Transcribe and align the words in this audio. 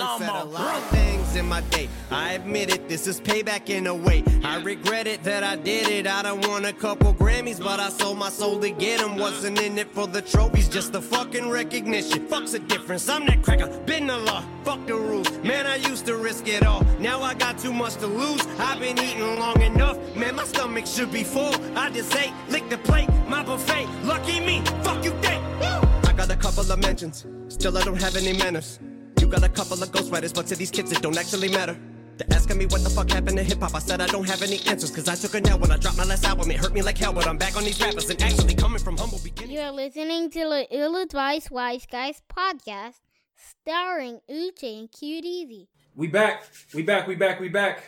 done 0.00 0.18
said 0.18 0.28
a 0.28 0.44
lot 0.44 0.76
of 0.76 0.86
things 0.88 1.36
in 1.36 1.46
my 1.46 1.60
day. 1.62 1.88
I 2.10 2.32
admit 2.32 2.74
it, 2.74 2.88
this 2.88 3.06
is 3.06 3.20
payback 3.20 3.68
in 3.68 3.86
a 3.86 3.94
way. 3.94 4.24
I 4.42 4.60
regret 4.62 5.06
it 5.06 5.22
that 5.24 5.44
I 5.44 5.56
did 5.56 5.88
it. 5.88 6.06
I 6.06 6.22
done 6.22 6.40
won 6.42 6.64
a 6.64 6.72
couple 6.72 7.14
Grammys, 7.14 7.62
but 7.62 7.78
I 7.80 7.90
sold 7.90 8.18
my 8.18 8.30
soul 8.30 8.58
to 8.60 8.70
get 8.70 9.00
them. 9.00 9.16
Wasn't 9.16 9.60
in 9.60 9.78
it 9.78 9.92
for 9.92 10.06
the 10.06 10.22
trophies, 10.22 10.68
just 10.68 10.92
the 10.92 11.02
fucking 11.02 11.48
recognition. 11.48 12.26
Fuck's 12.26 12.52
the 12.52 12.58
difference. 12.60 13.08
I'm 13.08 13.26
that 13.26 13.42
cracker, 13.42 13.68
been 13.86 14.06
the 14.06 14.18
law. 14.18 14.42
Fuck 14.64 14.86
the 14.86 14.94
rules. 14.94 15.30
Man, 15.44 15.66
I 15.66 15.76
used 15.76 16.06
to 16.06 16.16
risk 16.16 16.48
it 16.48 16.64
all. 16.64 16.82
Now 16.98 17.22
I 17.22 17.34
got 17.34 17.58
too 17.58 17.72
much 17.72 17.96
to 17.96 18.06
lose. 18.06 18.46
I've 18.58 18.80
been 18.80 18.98
eating 18.98 19.38
long 19.38 19.60
enough. 19.62 19.98
Man, 20.16 20.36
my 20.36 20.44
stomach 20.44 20.86
should 20.86 21.12
be 21.12 21.24
full. 21.24 21.54
I 21.76 21.90
just 21.90 22.14
ate, 22.16 22.32
lick 22.48 22.68
the 22.68 22.78
plate, 22.78 23.08
my 23.28 23.42
buffet. 23.42 23.86
Lucky 24.04 24.40
me, 24.40 24.62
fuck 24.82 25.04
you 25.04 25.12
think. 25.22 25.42
Woo! 25.60 25.88
I 26.08 26.14
got 26.16 26.30
a 26.30 26.36
couple 26.36 26.70
of 26.70 26.78
mentions, 26.78 27.26
still 27.48 27.76
I 27.76 27.84
don't 27.84 28.00
have 28.00 28.16
any 28.16 28.32
manners. 28.32 28.80
You 29.20 29.26
got 29.26 29.42
a 29.42 29.48
couple 29.48 29.82
of 29.82 29.90
ghostwriters, 29.92 30.34
but 30.34 30.46
to 30.46 30.56
these 30.56 30.70
kids 30.70 30.90
it 30.92 31.02
don't 31.02 31.18
actually 31.18 31.50
matter. 31.50 31.76
They're 32.16 32.36
asking 32.36 32.56
me 32.58 32.66
what 32.66 32.82
the 32.82 32.90
fuck 32.90 33.10
happened 33.10 33.36
to 33.36 33.42
hip 33.42 33.60
hop. 33.60 33.74
I 33.74 33.78
said 33.78 34.00
I 34.00 34.06
don't 34.06 34.28
have 34.28 34.42
any 34.42 34.60
answers, 34.66 34.90
cause 34.90 35.08
I 35.08 35.14
took 35.14 35.34
a 35.34 35.40
nap 35.40 35.60
when 35.60 35.70
I 35.70 35.76
dropped 35.76 35.98
my 35.98 36.04
last 36.04 36.24
album. 36.24 36.50
It 36.50 36.56
hurt 36.56 36.72
me 36.72 36.82
like 36.82 36.96
hell, 36.98 37.12
but 37.12 37.26
I'm 37.26 37.36
back 37.36 37.56
on 37.56 37.64
these 37.64 37.80
rappers 37.80 38.08
and 38.08 38.20
actually 38.22 38.54
coming 38.54 38.78
from 38.78 38.96
humble 38.96 39.20
beginnings. 39.22 39.52
You're 39.52 39.70
listening 39.70 40.30
to 40.30 40.38
the 40.38 40.66
Ill 40.70 40.96
Advised 40.96 41.50
Wise 41.50 41.86
Guys 41.86 42.22
podcast, 42.34 43.00
starring 43.36 44.20
Uche 44.30 44.78
and 44.80 44.90
Cute 44.90 45.24
Easy. 45.24 45.68
We 45.94 46.06
back. 46.08 46.44
We 46.74 46.82
back. 46.82 47.06
We 47.06 47.14
back. 47.14 47.40
We 47.40 47.48
back. 47.50 47.82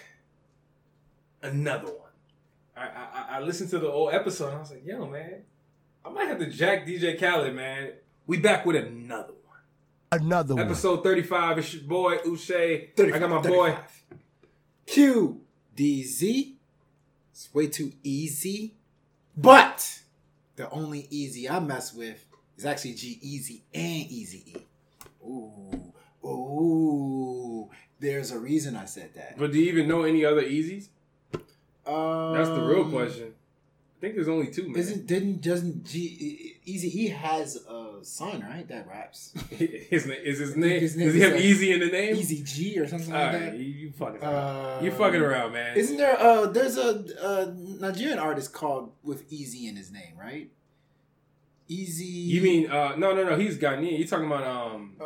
Another 1.42 1.86
one. 1.86 2.10
I, 2.76 2.82
I 2.82 3.26
I 3.36 3.40
listened 3.40 3.70
to 3.70 3.78
the 3.78 3.90
old 3.90 4.12
episode 4.14 4.48
and 4.48 4.56
I 4.56 4.60
was 4.60 4.70
like, 4.70 4.84
yo, 4.86 5.06
man, 5.06 5.42
I 6.04 6.10
might 6.10 6.28
have 6.28 6.38
to 6.38 6.46
jack 6.46 6.86
DJ 6.86 7.18
Khaled, 7.18 7.54
man. 7.54 7.92
We 8.26 8.38
back 8.38 8.64
with 8.64 8.76
another 8.76 9.32
one. 9.32 9.41
Another 10.12 10.54
one. 10.54 10.66
Episode 10.66 11.02
35. 11.02 11.58
It's 11.58 11.72
your 11.72 11.84
boy, 11.84 12.18
Uche. 12.18 13.14
I 13.14 13.18
got 13.18 13.30
my 13.30 13.40
boy. 13.40 13.74
Q 14.84 15.40
D 15.74 16.04
Z. 16.04 16.58
It's 17.32 17.54
way 17.54 17.68
too 17.68 17.92
easy. 18.02 18.74
But 19.34 20.00
the 20.56 20.68
only 20.68 21.06
easy 21.08 21.48
I 21.48 21.60
mess 21.60 21.94
with 21.94 22.26
is 22.58 22.66
actually 22.66 22.92
G-Eazy 22.92 23.62
and 23.72 24.10
Easy 24.10 24.44
E. 24.48 24.56
Ooh, 25.24 25.92
ooh. 26.28 27.70
There's 27.98 28.32
a 28.32 28.38
reason 28.38 28.76
I 28.76 28.84
said 28.84 29.14
that. 29.14 29.38
But 29.38 29.52
do 29.52 29.58
you 29.58 29.72
even 29.72 29.88
know 29.88 30.02
any 30.02 30.26
other 30.26 30.42
Easies? 30.42 30.88
Um, 31.86 32.34
That's 32.34 32.50
the 32.50 32.62
real 32.62 32.90
question. 32.90 33.32
I 34.02 34.06
think 34.06 34.16
there's 34.16 34.26
only 34.26 34.48
two, 34.48 34.64
man. 34.66 34.78
Isn't 34.78 35.06
didn't 35.06 35.42
doesn't 35.42 35.84
G 35.84 36.56
Easy 36.64 37.04
E 37.04 37.08
has 37.10 37.54
a 37.54 37.98
son 38.02 38.40
right 38.40 38.66
that 38.66 38.88
raps 38.88 39.32
his 39.50 40.06
name 40.06 40.18
is 40.24 40.40
his 40.40 40.56
name? 40.56 40.80
His 40.80 40.96
name 40.96 41.06
Does 41.06 41.14
he 41.14 41.20
have 41.20 41.34
like 41.34 41.40
Easy 41.42 41.70
in 41.70 41.78
the 41.78 41.86
name? 41.86 42.16
Easy 42.16 42.42
G 42.42 42.80
or 42.80 42.88
something 42.88 43.12
All 43.14 43.20
like 43.20 43.32
right, 43.32 43.52
that. 43.52 43.56
you, 43.58 43.64
you 43.64 43.92
fucking 43.92 44.20
around. 44.20 44.34
Uh, 44.34 44.80
you 44.82 44.90
fucking 44.90 45.20
around, 45.20 45.52
man. 45.52 45.76
Isn't 45.76 45.98
there? 45.98 46.18
Uh, 46.18 46.46
there's 46.46 46.76
a, 46.76 47.04
a 47.22 47.54
Nigerian 47.56 48.18
artist 48.18 48.52
called 48.52 48.90
with 49.04 49.32
Easy 49.32 49.68
in 49.68 49.76
his 49.76 49.92
name, 49.92 50.14
right? 50.18 50.50
Easy. 51.68 52.04
You 52.04 52.42
mean 52.42 52.72
uh 52.72 52.96
no 52.96 53.14
no 53.14 53.22
no 53.22 53.36
he's 53.36 53.56
Ghanaian. 53.56 54.00
You 54.00 54.04
talking 54.08 54.26
about 54.26 54.42
um 54.44 54.96
uh, 55.00 55.04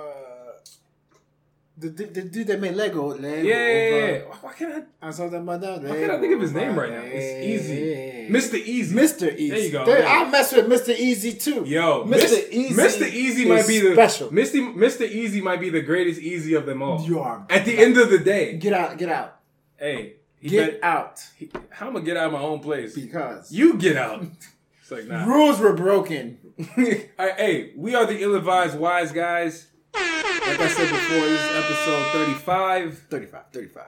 the, 1.78 1.88
the, 1.90 2.04
the 2.06 2.22
dude 2.22 2.46
that 2.46 2.60
made 2.60 2.74
Lego? 2.74 3.08
Lego 3.08 3.26
yeah, 3.46 3.54
yeah, 3.68 4.06
yeah, 4.06 4.18
Why 4.40 4.52
can't 4.54 4.86
I 5.02 5.08
I 5.08 5.10
saw 5.10 5.28
that 5.28 5.36
about 5.36 5.60
that. 5.60 5.82
Why 5.82 5.96
can't 5.98 6.10
I 6.12 6.20
think 6.20 6.34
of 6.34 6.40
his 6.40 6.52
name 6.52 6.78
right 6.78 6.90
now? 6.90 7.02
It's 7.04 7.46
Easy. 7.46 8.28
Mr. 8.30 8.64
Eazi. 8.64 8.92
Mr. 8.92 9.36
Eazi. 9.38 9.50
There 9.50 9.58
you 9.58 9.70
go. 9.72 9.84
There- 9.84 9.98
Yeah. 10.00 10.24
I 10.26 10.30
mess 10.30 10.52
with 10.54 10.66
Mr. 10.68 10.96
Eazi 10.96 11.40
too. 11.42 11.64
Yo, 11.66 12.04
Mr. 12.04 12.10
Mis- 12.10 12.48
Easy. 12.50 12.74
Mr. 12.74 13.10
Eazi 13.10 13.48
might 13.48 13.66
be 13.68 13.80
the 13.80 13.92
special. 13.92 14.28
Mr. 14.30 14.74
Mr. 14.74 15.08
Eazi 15.08 15.42
might 15.42 15.60
be 15.60 15.70
the 15.70 15.82
greatest 15.82 16.20
Easy 16.20 16.54
of 16.54 16.64
them 16.66 16.82
all. 16.82 17.00
You 17.02 17.20
are 17.20 17.46
At 17.50 17.64
the 17.64 17.76
end 17.78 17.96
of 17.98 18.10
the 18.10 18.18
day, 18.18 18.56
Get 18.56 18.72
out. 18.72 18.96
Get 18.98 19.08
out. 19.10 19.36
hey, 19.76 20.14
he 20.40 20.48
Get 20.48 20.80
bet- 20.80 20.84
out. 20.84 21.22
he- 21.36 21.50
how 21.70 21.88
am 21.88 21.96
I 21.96 22.00
get 22.00 22.16
out 22.16 22.26
of 22.28 22.32
my 22.32 22.40
own 22.40 22.60
place? 22.60 22.94
Because 22.94 23.52
You 23.52 23.74
get 23.74 23.96
out. 23.96 24.24
It's 24.80 24.92
like 24.92 25.06
nah. 25.08 25.24
rules 25.26 25.58
were 25.58 25.72
broken. 25.74 26.38
Right, 26.76 27.10
hey, 27.36 27.72
we 27.76 27.94
are 27.96 28.06
the 28.06 28.22
ill-advised 28.22 28.78
wise 28.78 29.10
guys. 29.12 29.66
Like 29.96 30.60
I 30.60 30.68
said 30.68 30.90
before, 30.90 31.26
this 31.28 31.40
is 31.40 31.56
episode 31.64 32.12
35. 32.12 32.98
35. 33.10 33.42
35. 33.52 33.84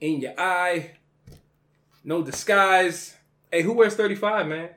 In 0.00 0.20
your 0.20 0.34
eye, 0.38 0.92
no 2.02 2.22
disguise. 2.22 3.14
Hey, 3.50 3.62
who 3.62 3.72
wears 3.72 3.94
35, 3.94 4.46
man? 4.48 4.70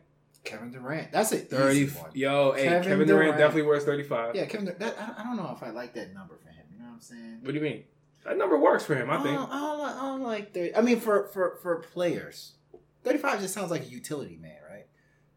Kevin 0.43 0.71
Durant. 0.71 1.11
That's 1.11 1.31
it. 1.31 1.49
30. 1.49 1.91
Yo, 2.13 2.51
hey, 2.53 2.63
Kevin 2.63 2.83
Kevin, 2.83 3.07
Durant, 3.07 3.07
Durant. 3.07 3.37
definitely 3.37 3.63
wears 3.63 3.83
35. 3.83 4.35
Yeah, 4.35 4.45
Kevin. 4.45 4.65
Durant. 4.65 4.79
That, 4.79 4.95
I, 4.99 5.21
I 5.21 5.23
don't 5.23 5.35
know 5.37 5.51
if 5.55 5.63
I 5.63 5.71
like 5.71 5.93
that 5.95 6.13
number 6.13 6.35
for 6.37 6.49
him. 6.49 6.63
You 6.71 6.79
know 6.79 6.85
what 6.85 6.93
I'm 6.95 7.01
saying? 7.01 7.39
What 7.41 7.51
do 7.51 7.57
you 7.57 7.61
mean? 7.63 7.83
That 8.25 8.37
number 8.37 8.57
works 8.57 8.85
for 8.85 8.95
him, 8.95 9.09
I 9.09 9.15
I 9.17 9.23
think. 9.23 9.35
don't, 9.35 9.49
I 9.51 9.59
don't, 9.59 9.81
I 9.81 10.01
don't 10.01 10.21
like 10.23 10.53
30. 10.53 10.75
I 10.75 10.81
mean, 10.81 10.99
for, 10.99 11.27
for, 11.29 11.57
for 11.61 11.77
players, 11.79 12.53
35 13.03 13.41
just 13.41 13.53
sounds 13.53 13.71
like 13.71 13.83
a 13.83 13.89
utility 13.89 14.37
man, 14.41 14.57
right? 14.69 14.85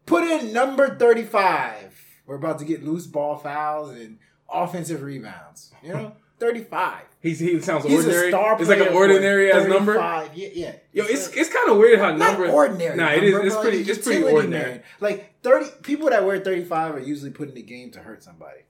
Put 0.05 0.23
in 0.23 0.51
number 0.53 0.95
35. 0.97 2.05
We're 2.25 2.35
about 2.35 2.59
to 2.59 2.65
get 2.65 2.83
loose 2.83 3.07
ball 3.07 3.37
fouls 3.37 3.91
and 3.91 4.19
offensive 4.51 5.01
rebounds. 5.01 5.71
You 5.83 5.93
know, 5.93 6.15
35. 6.39 7.01
He's, 7.21 7.39
he 7.39 7.61
sounds 7.61 7.85
He's 7.85 7.93
ordinary. 8.03 8.27
a 8.27 8.31
star 8.31 8.59
it's 8.59 8.67
like 8.69 8.79
an 8.79 8.95
ordinary 8.95 9.51
for 9.51 9.57
as 9.57 9.67
number. 9.67 9.93
Yeah, 10.33 10.47
yeah. 10.53 10.71
Yo, 10.91 11.03
it's 11.05 11.27
it's 11.29 11.53
kind 11.53 11.69
of 11.69 11.77
weird 11.77 11.99
how 11.99 12.15
not 12.15 12.39
number. 12.39 12.47
ordinary. 12.49 12.97
Nah, 12.97 13.11
it 13.11 13.23
is. 13.23 13.35
It's 13.45 13.57
pretty. 13.57 13.77
It's 13.81 14.03
pretty 14.05 14.23
ordinary. 14.23 14.71
man. 14.71 14.83
Like 14.99 15.41
30 15.43 15.67
people 15.83 16.09
that 16.09 16.25
wear 16.25 16.39
35 16.39 16.95
are 16.95 16.99
usually 16.99 17.29
put 17.29 17.49
in 17.49 17.53
the 17.55 17.61
game 17.61 17.91
to 17.91 17.99
hurt 17.99 18.23
somebody. 18.23 18.61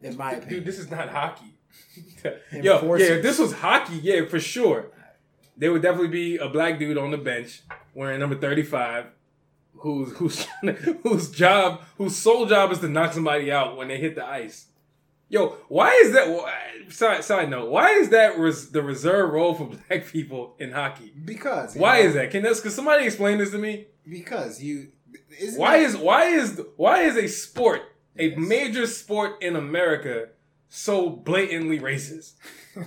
In 0.00 0.16
my 0.16 0.32
opinion. 0.32 0.48
Dude, 0.48 0.64
this 0.64 0.78
is 0.78 0.90
not 0.92 1.08
hockey. 1.08 1.54
Yo, 2.52 2.96
yeah, 2.96 3.06
if 3.06 3.22
this 3.22 3.38
was 3.38 3.52
hockey, 3.52 3.96
yeah, 3.96 4.24
for 4.26 4.38
sure. 4.38 4.86
There 5.56 5.72
would 5.72 5.82
definitely 5.82 6.08
be 6.08 6.36
a 6.36 6.48
black 6.48 6.78
dude 6.78 6.96
on 6.96 7.10
the 7.10 7.18
bench 7.18 7.62
wearing 7.94 8.20
number 8.20 8.36
thirty-five, 8.36 9.06
whose 9.78 10.12
whose 10.18 10.46
whose 11.02 11.30
job, 11.32 11.82
whose 11.96 12.14
sole 12.14 12.46
job 12.46 12.70
is 12.70 12.78
to 12.78 12.88
knock 12.88 13.12
somebody 13.12 13.50
out 13.50 13.76
when 13.76 13.88
they 13.88 13.98
hit 13.98 14.14
the 14.14 14.24
ice. 14.24 14.66
Yo, 15.30 15.56
why 15.68 15.90
is 16.02 16.12
that? 16.12 16.26
wh- 16.28 16.90
Side, 16.90 17.22
side 17.22 17.50
note: 17.50 17.70
Why 17.70 17.90
is 17.90 18.08
that 18.10 18.38
res, 18.38 18.70
the 18.70 18.82
reserve 18.82 19.30
role 19.30 19.54
for 19.54 19.66
black 19.88 20.06
people 20.06 20.56
in 20.58 20.72
hockey? 20.72 21.12
because 21.24 21.74
Why 21.76 22.00
know, 22.00 22.06
is 22.08 22.14
that? 22.14 22.30
Can 22.30 22.42
this? 22.42 22.60
Can 22.60 22.70
somebody 22.70 23.04
explain 23.04 23.36
this 23.38 23.50
to 23.50 23.58
me? 23.58 23.88
Because 24.08 24.62
you. 24.62 24.88
Isn't 25.38 25.60
Why 25.60 25.78
that- 25.80 25.84
is 25.84 25.96
why 25.98 26.24
is 26.28 26.62
why 26.76 27.02
is 27.02 27.16
a 27.16 27.26
sport, 27.28 27.82
a 28.18 28.28
Yes. 28.30 28.38
major 28.38 28.86
sport 28.86 29.42
in 29.42 29.54
America, 29.54 30.28
so 30.68 31.10
blatantly 31.10 31.78
racist? 31.78 32.32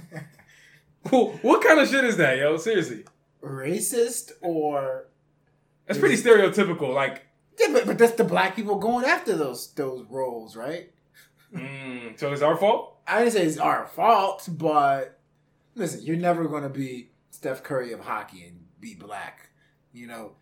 What 1.10 1.64
kind 1.64 1.80
of 1.80 1.88
shit 1.90 2.04
is 2.06 2.18
that, 2.18 2.38
yo? 2.38 2.58
Seriously, 2.58 3.06
racist 3.44 4.32
or 4.42 5.08
that's 5.88 6.00
pretty 6.00 6.16
stereotypical. 6.16 6.94
Like, 6.94 7.26
yeah, 7.60 7.68
but, 7.74 7.86
but 7.88 7.98
that's 7.98 8.14
the 8.14 8.24
black 8.24 8.56
people 8.56 8.78
going 8.78 9.06
after 9.06 9.36
those 9.36 9.74
those 9.74 10.06
roles, 10.10 10.56
right? 10.56 10.92
Mm, 11.54 12.20
so 12.20 12.32
it's 12.32 12.42
our 12.42 12.58
fault. 12.58 12.98
I 13.08 13.20
didn't 13.20 13.34
say 13.34 13.46
it's 13.46 13.58
our 13.58 13.86
fault, 13.88 14.48
but 14.52 15.20
listen, 15.76 16.02
you're 16.04 16.16
never 16.16 16.46
going 16.48 16.64
to 16.64 16.70
be 16.70 17.10
Steph 17.30 17.64
Curry 17.64 17.92
of 17.94 18.02
hockey 18.02 18.46
and 18.46 18.66
be 18.80 18.96
black. 18.96 19.50
You 19.94 20.08
know, 20.08 20.34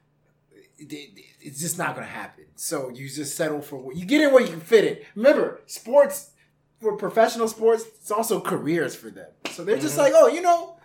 it- 0.78 0.92
it- 0.94 1.20
it's 1.42 1.60
just 1.60 1.78
not 1.78 1.96
going 1.96 2.06
to 2.08 2.14
happen. 2.14 2.46
So 2.56 2.90
you 2.90 3.10
just 3.10 3.36
settle 3.36 3.62
for 3.62 3.78
what 3.78 3.96
you 3.96 4.06
get 4.06 4.22
in 4.22 4.32
where 4.34 4.44
you 4.44 4.50
can 4.50 4.62
fit 4.62 4.86
in. 4.86 4.98
Remember, 5.16 5.62
sports 5.66 6.32
for 6.80 6.96
professional 6.98 7.48
sports, 7.48 7.84
it's 8.00 8.12
also 8.12 8.40
careers 8.40 8.96
for 8.96 9.10
them. 9.10 9.28
So 9.52 9.64
they're 9.64 9.78
just 9.78 9.96
Mhm. 9.96 10.00
like, 10.00 10.14
oh, 10.16 10.28
you 10.28 10.42
know. 10.42 10.76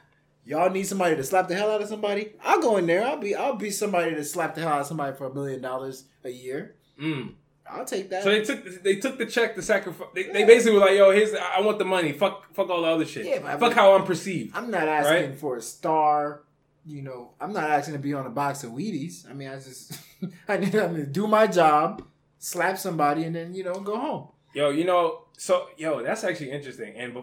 Y'all 0.47 0.69
need 0.69 0.83
somebody 0.87 1.17
to 1.17 1.25
slap 1.25 1.49
the 1.49 1.55
hell 1.55 1.71
out 1.71 1.81
of 1.81 1.89
somebody. 1.89 2.35
I'll 2.45 2.61
go 2.61 2.77
in 2.77 2.85
there. 2.87 3.03
I'll 3.03 3.17
be 3.17 3.35
I'll 3.35 3.55
be 3.57 3.71
somebody 3.71 4.15
to 4.15 4.23
slap 4.23 4.55
the 4.55 4.61
hell 4.61 4.73
out 4.75 4.81
of 4.83 4.87
somebody 4.87 5.17
for 5.17 5.25
a 5.27 5.33
million 5.33 5.63
dollars 5.63 6.05
a 6.23 6.29
year. 6.29 6.75
Mm. 7.01 7.33
I'll 7.71 7.85
take 7.85 8.11
that. 8.11 8.23
So 8.23 8.31
they 8.31 8.45
took 8.45 8.83
they 8.83 8.97
took 8.97 9.19
the 9.19 9.27
check 9.27 9.55
to 9.55 9.63
sacrifice. 9.63 10.09
They, 10.15 10.25
they 10.25 10.45
basically 10.45 10.75
were 10.79 10.85
like, 10.85 10.97
"Yo, 10.97 11.11
here's 11.13 11.35
I 11.35 11.61
want 11.61 11.79
the 11.79 11.85
money. 11.85 12.13
Fuck 12.13 12.55
fuck 12.55 12.69
all 12.71 12.83
the 12.83 12.89
other 12.89 13.07
shit. 13.07 13.25
Yeah, 13.27 13.39
but 13.41 13.47
I 13.47 13.53
fuck 13.53 13.61
mean- 13.71 13.73
how 13.73 13.95
I'm 13.95 14.05
perceived." 14.05 14.55
I'm 14.57 14.71
not 14.71 14.87
asking 14.87 15.31
Right? 15.31 15.39
for 15.39 15.57
a 15.57 15.63
star. 15.63 16.43
You 16.87 17.01
know, 17.01 17.31
I'm 17.41 17.55
not 17.55 17.71
asking 17.71 17.95
to 17.95 17.99
be 18.01 18.13
on 18.13 18.27
a 18.27 18.31
box 18.31 18.63
of 18.63 18.73
Wheaties. 18.73 19.29
I 19.29 19.33
mean, 19.33 19.49
I 19.49 19.55
just 19.55 19.99
I 20.49 20.59
need 20.59 20.75
I'm 20.75 20.95
to 20.97 21.07
do 21.07 21.27
my 21.27 21.47
job, 21.47 22.03
slap 22.39 22.77
somebody, 22.77 23.25
and 23.25 23.35
then 23.35 23.55
you 23.55 23.65
know 23.65 23.75
go 23.75 23.97
home. 23.99 24.29
Yo, 24.53 24.69
you 24.71 24.85
know, 24.85 25.25
so 25.39 25.69
yo, 25.79 26.03
that's 26.03 26.23
actually 26.25 26.51
interesting. 26.51 26.95
And 26.97 27.17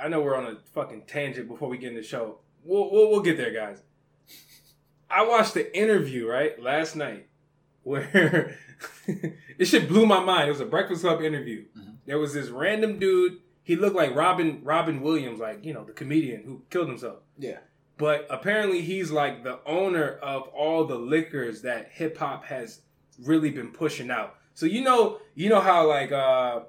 I 0.00 0.06
know 0.08 0.20
we're 0.20 0.36
on 0.36 0.44
a 0.46 0.58
fucking 0.74 1.02
tangent 1.08 1.48
before 1.48 1.68
we 1.68 1.76
get 1.78 1.90
in 1.90 1.96
the 1.96 2.02
show. 2.04 2.38
We'll 2.64 2.90
we'll, 2.92 3.10
we'll 3.10 3.20
get 3.22 3.36
there, 3.36 3.52
guys. 3.52 3.82
I 5.10 5.24
watched 5.26 5.54
the 5.54 5.76
interview 5.76 6.28
right 6.28 6.60
last 6.62 6.94
night 6.94 7.27
where 7.88 8.56
this 9.58 9.70
shit 9.70 9.88
blew 9.88 10.06
my 10.06 10.20
mind. 10.22 10.48
It 10.48 10.52
was 10.52 10.60
a 10.60 10.66
Breakfast 10.66 11.02
Club 11.02 11.22
interview. 11.22 11.64
Mhm. 11.76 11.96
There 12.06 12.18
was 12.18 12.34
this 12.34 12.48
random 12.48 12.98
dude. 12.98 13.38
He 13.62 13.76
looked 13.76 13.96
like 13.96 14.14
Robin 14.14 14.60
Robin 14.64 15.00
Williams, 15.02 15.40
like 15.40 15.64
you 15.64 15.72
know 15.74 15.84
the 15.84 15.92
comedian 15.92 16.42
who 16.44 16.62
killed 16.70 16.88
himself. 16.88 17.18
Yeah, 17.38 17.58
But 17.96 18.26
apparently, 18.30 18.80
he's 18.82 19.10
like 19.10 19.44
the 19.44 19.58
owner 19.66 20.18
of 20.22 20.42
all 20.48 20.84
the 20.84 20.98
liquors 20.98 21.62
that 21.62 21.90
hip 21.92 22.16
hop 22.18 22.44
has 22.46 22.80
really 23.24 23.50
been 23.50 23.70
pushing 23.72 24.10
out. 24.10 24.36
So 24.54 24.64
you 24.66 24.82
know, 24.82 25.18
you 25.34 25.48
know 25.48 25.60
how 25.60 25.86
like 25.88 26.12
uh 26.12 26.60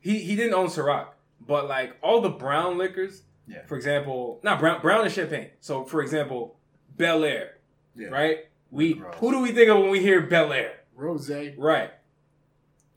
he 0.00 0.18
he 0.20 0.34
didn't 0.36 0.54
own 0.54 0.66
Ciroc, 0.68 1.08
but 1.40 1.68
like 1.68 1.96
all 2.02 2.20
the 2.20 2.30
brown 2.30 2.78
liquors, 2.78 3.22
Yeah. 3.46 3.64
For 3.66 3.76
example, 3.76 4.40
not 4.42 4.58
brown 4.60 4.80
brown 4.80 5.06
is 5.06 5.12
champagne. 5.12 5.50
So 5.60 5.84
for 5.84 6.00
example, 6.02 6.56
Belaire, 6.96 7.50
Yeah. 7.94 8.08
right? 8.08 8.38
We 8.70 8.94
Gross. 8.94 9.14
who 9.18 9.32
do 9.32 9.40
we 9.40 9.52
think 9.52 9.68
of 9.70 9.78
when 9.78 9.90
we 9.90 10.00
hear 10.00 10.22
Belaire? 10.26 10.72
Rose. 10.94 11.30
Right. 11.56 11.90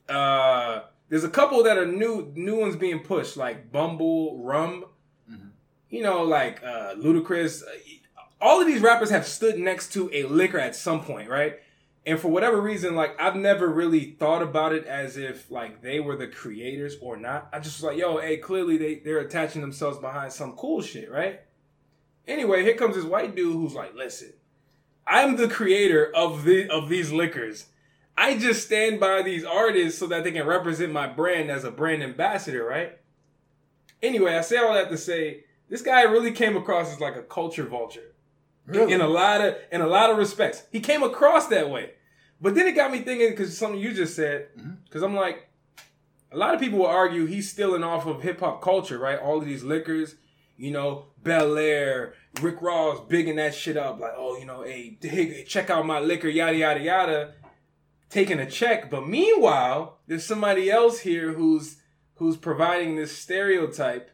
Uh 0.10 0.82
there's 1.10 1.24
a 1.24 1.30
couple 1.30 1.64
that 1.64 1.78
are 1.78 1.86
new 1.86 2.32
new 2.36 2.56
ones 2.60 2.76
being 2.76 3.00
pushed, 3.00 3.38
like 3.38 3.72
Bumble, 3.72 4.38
Rum. 4.44 4.86
Mhm. 5.32 5.50
You 5.90 6.04
know, 6.04 6.24
like 6.24 6.62
uh 6.64 6.96
Ludacris. 6.96 7.64
All 8.42 8.60
of 8.60 8.68
these 8.68 8.82
rappers 8.82 9.10
have 9.10 9.26
stood 9.26 9.58
next 9.58 9.94
to 9.94 10.10
a 10.14 10.24
liquor 10.24 10.60
at 10.60 10.76
some 10.76 11.02
point, 11.04 11.30
right? 11.30 11.60
And 12.06 12.20
for 12.20 12.28
whatever 12.28 12.60
reason, 12.60 12.96
like 12.96 13.16
I've 13.22 13.38
never 13.38 13.70
really 13.70 14.12
thought 14.20 14.42
about 14.42 14.74
it 14.74 14.86
as 14.86 15.16
if 15.16 15.50
like 15.50 15.82
they 15.82 16.02
were 16.02 16.18
the 16.18 16.28
creators 16.28 16.98
or 17.02 17.16
not. 17.16 17.48
I 17.54 17.60
just 17.60 17.78
was 17.78 17.84
like, 17.84 17.98
yo, 17.98 18.18
hey, 18.18 18.38
clearly 18.38 18.78
they 18.78 18.96
they're 18.96 19.20
attaching 19.20 19.62
themselves 19.62 19.98
behind 20.00 20.34
some 20.34 20.54
cool 20.58 20.82
shit, 20.82 21.10
right? 21.10 21.40
Anyway, 22.28 22.64
here 22.64 22.76
comes 22.76 22.96
this 22.96 23.06
white 23.06 23.36
dude 23.36 23.54
who's 23.56 23.74
like, 23.74 23.96
listen, 23.96 24.34
I'm 25.06 25.36
the 25.36 25.48
creator 25.48 26.12
of 26.16 26.44
the 26.44 26.70
of 26.70 26.90
these 26.90 27.12
liquors. 27.12 27.68
I 28.18 28.38
just 28.38 28.66
stand 28.66 29.00
by 29.00 29.22
these 29.24 29.44
artists 29.44 30.00
so 30.00 30.08
that 30.08 30.24
they 30.24 30.32
can 30.32 30.46
represent 30.46 30.92
my 30.92 31.08
brand 31.08 31.50
as 31.50 31.64
a 31.64 31.72
brand 31.72 32.04
ambassador, 32.04 32.64
right? 32.64 32.98
Anyway, 34.02 34.36
I 34.36 34.42
say 34.42 34.58
all 34.58 34.74
that 34.74 34.90
to 34.92 34.98
say 34.98 35.46
this 35.70 35.82
guy 35.82 36.04
really 36.04 36.32
came 36.32 36.56
across 36.56 36.94
as 36.94 37.00
like 37.00 37.16
a 37.16 37.24
culture 37.24 37.66
vulture 37.66 38.14
Really? 38.66 38.94
in 38.94 39.02
a 39.02 39.08
lot 39.08 39.42
of 39.42 39.56
in 39.72 39.82
a 39.82 39.88
lot 39.88 40.10
of 40.10 40.18
respects. 40.18 40.64
He 40.72 40.80
came 40.80 41.04
across 41.04 41.48
that 41.48 41.70
way, 41.70 41.92
but 42.40 42.56
then 42.56 42.68
it 42.68 42.74
got 42.74 42.92
me 42.92 43.00
thinking 43.00 43.32
because 43.32 43.58
something 43.58 43.80
you 43.80 43.94
just 43.94 44.16
said. 44.16 44.48
Mm-hmm. 44.58 44.72
Because 44.86 45.02
I'm 45.04 45.16
like, 45.16 45.50
a 46.32 46.38
lot 46.38 46.54
of 46.54 46.60
people 46.62 46.80
will 46.80 46.86
argue 46.88 47.26
he's 47.26 47.52
stealing 47.52 47.84
off 47.84 48.06
of 48.06 48.22
hip 48.22 48.40
hop 48.40 48.62
culture, 48.62 48.98
right? 48.98 49.20
All 49.20 49.40
of 49.40 49.46
these 49.46 49.64
liquors, 49.64 50.16
you 50.56 50.72
know, 50.72 51.08
Belaire, 51.22 52.14
Rick 52.42 52.62
Ross 52.62 53.00
bigging 53.08 53.36
that 53.36 53.54
shit 53.54 53.78
up, 53.78 54.00
like, 54.00 54.14
oh, 54.18 54.38
you 54.38 54.46
know, 54.46 54.64
hey, 54.64 54.98
hey, 55.02 55.44
check 55.44 55.70
out 55.70 55.86
my 55.86 56.00
liquor, 56.00 56.28
yada 56.28 56.58
yada 56.58 56.80
yada, 56.80 57.34
taking 58.10 58.40
a 58.40 58.50
check. 58.50 58.90
But 58.90 59.08
meanwhile, 59.08 60.00
there's 60.08 60.26
somebody 60.26 60.70
else 60.72 61.00
here 61.00 61.34
who's 61.34 61.78
who's 62.16 62.38
providing 62.38 62.96
this 62.96 63.16
stereotype 63.16 64.10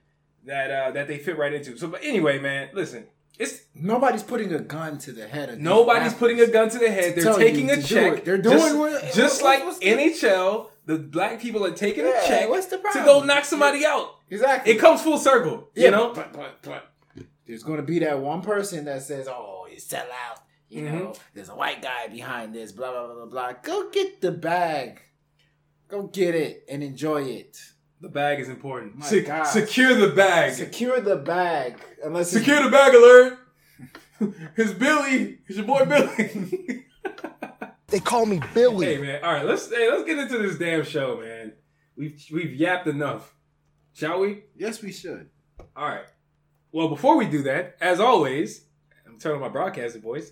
that 0.45 0.69
uh, 0.71 0.91
that 0.91 1.07
they 1.07 1.17
fit 1.17 1.37
right 1.37 1.53
into. 1.53 1.77
So, 1.77 1.87
but 1.87 2.01
anyway, 2.03 2.39
man, 2.39 2.69
listen, 2.73 3.07
it's 3.37 3.61
Nobody's 3.73 4.23
putting 4.23 4.53
a 4.53 4.59
gun 4.59 4.97
to 4.99 5.13
the 5.13 5.27
head 5.27 5.49
of. 5.49 5.59
Nobody's 5.59 6.13
putting 6.13 6.41
a 6.41 6.47
gun 6.47 6.69
to 6.69 6.77
the 6.77 6.91
head. 6.91 7.15
They're 7.15 7.33
taking 7.35 7.71
a 7.71 7.77
to 7.77 7.81
check. 7.81 8.25
They're 8.25 8.37
doing 8.37 8.57
just, 8.57 8.77
what- 8.77 9.13
just 9.13 9.41
what- 9.43 9.65
like 9.65 9.81
NHL. 9.81 10.69
The 10.85 10.97
black 10.97 11.39
people 11.39 11.63
are 11.65 11.71
taking 11.71 12.03
Yeah, 12.03 12.19
a 12.23 12.27
check 12.27 12.49
what's 12.49 12.65
the 12.65 12.77
to 12.77 13.03
go 13.05 13.23
knock 13.23 13.45
somebody 13.45 13.85
out. 13.85 14.15
Exactly. 14.31 14.73
It 14.73 14.77
comes 14.79 15.03
full 15.03 15.19
circle. 15.19 15.69
Yeah, 15.75 15.85
you 15.85 15.91
know. 15.91 16.13
but, 16.15 16.33
but 16.33 16.61
but 16.63 16.88
there's 17.49 17.63
going 17.63 17.77
to 17.77 17.83
be 17.83 17.99
that 17.99 18.19
one 18.19 18.41
person 18.41 18.85
that 18.85 19.01
says, 19.01 19.27
"Oh, 19.27 19.67
you 19.69 19.79
sell 19.79 20.05
out." 20.05 20.39
You 20.69 20.83
Mm-hmm. 20.83 20.97
know, 20.99 21.13
there's 21.33 21.49
a 21.49 21.55
white 21.55 21.81
guy 21.81 22.07
behind 22.07 22.53
this. 22.53 22.71
Blah 22.71 22.91
blah 22.91 23.05
blah 23.07 23.15
blah 23.15 23.25
blah. 23.25 23.53
Go 23.63 23.89
get 23.89 24.21
the 24.21 24.31
bag. 24.31 25.01
Go 25.87 26.03
get 26.03 26.35
it 26.35 26.63
and 26.69 26.83
enjoy 26.83 27.23
it. 27.23 27.57
The 28.01 28.09
bag 28.09 28.39
is 28.39 28.47
important. 28.49 28.95
My 28.97 29.05
Se- 29.05 29.23
God. 29.23 29.43
secure 29.45 29.95
the 29.95 30.09
bag. 30.09 30.53
Secure 30.53 31.01
the 31.01 31.15
bag. 31.15 31.79
Unless 32.03 32.29
secure 32.29 32.63
the 32.63 32.69
bag 32.69 32.93
alert. 32.93 33.39
it's 34.55 34.73
Billy. 34.73 35.39
It's 35.47 35.57
your 35.57 35.65
boy 35.65 35.85
Billy. 35.85 36.85
They 37.87 37.99
call 37.99 38.27
me 38.27 38.39
Billy. 38.53 38.85
hey 38.85 38.97
man. 39.01 39.23
All 39.23 39.33
right. 39.33 39.43
Let's 39.45 39.67
hey, 39.73 39.89
let's 39.89 40.03
get 40.03 40.19
into 40.19 40.37
this 40.37 40.59
damn 40.59 40.83
show, 40.83 41.19
man. 41.21 41.53
We've 41.97 42.23
we've 42.31 42.53
yapped 42.53 42.85
enough, 42.85 43.33
shall 43.93 44.19
we? 44.19 44.43
Yes, 44.55 44.83
we 44.83 44.91
should. 44.91 45.27
All 45.75 45.87
right. 45.87 46.05
Well, 46.71 46.87
before 46.87 47.17
we 47.17 47.25
do 47.25 47.41
that, 47.43 47.75
as 47.81 47.99
always, 47.99 48.65
I'm 49.07 49.17
turning 49.19 49.41
my 49.41 49.49
broadcasting 49.49 50.01
voice. 50.01 50.31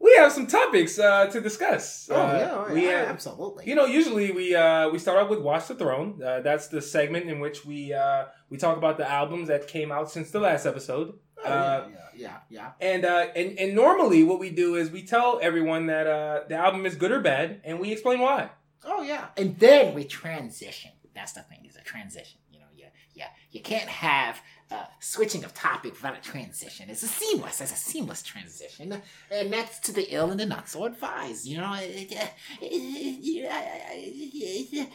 We 0.00 0.14
have 0.16 0.32
some 0.32 0.46
topics 0.46 0.98
uh, 0.98 1.26
to 1.26 1.40
discuss. 1.40 2.08
Oh 2.10 2.16
Uh, 2.16 2.64
yeah, 2.68 2.72
we 2.74 2.84
yeah, 2.86 2.98
have- 3.00 3.08
absolutely. 3.08 3.64
You 3.66 3.74
know, 3.74 3.86
usually 3.86 4.32
we 4.32 4.54
uh, 4.54 4.90
we 4.90 4.98
start 4.98 5.18
off 5.18 5.30
with 5.30 5.40
Watch 5.40 5.68
the 5.68 5.74
Throne. 5.76 6.20
Uh, 6.22 6.40
that's 6.40 6.68
the 6.68 6.82
segment 6.82 7.30
in 7.30 7.40
which 7.40 7.64
we 7.64 7.94
uh, 7.94 8.26
we 8.50 8.58
talk 8.58 8.76
about 8.76 8.98
the 8.98 9.08
albums 9.10 9.48
that 9.48 9.66
came 9.68 9.90
out 9.92 10.10
since 10.10 10.30
the 10.30 10.40
last 10.40 10.66
episode. 10.66 11.14
Oh, 11.38 11.50
Uh, 11.50 11.88
yeah, 11.90 11.98
yeah, 12.16 12.36
yeah, 12.50 12.70
and 12.80 13.04
uh, 13.04 13.26
and 13.36 13.58
and 13.58 13.74
normally 13.74 14.24
what 14.24 14.38
we 14.40 14.50
do 14.50 14.74
is 14.76 14.90
we 14.90 15.02
tell 15.04 15.38
everyone 15.42 15.86
that 15.86 16.06
uh, 16.06 16.40
the 16.48 16.56
album 16.56 16.84
is 16.86 16.96
good 16.96 17.12
or 17.12 17.20
bad, 17.20 17.60
and 17.64 17.80
we 17.80 17.90
explain 17.92 18.20
why. 18.20 18.50
Oh 18.84 19.02
yeah, 19.02 19.28
and 19.36 19.58
then 19.58 19.94
we 19.94 20.04
transition. 20.04 20.90
That's 21.14 21.32
the 21.32 21.42
thing. 21.42 21.64
Is 21.64 21.76
a 21.76 21.82
transition. 21.82 22.40
You 22.52 22.58
know, 22.60 22.66
yeah, 22.76 22.88
yeah. 23.14 23.28
You 23.50 23.60
can't 23.62 23.88
have 23.88 24.40
uh, 24.70 24.84
switching 25.00 25.44
of 25.44 25.54
topic 25.54 25.92
without 25.92 26.16
a 26.16 26.20
transition. 26.20 26.88
It's 26.90 27.02
a 27.02 27.08
seamless. 27.08 27.60
It's 27.60 27.72
a 27.72 27.76
seamless 27.76 28.22
transition, 28.22 29.00
and 29.30 29.52
that's 29.52 29.78
to 29.80 29.92
the 29.92 30.14
ill 30.14 30.30
and 30.30 30.40
the 30.40 30.46
not 30.46 30.68
so 30.68 30.84
advised. 30.84 31.46
You 31.46 31.58
know, 31.58 31.74
it- 31.78 32.12
it- 32.60 34.88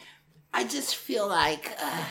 I- 0.52 0.64
just 0.64 0.96
feel 0.96 1.28
like 1.28 1.72
uh, 1.82 2.04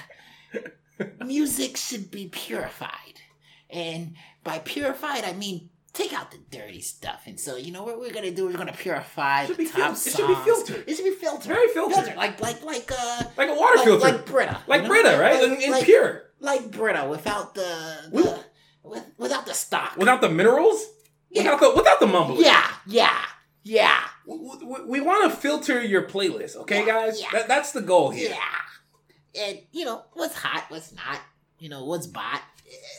music 1.25 1.77
should 1.77 2.11
be 2.11 2.27
purified, 2.27 3.21
and 3.69 4.15
by 4.43 4.59
purified 4.59 5.23
I 5.23 5.33
mean 5.33 5.69
take 5.93 6.13
out 6.13 6.31
the 6.31 6.37
dirty 6.51 6.81
stuff. 6.81 7.23
And 7.25 7.39
so, 7.39 7.55
you 7.57 7.71
know 7.71 7.83
what 7.83 7.99
we're 7.99 8.11
gonna 8.13 8.31
do? 8.31 8.45
We're 8.45 8.53
gonna 8.57 8.73
purify 8.73 9.45
Should 9.47 9.57
the 9.57 9.63
be 9.63 9.69
top 9.69 9.95
fil- 9.97 10.13
it 10.13 10.15
should 10.15 10.27
be 10.27 10.35
filtered. 10.45 10.83
It 10.87 10.95
should 10.95 11.05
be 11.05 11.11
filtered. 11.11 11.47
Very 11.47 11.67
filtered. 11.69 12.15
Like 12.15 12.39
like 12.41 12.63
like 12.63 12.91
uh 12.97 13.23
Like 13.37 13.49
a 13.49 13.55
water 13.55 13.77
like, 13.77 13.85
filter, 13.85 14.05
like 14.05 14.25
Brita. 14.25 14.61
like 14.67 14.81
you 14.83 14.87
know? 14.87 14.93
Brita, 14.93 15.17
right? 15.19 15.41
Like, 15.41 15.51
and, 15.51 15.61
and 15.63 15.71
like, 15.71 15.85
pure, 15.85 16.28
like 16.39 16.71
Brita 16.71 17.07
without 17.09 17.53
the, 17.55 18.09
the 18.11 18.39
with, 18.83 19.05
without 19.17 19.45
the 19.45 19.53
stock. 19.53 19.97
without 19.97 20.21
the 20.21 20.29
minerals, 20.29 20.85
Yeah. 21.29 21.43
without 21.43 21.59
the 21.61 21.75
without 21.75 21.99
the 21.99 22.07
mumbling. 22.07 22.41
yeah, 22.43 22.67
yeah, 22.87 23.17
yeah, 23.63 23.99
We, 24.25 24.37
we, 24.37 24.83
we 24.85 24.99
want 25.01 25.29
to 25.31 25.37
filter 25.37 25.81
your 25.83 26.03
playlist, 26.03 26.55
okay, 26.57 26.79
Yeah, 26.79 26.85
guys? 26.85 27.21
yeah. 27.21 27.27
That, 27.33 27.47
that's 27.47 27.71
the 27.71 27.81
goal 27.81 28.09
here. 28.11 28.29
yeah. 28.31 29.41
And 29.43 29.59
you 29.71 29.85
know 29.85 30.03
what's 30.13 30.35
hot, 30.35 30.65
what's 30.69 30.93
not. 30.93 31.19
You 31.59 31.69
know 31.69 31.85
what's 31.85 32.07
bot. 32.07 32.41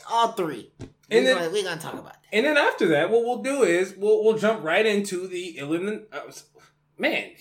All 0.09 0.33
three. 0.33 0.71
And 0.79 0.89
we're, 1.09 1.23
then- 1.23 1.35
gonna, 1.37 1.49
we're 1.51 1.63
gonna 1.63 1.81
talk 1.81 1.93
about 1.93 2.05
that. 2.13 2.17
And 2.33 2.45
then 2.45 2.57
after 2.57 2.87
that, 2.89 3.09
what 3.09 3.23
we'll 3.25 3.41
do 3.41 3.63
is 3.63 3.93
we'll 3.97 4.23
we'll 4.23 4.37
jump 4.37 4.63
right 4.63 4.85
into 4.85 5.27
the 5.27 5.57
Illinois. 5.57 6.01
Uh, 6.13 6.19
man, 6.97 7.31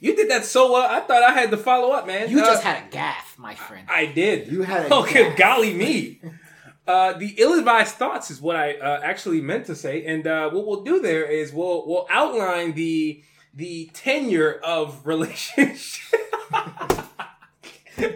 you 0.00 0.14
did 0.16 0.30
that 0.30 0.44
so 0.44 0.72
well. 0.72 0.88
I 0.90 1.00
thought 1.00 1.22
I 1.22 1.32
had 1.32 1.50
to 1.50 1.56
follow 1.56 1.90
up, 1.92 2.06
man. 2.06 2.30
You 2.30 2.40
Uh, 2.40 2.46
just 2.46 2.62
had 2.62 2.84
a 2.84 2.90
gaff, 2.90 3.36
my 3.38 3.54
friend. 3.54 3.86
I 3.90 4.06
did. 4.06 4.50
You 4.50 4.62
had 4.62 4.86
a 4.86 4.94
Oh, 4.94 5.04
good 5.04 5.36
gaff. 5.36 5.36
golly 5.38 5.74
me. 5.74 6.20
Uh, 6.86 7.12
the 7.14 7.34
ill-advised 7.36 7.96
thoughts 7.96 8.30
is 8.30 8.40
what 8.40 8.56
I 8.56 8.74
uh, 8.74 9.00
actually 9.02 9.40
meant 9.42 9.66
to 9.66 9.74
say, 9.74 10.04
and 10.06 10.26
uh, 10.26 10.48
what 10.50 10.66
we'll 10.66 10.82
do 10.84 11.00
there 11.00 11.24
is 11.24 11.52
we'll 11.52 11.86
we'll 11.86 12.06
outline 12.10 12.72
the 12.72 13.22
the 13.54 13.90
tenure 13.92 14.52
of 14.64 15.00
relationship. 15.06 16.14
All 16.52 16.64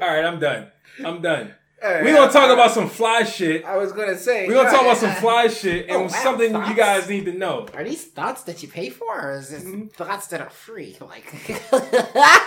right, 0.00 0.24
I'm 0.24 0.38
done. 0.38 0.68
I'm 1.04 1.20
done. 1.20 1.54
We're 1.82 2.14
gonna 2.14 2.32
talk 2.32 2.50
about 2.50 2.70
some 2.70 2.88
fly 2.88 3.24
shit. 3.24 3.64
I 3.64 3.76
was 3.76 3.90
gonna 3.92 4.16
say. 4.16 4.46
We're 4.46 4.54
gonna 4.54 4.70
talk 4.70 4.82
about 4.82 4.98
some 4.98 5.12
fly 5.16 5.48
shit 5.60 5.86
and 5.88 5.96
Oh, 5.96 6.02
wow, 6.02 6.08
something 6.08 6.54
you 6.54 6.74
guys 6.76 7.08
need 7.08 7.24
to 7.24 7.32
know. 7.32 7.66
Are 7.74 7.82
these 7.84 8.04
thoughts 8.06 8.42
that 8.44 8.62
you 8.62 8.68
pay 8.68 8.88
for, 8.90 9.20
or 9.20 9.38
is 9.38 9.48
this 9.50 9.64
Mhm. 9.64 9.92
thoughts 9.92 10.28
that 10.28 10.40
are 10.40 10.50
free? 10.50 10.96
Like, 11.00 11.24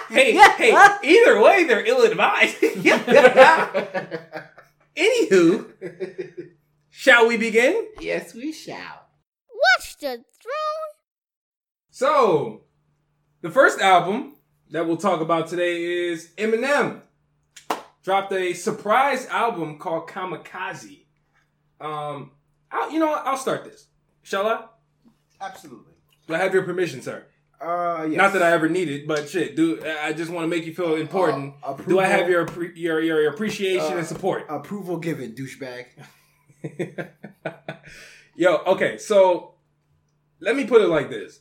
Hey, 0.09 0.31
hey, 0.57 0.73
either 1.03 1.41
way, 1.41 1.65
they're 1.65 1.85
ill-advised. 1.85 2.55
Anywho, 4.95 6.49
shall 6.89 7.27
we 7.27 7.37
begin? 7.37 7.87
yes, 7.99 8.33
we 8.33 8.51
shall. 8.53 9.07
Watch 9.77 9.97
the 9.97 10.23
throne. 10.41 10.91
So, 11.91 12.63
the 13.41 13.49
first 13.51 13.79
album 13.81 14.35
that 14.71 14.87
we'll 14.87 14.97
talk 14.97 15.19
about 15.21 15.47
today 15.49 15.83
is 15.83 16.29
Eminem. 16.37 17.01
Dropped 18.05 18.31
a 18.33 18.53
surprise 18.53 19.25
album 19.27 19.79
called 19.79 20.07
Kamikaze. 20.07 21.05
Um, 21.81 22.31
I'll, 22.71 22.91
you 22.91 22.99
know 22.99 23.07
what? 23.07 23.25
I'll 23.25 23.35
start 23.35 23.63
this. 23.65 23.87
Shall 24.21 24.45
I? 24.47 24.65
Absolutely. 25.41 25.93
Do 26.27 26.35
I 26.35 26.37
have 26.37 26.53
your 26.53 26.61
permission, 26.63 27.01
sir? 27.01 27.25
Uh, 27.59 28.05
yes. 28.07 28.15
Not 28.17 28.33
that 28.33 28.43
I 28.43 28.51
ever 28.51 28.69
needed, 28.69 29.07
but 29.07 29.27
shit, 29.27 29.55
do 29.55 29.81
I 30.03 30.13
just 30.13 30.29
want 30.29 30.43
to 30.43 30.47
make 30.47 30.65
you 30.67 30.73
feel 30.75 30.95
important? 30.95 31.55
Uh, 31.63 31.73
do 31.73 31.99
I 31.99 32.05
have 32.05 32.29
approval- 32.29 32.77
your 32.77 32.99
your 33.01 33.21
your 33.23 33.33
appreciation 33.33 33.93
Uh, 33.93 33.97
and 33.97 34.05
support? 34.05 34.45
approval 34.49 34.97
given, 34.97 35.33
douchebag? 35.33 35.85
Yo, 38.35 38.57
okay, 38.67 38.97
so 38.99 39.55
let 40.39 40.55
me 40.55 40.65
put 40.65 40.81
it 40.81 40.87
like 40.89 41.09
this. 41.09 41.39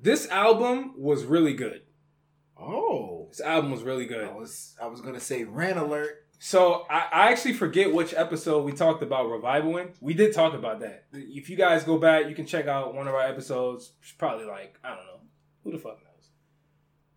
This 0.00 0.28
album 0.28 0.94
was 0.96 1.24
really 1.24 1.54
good. 1.54 1.82
Oh, 2.58 3.15
This 3.28 3.40
album 3.40 3.70
was 3.70 3.82
really 3.82 4.06
good. 4.06 4.24
I 4.24 4.32
was 4.32 4.74
I 4.80 4.86
was 4.86 5.00
gonna 5.00 5.20
say 5.20 5.44
rant 5.44 5.78
alert. 5.78 6.26
So 6.38 6.86
I, 6.90 7.06
I 7.12 7.32
actually 7.32 7.54
forget 7.54 7.92
which 7.92 8.12
episode 8.14 8.64
we 8.64 8.72
talked 8.72 9.02
about 9.02 9.30
revival 9.30 9.78
in. 9.78 9.88
We 10.00 10.14
did 10.14 10.34
talk 10.34 10.54
about 10.54 10.80
that. 10.80 11.04
If 11.12 11.48
you 11.48 11.56
guys 11.56 11.84
go 11.84 11.98
back, 11.98 12.28
you 12.28 12.34
can 12.34 12.46
check 12.46 12.66
out 12.66 12.94
one 12.94 13.08
of 13.08 13.14
our 13.14 13.26
episodes. 13.26 13.92
It's 14.02 14.12
probably 14.12 14.44
like 14.44 14.78
I 14.84 14.88
don't 14.88 15.06
know 15.06 15.20
who 15.64 15.72
the 15.72 15.78
fuck 15.78 15.98
knows. 16.04 16.30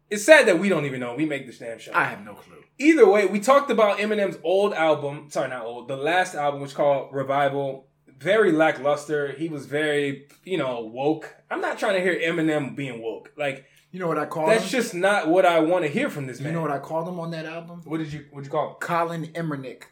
It's 0.10 0.25
sad 0.25 0.48
that 0.48 0.60
we 0.60 0.70
don't 0.70 0.86
even 0.86 1.00
know. 1.00 1.16
We 1.16 1.25
make 1.25 1.46
this 1.46 1.60
damn 1.60 1.78
show. 1.78 1.92
I 1.94 2.06
have 2.06 2.25
no 2.25 2.34
clue. 2.34 2.63
Either 2.80 3.08
way, 3.08 3.25
we 3.25 3.39
talked 3.39 3.70
about 3.70 4.00
Eminem's 4.00 4.39
old 4.44 4.74
album. 4.74 5.28
Sorry, 5.30 5.50
not 5.50 5.66
old. 5.66 5.88
The 5.88 5.98
last 5.98 6.34
album, 6.34 6.62
which 6.62 6.74
called 6.74 7.13
Revival. 7.13 7.88
Very 8.08 8.51
lackluster. 8.51 9.34
He 9.34 9.50
was 9.50 9.66
very, 9.66 10.28
you 10.44 10.58
know, 10.58 10.82
woke. 10.82 11.36
I'm 11.51 11.62
not 11.62 11.78
trying 11.78 11.94
to 11.96 12.01
hear 12.01 12.16
Eminem 12.20 12.75
being 12.75 13.01
woke. 13.01 13.32
Like 13.38 13.66
You 13.91 14.00
know 14.00 14.08
what 14.08 14.19
I 14.19 14.25
call 14.25 14.48
that's 14.48 14.65
him? 14.65 14.69
just 14.69 14.93
not 14.93 15.27
what 15.27 15.46
I 15.46 15.60
want 15.62 15.84
to 15.84 15.89
hear 15.89 16.10
from 16.10 16.27
this 16.27 16.39
man. 16.39 16.50
you 16.50 16.53
know 16.53 16.62
what 16.62 16.72
I 16.72 16.77
called 16.79 17.08
him 17.08 17.19
on 17.19 17.31
that 17.31 17.46
album? 17.46 17.81
What 17.86 17.98
did 17.98 18.13
you 18.13 18.25
what 18.31 18.43
you 18.43 18.51
call 18.51 18.69
him? 18.69 18.75
Colin 18.79 19.25
Emmernick. 19.34 19.84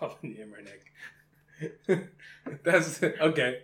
Colin 0.00 0.36
Emmerich. 0.40 0.92
that's 2.64 3.02
okay. 3.02 3.60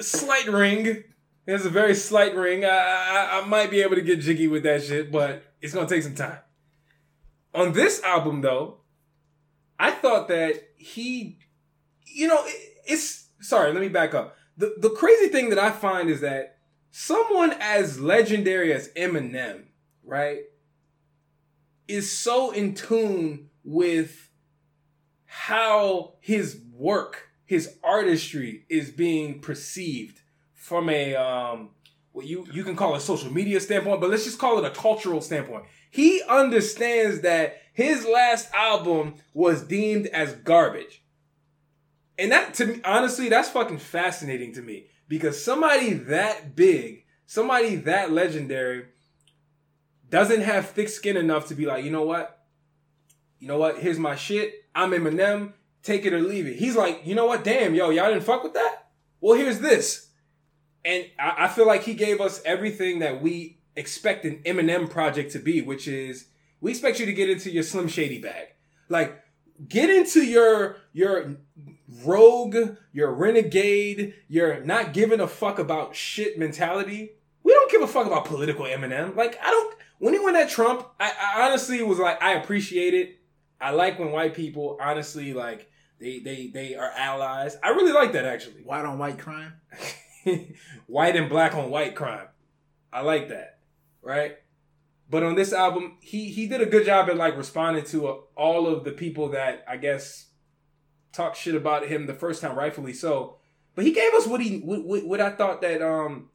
Slight 0.00 0.48
ring. 0.48 0.86
It 0.86 1.04
has 1.48 1.66
a 1.66 1.70
very 1.70 1.94
slight 1.94 2.34
ring. 2.34 2.64
I, 2.64 2.68
I 2.68 3.40
I 3.42 3.46
might 3.46 3.70
be 3.70 3.82
able 3.82 3.96
to 3.96 4.02
get 4.02 4.20
jiggy 4.20 4.48
with 4.48 4.62
that 4.62 4.82
shit, 4.84 5.10
but 5.12 5.42
it's 5.60 5.74
gonna 5.74 5.88
take 5.88 6.02
some 6.02 6.14
time. 6.14 6.38
On 7.54 7.72
this 7.72 8.02
album, 8.02 8.40
though, 8.40 8.78
I 9.78 9.90
thought 9.90 10.28
that 10.28 10.54
he, 10.76 11.38
you 12.06 12.28
know, 12.28 12.42
it, 12.46 12.78
it's 12.86 13.28
sorry. 13.40 13.72
Let 13.72 13.80
me 13.80 13.88
back 13.88 14.14
up. 14.14 14.36
The 14.56 14.74
the 14.78 14.90
crazy 14.90 15.28
thing 15.28 15.50
that 15.50 15.58
I 15.58 15.70
find 15.70 16.08
is 16.08 16.20
that 16.22 16.53
someone 16.96 17.52
as 17.58 17.98
legendary 18.00 18.72
as 18.72 18.88
Eminem, 18.90 19.64
right, 20.04 20.42
is 21.88 22.16
so 22.16 22.52
in 22.52 22.72
tune 22.72 23.50
with 23.64 24.30
how 25.24 26.14
his 26.20 26.60
work, 26.72 27.30
his 27.46 27.78
artistry 27.82 28.64
is 28.68 28.92
being 28.92 29.40
perceived 29.40 30.20
from 30.54 30.88
a 30.88 31.16
um 31.16 31.70
what 32.12 32.26
you 32.26 32.46
you 32.52 32.62
can 32.62 32.76
call 32.76 32.94
a 32.94 33.00
social 33.00 33.32
media 33.32 33.58
standpoint, 33.58 34.00
but 34.00 34.08
let's 34.08 34.24
just 34.24 34.38
call 34.38 34.56
it 34.58 34.64
a 34.64 34.70
cultural 34.70 35.20
standpoint. 35.20 35.64
He 35.90 36.22
understands 36.28 37.22
that 37.22 37.60
his 37.72 38.06
last 38.06 38.54
album 38.54 39.16
was 39.32 39.64
deemed 39.64 40.06
as 40.06 40.32
garbage. 40.34 41.02
And 42.16 42.30
that 42.30 42.54
to 42.54 42.66
me 42.66 42.80
honestly 42.84 43.28
that's 43.28 43.48
fucking 43.48 43.78
fascinating 43.78 44.52
to 44.54 44.62
me 44.62 44.86
because 45.08 45.42
somebody 45.42 45.92
that 45.92 46.56
big, 46.56 47.04
somebody 47.26 47.76
that 47.76 48.12
legendary 48.12 48.86
doesn't 50.10 50.42
have 50.42 50.70
thick 50.70 50.88
skin 50.88 51.16
enough 51.16 51.48
to 51.48 51.54
be 51.54 51.66
like, 51.66 51.84
"You 51.84 51.90
know 51.90 52.04
what? 52.04 52.46
You 53.38 53.48
know 53.48 53.58
what? 53.58 53.78
Here's 53.78 53.98
my 53.98 54.16
shit. 54.16 54.64
I'm 54.74 54.92
Eminem. 54.92 55.52
Take 55.82 56.06
it 56.06 56.12
or 56.12 56.20
leave 56.20 56.46
it." 56.46 56.56
He's 56.56 56.76
like, 56.76 57.02
"You 57.04 57.14
know 57.14 57.26
what? 57.26 57.44
Damn, 57.44 57.74
yo, 57.74 57.90
y'all 57.90 58.08
didn't 58.08 58.24
fuck 58.24 58.42
with 58.42 58.54
that? 58.54 58.88
Well, 59.20 59.38
here's 59.38 59.60
this." 59.60 60.08
And 60.84 61.06
I, 61.18 61.44
I 61.44 61.48
feel 61.48 61.66
like 61.66 61.82
he 61.82 61.94
gave 61.94 62.20
us 62.20 62.42
everything 62.44 62.98
that 62.98 63.22
we 63.22 63.58
expect 63.76 64.24
an 64.24 64.42
Eminem 64.44 64.88
project 64.88 65.32
to 65.32 65.38
be, 65.38 65.62
which 65.62 65.88
is 65.88 66.26
we 66.60 66.70
expect 66.70 67.00
you 67.00 67.06
to 67.06 67.12
get 67.12 67.30
into 67.30 67.50
your 67.50 67.62
Slim 67.62 67.88
Shady 67.88 68.20
bag. 68.20 68.48
Like, 68.88 69.22
get 69.68 69.90
into 69.90 70.24
your 70.24 70.76
your 70.92 71.36
rogue, 72.04 72.76
your 72.92 73.12
renegade, 73.12 74.14
your 74.28 74.60
not 74.64 74.92
giving 74.92 75.20
a 75.20 75.28
fuck 75.28 75.58
about 75.58 75.94
shit 75.94 76.38
mentality. 76.38 77.12
We 77.42 77.52
don't 77.52 77.70
give 77.70 77.82
a 77.82 77.86
fuck 77.86 78.06
about 78.06 78.24
political 78.24 78.64
Eminem. 78.64 79.16
Like, 79.16 79.38
I 79.42 79.50
don't. 79.50 79.76
When 79.98 80.14
he 80.14 80.20
went 80.20 80.36
at 80.36 80.50
Trump, 80.50 80.86
I, 80.98 81.12
I 81.12 81.46
honestly 81.46 81.82
was 81.82 81.98
like, 81.98 82.22
I 82.22 82.32
appreciate 82.34 82.94
it. 82.94 83.18
I 83.60 83.70
like 83.70 83.98
when 83.98 84.12
white 84.12 84.34
people 84.34 84.76
honestly 84.80 85.32
like 85.32 85.70
they 86.00 86.18
they 86.18 86.48
they 86.48 86.74
are 86.74 86.90
allies. 86.90 87.56
I 87.62 87.70
really 87.70 87.92
like 87.92 88.12
that 88.12 88.24
actually 88.24 88.62
White 88.62 88.84
on 88.84 88.98
white 88.98 89.18
crime. 89.18 89.54
white 90.86 91.16
and 91.16 91.28
black 91.28 91.54
on 91.54 91.70
white 91.70 91.94
crime. 91.94 92.28
I 92.92 93.00
like 93.00 93.28
that, 93.28 93.58
right? 94.02 94.36
But 95.08 95.22
on 95.22 95.34
this 95.34 95.52
album, 95.52 95.98
he 96.00 96.30
he 96.30 96.46
did 96.46 96.60
a 96.60 96.66
good 96.66 96.84
job 96.84 97.08
at 97.08 97.16
like 97.16 97.36
responding 97.36 97.84
to 97.86 98.08
uh, 98.08 98.16
all 98.36 98.66
of 98.66 98.84
the 98.84 98.92
people 98.92 99.30
that 99.30 99.64
I 99.68 99.76
guess 99.76 100.26
talked 101.14 101.36
shit 101.36 101.54
about 101.54 101.86
him 101.86 102.06
the 102.06 102.14
first 102.14 102.40
time, 102.40 102.56
rightfully 102.56 102.92
so. 102.92 103.36
But 103.74 103.84
he 103.84 103.92
gave 103.92 104.12
us 104.14 104.26
what 104.26 104.40
he 104.40 104.58
what, 104.58 105.04
what 105.06 105.20
I 105.20 105.30
thought 105.30 105.60
that 105.62 105.82
um 105.82 106.30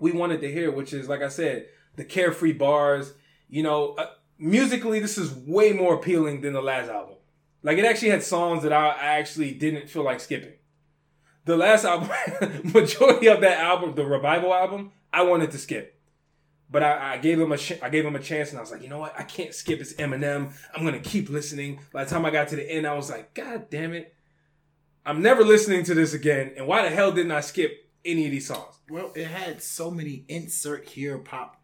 we 0.00 0.12
wanted 0.12 0.40
to 0.40 0.52
hear, 0.52 0.70
which 0.70 0.92
is 0.92 1.08
like 1.08 1.22
I 1.22 1.28
said, 1.28 1.66
the 1.96 2.04
carefree 2.04 2.54
bars. 2.54 3.12
You 3.48 3.62
know, 3.62 3.94
uh, 3.94 4.06
musically, 4.38 4.98
this 4.98 5.18
is 5.18 5.32
way 5.32 5.72
more 5.72 5.94
appealing 5.94 6.40
than 6.40 6.54
the 6.54 6.62
last 6.62 6.88
album. 6.88 7.16
Like 7.62 7.78
it 7.78 7.84
actually 7.84 8.10
had 8.10 8.22
songs 8.22 8.62
that 8.62 8.72
I, 8.72 8.88
I 8.88 9.18
actually 9.18 9.52
didn't 9.52 9.88
feel 9.88 10.04
like 10.04 10.20
skipping 10.20 10.54
the 11.44 11.56
last 11.56 11.84
album, 11.84 12.10
majority 12.72 13.28
of 13.28 13.40
that 13.40 13.58
album, 13.58 13.94
the 13.94 14.04
revival 14.04 14.54
album, 14.54 14.92
I 15.12 15.22
wanted 15.22 15.50
to 15.52 15.58
skip, 15.58 16.00
but 16.72 16.82
I, 16.82 17.14
I 17.14 17.18
gave 17.18 17.38
him 17.38 17.52
a 17.52 17.56
sh- 17.58 17.78
I 17.82 17.90
gave 17.90 18.04
him 18.04 18.16
a 18.16 18.20
chance, 18.20 18.48
and 18.50 18.58
I 18.58 18.62
was 18.62 18.72
like, 18.72 18.82
you 18.82 18.88
know 18.88 18.98
what, 18.98 19.14
I 19.16 19.22
can't 19.22 19.54
skip. 19.54 19.80
It's 19.80 19.92
Eminem. 19.94 20.52
I'm 20.74 20.84
gonna 20.84 20.98
keep 21.00 21.28
listening. 21.30 21.78
By 21.92 22.04
the 22.04 22.10
time 22.10 22.24
I 22.24 22.30
got 22.30 22.48
to 22.48 22.56
the 22.56 22.68
end, 22.68 22.86
I 22.86 22.94
was 22.94 23.10
like, 23.10 23.34
God 23.34 23.68
damn 23.70 23.92
it, 23.92 24.14
I'm 25.06 25.22
never 25.22 25.44
listening 25.44 25.84
to 25.84 25.94
this 25.94 26.14
again. 26.14 26.52
And 26.56 26.66
why 26.66 26.82
the 26.82 26.90
hell 26.94 27.12
didn't 27.12 27.32
I 27.32 27.40
skip 27.42 27.90
any 28.04 28.24
of 28.24 28.30
these 28.32 28.46
songs? 28.48 28.74
Well, 28.90 29.12
it 29.14 29.26
had 29.26 29.62
so 29.62 29.90
many 29.90 30.24
insert 30.28 30.88
here 30.88 31.18
pop 31.18 31.60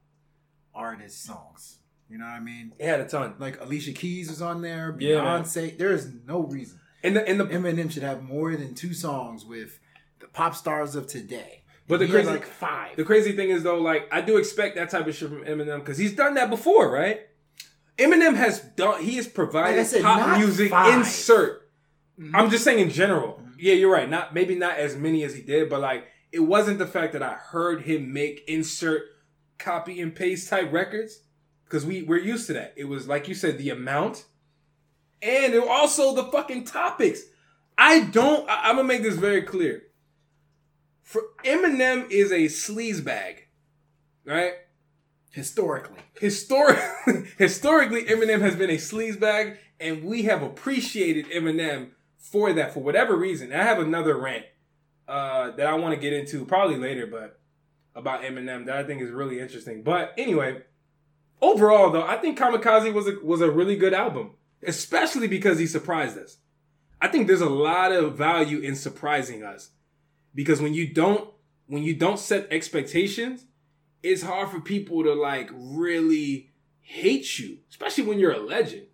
artist 0.75 1.25
songs. 1.25 1.79
You 2.11 2.19
know 2.19 2.25
what 2.25 2.35
I 2.35 2.41
mean? 2.41 2.73
It 2.79 2.87
had 2.87 3.01
a 3.01 3.07
ton, 3.09 3.35
Like 3.39 3.61
Alicia 3.61 3.93
Keys 3.93 4.31
was 4.31 4.41
on 4.41 4.63
there, 4.63 4.97
Yeah. 4.99 5.17
Beyonce. 5.17 5.77
there 5.77 5.93
is 5.93 6.11
no 6.27 6.41
reason. 6.45 6.81
and 7.03 7.15
the 7.17 7.27
and 7.29 7.39
the 7.39 7.45
Eminem 7.47 7.91
should 7.91 8.03
have 8.03 8.23
more 8.23 8.57
than 8.57 8.75
two 8.75 8.95
songs 8.95 9.45
with 9.45 9.79
the 10.21 10.27
pop 10.27 10.55
stars 10.57 10.95
of 10.95 11.07
today. 11.07 11.63
But 11.89 12.01
the 12.01 12.07
He 12.07 12.13
crazy- 12.13 12.29
like 12.31 12.45
five. 12.47 12.97
The 12.97 13.05
crazy 13.05 13.33
thing 13.33 13.51
is 13.51 13.63
though, 13.63 13.79
like 13.81 14.09
I 14.13 14.21
do 14.21 14.37
expect 14.37 14.77
that 14.77 14.91
type 14.91 15.07
of 15.07 15.15
shit 15.15 15.29
from 15.31 15.45
Eminem 15.45 15.79
because 15.81 15.99
he's 15.99 16.15
done 16.15 16.35
that 16.35 16.51
before, 16.51 16.91
right? 16.91 17.21
Eminem 17.99 18.37
has 18.37 18.61
done. 18.61 19.03
He 19.03 19.17
has 19.17 19.27
provided 19.27 19.79
Like 19.79 19.87
said, 19.87 20.03
pop 20.03 20.39
music 20.39 20.71
five. 20.71 20.99
insert. 20.99 21.69
Mm-hmm. 22.21 22.37
I'm 22.37 22.51
just 22.51 22.63
saying 22.65 22.79
in 22.79 22.91
general. 22.91 23.33
Mm-hmm. 23.41 23.51
Yeah, 23.59 23.75
you're 23.75 23.91
right. 23.91 24.09
Not 24.09 24.35
maybe 24.35 24.55
not 24.55 24.77
as 24.79 24.95
many 24.97 25.25
as 25.25 25.35
he 25.35 25.43
did, 25.43 25.69
but 25.69 25.81
like 25.81 26.07
it 26.31 26.41
wasn't 26.41 26.79
the 26.79 26.87
fact 26.87 27.15
that 27.15 27.23
I 27.23 27.33
heard 27.35 27.83
him 27.83 28.13
make 28.13 28.45
insert 28.47 29.03
copy 29.59 30.01
and 30.01 30.15
paste 30.15 30.49
type 30.49 30.73
records 30.73 31.23
because 31.65 31.85
we 31.87 32.03
we're 32.03 32.19
used 32.21 32.47
to 32.49 32.53
that. 32.53 32.75
It 32.77 32.85
was 32.85 33.09
like 33.09 33.27
you 33.29 33.35
said, 33.35 33.59
the 33.59 33.71
amount, 33.71 34.27
and 35.23 35.55
it 35.55 35.67
also 35.67 36.15
the 36.15 36.25
fucking 36.25 36.65
topics. 36.65 37.23
I 37.77 38.01
don't. 38.01 38.49
I, 38.49 38.69
I'm 38.69 38.77
gonna 38.77 38.87
make 38.89 39.03
this 39.03 39.15
very 39.17 39.43
clear. 39.43 39.83
For 41.09 41.23
Eminem 41.43 42.11
is 42.11 42.31
a 42.31 42.49
sleaze 42.49 43.03
bag, 43.03 43.47
right? 44.27 44.53
Historically. 45.31 46.01
Historically, 46.21 47.31
historically, 47.39 48.05
Eminem 48.05 48.43
has 48.43 48.57
been 48.57 48.69
a 48.69 48.77
sleaze 48.77 49.19
bag, 49.19 49.57
and 49.81 50.05
we 50.05 50.25
have 50.25 50.43
appreciated 50.43 51.25
Eminem 51.31 51.93
for 52.19 52.53
that 52.53 52.75
for 52.75 52.81
whatever 52.81 53.17
reason. 53.17 53.55
I 53.55 53.63
have 53.63 53.79
another 53.79 54.19
rant 54.19 54.45
uh, 55.09 55.53
that 55.53 55.67
I 55.67 55.73
want 55.77 55.95
to 55.95 55.99
get 55.99 56.13
into 56.13 56.45
probably 56.45 56.77
later, 56.77 57.07
but 57.07 57.41
about 57.95 58.21
Eminem 58.21 58.67
that 58.67 58.77
I 58.77 58.85
think 58.85 59.01
is 59.01 59.11
really 59.11 59.41
interesting. 59.41 59.83
But 59.83 60.13
anyway, 60.19 60.61
overall 61.41 61.91
though, 61.91 62.07
I 62.07 62.19
think 62.19 62.39
Kamikaze 62.39 62.93
was 62.93 63.09
a, 63.09 63.15
was 63.25 63.41
a 63.41 63.51
really 63.51 63.77
good 63.77 63.95
album, 63.95 64.33
especially 64.63 65.27
because 65.27 65.59
he 65.59 65.67
surprised 65.67 66.19
us. 66.19 66.37
I 67.01 67.09
think 67.09 67.29
there's 67.29 67.41
a 67.41 67.49
lot 67.49 67.93
of 67.93 68.19
value 68.19 68.59
in 68.59 68.77
surprising 68.77 69.43
us 69.43 69.71
because 70.35 70.61
when 70.61 70.75
you 70.75 70.93
don't 70.93 71.31
when 71.67 71.83
you 71.83 71.95
don't 71.95 72.19
set 72.19 72.49
expectations, 72.51 73.45
it's 74.03 74.23
hard 74.23 74.49
for 74.51 74.61
people 74.61 75.03
to 75.05 75.13
like 75.15 75.51
really 75.53 76.51
hate 76.81 77.39
you, 77.39 77.59
especially 77.71 78.05
when 78.05 78.19
you're 78.19 78.33
a 78.33 78.39
legend. 78.39 78.87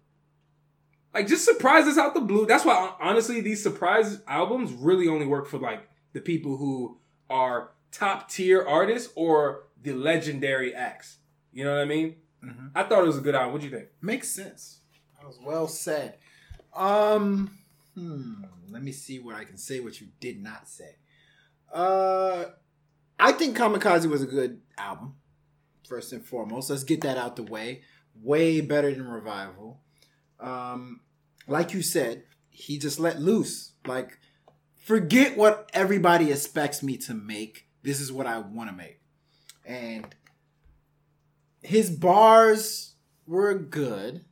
Like 1.13 1.29
just 1.29 1.45
surprise 1.45 1.87
us 1.87 1.97
out 1.99 2.15
the 2.15 2.21
blue. 2.21 2.47
That's 2.47 2.65
why 2.65 2.95
honestly 3.01 3.41
these 3.41 3.63
surprise 3.63 4.21
albums 4.27 4.73
really 4.73 5.07
only 5.07 5.27
work 5.27 5.47
for 5.47 5.59
like 5.59 5.89
the 6.13 6.21
people 6.21 6.57
who 6.57 6.99
are 7.31 7.71
top 7.93 8.29
tier 8.29 8.65
artists 8.67 9.13
or 9.15 9.65
the 9.81 9.93
legendary 9.93 10.75
acts. 10.75 11.19
You 11.53 11.65
know 11.65 11.73
what 11.75 11.83
I 11.83 11.85
mean? 11.85 12.17
Mhm. 12.43 12.71
I 12.75 12.83
thought 12.83 13.05
it 13.05 13.07
was 13.07 13.19
a 13.19 13.21
good 13.23 13.35
album. 13.37 13.53
What 13.53 13.61
do 13.63 13.69
you 13.69 13.75
think? 13.77 13.89
Makes 14.03 14.29
sense. 14.29 14.81
That 15.17 15.27
was 15.27 15.39
well 15.41 15.69
said. 15.69 16.19
Um, 16.75 17.59
hmm, 17.95 18.43
let 18.71 18.83
me 18.83 18.91
see 18.91 19.21
what 19.21 19.37
I 19.37 19.45
can 19.45 19.57
say. 19.57 19.79
What 19.81 20.01
you 20.01 20.09
did 20.21 20.43
not 20.43 20.69
say. 20.69 20.97
Uh, 21.73 22.45
I 23.19 23.33
think 23.33 23.57
Kamikaze 23.57 24.07
was 24.07 24.23
a 24.23 24.27
good 24.27 24.61
album. 24.79 25.17
First 25.89 26.13
and 26.13 26.25
foremost, 26.25 26.71
let's 26.71 26.85
get 26.85 27.03
that 27.03 27.19
out 27.19 27.37
the 27.37 27.43
way. 27.43 27.83
Way 28.23 28.61
better 28.61 28.91
than 28.91 29.07
Revival. 29.07 29.81
Um, 30.41 31.01
like 31.47 31.75
you 31.75 31.83
said, 31.83 32.25
he 32.51 32.79
just 32.79 32.99
let 32.99 33.21
loose. 33.21 33.73
Like, 33.87 34.19
forget 34.77 35.37
what 35.37 35.71
everybody 35.75 36.31
expects 36.31 36.83
me 36.83 36.97
to 36.99 37.15
make. 37.15 37.67
This 37.83 38.01
is 38.01 38.13
what 38.13 38.27
I 38.27 38.39
want 38.39 38.71
to 38.71 38.77
make, 38.77 39.01
and 39.67 40.07
his 41.63 41.91
bars 41.91 42.95
were 43.27 43.55
good. 43.55 44.25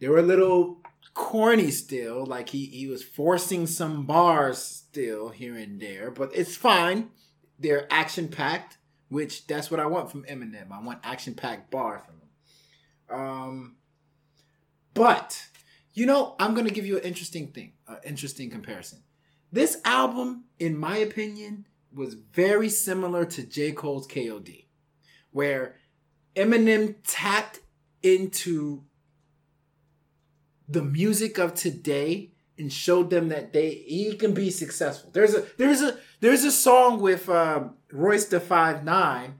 They 0.00 0.08
were 0.08 0.18
a 0.18 0.22
little 0.22 0.80
corny 1.14 1.70
still, 1.70 2.24
like 2.24 2.50
he, 2.50 2.66
he 2.66 2.86
was 2.86 3.02
forcing 3.02 3.66
some 3.66 4.06
bars 4.06 4.84
still 4.98 5.28
here 5.28 5.56
and 5.56 5.80
there, 5.80 6.10
but 6.10 6.30
it's 6.34 6.56
fine. 6.56 7.10
They're 7.58 7.86
action 7.88 8.26
packed, 8.28 8.78
which 9.08 9.46
that's 9.46 9.70
what 9.70 9.78
I 9.78 9.86
want 9.86 10.10
from 10.10 10.24
Eminem. 10.24 10.72
I 10.72 10.82
want 10.82 10.98
action 11.04 11.34
packed 11.34 11.70
bar 11.70 12.00
from 12.00 12.14
him. 12.16 13.20
Um, 13.20 13.76
but 14.94 15.46
you 15.94 16.04
know, 16.04 16.34
I'm 16.40 16.54
gonna 16.54 16.70
give 16.70 16.84
you 16.84 16.96
an 16.96 17.04
interesting 17.04 17.48
thing, 17.48 17.74
an 17.86 17.98
interesting 18.04 18.50
comparison. 18.50 19.04
This 19.52 19.80
album, 19.84 20.44
in 20.58 20.76
my 20.76 20.96
opinion, 20.96 21.66
was 21.94 22.14
very 22.14 22.68
similar 22.68 23.24
to 23.24 23.44
J. 23.44 23.70
Cole's 23.70 24.08
KOD, 24.08 24.64
where 25.30 25.76
Eminem 26.34 26.96
tapped 27.06 27.60
into 28.02 28.82
the 30.68 30.82
music 30.82 31.38
of 31.38 31.54
today 31.54 32.32
and 32.58 32.72
showed 32.72 33.10
them 33.10 33.28
that 33.28 33.52
they 33.52 33.70
he 33.86 34.14
can 34.16 34.34
be 34.34 34.50
successful. 34.50 35.10
There's 35.12 35.34
a 35.34 35.44
there's 35.56 35.82
a 35.82 35.96
there's 36.20 36.44
a 36.44 36.50
song 36.52 37.00
with 37.00 37.28
um, 37.28 37.76
Royce 37.92 38.26
the 38.26 38.40
Five 38.40 38.84
Nine. 38.84 39.34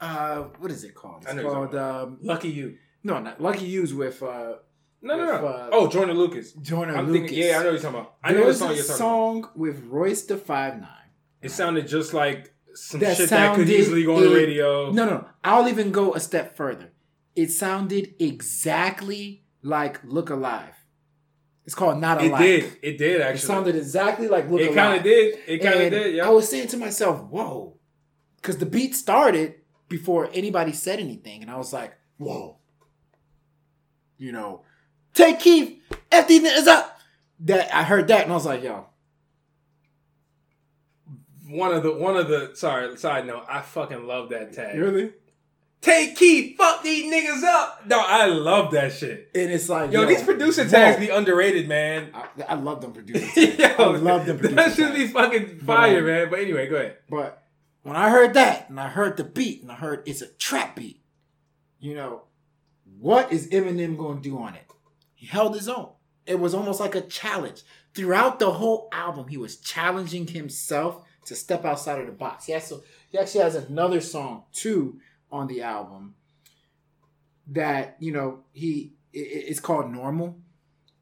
Uh, 0.00 0.44
what 0.58 0.70
is 0.70 0.84
it 0.84 0.94
called? 0.94 1.24
It's 1.28 1.40
called 1.40 1.74
um, 1.74 2.18
Lucky 2.22 2.48
you. 2.50 2.76
no, 3.02 3.18
not 3.18 3.40
Lucky 3.40 3.64
You's 3.66 3.94
with 3.94 4.22
uh, 4.22 4.54
No, 5.02 5.16
no, 5.16 5.32
With, 5.32 5.40
no. 5.42 5.46
uh, 5.48 5.68
oh, 5.72 5.88
Joyner 5.88 6.12
Lucas. 6.14 6.52
Jordan 6.52 6.94
I'm 6.96 7.06
Lucas. 7.10 7.30
thinking, 7.30 7.38
yeah, 7.48 7.58
I 7.58 7.62
know 7.62 7.64
what 7.66 7.72
you're 7.72 7.80
talking 7.82 8.00
about. 8.00 8.14
I 8.22 8.32
know 8.32 8.46
the 8.46 8.54
song 8.54 8.70
a 8.70 8.74
you're 8.74 8.82
talking 8.84 8.96
about. 8.96 8.98
song 8.98 9.50
with 9.56 9.84
Royce 9.86 10.22
the 10.24 10.36
Five 10.36 10.80
Nine. 10.80 10.90
It 11.40 11.50
sounded 11.50 11.86
just 11.88 12.12
like 12.12 12.52
some 12.74 13.00
That 13.00 13.16
shit 13.16 13.30
that 13.30 13.54
could 13.56 13.70
easily 13.70 14.04
go 14.04 14.16
on 14.16 14.22
the 14.22 14.32
it- 14.32 14.34
radio. 14.34 14.90
No, 14.90 15.06
no, 15.06 15.26
I'll 15.44 15.68
even 15.68 15.92
go 15.92 16.12
a 16.14 16.20
step 16.20 16.56
further. 16.56 16.92
It 17.34 17.50
sounded 17.50 18.14
exactly 18.18 19.44
like 19.62 20.00
Look 20.04 20.30
Alive. 20.30 20.74
It's 21.66 21.74
called 21.74 22.00
Not 22.00 22.22
a 22.22 22.26
it 22.26 22.38
did. 22.38 22.78
It 22.80 22.98
did 22.98 23.20
actually. 23.20 23.38
It 23.38 23.46
sounded 23.46 23.76
exactly 23.76 24.28
like 24.28 24.48
Look 24.48 24.60
It 24.60 24.72
kind 24.72 24.96
of 24.96 25.02
did. 25.02 25.38
It 25.46 25.58
kind 25.58 25.82
of 25.82 25.90
did. 25.90 26.14
Yeah. 26.14 26.26
I 26.26 26.30
was 26.30 26.48
saying 26.48 26.68
to 26.68 26.76
myself, 26.76 27.20
whoa. 27.24 27.76
Because 28.36 28.58
the 28.58 28.66
beat 28.66 28.94
started 28.94 29.56
before 29.88 30.30
anybody 30.32 30.72
said 30.72 31.00
anything. 31.00 31.42
And 31.42 31.50
I 31.50 31.56
was 31.56 31.72
like, 31.72 31.96
whoa. 32.18 32.58
You 34.16 34.32
know, 34.32 34.62
Tay 35.12 35.34
Keith, 35.34 35.82
FD 36.10 36.44
is 36.44 36.68
up. 36.68 36.92
That 37.40 37.74
I 37.74 37.82
heard 37.82 38.08
that 38.08 38.22
and 38.22 38.32
I 38.32 38.34
was 38.34 38.46
like, 38.46 38.62
yo, 38.62 38.86
one 41.48 41.74
of 41.74 41.82
the 41.82 41.92
one 41.92 42.16
of 42.16 42.28
the 42.28 42.52
sorry 42.54 42.96
side 42.96 43.26
note. 43.26 43.44
I 43.46 43.60
fucking 43.60 44.06
love 44.06 44.30
that 44.30 44.54
tag. 44.54 44.78
really? 44.78 45.12
Tay 45.86 46.14
Keith, 46.14 46.56
fuck 46.56 46.82
these 46.82 47.12
niggas 47.12 47.44
up. 47.44 47.86
No, 47.86 48.00
I 48.04 48.26
love 48.26 48.72
that 48.72 48.92
shit. 48.92 49.30
And 49.36 49.52
it's 49.52 49.68
like, 49.68 49.92
Yo, 49.92 50.04
these 50.04 50.20
producer 50.20 50.64
whoa. 50.64 50.70
tags 50.70 50.98
be 50.98 51.10
underrated, 51.10 51.68
man. 51.68 52.10
I, 52.12 52.26
I 52.48 52.54
love 52.54 52.80
them 52.80 52.92
producers. 52.92 53.36
Yo, 53.58 53.66
I 53.68 53.96
love 53.96 54.26
them 54.26 54.38
That 54.38 54.52
producers. 54.52 54.74
should 54.74 54.94
be 54.94 55.06
fucking 55.06 55.60
fire, 55.60 56.00
um, 56.00 56.06
man. 56.06 56.28
But 56.28 56.40
anyway, 56.40 56.68
go 56.68 56.74
ahead. 56.74 56.96
But 57.08 57.40
when 57.84 57.94
I 57.94 58.10
heard 58.10 58.34
that 58.34 58.68
and 58.68 58.80
I 58.80 58.88
heard 58.88 59.16
the 59.16 59.22
beat 59.22 59.62
and 59.62 59.70
I 59.70 59.76
heard 59.76 60.02
it's 60.06 60.22
a 60.22 60.26
trap 60.26 60.74
beat, 60.74 61.04
you 61.78 61.94
know, 61.94 62.22
what 62.98 63.32
is 63.32 63.48
Eminem 63.50 63.96
going 63.96 64.16
to 64.20 64.28
do 64.28 64.38
on 64.38 64.56
it? 64.56 64.66
He 65.14 65.26
held 65.26 65.54
his 65.54 65.68
own. 65.68 65.90
It 66.26 66.40
was 66.40 66.52
almost 66.52 66.80
like 66.80 66.96
a 66.96 67.00
challenge. 67.00 67.62
Throughout 67.94 68.40
the 68.40 68.50
whole 68.50 68.88
album, 68.90 69.28
he 69.28 69.36
was 69.36 69.58
challenging 69.58 70.26
himself 70.26 71.04
to 71.26 71.36
step 71.36 71.64
outside 71.64 72.00
of 72.00 72.06
the 72.06 72.12
box. 72.12 72.46
He, 72.46 72.52
has 72.54 72.68
to, 72.70 72.82
he 73.12 73.18
actually 73.18 73.44
has 73.44 73.54
another 73.54 74.00
song 74.00 74.42
too 74.52 74.98
on 75.30 75.46
the 75.46 75.62
album 75.62 76.14
that, 77.48 77.96
you 78.00 78.12
know, 78.12 78.40
he 78.52 78.94
it, 79.12 79.18
it's 79.18 79.60
called 79.60 79.90
Normal. 79.90 80.36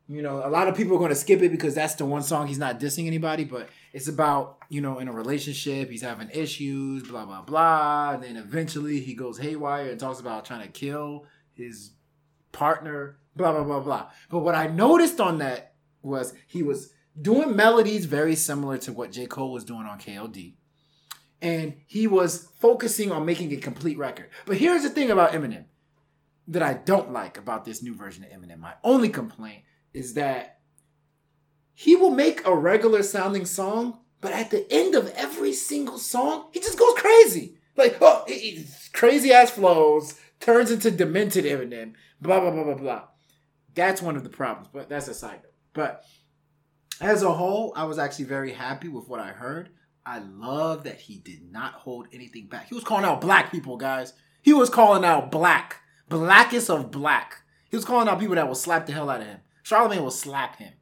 You 0.06 0.20
know, 0.20 0.46
a 0.46 0.50
lot 0.50 0.68
of 0.68 0.76
people 0.76 0.96
are 0.96 0.98
going 0.98 1.10
to 1.10 1.14
skip 1.14 1.40
it 1.40 1.50
because 1.50 1.74
that's 1.74 1.94
the 1.94 2.04
one 2.04 2.22
song 2.22 2.46
he's 2.46 2.58
not 2.58 2.78
dissing 2.78 3.06
anybody, 3.06 3.44
but 3.44 3.70
it's 3.94 4.06
about, 4.06 4.58
you 4.68 4.82
know, 4.82 4.98
in 4.98 5.08
a 5.08 5.12
relationship, 5.12 5.88
he's 5.88 6.02
having 6.02 6.28
issues, 6.30 7.04
blah, 7.04 7.24
blah, 7.24 7.40
blah. 7.40 8.12
And 8.12 8.22
then 8.22 8.36
eventually 8.36 9.00
he 9.00 9.14
goes 9.14 9.38
haywire 9.38 9.88
and 9.88 9.98
talks 9.98 10.20
about 10.20 10.44
trying 10.44 10.60
to 10.60 10.68
kill 10.68 11.24
his 11.54 11.92
partner, 12.52 13.16
blah, 13.34 13.52
blah, 13.52 13.64
blah, 13.64 13.80
blah. 13.80 14.10
But 14.28 14.40
what 14.40 14.54
I 14.54 14.66
noticed 14.66 15.20
on 15.20 15.38
that 15.38 15.72
was 16.02 16.34
he 16.46 16.62
was 16.62 16.92
doing 17.20 17.56
melodies 17.56 18.04
very 18.04 18.34
similar 18.34 18.76
to 18.78 18.92
what 18.92 19.10
J. 19.10 19.24
Cole 19.26 19.52
was 19.52 19.64
doing 19.64 19.86
on 19.86 19.98
KOD. 19.98 20.54
And 21.44 21.74
he 21.86 22.06
was 22.06 22.48
focusing 22.58 23.12
on 23.12 23.26
making 23.26 23.52
a 23.52 23.58
complete 23.58 23.98
record. 23.98 24.30
But 24.46 24.56
here's 24.56 24.82
the 24.82 24.88
thing 24.88 25.10
about 25.10 25.32
Eminem 25.32 25.66
that 26.48 26.62
I 26.62 26.72
don't 26.72 27.12
like 27.12 27.36
about 27.36 27.66
this 27.66 27.82
new 27.82 27.94
version 27.94 28.24
of 28.24 28.30
Eminem. 28.30 28.60
My 28.60 28.74
only 28.82 29.10
complaint 29.10 29.62
is 29.92 30.14
that 30.14 30.60
he 31.74 31.96
will 31.96 32.10
make 32.10 32.46
a 32.46 32.56
regular 32.56 33.02
sounding 33.02 33.44
song, 33.44 33.98
but 34.22 34.32
at 34.32 34.50
the 34.50 34.66
end 34.72 34.94
of 34.94 35.12
every 35.16 35.52
single 35.52 35.98
song, 35.98 36.48
he 36.52 36.60
just 36.60 36.78
goes 36.78 36.94
crazy. 36.94 37.58
Like, 37.76 37.98
oh, 38.00 38.24
crazy 38.92 39.32
ass 39.32 39.50
flows, 39.50 40.18
turns 40.40 40.70
into 40.70 40.90
demented 40.90 41.44
Eminem, 41.44 41.92
blah, 42.22 42.40
blah, 42.40 42.52
blah, 42.52 42.64
blah, 42.64 42.74
blah. 42.74 43.02
That's 43.74 44.00
one 44.00 44.16
of 44.16 44.22
the 44.24 44.30
problems, 44.30 44.68
but 44.72 44.88
that's 44.88 45.08
a 45.08 45.14
side 45.14 45.40
note. 45.42 45.52
But 45.74 46.04
as 47.00 47.22
a 47.22 47.32
whole, 47.32 47.74
I 47.76 47.84
was 47.84 47.98
actually 47.98 48.26
very 48.26 48.52
happy 48.52 48.88
with 48.88 49.08
what 49.08 49.20
I 49.20 49.28
heard. 49.28 49.70
I 50.06 50.18
love 50.18 50.84
that 50.84 51.00
he 51.00 51.16
did 51.16 51.50
not 51.50 51.72
hold 51.74 52.08
anything 52.12 52.46
back. 52.46 52.68
He 52.68 52.74
was 52.74 52.84
calling 52.84 53.04
out 53.04 53.20
black 53.20 53.50
people, 53.50 53.76
guys. 53.76 54.12
He 54.42 54.52
was 54.52 54.68
calling 54.68 55.04
out 55.04 55.30
black, 55.30 55.80
blackest 56.08 56.68
of 56.68 56.90
black. 56.90 57.40
He 57.70 57.76
was 57.76 57.84
calling 57.86 58.08
out 58.08 58.20
people 58.20 58.34
that 58.34 58.46
will 58.46 58.54
slap 58.54 58.86
the 58.86 58.92
hell 58.92 59.08
out 59.08 59.20
of 59.22 59.26
him. 59.26 59.38
Charlemagne 59.62 60.02
will 60.02 60.10
slap 60.10 60.56
him. 60.56 60.72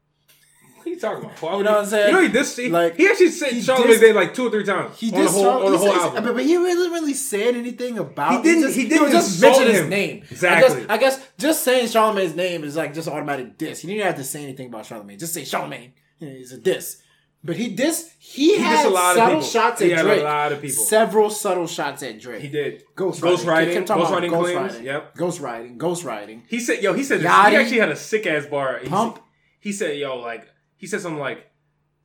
What 0.77 0.87
are 0.89 0.91
you 0.91 0.99
talking 0.99 1.25
about? 1.31 1.59
You 1.59 1.63
know 1.63 1.71
what 1.71 1.81
I'm 1.83 1.87
saying? 1.87 2.07
You 2.09 2.13
know 2.15 2.23
he 2.23 2.29
this 2.29 2.57
he, 2.57 2.69
Like, 2.69 2.97
he 2.97 3.07
actually 3.07 3.31
said 3.31 3.53
he 3.53 3.61
dissed- 3.61 4.01
name 4.03 4.17
like 4.17 4.35
two 4.35 4.49
or 4.49 4.51
three 4.51 4.65
times 4.65 4.99
He 4.99 5.13
on 5.13 5.19
the 5.21 5.23
did 5.27 5.31
whole 5.31 5.47
on 5.47 5.71
the 5.73 5.79
he 5.79 5.87
whole 5.87 5.95
album. 5.95 6.35
but, 6.35 6.45
he 6.45 6.57
really, 6.57 6.91
really 6.91 7.15
said 7.15 7.55
anything 7.55 7.99
about. 8.01 8.33
He 8.33 8.43
didn't- 8.43 8.63
just- 8.65 8.77
he 8.77 8.89
didn't 8.89 9.13
just 9.13 9.35
insult 9.37 9.59
mention 9.59 9.75
his 9.77 9.89
name. 9.89 10.25
Exactly. 10.29 10.83
I 10.89 10.97
guess, 10.99 11.17
I 11.17 11.19
guess 11.21 11.29
just 11.39 11.63
saying 11.63 11.87
Charlemagne's 11.87 12.35
name 12.35 12.65
is 12.65 12.75
like 12.77 12.93
just 12.93 13.07
automatic 13.07 13.57
diss. 13.57 13.79
He 13.83 13.87
didn't 13.87 14.03
have 14.07 14.17
to 14.17 14.25
say 14.25 14.43
anything 14.43 14.67
about 14.67 14.85
Charlemagne. 14.85 15.21
Just 15.21 15.33
say 15.35 15.45
Charlemagne. 15.45 15.93
It's 16.21 16.51
a 16.51 16.59
diss. 16.59 17.02
But 17.45 17.57
he 17.57 17.71
diss. 17.71 18.15
He, 18.21 18.55
He 18.57 18.59
had 18.63 18.87
dissed 18.87 18.91
a 18.91 18.95
lot 18.95 19.17
of 19.17 19.23
subtle 19.25 19.43
shots 19.43 19.81
He 19.81 19.93
at 19.93 19.97
had 19.99 20.07
a 20.07 20.09
Drake. 20.11 20.23
lot 20.25 20.53
of 20.53 20.61
people. 20.61 20.85
Several 20.85 21.29
subtle 21.31 21.67
shots 21.67 22.03
at 22.05 22.21
Drake. 22.21 22.41
He 22.41 22.49
did. 22.49 22.85
Ghostwriting, 22.97 23.73
Kept 23.73 23.87
talking 23.89 24.05
about 24.07 24.23
ghostwriting 24.23 24.29
claims. 24.31 24.73
ghostwriting. 24.75 24.83
Yep. 24.85 25.17
Ghostwriting. 25.17 25.77
Ghostwriting. 25.79 26.43
He 26.49 26.61
said, 26.61 26.83
"Yo," 26.83 26.93
he 26.93 27.03
said 27.03 27.21
Yachty. 27.21 27.51
he 27.51 27.57
actually 27.57 27.79
had 27.81 27.89
a 27.89 27.97
sick 27.97 28.27
ass 28.27 28.47
bar. 28.47 28.79
He 28.81 28.89
Pump. 28.89 29.17
Said, 29.17 29.23
he 29.61 29.73
said, 29.73 29.99
"Yo, 29.99 30.17
like 30.19 30.47
he 30.77 30.87
said 30.87 31.01
something 31.01 31.21
like, 31.21 31.51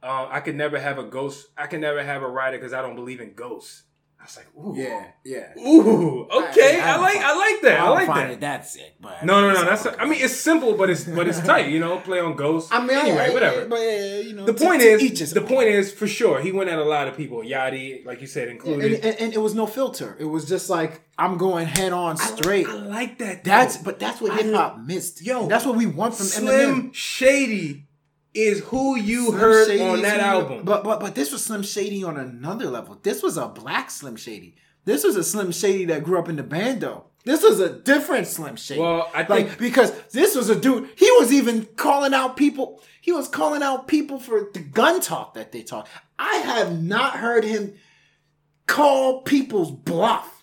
uh, 0.01 0.27
I 0.29 0.39
could 0.39 0.55
never 0.55 0.79
have 0.79 0.97
a 0.97 1.03
ghost. 1.03 1.47
I 1.57 1.67
can 1.67 1.81
never 1.81 2.03
have 2.03 2.23
a 2.23 2.27
rider 2.27 2.57
because 2.57 2.73
I 2.73 2.81
don't 2.81 2.95
believe 2.95 3.21
in 3.21 3.33
ghosts." 3.33 3.83
I 4.19 4.23
was 4.23 4.37
like, 4.37 4.47
"Ooh, 4.57 4.73
Yeah. 4.75 5.05
Yeah. 5.23 5.53
ooh, 5.65 6.23
okay, 6.25 6.81
I, 6.81 6.93
don't 6.93 7.01
like, 7.01 7.13
find- 7.13 7.25
I 7.25 7.35
like 7.37 7.61
that. 7.61 7.79
I, 7.79 7.85
don't 7.85 7.95
like 7.95 8.07
find 8.07 8.31
that." 8.31 8.41
That's 8.41 8.75
it 8.75 8.95
but 8.99 9.23
No, 9.23 9.41
no, 9.41 9.53
no. 9.53 9.63
That's. 9.63 9.85
all 9.85 9.95
I 9.99 10.05
mean, 10.05 10.19
it's 10.21 10.35
simple, 10.35 10.73
but 10.75 10.89
it's 10.89 11.05
but 11.05 11.27
it's 11.27 11.39
tight. 11.51 11.67
You 11.69 11.79
know, 11.79 11.99
play 11.99 12.19
on 12.19 12.35
ghosts. 12.35 12.71
I 12.71 12.79
mean, 12.85 12.97
anyway, 12.97 13.17
I- 13.19 13.27
I- 13.27 13.33
whatever. 13.33 13.65
But 13.67 13.79
yeah, 13.79 14.17
you 14.19 14.33
know, 14.33 14.45
the 14.45 14.53
point 14.53 14.81
to 14.81 14.87
is, 14.87 15.01
each 15.01 15.19
the 15.31 15.41
point 15.41 15.69
is 15.69 15.91
for 15.93 16.07
sure 16.07 16.41
he 16.41 16.51
went 16.51 16.69
at 16.69 16.77
a 16.77 16.83
lot 16.83 17.07
of 17.07 17.15
people. 17.15 17.39
Yachty, 17.39 18.05
like 18.05 18.19
you 18.21 18.27
said, 18.27 18.47
and, 18.49 18.57
included. 18.57 19.05
and, 19.05 19.15
and 19.21 19.33
it 19.33 19.39
was 19.39 19.53
no 19.55 19.65
filter. 19.65 20.15
It 20.19 20.25
was 20.25 20.45
just 20.47 20.69
like 20.69 21.01
I'm 21.17 21.37
going 21.37 21.65
head 21.67 21.93
on 21.93 22.17
straight. 22.17 22.67
I 22.67 22.73
like 22.73 23.17
that. 23.19 23.43
though. 23.43 23.49
That's 23.51 23.77
but 23.77 23.99
that's 23.99 24.19
what 24.21 24.39
hip 24.39 24.53
hop 24.53 24.79
missed. 24.79 25.21
Yo, 25.21 25.47
that's 25.47 25.65
what 25.65 25.75
we 25.75 25.85
want 25.85 26.15
from 26.15 26.25
Slim 26.25 26.47
Eminem. 26.91 26.93
Shady 26.93 27.86
is 28.37 28.59
who 28.65 28.95
you 28.97 29.27
Slim 29.27 29.39
heard 29.39 29.67
Shady 29.67 29.83
on 29.83 30.01
that 30.03 30.19
album. 30.19 30.63
But 30.63 30.83
but 30.83 30.99
but 30.99 31.15
this 31.15 31.31
was 31.31 31.43
Slim 31.43 31.63
Shady 31.63 32.03
on 32.03 32.17
another 32.17 32.65
level. 32.69 32.97
This 33.01 33.23
was 33.23 33.37
a 33.37 33.47
black 33.47 33.89
Slim 33.91 34.15
Shady. 34.15 34.55
This 34.85 35.03
was 35.03 35.15
a 35.15 35.23
Slim 35.23 35.51
Shady 35.51 35.85
that 35.85 36.03
grew 36.03 36.17
up 36.19 36.29
in 36.29 36.35
the 36.37 36.43
bando. 36.43 37.05
This 37.25 37.43
was 37.43 37.59
a 37.59 37.69
different 37.79 38.27
Slim 38.27 38.55
Shady. 38.55 38.79
Well, 38.79 39.09
I 39.13 39.19
like 39.27 39.47
think- 39.47 39.57
because 39.57 39.91
this 40.11 40.33
was 40.35 40.49
a 40.49 40.55
dude. 40.55 40.89
He 40.95 41.09
was 41.17 41.33
even 41.33 41.65
calling 41.75 42.13
out 42.13 42.37
people. 42.37 42.81
He 43.01 43.11
was 43.11 43.27
calling 43.27 43.63
out 43.63 43.87
people 43.87 44.19
for 44.19 44.49
the 44.53 44.59
gun 44.59 45.01
talk 45.01 45.33
that 45.33 45.51
they 45.51 45.63
talk. 45.63 45.87
I 46.19 46.35
have 46.37 46.81
not 46.81 47.17
heard 47.17 47.43
him 47.43 47.73
call 48.65 49.21
people's 49.23 49.71
bluff. 49.71 50.36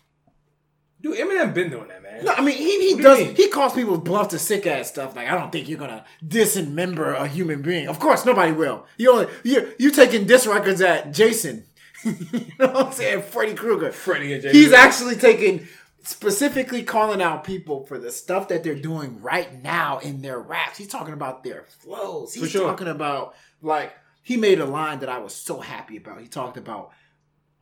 Dude, 1.04 1.18
Eminem 1.18 1.52
been 1.52 1.68
doing 1.68 1.88
that, 1.88 2.02
man. 2.02 2.24
No, 2.24 2.32
I 2.32 2.40
mean 2.40 2.56
he, 2.56 2.88
he 2.88 2.94
What 2.94 2.96
do 2.96 3.02
does 3.02 3.18
mean? 3.18 3.36
he 3.36 3.48
calls 3.48 3.74
people 3.74 3.98
bluff 3.98 4.28
to 4.28 4.38
sick 4.38 4.66
ass 4.66 4.88
stuff. 4.88 5.14
Like 5.14 5.28
I 5.28 5.36
don't 5.36 5.52
think 5.52 5.68
you're 5.68 5.78
gonna 5.78 6.02
dismember 6.26 7.12
a 7.12 7.28
human 7.28 7.60
being. 7.60 7.88
Of 7.88 8.00
course 8.00 8.24
nobody 8.24 8.52
will. 8.52 8.86
You 8.96 9.12
only 9.12 9.26
you 9.42 9.74
you 9.78 9.90
taking 9.90 10.26
diss 10.26 10.46
records 10.46 10.80
at 10.80 11.12
Jason. 11.12 11.64
you 12.04 12.14
know 12.58 12.68
what 12.68 12.86
I'm 12.86 12.92
saying? 12.92 13.20
Freddy 13.20 13.52
Krueger. 13.52 13.92
Freddy 13.92 14.32
and 14.32 14.40
Jason. 14.40 14.58
He's 14.58 14.72
actually 14.72 15.16
taking 15.16 15.68
specifically 16.04 16.82
calling 16.82 17.20
out 17.20 17.44
people 17.44 17.84
for 17.84 17.98
the 17.98 18.10
stuff 18.10 18.48
that 18.48 18.64
they're 18.64 18.74
doing 18.74 19.20
right 19.20 19.62
now 19.62 19.98
in 19.98 20.22
their 20.22 20.38
raps. 20.38 20.78
He's 20.78 20.88
talking 20.88 21.12
about 21.12 21.44
their 21.44 21.64
flows. 21.80 22.32
He's 22.32 22.50
sure. 22.50 22.66
talking 22.66 22.88
about 22.88 23.34
like 23.60 23.92
he 24.22 24.38
made 24.38 24.58
a 24.58 24.64
line 24.64 25.00
that 25.00 25.10
I 25.10 25.18
was 25.18 25.34
so 25.34 25.60
happy 25.60 25.98
about. 25.98 26.22
He 26.22 26.28
talked 26.28 26.56
about 26.56 26.92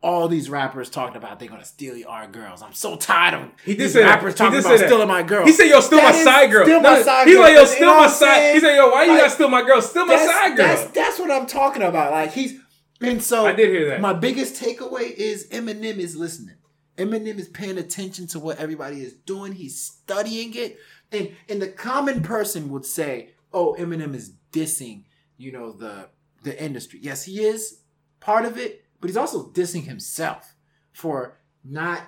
all 0.03 0.27
these 0.27 0.49
rappers 0.49 0.89
talking 0.89 1.15
about 1.15 1.39
they're 1.39 1.47
gonna 1.47 1.63
steal 1.63 1.95
our 2.07 2.27
girls. 2.27 2.61
I'm 2.61 2.73
so 2.73 2.97
tired 2.97 3.33
of 3.35 3.49
He 3.65 3.73
these 3.73 3.93
that. 3.93 4.01
rappers 4.01 4.33
He 4.33 4.37
talking 4.37 4.59
about 4.59 4.77
stealing 4.77 5.07
my 5.07 5.23
girl. 5.23 5.45
He 5.45 5.53
said, 5.53 5.69
"Yo, 5.69 5.79
steal 5.79 5.99
That 5.99 6.13
my 6.13 6.23
side 6.23 6.51
girl." 6.51 6.65
Steal 6.65 6.81
my 6.81 6.95
No, 6.97 7.03
side 7.03 7.27
He's 7.27 7.35
girl. 7.35 7.43
like, 7.43 7.55
"Yo, 7.55 7.65
steal 7.65 7.87
my 7.95 8.07
side." 8.07 8.17
saying? 8.35 8.55
He 8.55 8.59
said, 8.59 8.75
"Yo, 8.75 8.89
why 8.89 9.03
you 9.05 9.11
Like, 9.11 9.21
gotta 9.21 9.29
steal 9.31 9.49
my 9.49 9.61
girl? 9.63 9.81
Steal 9.81 10.05
my 10.05 10.17
side 10.17 10.57
girl." 10.57 10.67
That's, 10.67 10.91
that's 10.91 11.19
what 11.19 11.31
I'm 11.31 11.47
talking 11.47 11.81
about. 11.81 12.11
Like 12.11 12.33
he's 12.33 12.59
and 13.01 13.23
so 13.23 13.45
I 13.47 13.53
did 13.53 13.69
hear 13.69 13.87
that. 13.89 14.01
My 14.01 14.13
biggest 14.13 14.61
takeaway 14.61 15.11
is 15.13 15.47
Eminem 15.49 15.97
is 15.97 16.15
listening. 16.15 16.55
Eminem 16.97 17.39
is 17.39 17.47
paying 17.49 17.77
attention 17.77 18.27
to 18.27 18.39
what 18.39 18.57
everybody 18.59 19.01
is 19.01 19.13
doing. 19.13 19.53
He's 19.53 19.81
studying 19.81 20.53
it. 20.55 20.77
And 21.13 21.31
and 21.49 21.61
the 21.61 21.67
common 21.69 22.21
person 22.23 22.69
would 22.69 22.85
say, 22.85 23.29
"Oh, 23.53 23.75
Eminem 23.79 24.13
is 24.15 24.33
dissing, 24.51 25.05
you 25.37 25.51
know, 25.53 25.71
the 25.71 26.09
the 26.43 26.61
industry." 26.61 26.99
Yes, 27.01 27.23
he 27.23 27.41
is 27.41 27.79
part 28.19 28.45
of 28.45 28.57
it, 28.57 28.82
but 29.03 29.09
he's 29.09 29.17
also 29.17 29.49
dissing 29.49 29.83
himself 29.83 30.55
for 30.93 31.37
not 31.61 32.03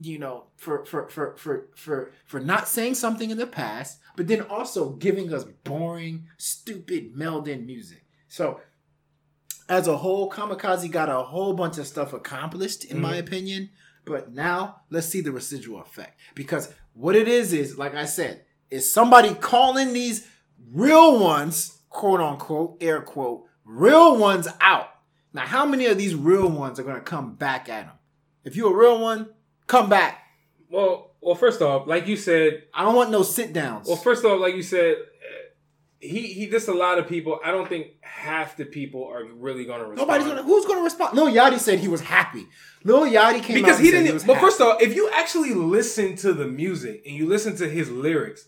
you 0.00 0.18
know, 0.18 0.46
for 0.56 0.84
for 0.84 1.08
for 1.08 1.36
for 1.36 1.68
for 1.76 2.10
for 2.26 2.40
not 2.40 2.66
saying 2.66 2.96
something 2.96 3.30
in 3.30 3.38
the 3.38 3.46
past, 3.46 4.00
but 4.16 4.26
then 4.26 4.40
also 4.42 4.90
giving 4.90 5.32
us 5.32 5.44
boring, 5.62 6.26
stupid 6.36 7.14
melded 7.14 7.64
music. 7.64 8.04
So 8.26 8.60
as 9.68 9.86
a 9.86 9.98
whole, 9.98 10.28
Kamikaze 10.28 10.90
got 10.90 11.08
a 11.08 11.22
whole 11.22 11.52
bunch 11.52 11.78
of 11.78 11.86
stuff 11.86 12.12
accomplished, 12.12 12.84
in 12.84 13.00
my 13.00 13.12
mm-hmm. 13.12 13.20
opinion. 13.20 13.70
But 14.04 14.34
now 14.34 14.80
let's 14.90 15.06
see 15.06 15.20
the 15.20 15.30
residual 15.30 15.80
effect. 15.80 16.18
Because 16.34 16.74
what 16.92 17.14
it 17.14 17.28
is 17.28 17.52
is, 17.52 17.78
like 17.78 17.94
I 17.94 18.06
said, 18.06 18.44
is 18.68 18.92
somebody 18.92 19.32
calling 19.32 19.92
these 19.92 20.26
real 20.72 21.20
ones, 21.20 21.78
quote 21.88 22.20
unquote, 22.20 22.78
air 22.80 23.00
quote, 23.00 23.44
real 23.64 24.16
ones 24.16 24.48
out. 24.60 24.88
Now, 25.32 25.42
how 25.46 25.66
many 25.66 25.86
of 25.86 25.98
these 25.98 26.14
real 26.14 26.48
ones 26.48 26.78
are 26.80 26.84
gonna 26.84 27.00
come 27.00 27.34
back 27.34 27.68
at 27.68 27.84
him? 27.84 27.92
If 28.44 28.56
you're 28.56 28.72
a 28.72 28.76
real 28.76 29.00
one, 29.00 29.28
come 29.66 29.88
back. 29.88 30.22
Well, 30.70 31.12
well, 31.20 31.34
first 31.34 31.60
off, 31.62 31.86
like 31.86 32.06
you 32.06 32.16
said, 32.16 32.64
I 32.72 32.84
don't 32.84 32.94
want 32.94 33.10
no 33.10 33.22
sit 33.22 33.52
downs. 33.52 33.86
well, 33.88 33.96
first 33.96 34.24
off, 34.24 34.40
like 34.40 34.54
you 34.54 34.62
said, 34.62 34.96
he 36.00 36.28
he 36.32 36.48
dissed 36.48 36.68
a 36.68 36.72
lot 36.72 36.98
of 36.98 37.08
people. 37.08 37.40
I 37.44 37.50
don't 37.50 37.68
think 37.68 37.88
half 38.00 38.56
the 38.56 38.64
people 38.64 39.04
are 39.06 39.24
really 39.24 39.64
going 39.64 39.80
to 39.80 39.86
respond. 39.86 40.08
Nobody's 40.08 40.26
gonna. 40.28 40.42
Who's 40.44 40.64
gonna 40.64 40.82
respond? 40.82 41.16
Lil 41.16 41.26
Yachty 41.26 41.58
said 41.58 41.80
he 41.80 41.88
was 41.88 42.00
happy. 42.02 42.46
Lil 42.84 43.02
Yachty 43.02 43.42
came 43.42 43.56
because 43.60 43.78
he 43.78 43.90
didn't. 43.90 44.14
was 44.14 44.24
but 44.24 44.34
happy. 44.34 44.46
first 44.46 44.60
off, 44.60 44.80
if 44.80 44.94
you 44.94 45.10
actually 45.12 45.54
listen 45.54 46.14
to 46.16 46.32
the 46.32 46.46
music 46.46 47.02
and 47.04 47.16
you 47.16 47.26
listen 47.26 47.56
to 47.56 47.68
his 47.68 47.90
lyrics 47.90 48.46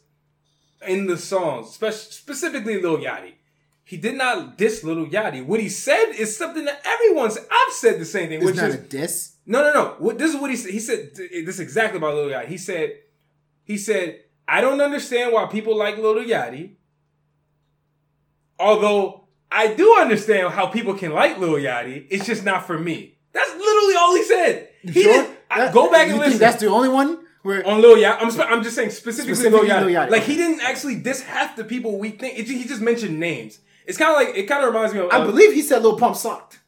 in 0.86 1.06
the 1.06 1.16
songs, 1.18 1.70
spe- 1.72 1.90
specifically 2.12 2.80
Lil 2.80 2.98
Yachty, 2.98 3.32
he 3.90 3.96
did 3.96 4.14
not 4.14 4.56
diss 4.56 4.84
Lil 4.84 5.04
Yachty. 5.06 5.44
What 5.44 5.58
he 5.58 5.68
said 5.68 6.12
is 6.16 6.36
something 6.36 6.64
that 6.64 6.80
everyone's. 6.86 7.36
I've 7.36 7.72
said 7.72 7.98
the 7.98 8.04
same 8.04 8.28
thing, 8.28 8.38
it's 8.38 8.46
which 8.46 8.54
not 8.54 8.68
is 8.68 8.76
a 8.76 8.78
diss. 8.78 9.32
no, 9.46 9.64
no, 9.64 9.72
no. 9.74 9.94
What 9.98 10.16
this 10.16 10.32
is 10.32 10.40
what 10.40 10.48
he 10.48 10.54
said. 10.56 10.70
He 10.70 10.78
said 10.78 11.10
this 11.16 11.56
is 11.56 11.58
exactly 11.58 11.96
about 11.98 12.14
Lil 12.14 12.28
Yachty. 12.28 12.46
He 12.46 12.56
said, 12.56 12.92
he 13.64 13.76
said, 13.76 14.20
I 14.46 14.60
don't 14.60 14.80
understand 14.80 15.32
why 15.32 15.46
people 15.46 15.76
like 15.76 15.98
Lil 15.98 16.14
Yachty. 16.24 16.74
Although 18.60 19.24
I 19.50 19.74
do 19.74 19.96
understand 19.98 20.52
how 20.52 20.66
people 20.68 20.94
can 20.94 21.10
like 21.12 21.38
Lil 21.40 21.54
Yachty, 21.54 22.06
it's 22.10 22.26
just 22.26 22.44
not 22.44 22.68
for 22.68 22.78
me. 22.78 23.18
That's 23.32 23.50
literally 23.56 23.94
all 23.96 24.14
he 24.14 24.22
said. 24.22 24.68
He 24.82 25.02
Sure? 25.02 25.12
didn't. 25.14 25.36
I, 25.50 25.72
go 25.72 25.90
back 25.90 26.06
and 26.10 26.18
listen. 26.20 26.38
That's 26.38 26.60
the 26.60 26.68
only 26.68 26.88
one 26.90 27.24
where 27.42 27.66
on 27.66 27.80
Lil 27.82 27.96
Yachty. 27.96 28.18
I'm, 28.22 28.30
spe- 28.30 28.40
I'm 28.48 28.62
just 28.62 28.76
saying 28.76 28.90
specifically, 28.90 29.34
Specifically 29.34 29.66
Lil, 29.68 29.76
Yachty. 29.76 29.86
Lil 29.86 29.94
Yachty, 29.94 30.10
Like 30.10 30.22
he 30.22 30.36
didn't 30.36 30.60
actually 30.60 30.94
diss 31.00 31.22
half 31.22 31.56
the 31.56 31.64
people 31.64 31.98
we 31.98 32.10
think. 32.10 32.38
It, 32.38 32.46
he 32.46 32.62
just 32.64 32.80
mentioned 32.80 33.18
names. 33.18 33.58
It's 33.90 33.98
kind 33.98 34.10
of 34.12 34.16
like 34.16 34.36
it 34.38 34.44
kind 34.44 34.64
of 34.64 34.72
reminds 34.72 34.94
me 34.94 35.00
of. 35.00 35.10
I 35.12 35.24
believe 35.26 35.52
he 35.52 35.60
said 35.62 35.82
Lil 35.82 35.96
Pump 35.98 36.16
sucked. 36.16 36.60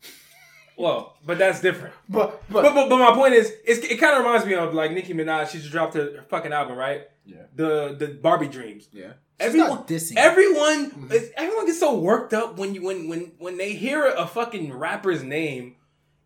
well, 0.76 1.16
but 1.24 1.38
that's 1.38 1.61
different. 1.61 1.94
But 2.08 2.42
But, 2.50 2.62
but, 2.74 2.88
but 2.88 2.98
my 2.98 3.12
point 3.14 3.35
is, 3.35 3.52
it's, 3.64 3.80
it 3.87 3.98
kind 4.00 4.14
of 4.18 4.24
reminds 4.24 4.44
me 4.46 4.54
of 4.54 4.74
like 4.74 4.92
Nicki 4.92 5.14
Minaj. 5.14 5.48
She 5.50 5.58
just 5.58 5.70
dropped 5.70 5.94
her, 5.94 6.16
her 6.18 6.22
fucking 6.28 6.52
album, 6.52 6.76
right? 6.76 7.02
Yeah. 7.24 7.42
The 7.54 7.94
the 7.98 8.06
Barbie 8.08 8.48
Dreams. 8.48 8.88
yeah, 8.92 9.12
Everyone, 9.38 9.68
not 9.70 9.88
dissing. 9.88 10.14
everyone, 10.16 10.90
mm-hmm. 10.90 11.12
is- 11.12 11.30
everyone 11.37 11.66
gets 11.66 11.78
so 11.80 11.96
worked 11.98 12.35
up 12.35 12.58
when 12.58 12.74
you 12.74 12.82
when 12.82 13.08
when 13.08 13.32
when 13.38 13.56
they 13.58 13.74
hear 13.74 14.06
a 14.06 14.26
fucking 14.26 14.72
rapper's 14.72 15.22
name 15.22 15.76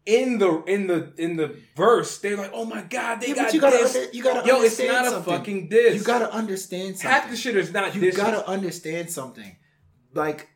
in 0.07 0.39
the 0.39 0.63
in 0.65 0.87
the 0.87 1.13
in 1.19 1.37
the 1.37 1.57
verse. 1.77 2.17
They're 2.19 2.37
like, 2.39 2.53
oh 2.55 2.65
my 2.65 2.81
god, 2.83 3.21
they 3.21 3.29
Yeah, 3.29 3.35
got 3.35 3.53
you 3.55 3.61
gotta 3.61 3.77
this. 3.77 3.95
under- 3.97 4.11
you 4.17 4.23
gotta 4.23 4.47
Yo, 4.49 4.63
it's 4.63 4.81
understand 4.81 5.05
not 5.05 5.21
a 5.21 5.23
fucking 5.23 5.69
diss. 5.69 5.95
you 5.97 6.03
gotta 6.03 6.33
understand 6.33 6.97
something. 6.97 7.11
half 7.11 7.29
the 7.31 7.37
shit 7.37 7.57
is 7.57 7.73
not 7.73 7.95
you 7.95 8.01
diss. 8.01 8.17
gotta 8.17 8.49
understand 8.49 9.11
something. 9.11 9.55
Like 10.15 10.49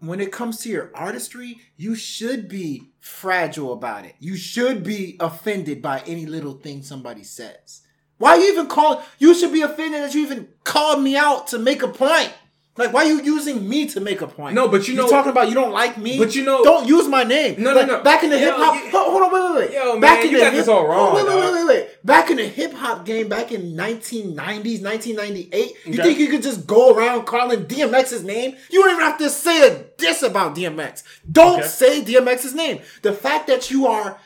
when 0.00 0.20
it 0.20 0.32
comes 0.32 0.58
to 0.60 0.68
your 0.68 0.90
artistry, 0.94 1.60
you 1.76 1.94
should 1.94 2.48
be 2.48 2.90
fragile 2.98 3.72
about 3.72 4.04
it. 4.04 4.14
You 4.18 4.36
should 4.36 4.82
be 4.82 5.16
offended 5.20 5.82
by 5.82 6.00
any 6.00 6.26
little 6.26 6.54
thing 6.54 6.82
somebody 6.82 7.22
says. 7.22 7.82
Why 8.18 8.36
you 8.36 8.52
even 8.52 8.66
call? 8.66 9.02
You 9.18 9.34
should 9.34 9.52
be 9.52 9.62
offended 9.62 10.02
that 10.02 10.14
you 10.14 10.22
even 10.22 10.48
called 10.64 11.02
me 11.02 11.16
out 11.16 11.48
to 11.48 11.58
make 11.58 11.82
a 11.82 11.88
point. 11.88 12.32
Like, 12.80 12.92
why 12.92 13.04
are 13.04 13.08
you 13.08 13.22
using 13.22 13.68
me 13.68 13.86
to 13.88 14.00
make 14.00 14.20
a 14.22 14.26
point? 14.26 14.54
No, 14.54 14.68
but 14.68 14.88
you 14.88 14.94
know. 14.94 15.02
You're 15.02 15.10
know- 15.10 15.16
talking 15.18 15.32
about 15.32 15.48
you 15.48 15.54
don't 15.54 15.72
like 15.72 15.98
me. 15.98 16.18
But 16.18 16.34
you 16.34 16.44
know- 16.44 16.64
don't 16.64 16.88
use 16.88 17.06
my 17.08 17.24
name. 17.24 17.56
No, 17.62 17.70
no, 17.72 17.76
Like, 17.80 17.86
no. 17.88 18.00
Back 18.02 18.24
in 18.24 18.30
the 18.30 18.38
hip 18.38 18.54
hop. 18.56 18.74
Hold 18.92 19.22
on, 19.22 19.32
wait, 19.32 19.42
wait, 19.42 19.68
wait. 19.68 19.74
Yo, 19.76 20.00
back 20.00 20.18
man, 20.18 20.26
in 20.26 20.32
you 20.32 20.38
the 20.38 20.44
got 20.44 20.52
hip- 20.54 20.60
this 20.62 20.68
all 20.68 20.86
wrong, 20.86 21.14
Wait, 21.14 21.26
wait, 21.26 21.34
wait, 21.36 21.52
wait, 21.52 21.66
wait. 21.66 21.88
Back 22.04 22.30
in 22.30 22.38
the 22.38 22.46
hip 22.46 22.72
hop 22.72 23.04
game, 23.04 23.28
back 23.28 23.52
in 23.52 23.76
1990s, 23.76 24.80
1998, 24.80 25.74
you 25.84 25.92
Okay. 25.94 26.02
think 26.02 26.18
you 26.18 26.28
could 26.28 26.42
just 26.42 26.66
go 26.66 26.94
around 26.94 27.26
calling 27.26 27.64
DMX's 27.66 28.22
name? 28.24 28.56
You 28.70 28.80
don't 28.82 28.92
even 28.92 29.02
have 29.04 29.18
to 29.18 29.28
say 29.30 29.66
a 29.68 29.84
diss 29.98 30.22
about 30.22 30.54
DMX. 30.54 31.02
Don't 31.30 31.60
Okay. 31.60 31.68
say 31.68 32.00
DMX's 32.02 32.54
name. 32.54 32.80
The 33.02 33.12
fact 33.12 33.46
that 33.48 33.70
you 33.70 33.86
are 33.86 34.18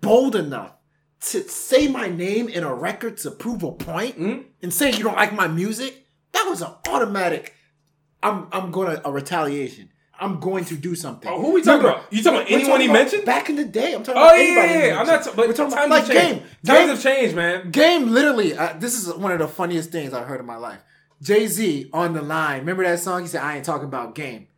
bold 0.00 0.36
enough 0.36 0.72
to 1.30 1.42
say 1.48 1.88
my 1.88 2.08
name 2.08 2.48
in 2.48 2.62
a 2.62 2.72
record 2.74 3.16
to 3.18 3.30
prove 3.30 3.62
a 3.62 3.72
point 3.72 4.14
Hmm? 4.16 4.34
and 4.62 4.72
say 4.72 4.92
you 4.92 5.02
don't 5.02 5.16
like 5.16 5.32
my 5.34 5.48
music, 5.48 6.04
that 6.32 6.46
was 6.48 6.60
an 6.60 6.68
automatic. 6.88 7.54
I'm 8.26 8.46
I'm 8.52 8.70
going 8.70 8.96
to 8.96 9.06
a 9.08 9.10
retaliation. 9.12 9.90
I'm 10.18 10.40
going 10.40 10.64
to 10.66 10.76
do 10.76 10.94
something. 10.94 11.30
Oh, 11.30 11.38
who 11.42 11.52
we 11.52 11.60
talking 11.62 11.84
Remember, 11.84 11.98
about? 12.00 12.12
You 12.12 12.22
talking 12.22 12.40
about 12.40 12.50
anyone 12.50 12.80
he 12.80 12.88
mentioned? 12.88 13.26
Back 13.26 13.50
in 13.50 13.56
the 13.56 13.66
day, 13.66 13.92
I'm 13.92 14.02
talking 14.02 14.18
Oh 14.20 14.24
about 14.24 14.36
yeah, 14.36 14.42
anybody. 14.44 14.72
yeah, 14.72 14.86
yeah. 14.86 15.00
I'm 15.00 15.06
not. 15.06 15.24
But 15.36 15.48
We're 15.48 15.52
talking 15.52 15.72
about 15.74 15.88
like 15.90 16.06
game. 16.06 16.38
Times 16.38 16.46
game, 16.64 16.88
have 16.88 17.02
changed, 17.02 17.36
man. 17.36 17.70
Game 17.70 18.08
literally, 18.08 18.56
uh, 18.56 18.72
this 18.78 18.94
is 18.98 19.12
one 19.14 19.30
of 19.32 19.38
the 19.38 19.46
funniest 19.48 19.90
things 19.90 20.14
I've 20.14 20.26
heard 20.26 20.40
in 20.40 20.46
my 20.46 20.56
life. 20.56 20.80
Jay 21.20 21.46
Z 21.46 21.90
on 21.92 22.14
the 22.14 22.22
line. 22.22 22.60
Remember 22.60 22.82
that 22.84 22.98
song? 23.00 23.22
He 23.22 23.28
said, 23.28 23.42
I 23.42 23.56
ain't 23.56 23.64
talking 23.64 23.86
about 23.86 24.14
game. 24.14 24.48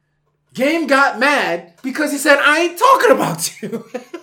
Game 0.55 0.87
got 0.87 1.19
mad 1.19 1.75
because 1.83 2.13
he 2.13 2.19
said, 2.19 2.39
I 2.39 2.61
ain't 2.61 2.79
talking 2.79 3.11
about 3.11 3.63
you. 3.63 3.85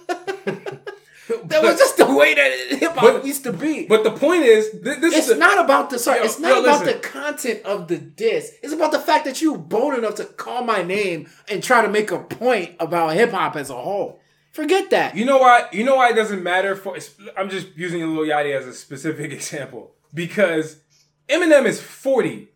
that 1.45 1.61
was 1.63 1.77
just 1.77 1.97
the 1.97 2.05
way 2.13 2.33
that 2.35 2.77
hip 2.79 2.91
hop 2.93 3.25
used 3.25 3.43
to 3.43 3.53
be. 3.53 3.85
But 3.87 4.03
the 4.03 4.11
point 4.11 4.43
is, 4.43 4.71
this, 4.81 4.97
this 4.99 5.15
it's 5.15 5.27
is 5.29 5.35
a- 5.35 5.39
not 5.39 5.63
about 5.63 5.89
the 5.89 5.97
sorry. 5.99 6.19
Yo, 6.19 6.25
it's 6.25 6.39
not 6.39 6.49
yo, 6.49 6.63
about 6.63 6.85
listen. 6.85 7.01
the 7.01 7.07
content 7.07 7.65
of 7.65 7.87
the 7.87 7.97
diss. 7.97 8.53
It's 8.61 8.73
about 8.73 8.91
the 8.91 8.99
fact 8.99 9.25
that 9.25 9.41
you 9.41 9.57
bold 9.57 9.95
enough 9.95 10.15
to 10.15 10.25
call 10.25 10.63
my 10.63 10.83
name 10.83 11.27
and 11.49 11.63
try 11.63 11.81
to 11.81 11.89
make 11.89 12.11
a 12.11 12.19
point 12.19 12.75
about 12.79 13.13
hip 13.13 13.31
hop 13.31 13.55
as 13.55 13.69
a 13.69 13.75
whole. 13.75 14.19
Forget 14.51 14.89
that. 14.91 15.15
You 15.17 15.25
know 15.25 15.39
why? 15.39 15.67
You 15.73 15.83
know 15.83 15.95
why 15.95 16.11
it 16.11 16.15
doesn't 16.15 16.41
matter 16.43 16.75
for. 16.75 16.97
I'm 17.37 17.49
just 17.49 17.75
using 17.75 18.01
Lil 18.15 18.25
Yachty 18.25 18.55
as 18.57 18.65
a 18.65 18.73
specific 18.73 19.31
example 19.33 19.95
because 20.13 20.79
Eminem 21.27 21.65
is 21.65 21.81
40 21.81 22.49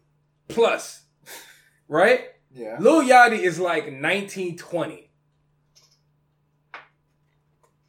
plus, 0.48 1.04
right? 1.88 2.22
yeah. 2.54 2.78
Lil 2.80 3.02
Yachty 3.02 3.40
is 3.40 3.60
like 3.60 3.92
19, 3.92 4.58
20. 4.58 5.09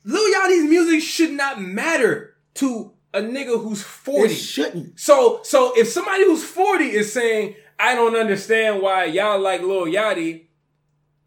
Lil 0.05 0.35
Yachty's 0.35 0.69
music 0.69 1.03
should 1.03 1.33
not 1.33 1.61
matter 1.61 2.35
to 2.55 2.93
a 3.13 3.21
nigga 3.21 3.61
who's 3.63 3.83
40. 3.83 4.33
It 4.33 4.37
shouldn't. 4.37 5.01
So 5.01 5.41
so 5.43 5.73
if 5.77 5.89
somebody 5.89 6.25
who's 6.25 6.45
40 6.45 6.85
is 6.85 7.13
saying, 7.13 7.55
I 7.79 7.95
don't 7.95 8.17
understand 8.17 8.83
why 8.83 9.05
y'all 9.07 9.41
like 9.41 9.63
Lil 9.63 9.87
Yachty, 9.87 10.47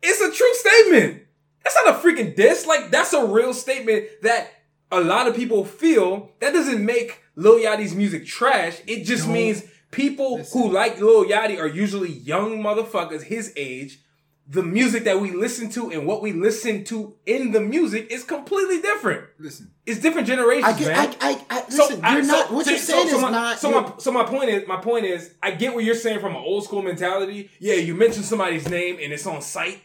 it's 0.01 0.21
a 0.21 0.31
true 0.31 0.53
statement. 0.53 1.23
That's 1.63 1.77
not 1.83 1.95
a 1.95 1.97
freaking 1.99 2.36
diss. 2.36 2.65
Like 2.65 2.91
that's 2.91 3.13
a 3.13 3.25
real 3.25 3.53
statement 3.53 4.05
that 4.21 4.49
a 4.91 5.01
lot 5.01 5.27
of 5.27 5.36
people 5.36 5.65
feel. 5.65 6.31
That 6.39 6.53
doesn't 6.53 6.83
make 6.83 7.21
Lil 7.36 7.59
Yachty's 7.59 7.95
music 7.95 8.25
trash. 8.25 8.79
It 8.88 9.03
just 9.05 9.25
Don't 9.25 9.33
means 9.33 9.63
people 9.91 10.38
listen. 10.38 10.62
who 10.62 10.71
like 10.71 10.99
Lil 10.99 11.25
Yachty 11.25 11.59
are 11.59 11.67
usually 11.67 12.12
young 12.12 12.62
motherfuckers 12.62 13.23
his 13.23 13.53
age. 13.55 13.99
The 14.45 14.62
music 14.62 15.06
that 15.06 15.21
we 15.21 15.32
listen 15.32 15.69
to 15.69 15.89
and 15.91 16.06
what 16.06 16.21
we 16.21 16.34
listen 16.34 16.84
to 16.86 17.15
in 17.25 17.51
the 17.53 17.62
music 17.62 18.12
is 18.12 18.23
completely 18.25 18.82
different. 18.82 19.23
Listen. 19.39 19.71
It's 19.86 19.99
different 20.01 20.27
generations, 20.27 20.65
I 20.75 20.77
get. 20.77 20.88
man. 20.89 21.15
I. 21.21 21.29
I. 21.49 21.58
I 21.60 21.69
So, 21.69 21.84
listen. 21.86 22.03
I- 22.03 22.15
you're 22.15 22.23
so- 22.25 22.32
not. 22.32 22.51
What 22.51 22.65
so- 22.65 22.71
you're 22.71 22.79
saying 22.79 23.08
so 23.10 23.15
is 23.15 23.21
my, 23.21 23.32
not. 23.32 23.60
So 23.60 23.71
my 23.71 23.93
so 23.99 24.12
my 24.12 24.23
point 24.25 24.49
is 24.49 24.67
my 24.67 24.77
point 24.77 25.06
is 25.06 25.34
I 25.41 25.51
get 25.51 25.73
what 25.73 25.86
you're 25.86 25.95
saying 25.95 26.19
from 26.19 26.32
an 26.36 26.41
old 26.43 26.65
school 26.65 26.82
mentality. 26.82 27.49
Yeah, 27.60 27.75
you 27.75 27.95
mention 27.95 28.23
somebody's 28.23 28.67
name 28.69 28.97
and 29.01 29.13
it's 29.13 29.25
on 29.25 29.41
site. 29.41 29.79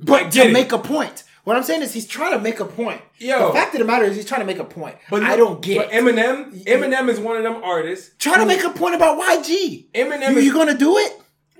But 0.00 0.32
to 0.32 0.42
it. 0.46 0.52
make 0.52 0.72
a 0.72 0.78
point. 0.78 1.24
What 1.44 1.56
I'm 1.56 1.62
saying 1.62 1.82
is 1.82 1.92
he's 1.94 2.06
trying 2.06 2.32
to 2.32 2.40
make 2.40 2.60
a 2.60 2.64
point. 2.66 3.00
Yo. 3.18 3.48
the 3.48 3.52
fact 3.54 3.74
of 3.74 3.78
the 3.80 3.84
matter 3.86 4.04
is 4.04 4.16
he's 4.16 4.26
trying 4.26 4.40
to 4.40 4.46
make 4.46 4.58
a 4.58 4.64
point. 4.64 4.96
But 5.10 5.22
I 5.22 5.34
don't 5.36 5.60
get 5.62 5.78
But 5.78 5.92
it. 5.94 6.02
Eminem, 6.04 6.64
Eminem 6.64 7.08
is 7.08 7.18
one 7.18 7.36
of 7.38 7.42
them 7.42 7.62
artists. 7.64 8.10
trying 8.18 8.40
to 8.40 8.46
make 8.46 8.62
a 8.64 8.70
point 8.70 8.94
about 8.94 9.18
YG. 9.18 9.86
Eminem 9.94 10.32
You, 10.32 10.38
is- 10.38 10.44
you 10.44 10.52
gonna 10.52 10.76
do 10.76 10.96
it? 10.98 11.12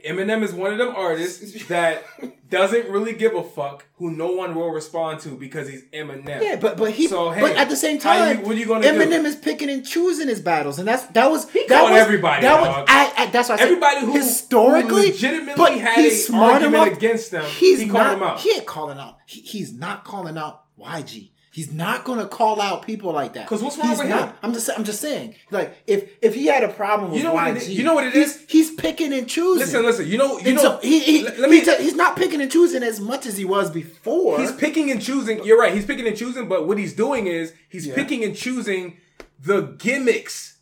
Eminem 0.06 0.42
is 0.42 0.52
one 0.52 0.72
of 0.72 0.78
them 0.78 0.94
artists 0.94 1.66
that 1.68 2.02
doesn't 2.50 2.88
really 2.88 3.12
give 3.14 3.34
a 3.34 3.42
fuck 3.42 3.84
who 3.96 4.10
no 4.10 4.32
one 4.32 4.54
will 4.54 4.70
respond 4.70 5.20
to 5.20 5.30
because 5.30 5.68
he's 5.68 5.82
Eminem. 5.92 6.40
Yeah, 6.42 6.56
but 6.56 6.76
but 6.76 6.90
he. 6.92 7.06
So, 7.08 7.30
hey, 7.30 7.40
but 7.40 7.56
at 7.56 7.68
the 7.68 7.76
same 7.76 8.00
how 8.00 8.28
you- 8.28 8.34
time, 8.36 8.44
what 8.44 8.56
are 8.56 8.58
you 8.58 8.66
gonna 8.66 8.82
do? 8.82 8.88
Eminem 8.88 9.24
is 9.24 9.36
picking 9.36 9.68
and 9.70 9.84
choosing 9.86 10.28
his 10.28 10.40
battles, 10.40 10.78
and 10.78 10.86
that's 10.88 11.04
that 11.06 11.30
was 11.30 11.50
He 11.50 11.66
that 11.68 11.82
was, 11.82 11.92
everybody, 11.92 12.42
That 12.42 12.60
was 12.60 12.84
I, 12.88 13.12
I, 13.16 13.26
that's 13.26 13.48
why 13.48 13.56
I 13.56 13.58
said 13.58 13.64
Everybody 13.66 14.06
who- 14.06 14.12
historically 14.12 15.06
who 15.06 15.12
legitimately 15.12 15.54
but 15.56 15.72
had 15.78 15.96
he's 16.04 16.12
a 16.12 16.16
smart 16.26 16.52
argument 16.54 16.74
enough- 16.86 16.96
against 16.98 17.30
them, 17.30 17.44
He's 17.44 17.80
he 17.80 17.86
called 17.88 18.04
not, 18.04 18.10
them 18.14 18.22
out. 18.22 18.40
He 18.40 18.52
ain't 18.52 18.66
calling 18.66 18.98
out. 18.98 19.18
He, 19.26 19.40
he's 19.40 19.72
not 19.72 20.04
calling 20.04 20.38
out 20.38 20.64
YG. 20.78 21.30
He's 21.58 21.72
not 21.72 22.04
gonna 22.04 22.28
call 22.28 22.60
out 22.60 22.82
people 22.86 23.10
like 23.12 23.32
that. 23.32 23.48
Cause 23.48 23.64
what's 23.64 23.76
wrong 23.78 23.88
He's 23.88 23.98
with 23.98 24.08
not, 24.10 24.28
him? 24.28 24.34
I'm 24.44 24.52
just 24.52 24.70
I'm 24.76 24.84
just 24.84 25.00
saying. 25.00 25.34
Like 25.50 25.76
if 25.88 26.08
if 26.22 26.32
he 26.36 26.46
had 26.46 26.62
a 26.62 26.68
problem 26.68 27.10
with 27.10 27.18
You 27.18 27.24
know 27.24 27.34
what 27.34 27.48
YG, 27.48 27.56
it 27.56 27.62
is? 27.62 27.68
You 27.70 27.82
know 27.82 27.94
what 27.94 28.04
it 28.06 28.12
he's. 28.12 28.48
He's 28.48 28.70
picking 28.76 29.12
and 29.12 29.28
choosing. 29.28 29.58
Listen, 29.66 29.82
listen. 29.84 30.06
You 30.06 30.18
know, 30.18 30.38
you 30.38 30.46
And 30.46 30.54
know. 30.56 30.62
so 30.62 30.78
he, 30.80 31.00
he, 31.00 31.22
let, 31.24 31.38
let 31.40 31.50
he 31.50 31.58
me. 31.58 31.64
t- 31.64 31.82
he's 31.82 31.96
not 31.96 32.16
picking 32.16 32.40
and 32.40 32.52
choosing 32.52 32.84
as 32.84 33.00
much 33.00 33.26
as 33.26 33.36
he 33.36 33.44
was 33.44 33.72
before. 33.72 34.38
he's 34.38 34.52
picking 34.52 34.88
and 34.92 35.02
choosing. 35.02 35.42
You're 35.44 35.58
right. 35.58 35.74
He's 35.74 35.84
picking 35.84 36.06
and 36.06 36.16
choosing. 36.16 36.48
But 36.48 36.68
what 36.68 36.78
he's 36.78 36.94
doing 36.94 37.26
is 37.26 37.52
he's 37.68 37.88
Yeah. 37.88 37.96
picking 37.96 38.22
and 38.22 38.36
choosing 38.36 38.98
the 39.40 39.62
gimmicks, 39.78 40.58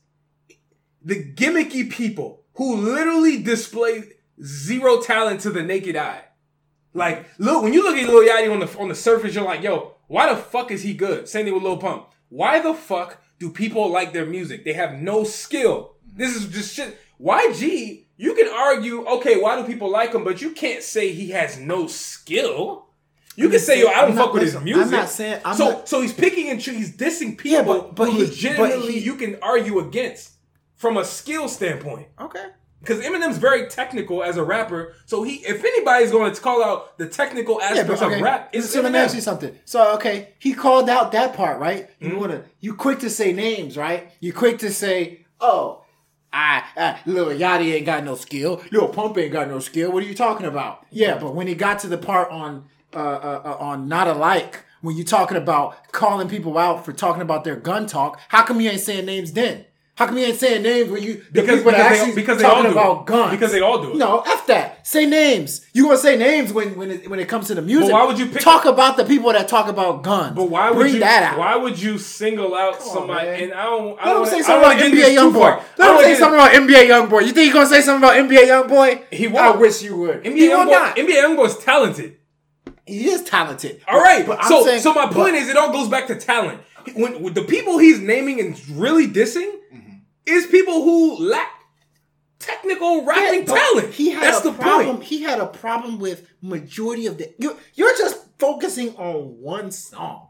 the 1.04 1.16
gimmicky 1.34 1.90
people 1.90 2.44
who 2.54 2.74
literally 2.76 3.42
display 3.42 4.04
zero 4.42 5.02
talent 5.02 5.40
to 5.42 5.50
the 5.50 5.62
naked 5.62 5.96
eye. 5.96 6.22
Like, 6.94 7.26
look, 7.38 7.62
when 7.62 7.74
you 7.74 7.82
look 7.82 7.96
at 7.98 8.08
Lil 8.08 8.26
Yachty 8.26 8.50
on 8.50 8.60
the 8.60 8.78
on 8.78 8.88
the 8.88 8.94
surface, 8.94 9.34
you're 9.34 9.44
like, 9.44 9.62
yo, 9.62 9.95
why 10.08 10.32
the 10.32 10.36
fuck 10.40 10.70
is 10.70 10.82
he 10.82 10.94
good? 10.94 11.28
Same 11.28 11.44
thing 11.44 11.54
with 11.54 11.62
Lil 11.62 11.76
Pump. 11.78 12.08
Why 12.28 12.60
the 12.60 12.74
fuck 12.74 13.22
do 13.38 13.50
people 13.50 13.88
like 13.90 14.12
their 14.12 14.26
music? 14.26 14.64
They 14.64 14.72
have 14.72 14.94
no 14.94 15.24
skill. 15.24 15.92
This 16.14 16.34
is 16.34 16.46
just 16.46 16.74
shit. 16.74 16.98
YG, 17.20 18.04
you 18.16 18.34
can 18.34 18.48
argue, 18.48 19.04
okay, 19.06 19.38
why 19.40 19.60
do 19.60 19.66
people 19.66 19.90
like 19.90 20.12
him? 20.14 20.24
But 20.24 20.40
you 20.40 20.50
can't 20.52 20.82
say 20.82 21.12
he 21.12 21.30
has 21.30 21.58
no 21.58 21.86
skill. 21.86 22.86
You 23.36 23.50
can 23.50 23.58
say, 23.58 23.80
yo, 23.80 23.88
I 23.88 24.02
don't 24.02 24.10
I'm 24.12 24.16
fuck 24.16 24.26
not- 24.26 24.34
with 24.34 24.42
his 24.44 24.60
music. 24.60 24.84
I'm 24.86 24.90
not 24.90 25.10
saying- 25.10 25.40
I'm 25.44 25.56
so, 25.56 25.70
not- 25.70 25.88
so 25.88 26.00
he's 26.00 26.12
picking 26.14 26.48
and 26.48 26.58
choosing. 26.60 26.80
He's 26.80 26.96
dissing 26.96 27.36
people 27.36 27.50
Yeah, 27.58 27.62
but- 27.64 27.94
but 27.94 28.06
who 28.06 28.12
he- 28.12 28.18
but 28.22 28.28
legitimately 28.30 28.92
he- 28.92 28.98
you 29.00 29.16
can 29.16 29.36
argue 29.42 29.78
against 29.80 30.30
from 30.74 30.96
a 30.96 31.04
skill 31.04 31.48
standpoint. 31.48 32.08
okay. 32.20 32.46
Because 32.86 33.04
Eminem's 33.04 33.38
very 33.38 33.66
technical 33.68 34.22
as 34.22 34.36
a 34.36 34.44
rapper, 34.44 34.94
so 35.06 35.24
he, 35.24 35.36
if 35.36 35.64
anybody's 35.64 36.12
going 36.12 36.32
to 36.32 36.40
call 36.40 36.62
out 36.62 36.96
the 36.98 37.08
technical 37.08 37.60
aspects 37.60 38.00
of 38.00 38.20
rap, 38.20 38.50
it's 38.52 38.70
so 38.70 38.80
let 38.80 38.92
me 38.92 38.98
ask 38.98 39.14
you 39.14 39.20
something. 39.20 39.58
So 39.64 39.94
okay, 39.96 40.34
he 40.38 40.54
called 40.54 40.88
out 40.88 41.12
that 41.12 41.34
part, 41.34 41.58
right? 41.58 41.90
Mm-hmm. 42.00 42.12
You 42.12 42.18
wanna 42.18 42.42
you 42.60 42.74
quick 42.74 43.00
to 43.00 43.10
say 43.10 43.32
names, 43.32 43.76
right? 43.76 44.12
You 44.20 44.32
quick 44.32 44.58
to 44.58 44.70
say, 44.70 45.26
oh, 45.40 45.82
I, 46.32 46.62
I 46.76 47.00
Lil 47.06 47.26
Yachty 47.26 47.74
ain't 47.74 47.86
got 47.86 48.04
no 48.04 48.14
skill. 48.14 48.62
Lil 48.70 48.88
Pump 48.88 49.18
ain't 49.18 49.32
got 49.32 49.48
no 49.48 49.58
skill. 49.58 49.90
What 49.90 50.04
are 50.04 50.06
you 50.06 50.14
talking 50.14 50.46
about? 50.46 50.86
Yeah, 50.90 51.18
but 51.18 51.34
when 51.34 51.48
he 51.48 51.56
got 51.56 51.80
to 51.80 51.88
the 51.88 51.98
part 51.98 52.30
on 52.30 52.66
uh, 52.94 52.98
uh, 52.98 53.42
uh 53.44 53.56
on 53.58 53.88
not 53.88 54.06
alike, 54.06 54.64
when 54.80 54.96
you're 54.96 55.04
talking 55.04 55.36
about 55.36 55.92
calling 55.92 56.28
people 56.28 56.56
out 56.56 56.84
for 56.84 56.92
talking 56.92 57.22
about 57.22 57.42
their 57.42 57.56
gun 57.56 57.86
talk, 57.86 58.20
how 58.28 58.44
come 58.44 58.60
you 58.60 58.70
ain't 58.70 58.80
saying 58.80 59.06
names 59.06 59.32
then? 59.32 59.64
How 59.96 60.04
come 60.06 60.18
you 60.18 60.26
ain't 60.26 60.38
saying 60.38 60.62
names 60.62 60.90
when 60.90 61.02
you 61.02 61.14
the 61.32 61.40
Because- 61.40 61.56
people 61.60 61.72
because 61.72 62.00
they- 62.06 62.14
because 62.14 62.38
they 62.38 62.44
all 62.44 62.60
do 62.62 62.68
it. 62.68 62.72
about 62.72 63.06
guns? 63.06 63.30
Because 63.30 63.50
they 63.52 63.60
all 63.60 63.80
do 63.82 63.90
it. 63.92 63.96
No, 63.96 64.20
f 64.26 64.46
that. 64.46 64.86
Say 64.86 65.06
names. 65.06 65.62
You 65.72 65.84
gonna 65.84 65.96
say 65.96 66.16
names 66.18 66.52
when 66.52 66.76
when 66.76 66.90
it, 66.90 67.08
when 67.08 67.18
it 67.18 67.28
comes 67.28 67.46
to 67.46 67.54
the 67.54 67.62
music? 67.62 67.92
why 67.94 68.04
would 68.04 68.18
you 68.18 68.26
pick- 68.26 68.42
talk 68.42 68.66
about 68.66 68.98
the 68.98 69.04
people 69.06 69.32
that 69.32 69.48
talk 69.48 69.68
about 69.68 70.02
guns? 70.02 70.36
But 70.36 70.50
why 70.50 70.68
would 70.70 70.78
bring 70.80 70.94
you? 70.94 71.00
that 71.00 71.22
out? 71.32 71.38
Why 71.38 71.56
would 71.56 71.80
you 71.80 71.96
single 71.96 72.54
out 72.54 72.82
somebody? 72.82 73.44
and 73.44 73.54
I 73.54 73.62
don't. 73.64 73.98
I 73.98 74.04
Let 74.08 74.12
don't 74.12 74.22
him 74.24 74.28
say 74.28 74.42
something 74.42 74.70
about 74.70 74.78
NBA 74.84 75.16
YoungBoy. 75.16 75.50
Let 75.78 75.86
don't 75.86 75.96
him 75.96 76.02
say 76.02 76.08
get- 76.10 76.18
something 76.18 76.40
about 76.40 76.52
NBA 76.52 76.88
YoungBoy. 76.88 77.20
You 77.26 77.32
think 77.32 77.46
he 77.46 77.52
gonna 77.52 77.66
say 77.66 77.80
something 77.80 78.04
about 78.06 78.16
NBA 78.16 78.42
YoungBoy? 78.46 79.00
He 79.10 79.28
I 79.28 79.30
won't. 79.30 79.60
wish 79.60 79.82
you 79.82 79.96
would. 79.96 80.22
NBA 80.24 80.36
he 80.36 80.48
will 80.50 80.56
Youngboy, 80.58 80.70
not. 80.72 80.96
NBA 80.96 81.22
Youngboy's 81.22 81.56
talented. 81.64 82.16
he 82.84 83.08
is 83.08 83.22
talented. 83.22 83.80
All 83.88 83.98
right. 83.98 84.26
But 84.26 84.44
so, 84.44 84.62
saying- 84.62 84.80
so 84.82 84.92
my 84.92 85.04
point 85.06 85.32
but- 85.32 85.34
is, 85.36 85.48
it 85.48 85.56
all 85.56 85.72
goes 85.72 85.88
back 85.88 86.06
to 86.08 86.14
talent. 86.16 86.60
When, 86.94 87.20
when 87.20 87.34
the 87.34 87.42
people 87.42 87.78
he's 87.78 87.98
naming 87.98 88.38
and 88.40 88.56
really 88.70 89.08
dissing. 89.08 89.50
Is 90.26 90.46
people 90.46 90.82
who 90.82 91.16
lack 91.28 91.50
technical 92.38 93.04
rapping 93.04 93.46
Yeah, 93.46 93.54
talent. 93.54 93.94
He 93.94 94.10
had 94.10 94.22
That's 94.22 94.44
a 94.44 94.50
the 94.50 94.52
problem. 94.58 94.96
point. 94.96 95.04
He 95.08 95.22
had 95.22 95.40
a 95.40 95.46
problem 95.46 95.98
with 95.98 96.28
majority 96.42 97.06
of 97.06 97.18
the. 97.18 97.32
You're, 97.38 97.56
you're 97.74 97.96
just 97.96 98.18
focusing 98.38 98.94
on 98.96 99.40
one 99.40 99.70
song. 99.70 100.28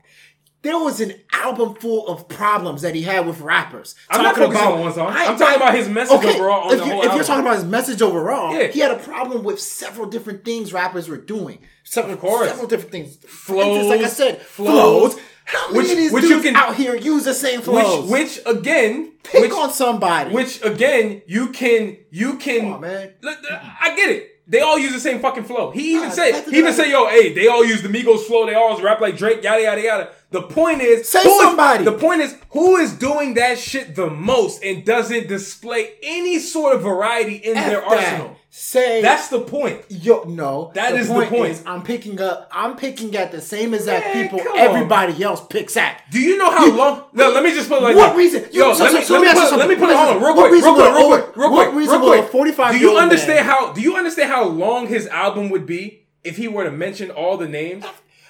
There 0.62 0.78
was 0.78 1.00
an 1.00 1.12
album 1.32 1.74
full 1.76 2.08
of 2.08 2.26
problems 2.28 2.82
that 2.82 2.94
he 2.96 3.02
had 3.02 3.24
with 3.24 3.40
rappers. 3.40 3.94
I'm 4.10 4.22
not 4.22 4.34
Talking 4.34 4.52
focusing 4.52 4.72
on 4.72 4.80
one 4.80 4.92
song. 4.94 5.12
I'm 5.14 5.38
talking 5.38 5.56
about 5.56 5.74
his 5.76 5.88
message 5.88 6.24
overall 6.24 6.66
on 6.68 6.72
if 6.72 6.78
the 6.80 6.86
you- 6.86 6.92
whole 6.92 7.02
If 7.04 7.14
you're 7.14 7.22
talking 7.24 7.42
about 7.44 7.54
his 7.56 7.64
message 7.64 8.02
overall, 8.02 8.52
Yeah. 8.52 8.66
he 8.68 8.80
had 8.80 8.90
a 8.90 8.96
problem 8.98 9.44
with 9.44 9.60
several 9.60 10.08
different 10.08 10.44
things 10.44 10.72
rappers 10.72 11.08
were 11.08 11.18
doing. 11.18 11.60
Several, 11.84 12.14
Of 12.14 12.20
course. 12.20 12.48
several 12.48 12.66
different 12.66 12.90
things. 12.90 13.16
Flows, 13.28 13.76
Just 13.78 13.88
like 13.90 14.00
I 14.00 14.08
said, 14.08 14.42
flows, 14.42 15.12
flows. 15.14 15.24
How 15.46 15.72
which- 15.72 15.86
many 15.88 15.90
of 15.92 15.98
these 15.98 16.12
which 16.12 16.24
you 16.24 16.40
can- 16.40 16.56
out 16.56 16.74
here 16.74 16.94
use 16.96 17.24
the 17.24 17.32
same 17.34 17.60
flows? 17.62 18.10
Which, 18.10 18.36
which 18.44 18.56
again, 18.58 19.12
Pick 19.22 19.42
which, 19.42 19.52
on 19.52 19.72
somebody. 19.72 20.30
which 20.34 20.62
again, 20.64 21.22
you 21.26 21.48
can, 21.48 21.96
you 22.10 22.34
can. 22.34 22.72
On, 22.72 22.80
man. 22.80 23.12
Look, 23.22 23.38
I 23.80 23.94
get 23.96 24.10
it. 24.10 24.32
They 24.48 24.60
all 24.60 24.78
use 24.78 24.92
the 24.92 25.00
same 25.00 25.18
fucking 25.20 25.42
flow. 25.44 25.70
He 25.72 25.94
even 25.96 26.08
Ah, 26.08 26.12
said, 26.12 26.44
he 26.48 26.58
even 26.58 26.72
said, 26.72 26.86
"Yo, 26.88 27.06
hey, 27.08 27.32
they 27.32 27.48
all 27.48 27.64
use 27.64 27.82
the 27.82 27.88
Migos 27.88 28.20
flow. 28.26 28.46
They 28.46 28.54
all 28.54 28.80
rap 28.80 29.00
like 29.00 29.16
Drake. 29.16 29.42
Yada 29.42 29.60
yada 29.62 29.80
yada." 29.82 30.08
The 30.36 30.42
point 30.42 30.82
is, 30.82 31.08
Say 31.08 31.22
who 31.22 31.30
is- 31.30 31.42
somebody. 31.42 31.84
the 31.84 31.92
point 31.92 32.20
is, 32.20 32.36
who 32.50 32.76
is 32.76 32.92
doing 32.92 33.32
that 33.34 33.58
shit 33.58 33.94
the 33.96 34.10
most 34.10 34.62
and 34.62 34.84
doesn't 34.84 35.28
display 35.28 35.92
any 36.02 36.38
sort 36.38 36.76
of 36.76 36.82
variety 36.82 37.36
in 37.36 37.56
F 37.56 37.66
their 37.70 37.80
that. 37.80 37.88
arsenal? 37.90 38.36
Say 38.50 39.00
That's 39.00 39.28
the 39.28 39.40
point. 39.40 39.82
Yo, 39.88 40.24
no. 40.24 40.72
That 40.74 40.94
is 40.94 41.08
the 41.08 41.24
point. 41.26 41.52
is 41.52 41.62
I'm 41.66 41.82
picking 41.82 42.20
up. 42.20 42.48
I'm 42.52 42.76
picking 42.76 43.14
at 43.16 43.32
the 43.32 43.40
same 43.40 43.72
exact 43.72 44.14
Man, 44.14 44.24
people 44.24 44.38
come 44.40 44.52
on. 44.52 44.58
everybody 44.58 45.22
else 45.22 45.42
picks 45.48 45.74
at. 45.76 46.02
Do 46.10 46.20
you 46.20 46.36
know 46.36 46.50
how 46.50 46.70
long? 46.70 47.04
No, 47.14 47.30
let 47.30 47.42
me 47.42 47.52
just 47.54 47.68
put 47.70 47.78
it 47.78 47.84
like 47.84 47.96
What 47.96 48.14
this. 48.16 48.18
reason? 48.34 48.48
Yo, 48.52 48.74
so- 48.74 48.84
let 48.84 48.92
me, 48.94 49.00
so- 49.00 49.06
so 49.06 49.14
let 49.14 49.20
let 49.20 49.20
me 49.22 49.40
you 49.42 49.48
put, 49.50 49.58
let 49.58 49.68
me 49.70 49.74
put 49.76 49.90
it 49.90 49.96
on 49.96 50.22
real 50.22 50.34
quick, 50.34 50.52
real 50.52 50.74
quick, 50.74 50.94
real 50.94 51.06
quick, 51.08 51.36
real 51.36 51.50
quick, 51.50 51.74
real 51.90 52.00
quick. 52.00 52.30
45 52.30 52.72
Do 52.74 52.78
you 52.80 52.96
understand 52.98 53.46
how? 53.46 53.72
Do 53.72 53.80
you 53.80 53.96
understand 53.96 54.30
how 54.30 54.44
long 54.44 54.86
his 54.86 55.06
album 55.08 55.48
would 55.48 55.64
be 55.64 56.06
if 56.24 56.36
he 56.36 56.46
were 56.46 56.64
to 56.64 56.70
mention 56.70 57.10
all 57.10 57.36
the 57.38 57.48
names? 57.48 57.84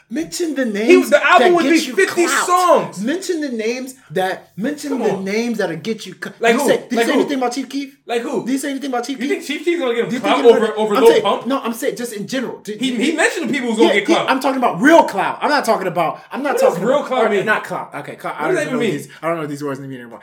Mention 0.09 0.55
the 0.55 0.65
names. 0.65 1.11
the 1.11 1.17
album 1.25 1.49
that 1.49 1.55
would 1.57 1.63
get 1.65 1.71
be 1.73 1.79
you 1.87 1.97
50 1.97 2.25
clout. 2.27 2.47
songs. 2.47 3.03
Mention 3.03 3.41
the 3.41 3.49
names 3.49 3.95
that. 4.13 4.57
Mention 4.57 4.91
Come 4.91 5.03
the 5.03 5.11
on. 5.17 5.25
names 5.25 5.59
that'll 5.59 5.77
get 5.77 6.07
you. 6.07 6.15
cl- 6.15 6.35
Like 6.39 6.53
did 6.55 6.61
who? 6.63 6.69
Say, 6.69 6.77
did 6.77 6.83
Like 6.83 6.91
you 6.93 6.99
say 6.99 7.05
who? 7.07 7.21
anything 7.21 7.39
about 7.39 7.53
Chief 7.53 7.69
Keef? 7.69 7.99
Like 8.07 8.23
who? 8.23 8.45
Did 8.47 8.53
you 8.53 8.59
say 8.59 8.71
anything 8.71 8.91
about 8.91 9.05
Chief 9.05 9.19
Keef? 9.19 9.29
You 9.29 9.35
think 9.35 9.45
Chief 9.47 9.65
Keef's 9.65 9.81
gonna 9.81 9.95
get 9.95 10.05
him 10.07 10.13
you 10.13 10.21
clout 10.21 10.45
over 10.45 10.67
over 10.79 10.95
I'm 10.95 11.03
Lil 11.03 11.11
saying- 11.11 11.23
Pump? 11.23 11.47
No, 11.49 11.61
I'm 11.61 11.73
saying 11.73 11.97
just 11.97 12.13
in 12.13 12.29
general. 12.29 12.61
Did- 12.61 12.81
He, 12.81 12.95
he 12.95 13.17
mentioned 13.17 13.49
the 13.49 13.53
people 13.53 13.71
who's 13.71 13.79
gonna 13.79 13.89
Yeah, 13.95 14.01
get 14.01 14.09
yeah, 14.09 14.15
clout. 14.17 14.31
I'm 14.31 14.41
talking 14.41 14.59
about 14.59 14.81
real 14.81 15.03
clout. 15.05 15.39
I'm 15.43 15.51
not 15.51 15.65
talking 15.65 15.89
about. 15.89 16.21
I'm 16.31 16.43
not 16.43 16.55
What 16.55 16.61
talking 16.61 16.85
real 16.85 16.99
about, 16.99 17.09
clout 17.09 17.31
mean? 17.33 17.45
Not 17.45 17.65
clout. 17.65 17.93
Okay, 17.97 18.15
clout. 18.15 18.37
I 18.37 18.43
What 18.43 18.47
don't 18.47 18.55
does 18.55 18.57
that 18.65 18.71
even 18.71 18.79
know 18.79 18.83
even 18.85 18.95
what 18.95 18.99
mean? 19.01 19.09
these. 19.09 19.19
I 19.23 19.27
don't 19.27 19.37
know 19.37 19.43
what 19.43 19.51
these 19.51 19.65
words 19.65 19.81
mean 19.81 19.93
anymore. 19.95 20.21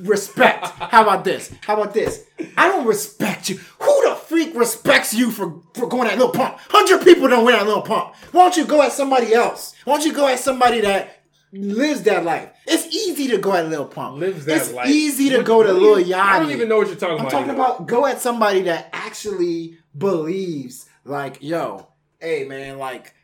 Respect. 0.00 0.64
How 0.66 1.02
about 1.02 1.24
this? 1.24 1.52
How 1.62 1.74
about 1.80 1.92
this? 1.94 2.24
I 2.56 2.68
don't 2.68 2.86
respect 2.86 3.48
you. 3.50 3.56
Who 3.80 4.08
the 4.08 4.14
freak 4.16 4.54
respects 4.54 5.12
you 5.14 5.30
for, 5.30 5.60
for 5.74 5.86
going 5.88 6.08
at 6.08 6.18
Lil 6.18 6.30
Pump? 6.30 6.58
Hundred 6.68 7.04
people 7.04 7.28
don't 7.28 7.44
win 7.44 7.54
at 7.54 7.66
Lil 7.66 7.82
Pump. 7.82 8.14
Why 8.32 8.42
don't 8.42 8.56
you 8.56 8.64
go 8.66 8.82
at 8.82 8.92
somebody 8.92 9.34
else? 9.34 9.74
Why 9.84 9.96
don't 9.96 10.06
you 10.06 10.12
go 10.14 10.26
at 10.28 10.38
somebody 10.38 10.80
that 10.80 11.22
lives 11.52 12.02
that 12.04 12.24
life? 12.24 12.50
It's 12.66 12.86
easy 12.94 13.28
to 13.28 13.38
go 13.38 13.52
at 13.54 13.68
Lil 13.68 13.86
Pump. 13.86 14.18
Lives 14.18 14.44
that 14.46 14.56
it's 14.58 14.72
life. 14.72 14.88
easy 14.88 15.28
to 15.30 15.38
What- 15.38 15.46
go 15.46 15.62
to 15.62 15.72
Lil 15.72 15.96
Yachty. 16.04 16.14
I 16.14 16.38
don't 16.40 16.50
even 16.50 16.68
know 16.68 16.78
what 16.78 16.86
you're 16.88 16.96
talking 16.96 17.16
about. 17.16 17.26
I'm 17.26 17.30
talking 17.30 17.54
about 17.54 17.86
go 17.86 18.06
at 18.06 18.20
somebody 18.20 18.62
that 18.62 18.88
actually 18.92 19.76
believes, 19.96 20.86
like, 21.04 21.38
yo, 21.42 21.88
hey 22.18 22.44
man, 22.44 22.78
like, 22.78 23.14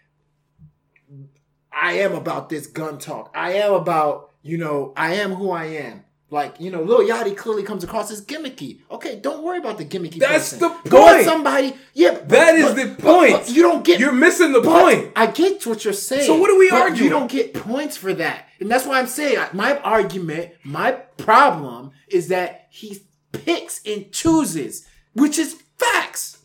I 1.72 1.94
am 1.94 2.14
about 2.14 2.48
this 2.48 2.66
gun 2.66 2.98
talk. 2.98 3.32
I 3.34 3.54
am 3.54 3.72
about, 3.72 4.30
you 4.42 4.58
know, 4.58 4.92
I 4.96 5.14
am 5.14 5.32
who 5.32 5.50
I 5.50 5.64
am. 5.64 6.04
Like, 6.32 6.58
you 6.58 6.70
know, 6.70 6.82
Lil 6.82 7.00
Yachty 7.06 7.36
clearly 7.36 7.62
comes 7.62 7.84
across 7.84 8.10
as 8.10 8.24
gimmicky. 8.24 8.78
Okay, 8.90 9.20
don't 9.20 9.42
worry 9.42 9.58
about 9.58 9.76
the 9.76 9.84
gimmicky. 9.84 10.18
That's 10.18 10.54
person. 10.54 10.60
the 10.82 10.88
Go 10.88 11.06
at 11.06 11.12
point. 11.16 11.24
somebody. 11.26 11.76
Yeah, 11.92 12.12
but- 12.14 12.28
That 12.30 12.54
is 12.54 12.64
but- 12.72 12.76
the 12.76 13.02
point. 13.02 13.32
but 13.34 13.50
you 13.50 13.60
don't 13.60 13.84
get. 13.84 14.00
You're 14.00 14.12
missing 14.12 14.52
the 14.52 14.62
point. 14.62 15.12
I 15.14 15.26
get 15.26 15.66
what 15.66 15.84
you're 15.84 15.92
saying. 15.92 16.24
So 16.26 16.38
what 16.38 16.50
are 16.50 16.58
we 16.58 16.70
arguing? 16.70 17.04
You 17.04 17.10
don't 17.10 17.30
get 17.30 17.52
points 17.52 17.98
for 17.98 18.14
that, 18.14 18.46
and 18.60 18.70
that's 18.70 18.86
why 18.86 18.98
I'm 18.98 19.06
saying 19.08 19.38
my 19.52 19.76
argument, 19.80 20.52
my 20.64 20.92
problem 20.92 21.90
is 22.08 22.28
that 22.28 22.66
he 22.70 23.02
picks 23.32 23.82
and 23.84 24.10
chooses, 24.10 24.86
which 25.12 25.38
is 25.38 25.62
facts. 25.78 26.38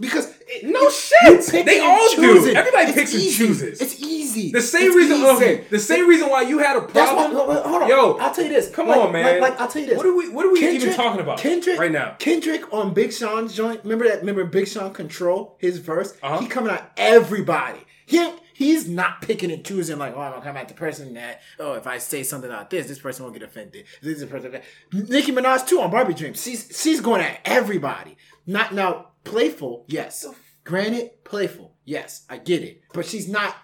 Because 0.00 0.34
it- 0.48 0.64
No 0.64 0.90
shit. 0.90 1.64
They 1.64 1.78
all 1.80 2.08
do. 2.10 2.16
choose 2.16 2.46
it. 2.46 2.56
Everybody 2.56 2.86
It's 2.90 2.94
picks 2.98 3.14
and 3.14 3.22
chooses. 3.22 3.80
It's 3.80 4.00
easy. 4.02 4.50
The 4.50 4.60
same 4.60 4.88
It's 4.88 4.96
reason. 4.96 5.16
easy. 5.18 5.26
Okay, 5.26 5.64
the 5.70 5.78
same 5.78 6.08
reason 6.08 6.28
why 6.28 6.42
you 6.42 6.58
had 6.58 6.76
a 6.76 6.80
why. 6.80 6.86
problem. 6.86 7.48
wait, 7.48 7.62
hold 7.64 7.82
on. 7.84 7.88
Yo, 7.88 8.12
I'll 8.18 8.34
tell 8.34 8.44
you 8.44 8.50
this. 8.50 8.70
Come 8.70 8.88
Like- 8.88 9.00
on, 9.00 9.12
man. 9.12 9.40
Like, 9.40 9.50
like, 9.52 9.60
I'll 9.60 9.68
tell 9.68 9.82
you 9.82 9.88
this. 9.88 9.96
What 9.96 10.06
are 10.06 10.14
we? 10.14 10.28
What 10.30 10.44
are 10.46 10.50
we 10.52 10.68
even 10.68 10.92
talking 10.94 11.20
about 11.20 11.38
Kendrick 11.38 11.78
right 11.78 11.92
now? 11.92 12.16
Kendrick 12.18 12.72
on 12.72 12.92
Big 12.92 13.12
Sean's 13.12 13.54
joint. 13.54 13.80
Remember 13.84 14.04
that? 14.08 14.20
Remember 14.20 14.44
Big 14.44 14.66
Sean 14.66 14.92
control 14.92 15.56
his 15.58 15.78
verse. 15.78 16.12
Uh-huh. 16.22 16.40
He 16.40 16.48
coming 16.48 16.72
at 16.72 16.90
everybody. 16.96 17.80
He 18.06 18.30
he's 18.52 18.88
not 18.88 19.22
picking 19.22 19.50
and 19.50 19.64
choosing 19.64 19.98
like, 19.98 20.14
oh, 20.16 20.20
I'm 20.20 20.32
gonna 20.32 20.44
come 20.44 20.56
at 20.56 20.68
the 20.68 20.74
person 20.74 21.14
that 21.14 21.40
oh, 21.60 21.74
if 21.74 21.86
I 21.86 21.98
say 21.98 22.22
something 22.24 22.50
about 22.50 22.68
this, 22.68 22.86
this 22.88 22.98
person 22.98 23.24
won't 23.24 23.34
get 23.38 23.42
offended. 23.44 23.84
This 24.02 24.16
is 24.16 24.20
the 24.22 24.26
person 24.26 24.50
that 24.52 24.64
Nicki 24.92 25.32
Minaj 25.32 25.66
too 25.68 25.80
on 25.80 25.90
Barbie 25.90 26.14
Dream. 26.14 26.34
She's 26.34 26.68
she's 26.76 27.00
going 27.00 27.20
at 27.22 27.38
everybody. 27.44 28.16
Not 28.46 28.74
now 28.74 29.08
playful, 29.24 29.84
yes. 29.88 30.26
Granted, 30.64 31.24
playful, 31.24 31.74
yes. 31.84 32.24
I 32.28 32.38
get 32.38 32.62
it, 32.62 32.82
but 32.92 33.06
she's 33.06 33.28
not 33.28 33.54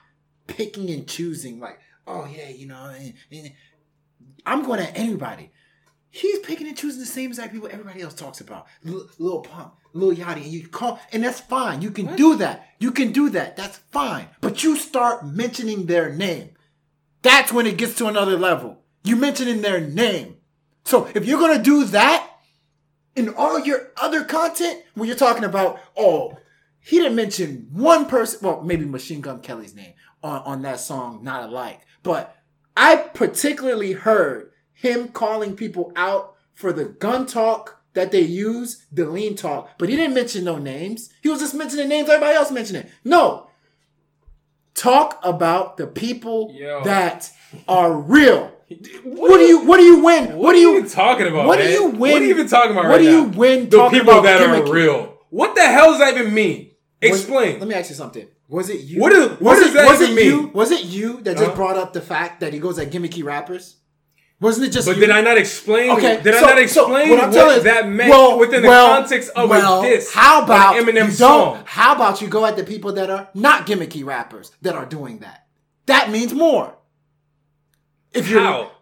picking 0.47 0.91
and 0.91 1.07
choosing 1.07 1.61
like, 1.61 1.79
oh 2.07 2.27
yeah, 2.27 2.49
you 2.49 2.67
know. 2.67 2.93
eh, 2.99 3.13
eh. 3.33 3.49
I'm 4.47 4.65
going 4.65 4.81
at 4.81 4.97
anybody. 4.97 5.51
He's 6.11 6.41
picking 6.41 6.67
and 6.67 6.77
choosing 6.77 7.01
the 7.01 7.07
same 7.07 7.31
exact 7.31 7.53
people 7.53 7.69
everybody 7.71 8.03
else 8.03 8.15
talks 8.15 8.41
about. 8.41 8.67
Lil, 8.83 9.09
Lil 9.19 9.41
Pump, 9.43 9.75
Lil 9.93 10.17
Yachty, 10.17 10.43
and 10.43 10.47
you 10.47 10.67
call, 10.67 10.99
and 11.13 11.23
that's 11.23 11.41
fine. 11.41 11.83
You 11.83 11.93
can 11.93 12.17
do 12.17 12.37
that. 12.37 12.67
You 12.81 12.91
can 12.91 13.13
do 13.13 13.31
that. 13.31 13.57
That's 13.57 13.79
fine. 13.93 14.27
But 14.41 14.65
you 14.65 14.77
start 14.77 15.25
mentioning 15.27 15.87
their 15.87 16.13
name. 16.13 16.51
That's 17.23 17.53
when 17.53 17.67
it 17.67 17.77
gets 17.79 17.97
to 17.99 18.07
another 18.07 18.37
level. 18.37 18.83
You 19.05 19.17
mentioning 19.17 19.61
their 19.63 19.81
name. 19.81 20.39
So 20.85 21.09
if 21.15 21.27
you're 21.27 21.39
gonna 21.41 21.63
do 21.63 21.85
that 21.85 22.30
in 23.21 23.35
all 23.35 23.59
your 23.61 23.91
other 23.97 24.25
content, 24.25 24.83
when 24.95 25.07
you're 25.07 25.17
talking 25.17 25.45
about, 25.45 25.81
oh, 25.97 26.37
he 26.81 26.99
didn't 26.99 27.15
mention 27.15 27.69
one 27.73 28.07
person, 28.07 28.41
well, 28.43 28.63
maybe 28.63 28.85
Machine 28.85 29.21
Gun 29.21 29.41
Kelly's 29.41 29.75
name 29.75 29.93
on, 30.23 30.43
on 30.43 30.63
that 30.63 30.81
song, 30.81 31.23
Not 31.23 31.49
Alike. 31.49 31.81
But 32.03 32.37
I 32.77 32.97
particularly 32.97 33.93
heard 33.93 34.53
him 34.73 35.09
calling 35.09 35.57
people 35.57 35.93
out 35.95 36.35
for 36.55 36.73
the 36.73 36.87
gun 36.87 37.27
talk 37.27 37.83
that 37.93 38.13
they 38.13 38.21
use, 38.21 38.87
the 38.93 39.05
lean 39.05 39.37
talk, 39.37 39.71
but 39.79 39.89
he 39.89 39.97
didn't 39.97 40.15
mention 40.15 40.45
no 40.45 40.59
names. 40.59 41.11
He 41.23 41.29
was 41.29 41.41
just 41.41 41.55
mentioning 41.55 41.89
names 41.89 42.09
everybody 42.09 42.37
else 42.37 42.51
mentioning. 42.51 42.87
No. 43.05 43.51
Talk 44.75 45.21
about 45.23 45.77
the 45.77 45.87
people 45.87 46.55
Yo. 46.55 46.83
that 46.85 47.31
are 47.69 47.93
real. 47.93 48.53
What 49.05 49.39
do 49.39 49.45
you 49.45 49.65
what 49.67 49.79
do 49.79 49.83
you 49.83 50.05
win? 50.05 50.37
What, 50.37 50.53
do 50.53 50.59
are 50.59 50.61
you 50.61 50.77
even 50.79 50.89
talking 50.89 51.27
about? 51.27 51.47
What 51.47 51.59
do 51.59 51.69
you 51.69 51.87
win? 51.87 51.99
What 51.99 52.23
are 52.23 52.25
you 52.25 52.31
even 52.31 52.49
talking 52.49 52.71
about 52.73 52.85
What 52.85 52.91
right 52.91 52.99
do 52.99 53.11
you 53.11 53.27
now? 53.27 53.37
win 53.39 53.69
The 53.69 53.77
talking 53.77 53.99
people 53.99 54.13
about 54.13 54.23
that 54.25 54.43
are 54.43 54.73
real. 54.73 55.19
What 55.31 55.55
the 55.57 55.63
hell 55.63 55.91
does 55.91 55.99
that 55.99 56.17
even 56.17 56.33
mean? 56.33 56.71
Was- 57.03 57.21
Explain. 57.21 57.59
let 57.59 57.69
me 57.69 57.75
ask 57.75 57.91
you 57.91 57.97
something. 57.97 58.29
Was 58.49 58.69
it 58.71 58.81
you? 58.81 59.01
What 59.01 59.13
is- 59.13 59.29
what 59.41 59.41
was 59.41 59.59
does 59.61 59.69
it, 59.71 59.75
that 59.75 59.89
was 59.89 60.03
even 60.03 60.19
it 60.19 60.25
you? 60.25 60.43
mean? 60.43 60.53
Was 60.53 60.71
it 60.71 60.85
you 60.85 61.21
that 61.23 61.37
just 61.37 61.51
Huh? 61.51 61.57
brought 61.57 61.77
up 61.77 61.93
the 61.93 62.01
fact 62.01 62.41
that 62.41 62.53
he 62.53 62.59
goes 62.61 62.79
at 62.79 62.91
gimmicky 62.91 63.25
rappers? 63.25 63.77
Wasn't 64.41 64.67
it 64.67 64.71
just 64.71 64.87
but 64.87 64.97
you? 64.97 65.01
did 65.03 65.11
I 65.11 65.21
not 65.21 65.37
explain? 65.37 65.91
Okay, 65.91 66.21
Did 66.23 66.35
so- 66.35 66.41
I 66.41 66.43
not 66.43 66.57
so 66.57 66.59
explain 66.87 67.11
what 67.11 67.21
I'm 67.21 67.31
what, 67.33 67.65
that 67.65 67.89
meant 67.89 68.11
well, 68.11 68.39
within 68.39 68.63
the 68.63 68.69
well, 68.69 68.97
context 69.01 69.31
of 69.37 69.51
well, 69.51 69.83
diss? 69.83 70.13
How 70.15 70.43
about 70.45 70.77
Eminem 70.77 71.11
song? 71.11 71.55
don't? 71.57 71.67
How 71.69 71.95
about 71.95 72.23
you 72.23 72.29
go 72.29 72.47
at 72.47 72.57
the 72.57 72.65
people 72.65 72.93
that 72.95 73.11
are 73.11 73.29
not 73.35 73.67
gimmicky 73.67 74.05
rappers 74.05 74.53
that 74.63 74.75
are 74.75 74.87
doing 74.87 75.19
that? 75.19 75.47
That 75.87 76.11
means 76.11 76.33
more. 76.33 76.77
If 78.13 78.29
you're 78.29 78.41
How? 78.41 78.73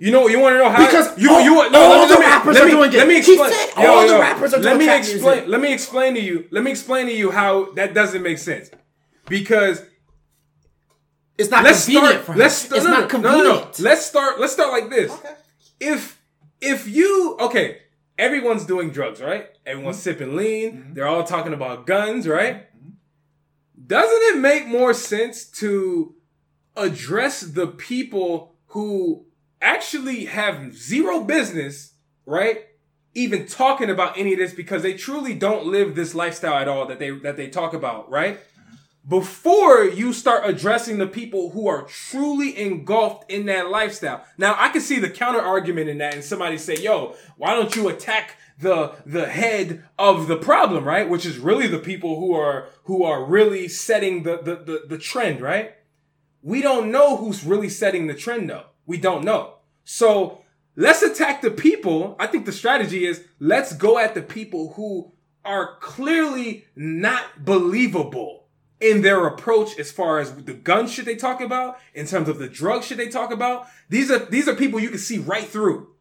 You 0.00 0.10
know, 0.10 0.26
you 0.26 0.40
want 0.40 0.54
to 0.54 0.58
know 0.58 0.68
how? 0.70 0.84
Because 0.84 1.16
you, 1.16 1.30
all- 1.32 1.40
you, 1.42 1.54
all 1.62 1.70
let 1.70 2.08
the 2.08 2.14
me- 2.18 2.26
rappers 2.26 2.54
let 2.56 2.64
are 2.64 2.70
doing 2.70 2.92
it. 2.92 2.96
Let 2.96 3.06
me 3.06 3.14
He 3.14 3.18
explain. 3.20 3.52
said 3.52 3.72
all 3.76 4.08
the 4.08 4.18
rappers 4.18 4.52
are 4.54 4.58
let 4.58 4.74
doing 4.76 4.88
me 4.88 4.96
explain. 4.96 5.22
music. 5.22 5.48
Let 5.48 5.60
me 5.60 5.72
explain 5.72 6.14
to 6.14 6.20
you. 6.20 6.48
Let 6.50 6.64
me 6.64 6.70
explain 6.72 7.06
to 7.06 7.12
you 7.12 7.30
how 7.30 7.72
that 7.74 7.94
doesn't 7.94 8.22
make 8.22 8.38
sense. 8.38 8.70
Because 9.28 9.82
it's 11.38 11.50
not 11.50 11.62
let's 11.64 11.84
convenient 11.84 12.12
start. 12.24 12.26
for. 12.26 12.34
Let's 12.36 12.64
it's 12.64 12.84
no, 12.84 12.90
no, 12.90 12.90
not 12.90 13.00
no, 13.02 13.06
convenient. 13.08 13.44
no, 13.44 13.54
no. 13.60 13.70
Let's 13.78 14.04
start. 14.06 14.40
Let's 14.40 14.52
start 14.52 14.72
like 14.72 14.90
this. 14.90 15.16
If 15.78 16.20
if 16.60 16.88
you 16.88 17.36
okay, 17.40 17.78
everyone's 18.18 18.64
doing 18.64 18.90
drugs, 18.90 19.20
right? 19.20 19.46
Everyone's 19.64 19.96
Mm-hmm. 19.98 20.02
sipping 20.02 20.36
lean. 20.36 20.94
They're 20.94 21.06
all 21.06 21.22
talking 21.24 21.52
about 21.52 21.86
guns, 21.86 22.26
right? 22.26 22.66
Doesn't 23.86 24.36
it 24.36 24.40
make 24.40 24.66
more 24.66 24.94
sense 24.94 25.44
to 25.60 26.14
address 26.76 27.40
the 27.42 27.66
people 27.68 28.51
who 28.72 29.26
actually 29.60 30.24
have 30.24 30.74
zero 30.74 31.22
business, 31.22 31.92
right? 32.24 32.66
Even 33.14 33.46
talking 33.46 33.90
about 33.90 34.16
any 34.16 34.32
of 34.32 34.38
this 34.38 34.54
because 34.54 34.82
they 34.82 34.94
truly 34.94 35.34
don't 35.34 35.66
live 35.66 35.94
this 35.94 36.14
lifestyle 36.14 36.54
at 36.54 36.68
all 36.68 36.86
that 36.86 36.98
they 36.98 37.10
that 37.10 37.36
they 37.36 37.48
talk 37.48 37.74
about, 37.74 38.10
right? 38.10 38.38
Mm-hmm. 38.38 39.08
Before 39.10 39.84
you 39.84 40.14
start 40.14 40.48
addressing 40.48 40.96
the 40.96 41.06
people 41.06 41.50
who 41.50 41.68
are 41.68 41.82
truly 41.82 42.58
engulfed 42.58 43.30
in 43.30 43.44
that 43.46 43.68
lifestyle. 43.68 44.24
Now, 44.38 44.56
I 44.58 44.70
can 44.70 44.80
see 44.80 44.98
the 44.98 45.10
counter 45.10 45.42
argument 45.42 45.90
in 45.90 45.98
that, 45.98 46.14
and 46.14 46.24
somebody 46.24 46.56
say, 46.56 46.76
"Yo, 46.76 47.14
why 47.36 47.54
don't 47.54 47.76
you 47.76 47.90
attack 47.90 48.36
the 48.58 48.94
the 49.04 49.26
head 49.28 49.84
of 49.98 50.28
the 50.28 50.38
problem, 50.38 50.84
right? 50.84 51.10
Which 51.10 51.26
is 51.26 51.36
really 51.36 51.66
the 51.66 51.78
people 51.78 52.18
who 52.18 52.32
are 52.32 52.68
who 52.84 53.04
are 53.04 53.22
really 53.22 53.68
setting 53.68 54.22
the 54.22 54.38
the 54.38 54.56
the, 54.56 54.82
the 54.88 54.98
trend, 54.98 55.42
right? 55.42 55.74
We 56.42 56.60
don't 56.60 56.90
know 56.90 57.16
who's 57.16 57.44
really 57.44 57.68
setting 57.68 58.06
the 58.06 58.14
trend 58.14 58.50
though. 58.50 58.66
We 58.86 58.98
don't 58.98 59.24
know. 59.24 59.54
So 59.84 60.42
let's 60.76 61.02
attack 61.02 61.42
the 61.42 61.50
people. 61.50 62.16
I 62.18 62.26
think 62.26 62.46
the 62.46 62.52
strategy 62.52 63.06
is 63.06 63.24
let's 63.38 63.72
go 63.72 63.98
at 63.98 64.14
the 64.14 64.22
people 64.22 64.74
who 64.74 65.12
are 65.44 65.76
clearly 65.80 66.66
not 66.76 67.44
believable 67.44 68.42
in 68.80 69.02
their 69.02 69.26
approach 69.26 69.78
as 69.78 69.92
far 69.92 70.18
as 70.18 70.34
the 70.34 70.52
gun 70.52 70.88
shit 70.88 71.04
they 71.04 71.14
talk 71.14 71.40
about, 71.40 71.78
in 71.94 72.04
terms 72.04 72.28
of 72.28 72.38
the 72.38 72.48
drug 72.48 72.82
shit 72.82 72.98
they 72.98 73.08
talk 73.08 73.32
about. 73.32 73.66
These 73.88 74.10
are 74.10 74.18
these 74.18 74.48
are 74.48 74.54
people 74.54 74.80
you 74.80 74.90
can 74.90 74.98
see 74.98 75.18
right 75.18 75.46
through. 75.46 75.94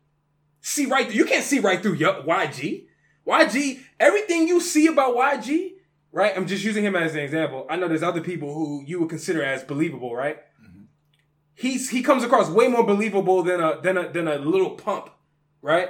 See 0.62 0.88
right 0.88 1.06
through. 1.06 1.16
You 1.16 1.26
can't 1.26 1.44
see 1.44 1.60
right 1.60 1.82
through 1.82 1.98
YG. 1.98 2.86
YG, 3.28 3.80
everything 4.00 4.48
you 4.48 4.60
see 4.60 4.88
about 4.88 5.16
YG, 5.16 5.71
right? 6.12 6.34
I'm 6.36 6.48
just 6.48 6.64
using 6.64 6.84
him 6.84 6.96
as 6.96 7.14
an 7.14 7.22
example. 7.22 7.66
I 7.70 7.76
know 7.76 7.88
there's 7.88 8.04
other 8.04 8.22
people 8.22 8.54
who 8.54 8.84
you 8.86 9.00
would 9.00 9.10
consider 9.10 9.44
as 9.44 9.64
believable, 9.64 10.16
right? 10.16 10.40
He's 11.54 11.90
he 11.90 12.02
comes 12.02 12.24
across 12.24 12.50
way 12.50 12.68
more 12.68 12.84
believable 12.84 13.44
than 13.44 13.62
a 13.62 13.80
than 13.82 13.98
a 13.98 14.10
than 14.12 14.28
a 14.28 14.38
Lil 14.38 14.72
Pump, 14.72 15.10
right? 15.62 15.90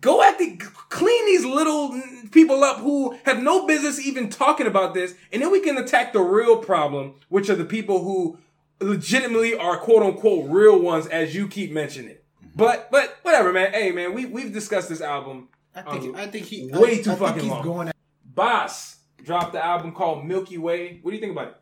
Go 0.00 0.20
at 0.20 0.36
the 0.38 0.56
clean 0.88 1.26
these 1.26 1.44
little 1.44 2.00
people 2.32 2.64
up 2.64 2.78
who 2.78 3.16
have 3.24 3.40
no 3.40 3.66
business 3.66 4.04
even 4.04 4.28
talking 4.28 4.66
about 4.66 4.94
this, 4.94 5.14
and 5.32 5.42
then 5.42 5.52
we 5.52 5.60
can 5.60 5.78
attack 5.78 6.12
the 6.12 6.20
real 6.20 6.58
problem, 6.58 7.14
which 7.28 7.48
are 7.48 7.54
the 7.54 7.64
people 7.64 8.02
who 8.02 8.38
legitimately 8.80 9.56
are 9.56 9.78
quote 9.78 10.02
unquote 10.02 10.50
real 10.50 10.78
ones, 10.80 11.06
as 11.06 11.34
you 11.34 11.46
keep 11.46 11.70
mentioning. 11.70 12.16
But 12.56 12.90
but 12.90 13.18
whatever, 13.22 13.52
man. 13.52 13.72
Hey 13.72 13.92
man, 13.92 14.12
we 14.12 14.26
we've 14.26 14.52
discussed 14.52 14.88
this 14.88 15.00
album. 15.00 15.50
I 15.72 15.82
think 15.82 16.04
um, 16.04 16.16
I 16.16 16.26
think 16.26 16.46
he 16.46 16.68
way 16.72 16.98
I, 16.98 17.02
too 17.02 17.12
I 17.12 17.14
fucking 17.14 17.42
think 17.42 17.54
he's 17.54 17.64
long. 17.64 17.92
Bas 18.36 18.98
dropped 19.24 19.54
the 19.54 19.64
album 19.64 19.92
called 19.92 20.26
Milky 20.26 20.58
Way. 20.58 21.00
What 21.02 21.10
do 21.10 21.16
you 21.16 21.20
think 21.20 21.32
about 21.32 21.48
it? 21.48 21.56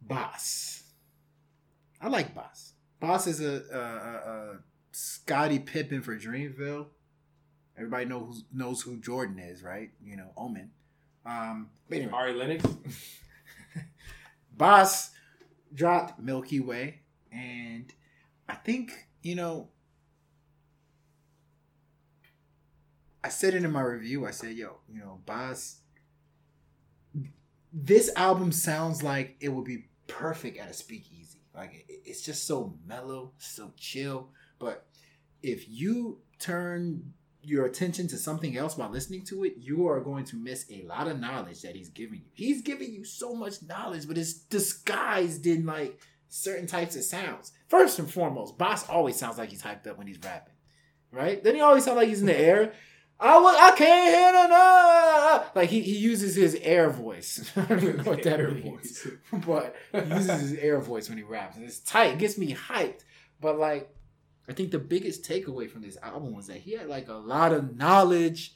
Bas. 0.00 0.84
I 2.00 2.08
like 2.08 2.34
Bas. 2.34 2.72
Bas 3.00 3.26
is 3.26 3.40
a, 3.40 3.64
a, 3.72 3.78
a, 3.78 4.52
a 4.52 4.58
Scottie 4.92 5.58
Pippen 5.58 6.02
for 6.02 6.16
Dreamville. 6.16 6.86
Everybody 7.76 8.06
knows 8.06 8.44
knows 8.54 8.80
who 8.80 8.96
Jordan 8.98 9.38
is, 9.38 9.62
right? 9.62 9.90
You 10.02 10.16
know, 10.16 10.30
Omen. 10.36 10.70
Um, 11.26 11.68
but 11.88 11.98
anyway, 11.98 12.12
Ari 12.12 12.32
Lennox. 12.34 12.64
Bas 14.56 15.10
dropped 15.74 16.18
Milky 16.20 16.60
Way, 16.60 17.00
and 17.30 17.92
I 18.48 18.54
think 18.54 18.92
you 19.22 19.34
know. 19.34 19.68
I 23.26 23.28
said 23.28 23.54
it 23.54 23.64
in 23.64 23.72
my 23.72 23.82
review. 23.82 24.24
I 24.24 24.30
said, 24.30 24.52
"Yo, 24.56 24.78
you 24.88 25.00
know, 25.00 25.20
Bas. 25.26 25.80
This 27.72 28.08
album 28.14 28.52
sounds 28.52 29.02
like 29.02 29.36
it 29.40 29.48
would 29.48 29.64
be 29.64 29.88
perfect 30.06 30.58
at 30.58 30.70
a 30.70 30.72
speakeasy. 30.72 31.40
Like 31.52 31.84
it- 31.88 32.02
it's 32.04 32.22
just 32.22 32.44
so 32.44 32.78
mellow, 32.86 33.32
so 33.38 33.72
chill. 33.76 34.30
But 34.60 34.86
if 35.42 35.68
you 35.68 36.22
turn 36.38 37.14
your 37.42 37.66
attention 37.66 38.06
to 38.08 38.16
something 38.16 38.56
else 38.56 38.76
while 38.76 38.90
listening 38.90 39.24
to 39.24 39.42
it, 39.44 39.56
you 39.56 39.88
are 39.88 40.00
going 40.00 40.24
to 40.26 40.36
miss 40.36 40.64
a 40.70 40.82
lot 40.82 41.08
of 41.08 41.18
knowledge 41.18 41.62
that 41.62 41.74
he's 41.74 41.88
giving 41.88 42.20
you. 42.20 42.30
He's 42.32 42.62
giving 42.62 42.92
you 42.92 43.04
so 43.04 43.34
much 43.34 43.60
knowledge, 43.62 44.06
but 44.06 44.18
it's 44.18 44.34
disguised 44.34 45.46
in 45.46 45.66
like 45.66 46.00
certain 46.28 46.68
types 46.68 46.94
of 46.94 47.02
sounds. 47.02 47.50
First 47.66 47.98
and 47.98 48.08
foremost, 48.08 48.56
Bas 48.56 48.88
always 48.88 49.16
sounds 49.16 49.36
like 49.36 49.50
he's 49.50 49.62
hyped 49.62 49.88
up 49.88 49.98
when 49.98 50.06
he's 50.06 50.22
rapping, 50.22 50.54
right? 51.10 51.42
Then 51.42 51.56
he 51.56 51.60
always 51.60 51.84
sounds 51.84 51.96
like 51.96 52.08
he's 52.08 52.20
in 52.20 52.26
the 52.26 52.38
air. 52.38 52.72
I 53.18 53.40
wa- 53.40 53.56
I 53.58 53.74
can't 53.76 54.14
hear 54.14 54.48
no. 54.48 55.44
Like 55.54 55.70
he, 55.70 55.80
he 55.80 55.96
uses 55.96 56.34
his 56.36 56.54
air 56.56 56.90
voice. 56.90 57.50
I 57.56 57.62
don't 57.62 57.82
even 57.82 57.96
know 57.98 58.02
what 58.04 58.22
that 58.24 58.40
Air 58.40 58.50
means, 58.50 59.06
but 59.46 59.74
he 59.92 59.98
uses 60.00 60.40
his 60.40 60.54
air 60.54 60.80
voice 60.80 61.08
when 61.08 61.16
he 61.18 61.24
raps, 61.24 61.56
and 61.56 61.64
it's 61.64 61.78
tight. 61.80 62.12
It 62.14 62.18
gets 62.18 62.36
me 62.36 62.54
hyped. 62.54 63.04
But 63.40 63.58
like, 63.58 63.88
I 64.48 64.52
think 64.52 64.70
the 64.70 64.78
biggest 64.78 65.24
takeaway 65.24 65.70
from 65.70 65.82
this 65.82 65.96
album 66.02 66.34
was 66.34 66.46
that 66.48 66.58
he 66.58 66.72
had 66.72 66.88
like 66.88 67.08
a 67.08 67.14
lot 67.14 67.52
of 67.52 67.76
knowledge. 67.76 68.54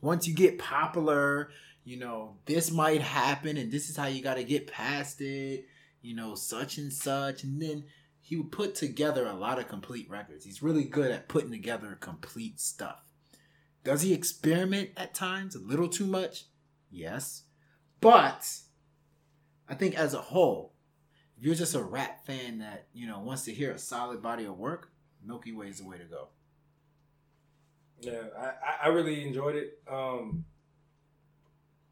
Once 0.00 0.26
you 0.26 0.34
get 0.34 0.58
popular, 0.58 1.50
you 1.84 1.96
know 1.98 2.36
this 2.46 2.72
might 2.72 3.00
happen, 3.00 3.56
and 3.56 3.70
this 3.70 3.88
is 3.88 3.96
how 3.96 4.06
you 4.06 4.22
got 4.22 4.34
to 4.34 4.44
get 4.44 4.66
past 4.66 5.20
it. 5.20 5.66
You 6.00 6.16
know, 6.16 6.34
such 6.34 6.78
and 6.78 6.92
such, 6.92 7.44
and 7.44 7.62
then 7.62 7.84
he 8.20 8.36
would 8.36 8.50
put 8.50 8.74
together 8.74 9.24
a 9.26 9.34
lot 9.34 9.60
of 9.60 9.68
complete 9.68 10.10
records. 10.10 10.44
He's 10.44 10.64
really 10.64 10.82
good 10.82 11.12
at 11.12 11.28
putting 11.28 11.52
together 11.52 11.96
complete 12.00 12.58
stuff. 12.58 13.11
Does 13.84 14.02
he 14.02 14.12
experiment 14.12 14.90
at 14.96 15.14
times 15.14 15.54
a 15.56 15.58
little 15.60 15.88
too 15.88 16.06
much? 16.06 16.44
Yes. 16.90 17.42
But 18.00 18.48
I 19.68 19.74
think 19.74 19.96
as 19.96 20.14
a 20.14 20.18
whole, 20.20 20.74
if 21.36 21.44
you're 21.44 21.54
just 21.54 21.74
a 21.74 21.82
rap 21.82 22.24
fan 22.26 22.58
that, 22.58 22.86
you 22.92 23.06
know, 23.06 23.18
wants 23.20 23.44
to 23.46 23.52
hear 23.54 23.72
a 23.72 23.78
solid 23.78 24.22
body 24.22 24.44
of 24.44 24.56
work, 24.58 24.92
Milky 25.24 25.52
Way 25.52 25.68
is 25.68 25.78
the 25.78 25.86
way 25.88 25.98
to 25.98 26.04
go. 26.04 26.28
Yeah, 28.00 28.22
I, 28.38 28.86
I- 28.86 28.88
really 28.88 29.24
enjoyed 29.26 29.54
it. 29.56 29.80
Um, 29.90 30.44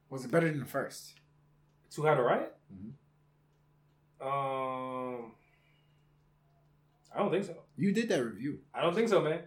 Was 0.08 0.24
it 0.24 0.30
better 0.32 0.48
than 0.48 0.58
the 0.60 0.66
first? 0.66 1.14
Too 1.90 2.02
High 2.02 2.14
to 2.16 2.22
Riot? 2.22 2.56
Mhm. 2.72 2.92
Um, 4.20 5.32
I 7.14 7.18
don't 7.18 7.30
think 7.30 7.44
so. 7.44 7.56
You 7.76 7.92
did 7.92 8.08
that 8.10 8.22
review. 8.24 8.58
I 8.74 8.82
don't 8.82 8.94
think 8.94 9.08
so, 9.08 9.20
man. 9.22 9.40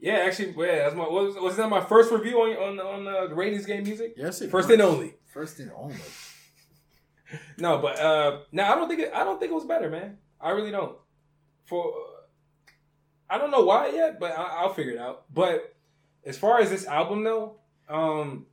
Yeah, 0.00 0.14
actually, 0.14 0.54
yeah, 0.56 0.84
that's 0.84 0.94
my 0.94 1.06
was, 1.06 1.36
was 1.36 1.56
that 1.56 1.68
my 1.68 1.82
first 1.82 2.10
review 2.10 2.40
on 2.40 2.78
on 2.78 2.80
on 2.80 3.06
uh, 3.06 3.26
the 3.26 3.34
ratings 3.34 3.66
game 3.66 3.84
music? 3.84 4.14
Yes, 4.16 4.40
it 4.40 4.50
First 4.50 4.68
was. 4.68 4.74
and 4.74 4.82
only. 4.82 5.14
First 5.26 5.60
and 5.60 5.70
only. 5.76 5.96
no, 7.58 7.78
but 7.78 8.00
uh, 8.00 8.40
no, 8.50 8.64
I 8.64 8.74
don't 8.74 8.88
think 8.88 9.00
it, 9.00 9.12
I 9.14 9.24
don't 9.24 9.38
think 9.38 9.52
it 9.52 9.54
was 9.54 9.66
better, 9.66 9.90
man. 9.90 10.16
I 10.40 10.50
really 10.50 10.70
don't. 10.70 10.96
For 11.66 11.92
I 13.28 13.36
don't 13.38 13.50
know 13.50 13.62
why 13.62 13.90
yet, 13.90 14.18
but 14.18 14.32
I, 14.32 14.60
I'll 14.60 14.72
figure 14.72 14.92
it 14.92 14.98
out. 14.98 15.24
But 15.32 15.74
as 16.24 16.38
far 16.38 16.60
as 16.60 16.70
this 16.70 16.86
album 16.86 17.22
though, 17.22 17.56
um, 17.88 18.46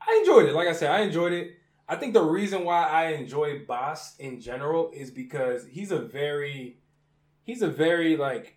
I 0.00 0.18
enjoyed 0.20 0.46
it. 0.46 0.54
Like 0.54 0.68
I 0.68 0.72
said, 0.72 0.90
I 0.90 1.00
enjoyed 1.00 1.32
it. 1.32 1.52
I 1.86 1.96
think 1.96 2.14
the 2.14 2.22
reason 2.22 2.64
why 2.64 2.88
I 2.88 3.08
enjoy 3.08 3.64
Bas 3.66 4.16
in 4.18 4.40
general 4.40 4.90
is 4.94 5.10
because 5.10 5.66
he's 5.66 5.92
a 5.92 5.98
very, 5.98 6.78
he's 7.42 7.60
a 7.60 7.68
very 7.68 8.16
like 8.16 8.56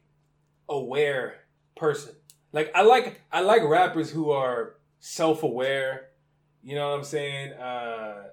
aware 0.70 1.36
person. 1.78 2.14
Like 2.52 2.72
I 2.76 2.82
like 2.84 3.22
I 3.32 3.42
like 3.42 3.64
rappers 3.64 4.10
who 4.12 4.32
are 4.32 4.76
self 5.00 5.44
aware. 5.44 6.10
You 6.64 6.76
know 6.76 6.90
what 6.90 6.98
I'm 6.98 7.04
saying? 7.04 7.54
Uh, 7.54 7.64
uh, 7.64 8.24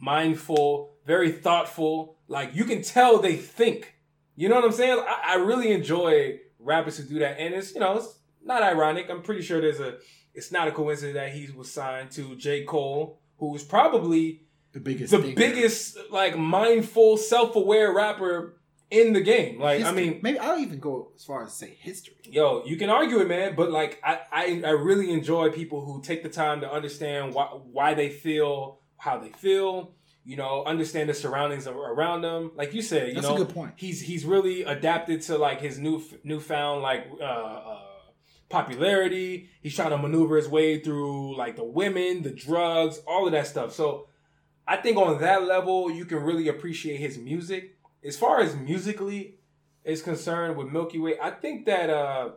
mindful, 0.00 0.94
very 1.06 1.30
thoughtful. 1.32 2.16
Like 2.28 2.54
you 2.54 2.64
can 2.64 2.82
tell 2.82 3.18
they 3.18 3.36
think. 3.36 3.94
You 4.34 4.48
know 4.48 4.56
what 4.56 4.64
I'm 4.64 4.72
saying? 4.72 4.98
I, 4.98 5.34
I 5.34 5.34
really 5.36 5.72
enjoy 5.72 6.40
rappers 6.58 6.98
who 6.98 7.04
do 7.04 7.18
that, 7.20 7.38
and 7.38 7.54
it's 7.54 7.74
you 7.74 7.80
know 7.80 7.96
it's 7.98 8.18
not 8.44 8.62
ironic. 8.62 9.08
I'm 9.10 9.22
pretty 9.22 9.42
sure 9.42 9.60
there's 9.60 9.80
a. 9.80 9.98
It's 10.34 10.52
not 10.52 10.68
a 10.68 10.70
coincidence 10.70 11.14
that 11.14 11.32
he 11.32 11.50
was 11.56 11.72
signed 11.72 12.10
to 12.12 12.36
J 12.36 12.64
Cole, 12.64 13.20
who's 13.38 13.62
probably 13.64 14.42
The 14.72 14.80
biggest. 14.80 15.10
the 15.12 15.32
biggest 15.34 15.96
like 16.10 16.36
mindful, 16.36 17.16
self-aware 17.16 17.92
rapper 17.94 18.55
in 18.90 19.12
the 19.12 19.20
game. 19.20 19.60
Like 19.60 19.82
I 19.82 19.92
mean, 19.92 20.20
maybe 20.22 20.38
I'll 20.38 20.58
even 20.58 20.78
go 20.78 21.12
as 21.16 21.24
far 21.24 21.44
as 21.44 21.52
say 21.52 21.76
history. 21.80 22.16
yo, 22.24 22.64
you 22.64 22.76
can 22.76 22.90
argue 22.90 23.20
it, 23.20 23.28
man, 23.28 23.54
but 23.54 23.70
like 23.70 24.00
I, 24.02 24.20
I, 24.30 24.62
I 24.64 24.70
really 24.70 25.10
enjoy 25.12 25.50
people 25.50 25.84
who 25.84 26.02
take 26.02 26.22
the 26.22 26.28
time 26.28 26.60
to 26.60 26.70
understand 26.70 27.34
why 27.34 27.46
why 27.46 27.94
they 27.94 28.08
feel 28.08 28.80
how 28.98 29.18
they 29.18 29.30
feel. 29.30 29.92
You 30.24 30.36
know, 30.36 30.64
understand 30.64 31.08
the 31.08 31.14
surroundings 31.14 31.68
around 31.68 32.22
them. 32.22 32.50
Like 32.56 32.74
you 32.74 32.82
said, 32.82 33.08
you 33.08 33.14
That's 33.14 33.28
know, 33.28 33.36
a 33.36 33.38
good 33.38 33.54
point. 33.54 33.74
he's 33.76 34.00
he's 34.00 34.24
really 34.24 34.64
adapted 34.64 35.22
to 35.22 35.38
like 35.38 35.60
his 35.60 35.78
new 35.78 36.02
newfound 36.24 36.82
like 36.82 37.06
uh, 37.20 37.24
uh 37.24 37.80
popularity. 38.48 39.48
He's 39.62 39.74
trying 39.74 39.90
to 39.90 39.98
maneuver 39.98 40.36
his 40.36 40.48
way 40.48 40.80
through 40.80 41.36
like 41.36 41.54
the 41.56 41.64
women, 41.64 42.22
the 42.22 42.30
drugs, 42.30 43.00
all 43.06 43.26
of 43.26 43.32
that 43.32 43.46
stuff. 43.46 43.72
So 43.72 44.08
I 44.66 44.76
think 44.76 44.96
on 44.96 45.20
that 45.20 45.44
level, 45.44 45.90
you 45.90 46.04
can 46.04 46.18
really 46.18 46.48
appreciate 46.48 46.98
his 46.98 47.18
music. 47.18 47.75
As 48.06 48.16
far 48.16 48.40
as 48.40 48.54
musically 48.54 49.38
is 49.84 50.02
concerned 50.02 50.56
with 50.56 50.68
Milky 50.68 50.98
Way, 50.98 51.16
I 51.20 51.30
think 51.30 51.66
that 51.66 51.90
uh 51.90 52.30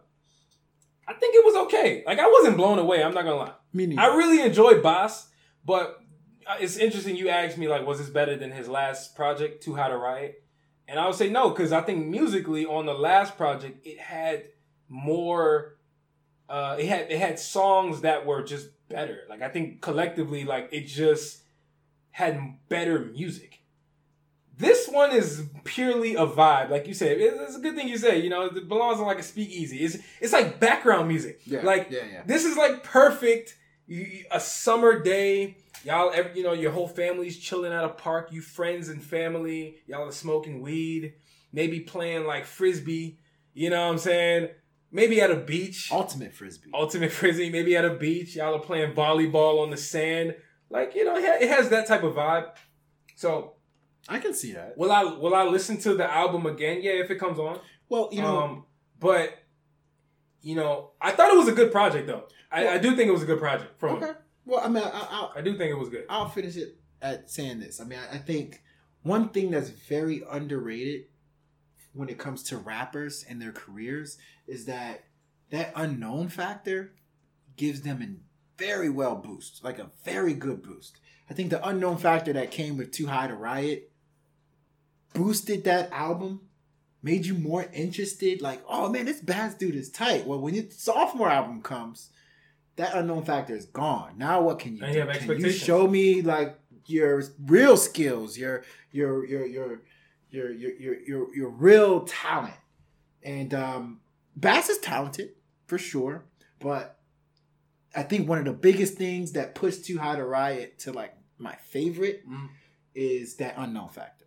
I 1.08 1.14
think 1.14 1.36
it 1.36 1.46
was 1.46 1.56
okay. 1.68 2.04
Like 2.06 2.20
I 2.20 2.28
wasn't 2.28 2.58
blown 2.58 2.80
away. 2.80 3.04
I'm 3.04 3.14
not 3.14 3.24
gonna 3.24 3.36
lie. 3.36 3.54
Me 3.74 3.86
neither. 3.86 4.02
I 4.02 4.16
really 4.16 4.42
enjoyed 4.42 4.82
Bas, 4.84 5.28
but 5.66 6.00
uh, 6.48 6.56
it's 6.60 6.78
interesting 6.78 7.16
you 7.16 7.30
asked 7.30 7.58
me 7.58 7.68
like, 7.68 7.86
was 7.86 8.00
this 8.00 8.10
better 8.10 8.36
than 8.36 8.52
his 8.52 8.68
last 8.68 9.16
project, 9.16 9.64
Too 9.64 9.76
High 9.76 9.90
to 9.90 9.98
Riot? 9.98 10.44
And 10.88 11.00
I 11.00 11.06
would 11.06 11.16
say 11.16 11.30
no, 11.30 11.50
because 11.50 11.72
I 11.72 11.82
think 11.82 12.08
musically 12.08 12.66
on 12.66 12.88
the 12.88 12.94
last 12.96 13.38
project 13.38 13.86
it 13.86 14.00
had 14.00 14.46
more. 14.88 15.78
Uh, 16.48 16.78
it 16.80 16.88
had 16.88 17.12
it 17.12 17.20
had 17.20 17.38
songs 17.38 18.02
that 18.02 18.26
were 18.26 18.42
just 18.42 18.70
better. 18.90 19.20
Like 19.30 19.44
I 19.44 19.50
think 19.50 19.82
collectively, 19.82 20.44
like 20.46 20.70
it 20.72 20.88
just 20.88 21.44
had 22.12 22.58
better 22.70 23.00
music. 23.00 23.59
This 24.60 24.90
one 24.90 25.12
is 25.12 25.44
purely 25.64 26.16
a 26.16 26.28
vibe, 26.28 26.70
like 26.70 26.86
you 26.86 26.94
said. 26.94 27.16
It's, 27.20 27.56
a 27.56 27.60
good 27.60 27.76
thing 27.76 27.88
you 27.88 27.98
say. 27.98 28.20
You 28.20 28.30
know, 28.30 28.44
it 28.44 28.68
belongs 28.68 29.00
on 29.00 29.06
like 29.08 29.18
a 29.20 29.24
speakeasy. 29.24 29.78
It's 29.78 29.98
it's 30.20 30.34
like 30.34 30.60
background 30.60 31.08
music. 31.08 31.40
Yeah, 31.46 31.62
Like 31.64 31.88
yeah, 31.90 32.02
yeah. 32.12 32.24
this 32.26 32.44
is 32.46 32.58
like 32.58 32.84
perfect. 32.84 33.56
You- 33.88 34.26
a 34.30 34.40
summer 34.40 35.02
day, 35.02 35.56
y'all. 35.86 36.12
Every, 36.14 36.36
you 36.38 36.44
know, 36.44 36.52
your 36.52 36.72
whole 36.72 36.90
family's 36.90 37.40
chilling 37.40 37.72
at 37.72 37.86
a 37.86 37.90
park. 37.90 38.34
You 38.34 38.42
friends 38.42 38.90
and 38.90 39.02
family, 39.02 39.78
y'all 39.88 40.08
are 40.08 40.12
smoking 40.12 40.62
weed. 40.62 41.14
Maybe 41.54 41.80
playing 41.80 42.26
like 42.28 42.46
frisbee. 42.46 43.18
You 43.54 43.70
know 43.70 43.86
what 43.86 43.94
I'm 43.94 43.98
saying? 43.98 44.50
Maybe 44.92 45.22
at 45.22 45.32
a 45.32 45.36
beach. 45.38 45.90
Ultimate 45.92 46.34
frisbee. 46.34 46.70
Ultimate 46.74 47.12
frisbee. 47.14 47.50
Maybe 47.50 47.78
at 47.78 47.86
a 47.86 47.94
beach, 47.96 48.36
y'all 48.36 48.56
are 48.56 48.60
playing 48.60 48.94
volleyball 48.94 49.64
on 49.64 49.70
the 49.70 49.78
sand. 49.78 50.36
Like 50.70 50.96
you 50.96 51.06
know, 51.06 51.16
it 51.18 51.48
has 51.50 51.70
that 51.70 51.88
type 51.88 52.04
of 52.04 52.16
vibe. 52.16 52.50
So 53.16 53.54
I 54.10 54.20
can 54.20 54.34
see 54.34 54.54
that. 54.54 54.78
will 54.78 54.92
I 54.92 55.04
will 55.04 55.36
I 55.36 55.44
listen 55.44 55.78
to 55.82 55.94
the 55.94 56.12
album 56.12 56.46
again? 56.46 56.80
Yeah, 56.82 56.94
if 56.94 57.12
it 57.12 57.20
comes 57.20 57.40
on. 57.40 57.60
Well, 57.88 58.10
you 58.12 58.22
know, 58.22 58.40
um, 58.40 58.66
but 59.00 59.38
you 60.42 60.56
know, 60.56 60.92
I 61.02 61.12
thought 61.12 61.32
it 61.32 61.38
was 61.38 61.48
a 61.48 61.54
good 61.54 61.72
project 61.72 62.08
though. 62.08 62.26
I, 62.52 62.68
I 62.68 62.78
do 62.78 62.96
think 62.96 63.08
it 63.08 63.12
was 63.12 63.24
a 63.24 63.28
good 63.28 63.40
project 63.40 63.80
from 63.80 63.98
okay. 63.98 64.14
Well, 64.46 64.62
I 64.64 64.68
mean, 64.68 64.84
I, 64.84 64.90
I, 64.90 65.32
I 65.38 65.42
do 65.42 65.56
think 65.58 65.72
it 65.72 65.78
was 65.78 65.90
good. 65.90 66.06
I'll 66.10 66.30
finish 66.30 66.56
it 66.56 66.78
at 67.02 67.30
saying 67.30 67.60
this. 67.60 67.80
I 67.80 67.84
mean, 67.84 68.00
I, 68.00 68.16
I 68.16 68.18
think 68.18 68.64
one 69.04 69.30
thing 69.30 69.52
that's 69.52 69.70
very 69.70 70.24
underrated 70.30 71.06
when 71.94 72.10
it 72.10 72.18
comes 72.18 72.44
to 72.44 72.58
rappers 72.58 73.26
and 73.30 73.42
their 73.42 73.52
careers 73.52 74.18
is 74.48 74.66
that 74.66 75.04
that 75.52 75.72
unknown 75.76 76.30
factor 76.30 76.94
gives 77.58 77.82
them 77.82 78.02
a 78.02 78.62
very 78.62 78.90
well 78.90 79.16
boost, 79.16 79.64
like 79.64 79.80
a 79.80 79.92
very 80.04 80.34
good 80.34 80.62
boost. 80.62 81.00
I 81.30 81.34
think 81.34 81.50
the 81.50 81.66
unknown 81.68 81.98
factor 81.98 82.34
that 82.34 82.52
came 82.52 82.78
with 82.78 82.92
Too 82.92 83.08
High 83.08 83.28
to 83.28 83.36
Riot 83.36 83.89
boosted 85.14 85.64
that 85.66 85.92
album, 85.92 86.42
made 87.02 87.26
you 87.26 87.34
more 87.34 87.66
interested. 87.74 88.42
Like, 88.42 88.62
oh 88.68 88.90
man, 88.90 89.06
this 89.06 89.22
Bas 89.22 89.56
dude 89.56 89.76
is 89.76 89.90
tight. 89.90 90.26
Well, 90.26 90.40
when 90.40 90.54
your 90.54 90.66
sophomore 90.70 91.30
album 91.30 91.62
comes, 91.62 92.10
that 92.76 92.94
unknown 92.96 93.24
factor 93.26 93.56
is 93.56 93.66
gone. 93.66 94.14
Now 94.18 94.42
what 94.42 94.60
can 94.60 94.78
you 94.78 94.84
And 94.84 94.94
do? 94.94 95.00
you 95.00 95.06
Can 95.36 95.40
you 95.46 95.52
show 95.52 95.88
me 95.88 96.22
like 96.22 96.58
your 96.86 97.24
real 97.46 97.78
skills, 97.78 98.38
your 98.38 98.64
your 98.92 99.26
your 99.26 99.46
your 99.46 99.82
your 100.32 100.52
your 100.52 100.72
your 100.80 100.96
your, 101.02 101.36
your 101.36 101.50
real 101.50 102.02
talent? 102.02 102.54
And 103.24 103.54
um 103.54 104.00
Bas 104.36 104.70
is 104.70 104.78
talented 104.78 105.32
for 105.68 105.78
sure, 105.78 106.24
but 106.60 106.98
I 107.96 108.04
think 108.04 108.30
one 108.30 108.38
of 108.38 108.46
the 108.46 108.54
biggest 108.54 108.94
things 108.94 109.34
that 109.34 109.56
pushed 109.56 109.84
Too 109.86 109.98
High 109.98 110.16
to 110.16 110.24
Riot 110.26 110.80
to 110.80 110.94
like 110.94 111.14
my 111.38 111.56
favorite 111.56 112.26
Mhm. 112.30 112.50
is 112.96 113.36
that 113.38 113.56
unknown 113.58 113.90
factor. 113.90 114.19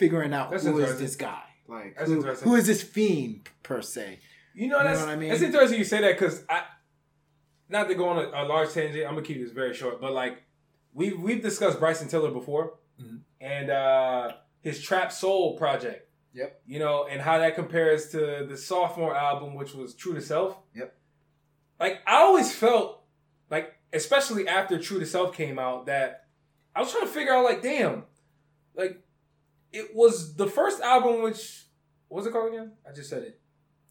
Figuring 0.00 0.32
out 0.32 0.50
That's 0.50 0.64
who 0.64 0.78
is 0.78 0.98
this 0.98 1.14
guy? 1.14 1.42
Like 1.68 1.96
who, 2.00 2.22
who 2.22 2.56
is 2.56 2.66
this 2.66 2.82
fiend 2.82 3.48
per 3.62 3.82
se? 3.82 4.18
You 4.54 4.68
know, 4.68 4.78
You 4.78 4.82
know 4.84 4.88
that's 4.90 5.00
what 5.00 5.08
I 5.10 5.16
mean? 5.16 5.28
that's 5.28 5.42
interesting 5.42 5.78
you 5.78 5.84
say 5.84 6.00
that 6.00 6.18
because 6.18 6.42
I, 6.48 6.62
not 7.68 7.86
to 7.88 7.94
go 7.94 8.08
on 8.08 8.16
a, 8.18 8.42
a 8.42 8.44
large 8.44 8.72
tangent, 8.72 9.06
I'm 9.06 9.14
gonna 9.14 9.26
keep 9.26 9.40
this 9.40 9.52
very 9.52 9.74
short. 9.74 10.00
But 10.00 10.12
like 10.12 10.42
we 10.94 11.12
we've 11.12 11.42
discussed 11.42 11.78
Bryson 11.78 12.08
Tiller 12.08 12.30
before, 12.30 12.78
Mhm. 13.00 13.20
and 13.40 13.70
uh 13.70 14.32
his 14.62 14.82
Trap 14.82 15.12
Soul 15.12 15.56
project. 15.58 16.08
Yep. 16.32 16.62
You 16.66 16.78
know, 16.78 17.06
and 17.10 17.20
how 17.20 17.38
that 17.38 17.54
compares 17.54 18.08
to 18.10 18.46
the 18.48 18.56
sophomore 18.56 19.14
album, 19.16 19.54
which 19.54 19.74
was 19.74 19.94
True 19.94 20.14
to 20.14 20.20
Self. 20.22 20.56
Yep. 20.74 20.96
Like 21.78 22.00
I 22.06 22.22
always 22.22 22.54
felt 22.54 23.02
like, 23.50 23.74
especially 23.92 24.48
after 24.48 24.78
True 24.78 24.98
to 24.98 25.06
Self 25.06 25.34
came 25.36 25.58
out, 25.58 25.86
that 25.86 26.26
I 26.74 26.80
was 26.80 26.90
trying 26.90 27.04
to 27.06 27.12
figure 27.12 27.32
out 27.34 27.44
like, 27.44 27.62
damn, 27.62 28.04
like 28.74 29.02
it 29.72 29.94
was 29.94 30.34
the 30.34 30.46
first 30.46 30.80
album 30.80 31.22
which 31.22 31.64
what 32.08 32.18
was 32.18 32.26
it 32.26 32.32
called 32.32 32.52
again? 32.52 32.72
I 32.88 32.92
just 32.92 33.08
said 33.08 33.22
it. 33.22 33.40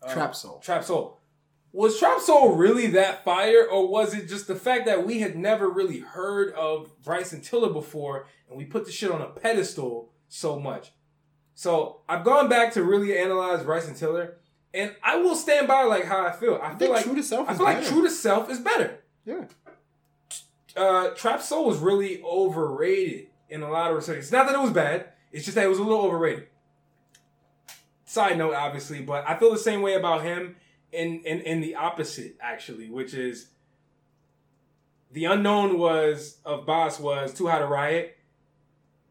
Uh, 0.02 0.14
Trap 0.14 0.36
Soul. 0.36 0.60
Trap 0.60 0.84
Soul. 0.84 1.20
Was 1.72 2.00
Trap 2.00 2.20
Soul 2.20 2.56
really 2.56 2.88
that 2.88 3.24
fire, 3.24 3.66
or 3.66 3.88
was 3.88 4.14
it 4.14 4.28
just 4.28 4.48
the 4.48 4.56
fact 4.56 4.88
that 4.88 5.06
we 5.06 5.20
had 5.20 5.38
never 5.38 5.70
really 5.70 6.00
heard 6.00 6.52
of 6.54 6.92
Bryson 7.04 7.42
Tiller 7.42 7.72
before, 7.72 8.28
and 8.50 8.58
we 8.58 8.66
put 8.66 8.86
the 8.86 8.92
shit 8.92 9.12
on 9.12 9.22
a 9.22 9.28
pedestal 9.28 10.12
so 10.28 10.60
much? 10.60 10.92
So 11.54 12.02
I've 12.10 12.24
gone 12.24 12.50
back 12.50 12.74
to 12.74 12.84
really 12.84 13.18
analyze 13.18 13.64
Bryson 13.64 13.94
Tiller, 13.94 14.38
and 14.74 14.96
I 15.04 15.18
will 15.18 15.36
stand 15.36 15.68
by 15.68 15.84
like 15.84 16.06
how 16.06 16.26
I 16.26 16.32
feel. 16.32 16.60
I, 16.62 16.68
I 16.68 16.70
feel 16.70 16.78
think 16.80 16.92
like 16.92 17.04
True 17.04 17.16
to 17.16 17.24
Self 17.24 17.48
I 17.48 17.52
is 17.52 17.58
feel 17.58 17.66
like 17.66 17.78
better. 17.80 17.90
True 17.90 18.02
to 18.04 18.10
Self 18.10 18.50
is 18.50 18.60
better. 18.60 19.00
Yeah. 19.26 19.46
Uh, 20.76 21.10
Trap 21.10 21.42
Soul 21.42 21.66
was 21.66 21.78
really 21.80 22.22
overrated 22.24 23.28
in 23.50 23.62
a 23.62 23.70
lot 23.70 23.92
of 23.92 23.98
respects. 23.98 24.26
It's 24.26 24.32
not 24.32 24.48
that 24.48 24.56
it 24.56 24.62
was 24.62 24.72
bad; 24.72 25.10
it's 25.32 25.46
just 25.46 25.56
that 25.56 25.66
it 25.66 25.70
was 25.70 25.80
a 25.80 25.84
little 25.84 26.04
overrated. 26.06 26.48
Side 28.06 28.38
note, 28.38 28.56
obviously, 28.56 29.02
but 29.02 29.24
I 29.28 29.38
feel 29.38 29.52
the 29.52 29.58
same 29.60 29.82
way 29.82 29.94
about 29.94 30.24
him 30.24 30.56
in 30.92 31.22
in, 31.24 31.42
in 31.42 31.62
the 31.62 31.76
opposite, 31.76 32.36
actually, 32.42 32.90
which 32.90 33.14
is 33.14 33.50
the 35.12 35.26
unknown 35.26 35.78
was 35.78 36.38
of 36.46 36.66
Bas 36.66 37.00
was 37.00 37.34
Too 37.34 37.48
High 37.48 37.60
to 37.60 37.66
Riot. 37.68 38.18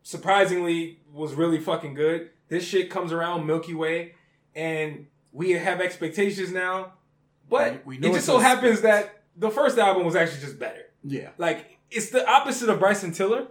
Surprisingly, 0.02 1.00
was 1.12 1.34
really 1.34 1.60
fucking 1.60 1.94
good. 1.94 2.30
This 2.48 2.64
shit 2.64 2.88
comes 2.90 3.12
around 3.12 3.46
Milky 3.46 3.74
Way, 3.74 4.14
and 4.54 5.06
we 5.32 5.50
have 5.52 5.80
expectations 5.80 6.50
now. 6.50 6.94
But 7.48 7.84
We- 7.86 7.98
we 7.98 8.08
it 8.08 8.12
just 8.14 8.26
so 8.26 8.38
happens 8.38 8.80
that 8.82 9.22
the 9.36 9.50
first 9.50 9.78
album 9.78 10.04
was 10.04 10.16
actually 10.16 10.40
just 10.40 10.58
better. 10.58 10.86
Yeah. 11.04 11.30
Like 11.38 11.78
it's 11.90 12.10
the 12.10 12.28
opposite 12.28 12.68
of 12.68 12.80
Bryson 12.80 13.12
Tiller, 13.12 13.46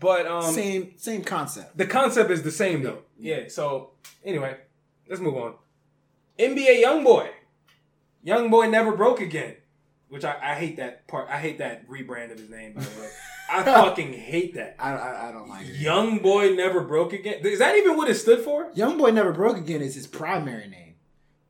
but 0.00 0.26
um, 0.26 0.42
same 0.42 0.92
same 0.96 1.22
concept. 1.24 1.76
the 1.76 1.86
concept 1.86 2.30
is 2.30 2.42
the 2.42 2.50
same 2.50 2.82
though. 2.82 2.98
Yeah. 3.18 3.48
So 3.48 3.90
anyway, 4.24 4.56
let's 5.08 5.20
move 5.20 5.36
on. 5.36 5.54
NBA 6.38 6.82
YoungBoy, 6.84 7.28
YoungBoy 8.24 8.70
never 8.70 8.96
broke 8.96 9.20
again, 9.20 9.56
which 10.08 10.24
I, 10.24 10.36
I 10.40 10.54
hate 10.54 10.76
that 10.76 11.06
part. 11.08 11.28
I 11.28 11.38
hate 11.38 11.58
that 11.58 11.88
rebrand 11.88 12.30
of 12.32 12.38
his 12.38 12.50
name 12.50 12.74
by 12.74 12.82
the 12.82 13.00
way. 13.00 13.08
I 13.50 13.62
fucking 13.64 14.12
hate 14.12 14.54
that. 14.54 14.76
I, 14.78 14.92
I, 14.92 15.28
I 15.28 15.32
don't 15.32 15.48
like 15.48 15.66
it. 15.66 15.76
Young 15.76 16.18
boy 16.18 16.54
never 16.54 16.82
broke 16.82 17.12
again. 17.12 17.40
Is 17.44 17.58
that 17.60 17.76
even 17.76 17.96
what 17.96 18.08
it 18.10 18.14
stood 18.16 18.40
for? 18.44 18.70
Young 18.74 18.98
boy 18.98 19.10
never 19.10 19.32
broke 19.32 19.56
again 19.56 19.80
is 19.82 19.94
his 19.94 20.06
primary 20.06 20.68
name. 20.68 20.94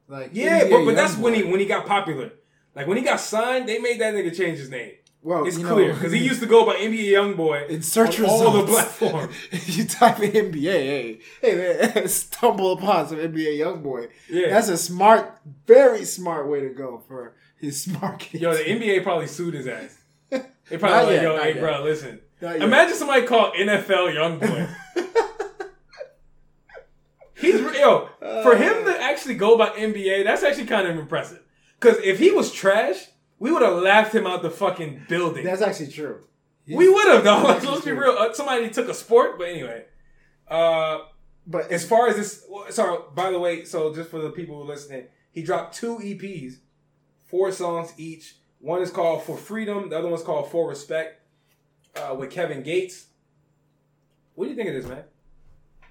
Like 0.07 0.31
Yeah, 0.33 0.63
NBA 0.65 0.71
but 0.71 0.85
but 0.87 0.95
that's 0.97 1.15
Youngboy. 1.17 1.21
when 1.23 1.35
he 1.35 1.43
when 1.45 1.61
he 1.61 1.67
got 1.67 1.87
popular. 1.87 2.31
Like 2.75 2.87
when 2.87 2.97
he 2.97 3.03
got 3.03 3.19
signed, 3.21 3.69
they 3.69 3.79
made 3.79 4.01
that 4.01 4.15
nigga 4.15 4.35
change 4.35 4.59
his 4.59 4.71
name. 4.71 4.93
Well, 5.23 5.47
It's 5.47 5.59
clear 5.59 5.95
because 5.95 6.13
he 6.13 6.25
used 6.25 6.41
to 6.41 6.47
go 6.47 6.65
by 6.65 6.77
NBA 6.77 7.09
YoungBoy 7.09 7.69
in 7.69 7.83
search 7.83 8.19
on 8.19 8.23
results. 8.23 8.43
all 8.43 8.53
the 8.53 8.65
platforms. 8.65 9.35
you 9.67 9.85
type 9.85 10.21
in 10.21 10.53
NBA, 10.53 10.63
hey, 10.63 11.19
hey 11.43 11.55
man, 11.95 12.09
stumble 12.09 12.73
upon 12.73 13.09
some 13.09 13.19
NBA 13.19 13.59
young 13.59 13.83
boy. 13.83 14.09
Yeah. 14.31 14.51
That's 14.51 14.69
a 14.69 14.79
smart, 14.79 15.41
very 15.67 16.05
smart 16.05 16.49
way 16.49 16.61
to 16.61 16.69
go 16.69 17.03
for 17.09 17.35
his 17.57 17.83
smart 17.85 18.21
kids. 18.21 18.43
Yo, 18.43 18.53
the 18.53 18.63
NBA 18.63 19.03
probably 19.03 19.27
sued 19.27 19.55
his 19.55 19.67
ass. 19.67 19.99
They 20.31 20.77
probably 20.77 21.15
like, 21.15 21.23
yet, 21.23 21.23
yo, 21.23 21.37
hey, 21.39 21.55
yet. 21.55 21.61
bro, 21.61 21.83
listen. 21.83 22.21
Imagine 22.41 22.95
somebody 22.95 23.27
called 23.27 23.55
NFL 23.55 24.15
YoungBoy. 24.15 24.69
He's 27.35 27.55
yo 27.55 28.09
for 28.21 28.57
him 28.57 28.85
to 28.85 28.91
uh. 28.91 29.01
actually 29.01 29.35
go 29.35 29.57
by 29.57 29.71
NBA. 29.71 30.25
That's 30.25 30.43
actually 30.43 30.67
kind 30.67 30.87
of 30.87 30.97
impressive. 30.97 31.43
Because 31.81 31.99
if 31.99 32.19
he 32.19 32.31
was 32.31 32.53
trash, 32.53 33.07
we 33.39 33.51
would 33.53 33.63
have 33.63 33.83
laughed 33.83 34.15
him 34.15 34.27
out 34.27 34.43
the 34.43 34.51
fucking 34.51 35.05
building. 35.09 35.45
That's 35.45 35.63
actually 35.63 35.89
true. 35.93 36.25
we 36.67 36.89
would 36.89 37.07
have, 37.09 37.25
though. 37.25 37.43
Like, 37.43 37.63
let's 37.71 37.85
be 37.85 37.93
real. 37.93 38.17
Uh, 38.19 38.33
somebody 38.33 38.69
took 38.71 38.89
a 38.89 38.95
sport, 38.95 39.39
but 39.39 39.49
anyway. 39.49 39.85
Uh, 40.49 40.99
But 41.47 41.71
as 41.73 41.85
far 41.87 42.09
as 42.09 42.17
this, 42.17 42.45
well, 42.51 42.71
sorry. 42.71 42.99
By 43.15 43.31
the 43.31 43.39
way, 43.39 43.65
so 43.65 43.95
just 43.95 44.11
for 44.11 44.21
the 44.21 44.31
people 44.31 44.57
who 44.57 44.63
are 44.63 44.75
listening, 44.75 45.05
he 45.31 45.43
dropped 45.43 45.75
two 45.77 45.97
EPs, 45.99 46.55
four 47.27 47.53
songs 47.53 47.93
each. 47.97 48.37
One 48.61 48.83
is 48.83 48.91
called 48.91 49.23
"For 49.25 49.37
Freedom," 49.37 49.89
the 49.89 49.97
other 49.99 50.09
one's 50.09 50.23
called 50.25 50.51
"For 50.51 50.69
Respect," 50.69 51.23
uh, 51.97 52.15
with 52.19 52.31
Kevin 52.31 52.63
Gates. 52.63 53.07
What 54.35 54.45
do 54.45 54.51
you 54.51 54.57
think 54.57 54.69
of 54.69 54.75
this, 54.75 54.87
man? 54.87 55.05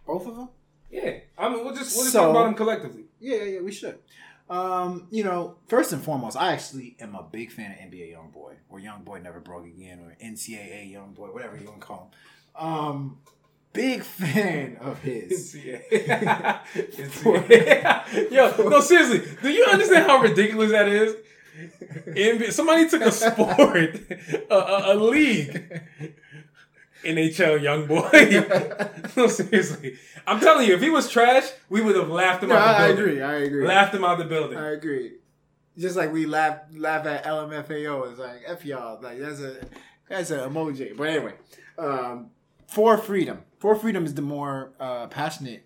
both 0.05 0.25
of 0.27 0.35
them. 0.37 0.49
Yeah, 0.89 1.19
I 1.37 1.49
mean, 1.49 1.65
we'll 1.65 1.75
just 1.75 1.95
we'll 1.95 2.05
just 2.05 2.13
So- 2.13 2.21
talk 2.21 2.29
about 2.31 2.45
them 2.45 2.53
collectively. 2.55 3.05
Yeah, 3.19 3.37
yeah, 3.37 3.43
yeah, 3.55 3.61
we 3.61 3.71
should. 3.71 3.97
Um, 4.49 5.07
you 5.11 5.23
know, 5.23 5.55
first 5.67 5.91
and 5.91 6.01
foremost, 6.01 6.37
I 6.37 6.53
actually 6.53 6.95
am 6.99 7.15
a 7.15 7.23
big 7.23 7.51
fan 7.51 7.71
of 7.71 7.77
NBA 7.77 8.13
YoungBoy 8.13 8.53
or 8.69 8.79
Young 8.79 9.03
Boy 9.03 9.19
Never 9.19 9.39
Broke 9.39 9.65
Again 9.65 9.99
or 9.99 10.15
NCAA 10.23 10.91
Young 10.91 11.13
Boy, 11.13 11.27
whatever 11.27 11.57
you 11.57 11.65
want 11.65 11.81
to 11.81 11.85
call 11.85 12.11
him. 12.55 12.67
Um, 12.67 13.17
big 13.73 14.03
fan 14.03 14.77
of 14.79 14.99
his. 15.01 15.55
NCAA. 15.55 16.61
NCAA. 16.73 18.31
Yo, 18.31 18.69
no, 18.69 18.79
seriously, 18.79 19.23
do 19.41 19.49
you 19.49 19.65
understand 19.65 20.05
how 20.07 20.19
ridiculous 20.19 20.71
that 20.71 20.87
is? 20.87 21.15
NBA 22.07 22.51
somebody 22.51 22.87
took 22.87 23.01
a 23.01 23.11
sport, 23.11 23.99
a, 24.49 24.55
a, 24.55 24.93
a 24.93 24.95
league, 24.95 25.81
NHL 27.03 27.61
young 27.61 27.85
boy. 27.87 28.09
no, 29.17 29.27
seriously, 29.27 29.97
I'm 30.25 30.39
telling 30.39 30.67
you, 30.67 30.75
if 30.75 30.81
he 30.81 30.89
was 30.89 31.09
trash, 31.09 31.49
we 31.69 31.81
would 31.81 31.95
have 31.95 32.09
laughed 32.09 32.43
him 32.43 32.49
No, 32.49 32.55
out 32.55 32.77
the 32.77 32.83
I, 32.83 32.87
I 32.87 32.89
agree. 32.89 33.21
I 33.21 33.33
agree. 33.35 33.67
Laughed 33.67 33.93
him 33.93 34.03
out 34.03 34.13
of 34.13 34.19
the 34.19 34.25
building. 34.25 34.57
I 34.57 34.71
agree. 34.71 35.13
Just 35.77 35.95
like 35.95 36.11
we 36.11 36.25
laugh 36.25 36.59
laugh 36.75 37.05
at 37.05 37.23
LMFAO, 37.25 38.09
it's 38.09 38.19
like 38.19 38.41
F 38.45 38.65
y'all. 38.65 38.99
Like 39.01 39.19
that's 39.19 39.39
a 39.39 39.57
that's 40.09 40.31
an 40.31 40.39
emoji. 40.49 40.97
But 40.97 41.09
anyway, 41.09 41.33
um, 41.77 42.31
for 42.67 42.97
freedom, 42.97 43.43
for 43.59 43.75
freedom 43.75 44.03
is 44.05 44.15
the 44.15 44.21
more 44.23 44.71
uh, 44.79 45.07
passionate 45.07 45.65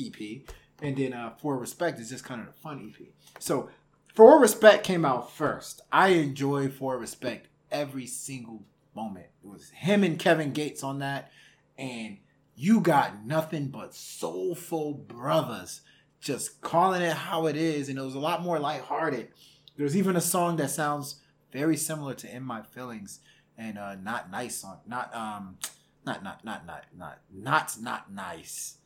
EP, 0.00 0.40
and 0.82 0.96
then 0.96 1.12
uh, 1.12 1.30
for 1.40 1.56
respect 1.56 2.00
is 2.00 2.10
just 2.10 2.24
kind 2.24 2.40
of 2.40 2.48
a 2.48 2.52
fun 2.52 2.92
EP. 2.92 3.06
So 3.38 3.70
for 4.14 4.40
respect 4.40 4.82
came 4.84 5.04
out 5.04 5.30
first. 5.32 5.82
I 5.92 6.08
enjoy 6.08 6.68
for 6.68 6.98
respect 6.98 7.46
every 7.70 8.06
single 8.06 8.62
moment. 8.96 9.26
It 9.44 9.48
was 9.48 9.70
him 9.70 10.02
and 10.02 10.18
Kevin 10.18 10.52
Gates 10.52 10.82
on 10.82 10.98
that, 10.98 11.30
and 11.78 12.16
you 12.56 12.80
got 12.80 13.24
nothing 13.24 13.68
but 13.68 13.94
soulful 13.94 14.94
brothers 14.94 15.82
just 16.20 16.60
calling 16.62 17.02
it 17.02 17.12
how 17.12 17.46
it 17.46 17.54
is, 17.56 17.88
and 17.88 17.98
it 17.98 18.02
was 18.02 18.14
a 18.16 18.18
lot 18.18 18.42
more 18.42 18.58
lighthearted. 18.58 19.28
There's 19.76 19.96
even 19.96 20.16
a 20.16 20.20
song 20.20 20.56
that 20.56 20.70
sounds 20.70 21.20
very 21.52 21.76
similar 21.76 22.14
to 22.14 22.34
"In 22.34 22.42
My 22.42 22.62
Feelings" 22.62 23.20
and 23.56 23.78
uh, 23.78 23.94
"Not 23.96 24.30
Nice" 24.30 24.64
on 24.64 24.78
not 24.86 25.14
um 25.14 25.58
not 26.04 26.24
not 26.24 26.44
not 26.44 26.66
not 26.66 26.84
not 26.96 27.18
not 27.32 27.76
not 27.80 28.12
nice. 28.12 28.78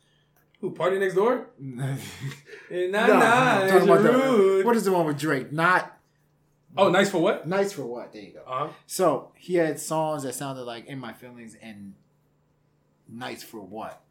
Who 0.61 0.73
PartyNextDoor? 0.73 1.47
no, 1.59 1.97
Eh, 2.71 2.89
Nah, 2.89 2.99
I'm 3.01 3.09
nah, 3.19 3.67
talking 3.67 3.89
about 3.89 4.03
the- 4.03 4.63
what 4.65 4.77
is 4.77 4.85
the 4.85 4.93
one 4.93 5.07
with 5.07 5.19
Drake? 5.19 5.51
Not 5.53 5.97
oh, 6.77 6.89
nice 6.91 7.11
for 7.11 7.19
what? 7.19 7.47
nice 7.47 7.73
for 7.73 7.85
what? 7.85 8.13
There 8.13 8.23
you 8.23 8.33
go. 8.33 8.43
Uh 8.47 8.67
huh. 8.67 8.73
So 8.87 9.33
he 9.37 9.55
had 9.57 9.81
songs 9.81 10.23
that 10.23 10.35
sounded 10.35 10.63
like 10.63 10.87
"In 10.87 10.99
My 10.99 11.13
Feelings" 11.13 11.57
and 11.61 11.95
"Nice 13.09 13.43
for 13.43 13.61
What." 13.61 14.03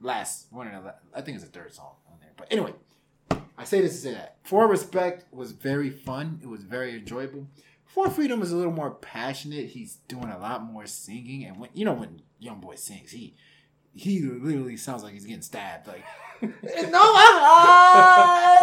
Last 0.00 0.46
one 0.50 0.66
of 0.66 0.84
the, 0.84 0.94
I 1.14 1.20
think 1.20 1.36
it's 1.36 1.44
the 1.44 1.50
third 1.50 1.72
song 1.72 1.94
on 2.10 2.18
there. 2.20 2.32
But 2.36 2.48
anyway, 2.50 2.72
I 3.56 3.64
say 3.64 3.80
this 3.80 3.92
to 3.92 3.98
say 3.98 4.14
that 4.14 4.38
"For 4.42 4.66
Respect" 4.66 5.32
was 5.32 5.52
very 5.52 5.90
fun. 5.90 6.40
It 6.42 6.48
was 6.48 6.64
very 6.64 6.96
enjoyable. 6.96 7.46
"For 7.84 8.10
Freedom" 8.10 8.42
is 8.42 8.52
a 8.52 8.56
little 8.56 8.72
more 8.72 8.90
passionate. 8.90 9.70
He's 9.70 9.96
doing 10.08 10.28
a 10.28 10.38
lot 10.38 10.62
more 10.64 10.86
singing, 10.86 11.44
and 11.44 11.58
when 11.58 11.70
you 11.74 11.84
know 11.84 11.94
when 11.94 12.22
Young 12.38 12.60
Boy 12.60 12.74
sings, 12.74 13.12
he 13.12 13.34
he 13.94 14.20
literally 14.22 14.76
sounds 14.76 15.02
like 15.02 15.12
he's 15.12 15.26
getting 15.26 15.42
stabbed. 15.42 15.86
Like 15.86 16.04
no, 16.42 16.50
ah, 16.94 18.58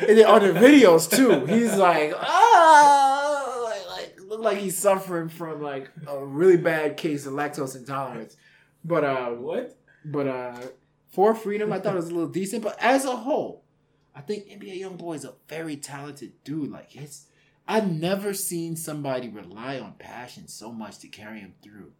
and 0.00 0.18
then 0.18 0.26
on 0.26 0.40
the 0.42 0.52
videos 0.58 1.08
too, 1.10 1.46
he's 1.46 1.76
like, 1.76 2.12
ah, 2.16 3.60
like, 3.64 3.88
like 3.88 4.16
look 4.28 4.40
like 4.40 4.58
he's 4.58 4.76
suffering 4.76 5.28
from 5.28 5.62
like 5.62 5.90
a 6.06 6.24
really 6.24 6.56
bad 6.56 6.96
case 6.96 7.26
of 7.26 7.32
lactose 7.34 7.76
intolerance. 7.76 8.36
But 8.84 9.04
uh, 9.04 9.30
What? 9.30 9.76
but 10.04 10.28
uh, 10.28 10.60
for 11.10 11.34
freedom, 11.34 11.72
I 11.72 11.80
thought 11.80 11.94
it 11.94 11.96
was 11.96 12.10
a 12.10 12.14
little 12.14 12.28
decent. 12.28 12.62
But 12.62 12.76
as 12.80 13.04
a 13.04 13.16
whole, 13.16 13.64
I 14.14 14.20
think 14.20 14.46
NBA 14.48 14.80
YoungBoy 14.80 15.16
is 15.16 15.24
a 15.24 15.34
very 15.48 15.76
talented 15.76 16.32
dude. 16.44 16.70
Like 16.70 16.94
it's, 16.94 17.26
I've 17.66 17.90
never 17.90 18.32
seen 18.34 18.76
somebody 18.76 19.28
rely 19.28 19.78
on 19.78 19.94
passion 19.98 20.48
so 20.48 20.72
much 20.72 20.98
to 21.00 21.08
carry 21.08 21.40
him 21.40 21.54
through 21.62 21.92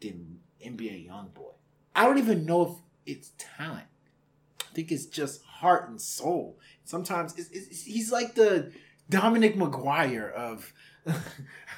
than 0.00 0.40
NBA 0.64 1.08
YoungBoy. 1.08 1.52
I 1.96 2.06
don't 2.06 2.18
even 2.18 2.44
know 2.44 2.62
if 2.62 2.70
it's 3.06 3.32
talent. 3.38 3.86
I 4.60 4.74
think 4.74 4.90
it's 4.90 5.06
just 5.06 5.42
heart 5.44 5.88
and 5.88 6.00
soul. 6.00 6.58
Sometimes 6.84 7.34
it's, 7.38 7.50
it's, 7.50 7.82
he's 7.82 8.10
like 8.10 8.34
the 8.34 8.72
Dominic 9.08 9.56
McGuire 9.56 10.32
of 10.32 10.72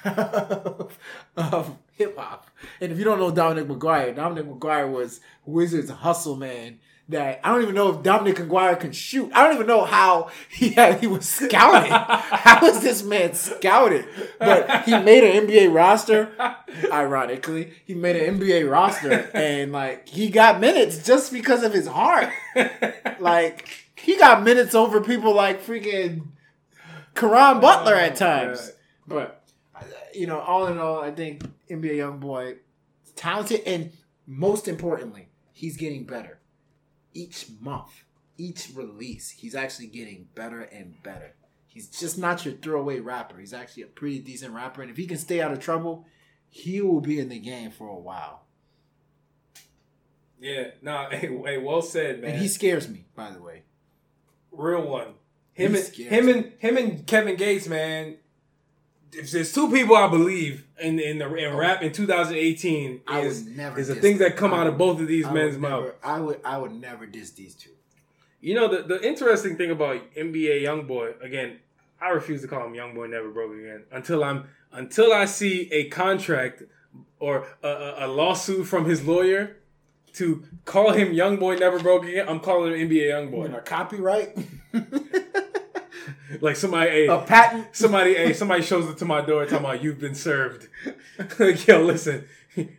of, 0.05 0.97
of 1.35 1.77
hip 1.91 2.17
hop. 2.17 2.49
And 2.79 2.91
if 2.91 2.97
you 2.97 3.03
don't 3.03 3.19
know 3.19 3.31
Dominic 3.31 3.67
McGuire, 3.67 4.15
Dominic 4.15 4.45
McGuire 4.45 4.91
was 4.91 5.19
Wizards 5.45 5.89
hustle 5.89 6.35
man. 6.35 6.79
That 7.09 7.39
I 7.41 7.53
don't 7.53 7.61
even 7.61 7.75
know 7.75 7.93
if 7.93 8.03
Dominic 8.03 8.35
McGuire 8.35 8.77
can 8.77 8.91
shoot. 8.91 9.31
I 9.33 9.43
don't 9.45 9.55
even 9.55 9.67
know 9.67 9.85
how 9.85 10.29
he 10.49 10.69
had, 10.73 10.99
he 10.99 11.07
was 11.07 11.27
scouted. 11.27 11.89
how 11.89 12.61
was 12.61 12.81
this 12.81 13.01
man 13.01 13.33
scouted? 13.33 14.05
But 14.39 14.83
he 14.83 14.91
made 14.91 15.23
an 15.23 15.47
NBA 15.47 15.73
roster. 15.73 16.31
Ironically, 16.91 17.73
he 17.85 17.93
made 17.93 18.17
an 18.17 18.37
NBA 18.37 18.69
roster, 18.69 19.29
and 19.33 19.71
like 19.71 20.09
he 20.09 20.29
got 20.29 20.59
minutes 20.59 21.05
just 21.05 21.31
because 21.31 21.63
of 21.63 21.73
his 21.73 21.87
heart. 21.87 22.29
Like 23.19 23.67
he 23.95 24.17
got 24.17 24.43
minutes 24.43 24.75
over 24.75 25.01
people 25.01 25.33
like 25.33 25.65
freaking 25.65 26.27
Caron 27.15 27.57
oh, 27.57 27.59
Butler 27.61 27.95
at 27.95 28.15
times. 28.15 28.71
But 29.07 29.43
you 30.13 30.27
know, 30.27 30.39
all 30.39 30.67
in 30.67 30.77
all, 30.77 31.01
I 31.01 31.11
think 31.11 31.43
NBA 31.69 31.95
young 31.95 32.19
boy 32.19 32.55
talented, 33.15 33.61
and 33.65 33.91
most 34.25 34.67
importantly, 34.67 35.29
he's 35.53 35.77
getting 35.77 36.03
better 36.03 36.39
each 37.17 37.47
month, 37.59 38.03
each 38.37 38.69
release. 38.75 39.31
He's 39.31 39.55
actually 39.55 39.87
getting 39.87 40.27
better 40.35 40.61
and 40.61 41.01
better. 41.03 41.33
He's 41.65 41.87
just 41.87 42.17
not 42.17 42.45
your 42.45 42.55
throwaway 42.55 42.99
rapper. 42.99 43.39
He's 43.39 43.53
actually 43.53 43.83
a 43.83 43.87
pretty 43.87 44.19
decent 44.19 44.53
rapper, 44.53 44.81
and 44.81 44.91
if 44.91 44.97
he 44.97 45.07
can 45.07 45.17
stay 45.17 45.41
out 45.41 45.51
of 45.51 45.59
trouble, 45.59 46.05
he 46.49 46.81
will 46.81 47.01
be 47.01 47.19
in 47.19 47.29
the 47.29 47.39
game 47.39 47.71
for 47.71 47.87
a 47.87 47.95
while. 47.99 48.43
Yeah. 50.39 50.67
Nah. 50.81 51.09
Hey, 51.11 51.27
hey, 51.45 51.57
well 51.57 51.81
said, 51.81 52.21
man. 52.21 52.31
And 52.31 52.41
he 52.41 52.47
scares 52.47 52.87
me, 52.87 53.05
by 53.15 53.31
the 53.31 53.41
way. 53.41 53.63
real 54.51 54.87
one. 54.87 55.13
Him 55.53 55.73
and 55.73 55.85
him 55.85 56.29
and 56.29 56.53
him 56.59 56.77
and 56.77 57.07
Kevin 57.07 57.35
Gates, 57.35 57.67
man. 57.67 58.17
If 59.13 59.31
there's 59.31 59.53
two 59.53 59.71
people 59.71 59.95
I 59.95 60.07
believe 60.07 60.65
in 60.81 60.99
in 60.99 61.17
the 61.19 61.33
in 61.35 61.53
oh. 61.53 61.57
rap 61.57 61.81
in 61.81 61.91
2018 61.91 63.01
I 63.07 63.19
is 63.21 63.43
would 63.43 63.55
never. 63.57 63.79
is 63.79 63.87
the 63.87 63.95
things 63.95 64.19
them. 64.19 64.29
that 64.29 64.37
come 64.37 64.53
I 64.53 64.59
out 64.61 64.67
of 64.67 64.77
both 64.77 64.99
of 64.99 65.07
these 65.07 65.25
I 65.25 65.33
men's 65.33 65.57
mouths. 65.57 65.91
I 66.03 66.19
would. 66.19 66.39
I 66.43 66.57
would 66.57 66.73
never 66.73 67.05
diss 67.05 67.31
these 67.31 67.55
two. 67.55 67.71
You 68.41 68.55
know 68.55 68.67
the 68.67 68.83
the 68.83 69.07
interesting 69.07 69.57
thing 69.57 69.71
about 69.71 70.01
NBA 70.15 70.61
YoungBoy 70.61 71.21
again, 71.23 71.59
I 71.99 72.09
refuse 72.09 72.41
to 72.41 72.47
call 72.47 72.65
him 72.67 72.73
YoungBoy 72.73 73.09
Never 73.09 73.29
Broke 73.29 73.53
Again 73.53 73.83
until 73.91 74.23
I'm 74.23 74.45
until 74.71 75.11
I 75.13 75.25
see 75.25 75.71
a 75.71 75.85
contract 75.89 76.63
or 77.19 77.47
a, 77.63 77.67
a, 77.67 78.05
a 78.05 78.07
lawsuit 78.07 78.67
from 78.67 78.85
his 78.85 79.05
lawyer 79.07 79.57
to 80.13 80.43
call 80.65 80.91
him 80.91 81.13
YoungBoy 81.13 81.59
Never 81.59 81.79
Broke 81.79 82.05
Again. 82.05 82.27
I'm 82.29 82.39
calling 82.39 82.73
him 82.73 82.89
NBA 82.89 82.93
You 82.93 83.03
YoungBoy. 83.11 83.51
know, 83.51 83.59
copyright. 83.61 84.37
like 86.41 86.55
somebody, 86.55 86.89
hey, 86.91 87.07
A 87.07 87.19
patent. 87.19 87.67
somebody, 87.75 88.15
hey, 88.15 88.33
somebody 88.33 88.61
shows 88.63 88.89
it 88.89 88.97
to 88.97 89.05
my 89.05 89.21
door 89.21 89.45
talking 89.45 89.59
about 89.65 89.83
you've 89.83 89.99
been 89.99 90.15
served. 90.15 90.67
like, 91.39 91.65
yo, 91.67 91.81
listen, 91.81 92.25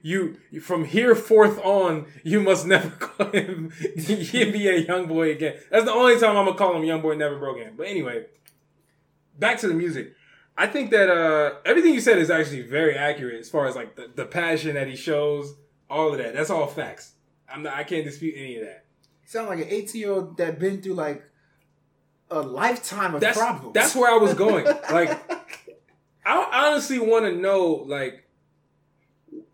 you 0.03 0.36
from 0.61 0.84
here 0.84 1.14
forth 1.14 1.59
on, 1.64 2.07
you 2.24 2.40
must 2.40 2.66
never 2.66 2.90
call 2.99 3.30
him 3.30 3.70
NBA 3.70 4.86
young 4.88 5.07
boy 5.07 5.30
again. 5.32 5.57
That's 5.70 5.84
the 5.84 5.92
only 5.92 6.18
time 6.18 6.36
I'm 6.36 6.46
gonna 6.46 6.59
call 6.59 6.76
him 6.76 6.84
young 6.84 7.01
boy 7.03 7.14
never 7.16 7.38
broke 7.38 7.59
again. 7.59 7.74
But 7.76 7.86
anyway, 7.86 8.26
back 9.38 9.59
to 9.59 9.68
the 9.68 9.74
music. 9.74 10.14
I 10.57 10.66
think 10.66 10.90
that 10.90 11.09
uh, 11.09 11.55
everything 11.64 11.94
you 11.94 12.01
said 12.01 12.18
is 12.18 12.30
actually 12.30 12.62
very 12.62 12.96
accurate 12.96 13.38
as 13.38 13.49
far 13.49 13.66
as 13.66 13.76
like 13.76 13.94
the, 13.94 14.11
the 14.12 14.26
passion 14.26 14.74
that 14.74 14.88
he 14.88 14.96
shows, 14.96 15.55
all 15.88 16.11
of 16.11 16.18
that. 16.18 16.34
That's 16.34 16.51
all 16.51 16.66
facts. 16.66 17.12
I'm 17.49 17.62
not, 17.62 17.74
I 17.74 17.84
can't 17.84 18.05
dispute 18.05 18.34
any 18.36 18.57
of 18.57 18.64
that. 18.66 18.84
You 19.22 19.28
sound 19.28 19.49
like 19.49 19.61
an 19.61 19.68
18 19.68 20.01
year 20.01 20.11
old 20.11 20.36
that 20.38 20.59
been 20.59 20.82
through 20.82 20.94
like 20.94 21.22
a 22.30 22.40
lifetime 22.40 23.14
of 23.14 23.20
That's 23.20 23.38
problems. 23.38 23.74
that's 23.74 23.94
where 23.96 24.10
I 24.10 24.16
was 24.16 24.34
going. 24.34 24.64
Like, 24.90 25.18
I 26.24 26.66
honestly 26.70 26.98
want 26.98 27.24
to 27.24 27.32
know, 27.32 27.84
like, 27.86 28.24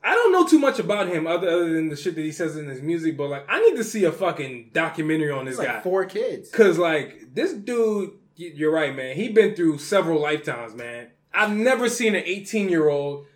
I 0.03 0.15
don't 0.15 0.33
know 0.33 0.47
too 0.47 0.59
much 0.59 0.79
about 0.79 1.09
him 1.09 1.27
other, 1.27 1.49
other 1.49 1.73
than 1.73 1.89
the 1.89 1.97
shit 1.97 2.15
that 2.17 2.21
he 2.23 2.33
says 2.33 2.57
in 2.57 2.67
his 2.69 2.83
music, 2.83 3.17
but 3.17 3.31
like, 3.31 3.47
I 3.49 3.61
need 3.61 3.77
to 3.77 3.85
see 3.85 4.05
a 4.05 4.13
fucking 4.13 4.71
documentary 4.73 5.31
on 5.31 5.45
this 5.45 5.57
like 5.59 5.69
guy. 5.69 5.81
four 5.81 6.05
kids. 6.05 6.51
Cause 6.51 6.77
like 6.79 7.35
this 7.35 7.53
dude, 7.53 8.13
you're 8.37 8.73
right, 8.73 8.95
man. 8.95 9.17
He 9.17 9.29
been 9.29 9.55
through 9.55 9.79
several 9.79 10.21
lifetimes, 10.21 10.75
man. 10.75 11.09
I've 11.33 11.53
never 11.53 11.89
seen 11.89 12.15
an 12.15 12.23
18 12.27 12.69
year 12.69 12.89
old 12.89 13.27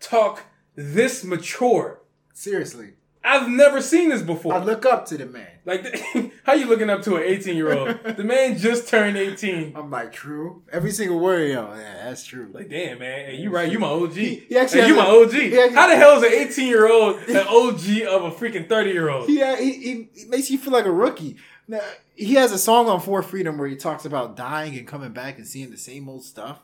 talk 0.00 0.42
this 0.74 1.24
mature. 1.24 2.00
Seriously, 2.34 2.92
I've 3.24 3.48
never 3.48 3.82
seen 3.82 4.08
this 4.08 4.22
before. 4.22 4.54
I 4.54 4.62
look 4.62 4.86
up 4.86 5.06
to 5.06 5.18
the 5.18 5.26
man. 5.26 5.48
like, 5.64 5.84
how 6.44 6.52
you 6.54 6.66
looking 6.66 6.88
up 6.88 7.02
to 7.02 7.16
an 7.16 7.24
18 7.24 7.56
year 7.56 7.72
old? 7.76 7.98
The 8.16 8.24
man 8.24 8.56
just 8.56 8.88
turned 8.88 9.16
18. 9.16 9.74
I'm 9.76 9.90
like, 9.90 10.12
true. 10.12 10.62
Every 10.72 10.92
single 10.92 11.18
word, 11.20 11.50
yo, 11.50 11.74
yeah, 11.74 12.04
that's 12.04 12.24
true. 12.24 12.48
Like, 12.52 12.70
damn, 12.70 13.00
man. 13.00 13.26
Hey, 13.30 13.36
you 13.36 13.50
right. 13.50 13.70
You 13.70 13.78
my 13.78 13.88
OG. 13.88 14.12
he 14.12 14.56
actually 14.56 14.82
hey, 14.82 14.86
you 14.88 14.94
has 14.94 15.04
my 15.04 15.10
OG. 15.10 15.32
he 15.32 15.58
actually- 15.58 15.74
How 15.74 15.88
the 15.88 15.96
hell 15.96 16.16
is 16.16 16.22
an 16.22 16.32
18 16.32 16.66
year 16.68 16.90
old 16.90 17.16
an 17.28 17.36
OG 17.36 18.02
of 18.08 18.24
a 18.24 18.30
freaking 18.30 18.68
30 18.68 18.90
year 18.90 19.10
old? 19.10 19.28
Yeah, 19.28 19.52
uh, 19.52 19.56
he, 19.56 19.72
he, 19.72 20.08
he 20.14 20.24
makes 20.26 20.50
you 20.50 20.56
feel 20.58 20.72
like 20.72 20.86
a 20.86 20.92
rookie. 20.92 21.36
Now, 21.66 21.82
he 22.14 22.34
has 22.34 22.50
a 22.52 22.58
song 22.58 22.88
on 22.88 23.00
For 23.00 23.22
Freedom 23.22 23.58
where 23.58 23.68
he 23.68 23.76
talks 23.76 24.04
about 24.06 24.36
dying 24.36 24.76
and 24.78 24.86
coming 24.86 25.12
back 25.12 25.36
and 25.38 25.46
seeing 25.46 25.70
the 25.70 25.76
same 25.76 26.08
old 26.08 26.24
stuff. 26.24 26.60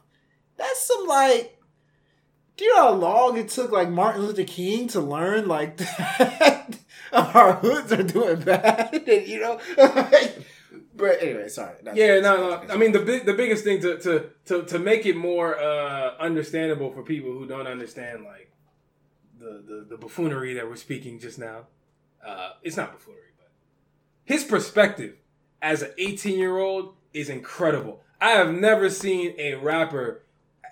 That's 0.57 0.87
some 0.87 1.07
like, 1.07 1.54
do 2.57 2.65
you 2.65 2.75
know 2.75 2.83
how 2.83 2.93
long 2.93 3.37
it 3.37 3.49
took 3.49 3.73
like 3.73 3.89
Martin 3.89 4.23
Luther 4.23 4.45
King 4.45 4.89
to 4.89 5.01
learn 5.01 5.49
like 5.49 5.77
that 5.79 6.79
our 7.13 7.55
hoods 7.55 7.93
are 7.93 8.03
doing 8.03 8.41
bad, 8.41 8.95
and, 8.95 9.27
you 9.29 9.41
know? 9.41 9.61
but 10.97 11.23
anyway, 11.23 11.49
sorry. 11.49 11.77
Yeah, 11.95 12.21
no, 12.21 12.37
no. 12.37 12.73
I 12.73 12.77
mean, 12.77 12.93
the 12.93 13.01
big, 13.01 13.27
the 13.27 13.35
biggest 13.35 13.65
thing 13.65 13.81
to 13.83 13.99
to 13.99 14.31
to, 14.47 14.63
to 14.65 14.79
make 14.79 15.07
it 15.07 15.17
more 15.17 15.59
uh, 15.59 16.17
understandable 16.19 16.93
for 16.93 17.03
people 17.03 17.33
who 17.33 17.47
don't 17.47 17.67
understand 17.67 18.25
like 18.25 18.53
the, 19.39 19.63
the 19.67 19.87
the 19.91 19.97
buffoonery 19.97 20.55
that 20.55 20.69
we're 20.69 20.77
speaking 20.77 21.19
just 21.19 21.39
now. 21.39 21.67
Uh, 22.25 22.53
it's 22.63 22.77
not 22.77 22.93
buffoonery, 22.93 23.33
but 23.37 23.51
his 24.25 24.45
perspective 24.45 25.17
as 25.61 25.83
an 25.83 25.91
18 25.99 26.39
year 26.39 26.59
old 26.59 26.95
is 27.13 27.29
incredible. 27.29 28.01
I 28.21 28.31
have 28.31 28.55
never 28.55 28.89
seen 28.89 29.35
a 29.39 29.55
rapper 29.57 30.24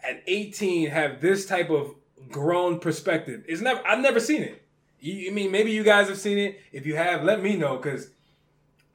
at 0.03 0.23
18 0.27 0.91
have 0.91 1.21
this 1.21 1.47
type 1.47 1.71
of 1.71 1.95
grown 2.31 2.79
perspective. 2.79 3.45
It's 3.47 3.61
never. 3.61 3.87
I've 3.87 4.01
never 4.01 4.21
seen 4.21 4.43
it. 4.43 4.63
You, 5.01 5.33
mean, 5.33 5.51
maybe 5.51 5.73
you 5.73 5.83
guys 5.83 6.09
have 6.09 6.19
seen 6.19 6.39
it. 6.39 6.61
If 6.71 6.87
you 6.87 6.95
have, 6.97 7.25
let 7.25 7.43
me 7.43 7.57
know 7.57 7.77
because 7.77 8.11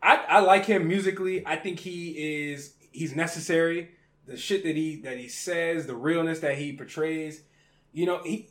I, 0.01 0.23
I 0.27 0.39
like 0.39 0.65
him 0.65 0.87
musically. 0.87 1.45
I 1.45 1.57
think 1.57 1.79
he 1.79 2.49
is 2.49 2.73
he's 2.91 3.15
necessary. 3.15 3.91
The 4.25 4.37
shit 4.37 4.63
that 4.63 4.75
he 4.75 4.97
that 5.01 5.17
he 5.17 5.27
says, 5.27 5.85
the 5.85 5.95
realness 5.95 6.39
that 6.39 6.57
he 6.57 6.73
portrays. 6.73 7.43
You 7.91 8.05
know, 8.05 8.21
he 8.23 8.49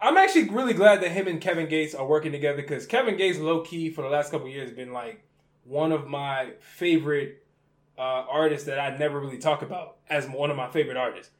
I'm 0.00 0.16
actually 0.16 0.48
really 0.48 0.72
glad 0.72 1.02
that 1.02 1.10
him 1.10 1.26
and 1.26 1.40
Kevin 1.40 1.68
Gates 1.68 1.94
are 1.94 2.06
working 2.06 2.32
together 2.32 2.62
because 2.62 2.86
Kevin 2.86 3.16
Gates, 3.16 3.38
low 3.38 3.60
key, 3.60 3.90
for 3.90 4.02
the 4.02 4.08
last 4.08 4.30
couple 4.30 4.48
years, 4.48 4.68
has 4.68 4.76
been 4.76 4.92
like 4.92 5.22
one 5.64 5.92
of 5.92 6.06
my 6.06 6.52
favorite 6.60 7.44
uh, 7.98 8.24
artists 8.30 8.66
that 8.66 8.78
I 8.78 8.96
never 8.96 9.20
really 9.20 9.38
talk 9.38 9.60
about 9.60 9.98
as 10.08 10.26
one 10.26 10.50
of 10.50 10.56
my 10.56 10.70
favorite 10.70 10.96
artists. 10.96 11.32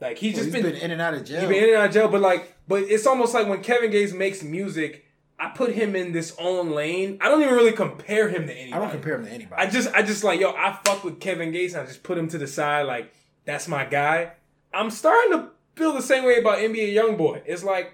Like 0.00 0.18
he's 0.18 0.34
Well, 0.34 0.44
just 0.44 0.54
he's 0.54 0.62
been, 0.62 0.72
been 0.72 0.82
in 0.82 0.90
and 0.90 1.00
out 1.00 1.14
of 1.14 1.24
jail. 1.24 1.40
He's 1.40 1.48
been 1.48 1.62
in 1.64 1.68
and 1.70 1.78
out 1.78 1.86
of 1.88 1.92
jail, 1.94 2.08
but 2.08 2.20
like, 2.20 2.54
but 2.68 2.82
it's 2.82 3.06
almost 3.06 3.32
like 3.34 3.48
when 3.48 3.62
Kevin 3.62 3.90
Gates 3.90 4.12
makes 4.12 4.42
music, 4.42 5.04
I 5.38 5.48
put 5.48 5.72
him 5.72 5.96
in 5.96 6.12
this 6.12 6.34
own 6.38 6.70
lane. 6.70 7.18
I 7.20 7.28
don't 7.28 7.42
even 7.42 7.54
really 7.54 7.72
compare 7.72 8.28
him 8.28 8.46
to 8.46 8.52
anybody. 8.52 8.72
I 8.72 8.78
don't 8.78 8.90
compare 8.90 9.14
him 9.16 9.24
to 9.26 9.30
anybody. 9.30 9.60
I 9.62 9.70
just, 9.70 9.92
I 9.94 10.02
just 10.02 10.22
like, 10.24 10.40
yo, 10.40 10.50
I 10.50 10.78
fuck 10.84 11.02
with 11.04 11.20
Kevin 11.20 11.52
Gates. 11.52 11.74
And 11.74 11.82
I 11.82 11.86
just 11.86 12.02
put 12.02 12.18
him 12.18 12.28
to 12.28 12.38
the 12.38 12.46
side, 12.46 12.82
like 12.86 13.12
that's 13.44 13.68
my 13.68 13.84
guy. 13.84 14.32
I'm 14.74 14.90
starting 14.90 15.32
to 15.32 15.50
feel 15.76 15.92
the 15.92 16.02
same 16.02 16.24
way 16.24 16.38
about 16.38 16.58
NBA 16.58 16.94
YoungBoy. 16.94 17.42
It's 17.46 17.64
like. 17.64 17.92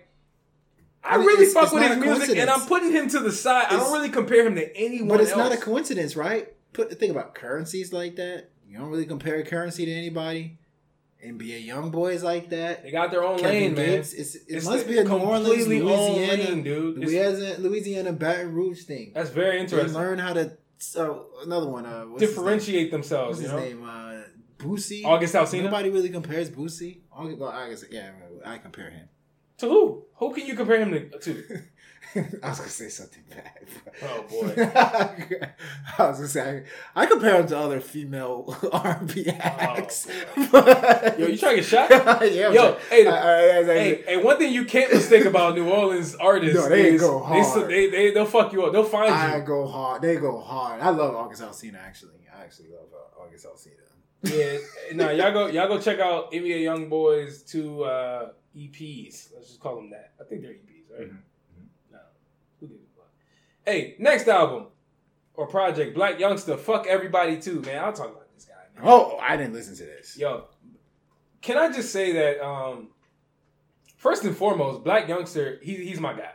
I 1.04 1.16
really 1.16 1.46
it's- 1.46 1.52
fuck 1.52 1.64
it's 1.64 1.72
with 1.72 1.82
his 1.82 1.96
music, 1.98 2.38
and 2.38 2.48
I'm 2.48 2.60
putting 2.66 2.92
him 2.92 3.08
to 3.08 3.18
the 3.18 3.32
side. 3.32 3.66
I 3.70 3.76
don't 3.76 3.92
really 3.92 4.08
compare 4.08 4.46
him 4.46 4.54
to 4.54 4.76
anyone 4.76 5.08
but 5.08 5.20
it's 5.20 5.32
else. 5.32 5.38
not 5.38 5.52
a 5.52 5.56
coincidence, 5.56 6.14
right? 6.14 6.48
Put 6.72 6.96
think 6.98 7.10
about 7.10 7.34
currencies 7.34 7.92
like 7.92 8.14
that. 8.16 8.50
You 8.68 8.78
don't 8.78 8.88
really 8.88 9.04
compare 9.04 9.42
currency 9.42 9.84
to 9.84 9.92
anybody. 9.92 10.58
NBA 11.24 11.64
young 11.64 11.90
boys 11.90 12.22
like 12.22 12.50
that. 12.50 12.82
they 12.82 12.90
got 12.90 13.10
their 13.10 13.22
own 13.22 13.38
Kevin 13.38 13.62
lane, 13.62 13.74
man. 13.74 13.88
It's, 14.00 14.12
it 14.12 14.42
It's 14.48 14.66
must 14.66 14.86
be 14.88 14.98
a 14.98 15.04
New 15.04 15.10
Orleans, 15.10 15.66
Louisiana, 15.68 16.42
lane, 16.42 16.62
dude. 16.62 16.98
Louisiana, 16.98 17.56
Louisiana 17.58 18.12
Baton 18.12 18.52
Rouge 18.52 18.82
thing. 18.82 19.12
That's 19.14 19.30
very 19.30 19.56
They 19.56 19.60
interesting. 19.62 19.94
learn 19.94 20.18
how 20.18 20.32
to. 20.32 20.56
So 20.78 21.26
another 21.44 21.68
one. 21.68 21.86
Uh? 21.86 22.06
Differentiate 22.18 22.90
themselves. 22.90 23.38
What's 23.40 23.52
his 23.52 23.52
know? 23.52 23.60
name? 23.60 23.88
Uh, 23.88 24.22
Boosie. 24.58 25.04
August 25.04 25.34
Alsina? 25.34 25.64
Nobody 25.64 25.90
really 25.90 26.08
compares 26.08 26.50
Boosie. 26.50 27.00
August, 27.12 27.38
well, 27.38 27.68
guess 27.68 27.84
yeah, 27.90 28.10
I 28.44 28.58
compare 28.58 28.90
him. 28.90 29.08
To 29.58 29.68
who? 29.68 30.04
Who 30.16 30.34
can 30.34 30.46
you 30.46 30.54
compare 30.54 30.84
him 30.84 31.10
to? 31.20 31.62
I 32.42 32.48
was 32.50 32.58
gonna 32.58 32.70
say 32.70 32.88
something 32.88 33.22
bad. 33.30 33.66
Oh, 34.02 34.22
boy. 34.28 34.54
I 35.98 36.08
was 36.08 36.16
gonna 36.18 36.28
say 36.28 36.64
I, 36.94 37.02
I 37.02 37.06
compare 37.06 37.40
him 37.40 37.46
to 37.48 37.58
other 37.58 37.80
female 37.80 38.54
R 38.72 38.98
and 39.00 39.14
B 39.14 39.26
acts. 39.28 40.08
Oh, 40.36 41.14
Yo, 41.18 41.26
you 41.26 41.36
trying 41.38 41.56
to 41.56 41.62
get 41.62 41.64
shot? 41.64 41.90
yeah, 41.90 42.50
Yo, 42.50 42.76
hey, 42.90 43.06
I- 43.06 43.10
I- 43.10 43.58
I- 43.60 43.64
hey, 43.64 44.04
hey, 44.06 44.16
one 44.22 44.36
thing 44.38 44.52
you 44.52 44.64
can't 44.64 44.92
mistake 44.92 45.24
about 45.24 45.54
New 45.54 45.68
Orleans 45.70 46.14
artists 46.16 46.56
No, 46.56 46.68
they 46.68 46.94
is 46.94 47.00
go 47.00 47.18
hard. 47.22 47.68
they, 47.70 47.88
they, 47.90 48.10
they'll 48.10 48.26
fuck 48.26 48.52
you 48.52 48.64
up. 48.64 48.72
They'll 48.72 48.84
find 48.84 49.08
you. 49.08 49.14
I 49.14 49.40
go 49.40 49.66
hard. 49.66 50.02
They 50.02 50.16
go 50.16 50.38
hard. 50.40 50.80
I 50.80 50.90
love 50.90 51.14
August 51.14 51.42
Alsina. 51.42 51.76
Actually, 51.82 52.12
I 52.36 52.42
actually 52.42 52.68
love 52.70 52.88
uh, 52.92 53.22
August 53.22 53.46
Alsina. 53.46 53.78
Yeah, 54.24 54.58
no, 54.94 55.10
y'all 55.10 55.32
go, 55.32 55.46
y'all 55.48 55.66
go 55.66 55.80
check 55.80 55.98
out 55.98 56.30
NBA 56.32 56.62
Young 56.62 56.88
Boys 56.88 57.42
two 57.42 57.82
uh, 57.82 58.28
EPs. 58.56 59.30
Let's 59.34 59.48
just 59.48 59.60
call 59.60 59.76
them 59.76 59.90
that. 59.90 60.12
I 60.20 60.24
think 60.24 60.42
they're 60.42 60.52
EPs, 60.52 60.96
right? 60.96 61.08
Mhm. 61.10 61.16
No, 61.90 61.98
who 62.60 62.68
gives 62.68 62.82
a 62.84 62.86
fuck? 62.96 63.08
Hey, 63.64 63.94
next 63.98 64.26
album 64.26 64.66
or 65.34 65.46
project, 65.46 65.96
Blac 65.96 66.18
Youngsta. 66.18 66.58
Fuck 66.58 66.86
everybody 66.88 67.40
too, 67.40 67.60
man. 67.60 67.84
I'll 67.84 67.92
talk 67.92 68.10
about 68.10 68.34
this 68.34 68.44
guy. 68.44 68.54
Man. 68.74 68.84
Oh, 68.84 69.18
I 69.20 69.36
didn't 69.36 69.52
listen 69.52 69.76
to 69.76 69.84
this. 69.84 70.18
Yo, 70.18 70.46
can 71.40 71.56
I 71.56 71.70
just 71.70 71.92
say 71.92 72.12
that 72.12 72.44
um, 72.44 72.88
first 73.96 74.24
and 74.24 74.36
foremost, 74.36 74.82
Blac 74.82 75.06
Youngsta, 75.06 75.62
he, 75.62 75.76
he's 75.76 76.00
my 76.00 76.12
guy. 76.12 76.32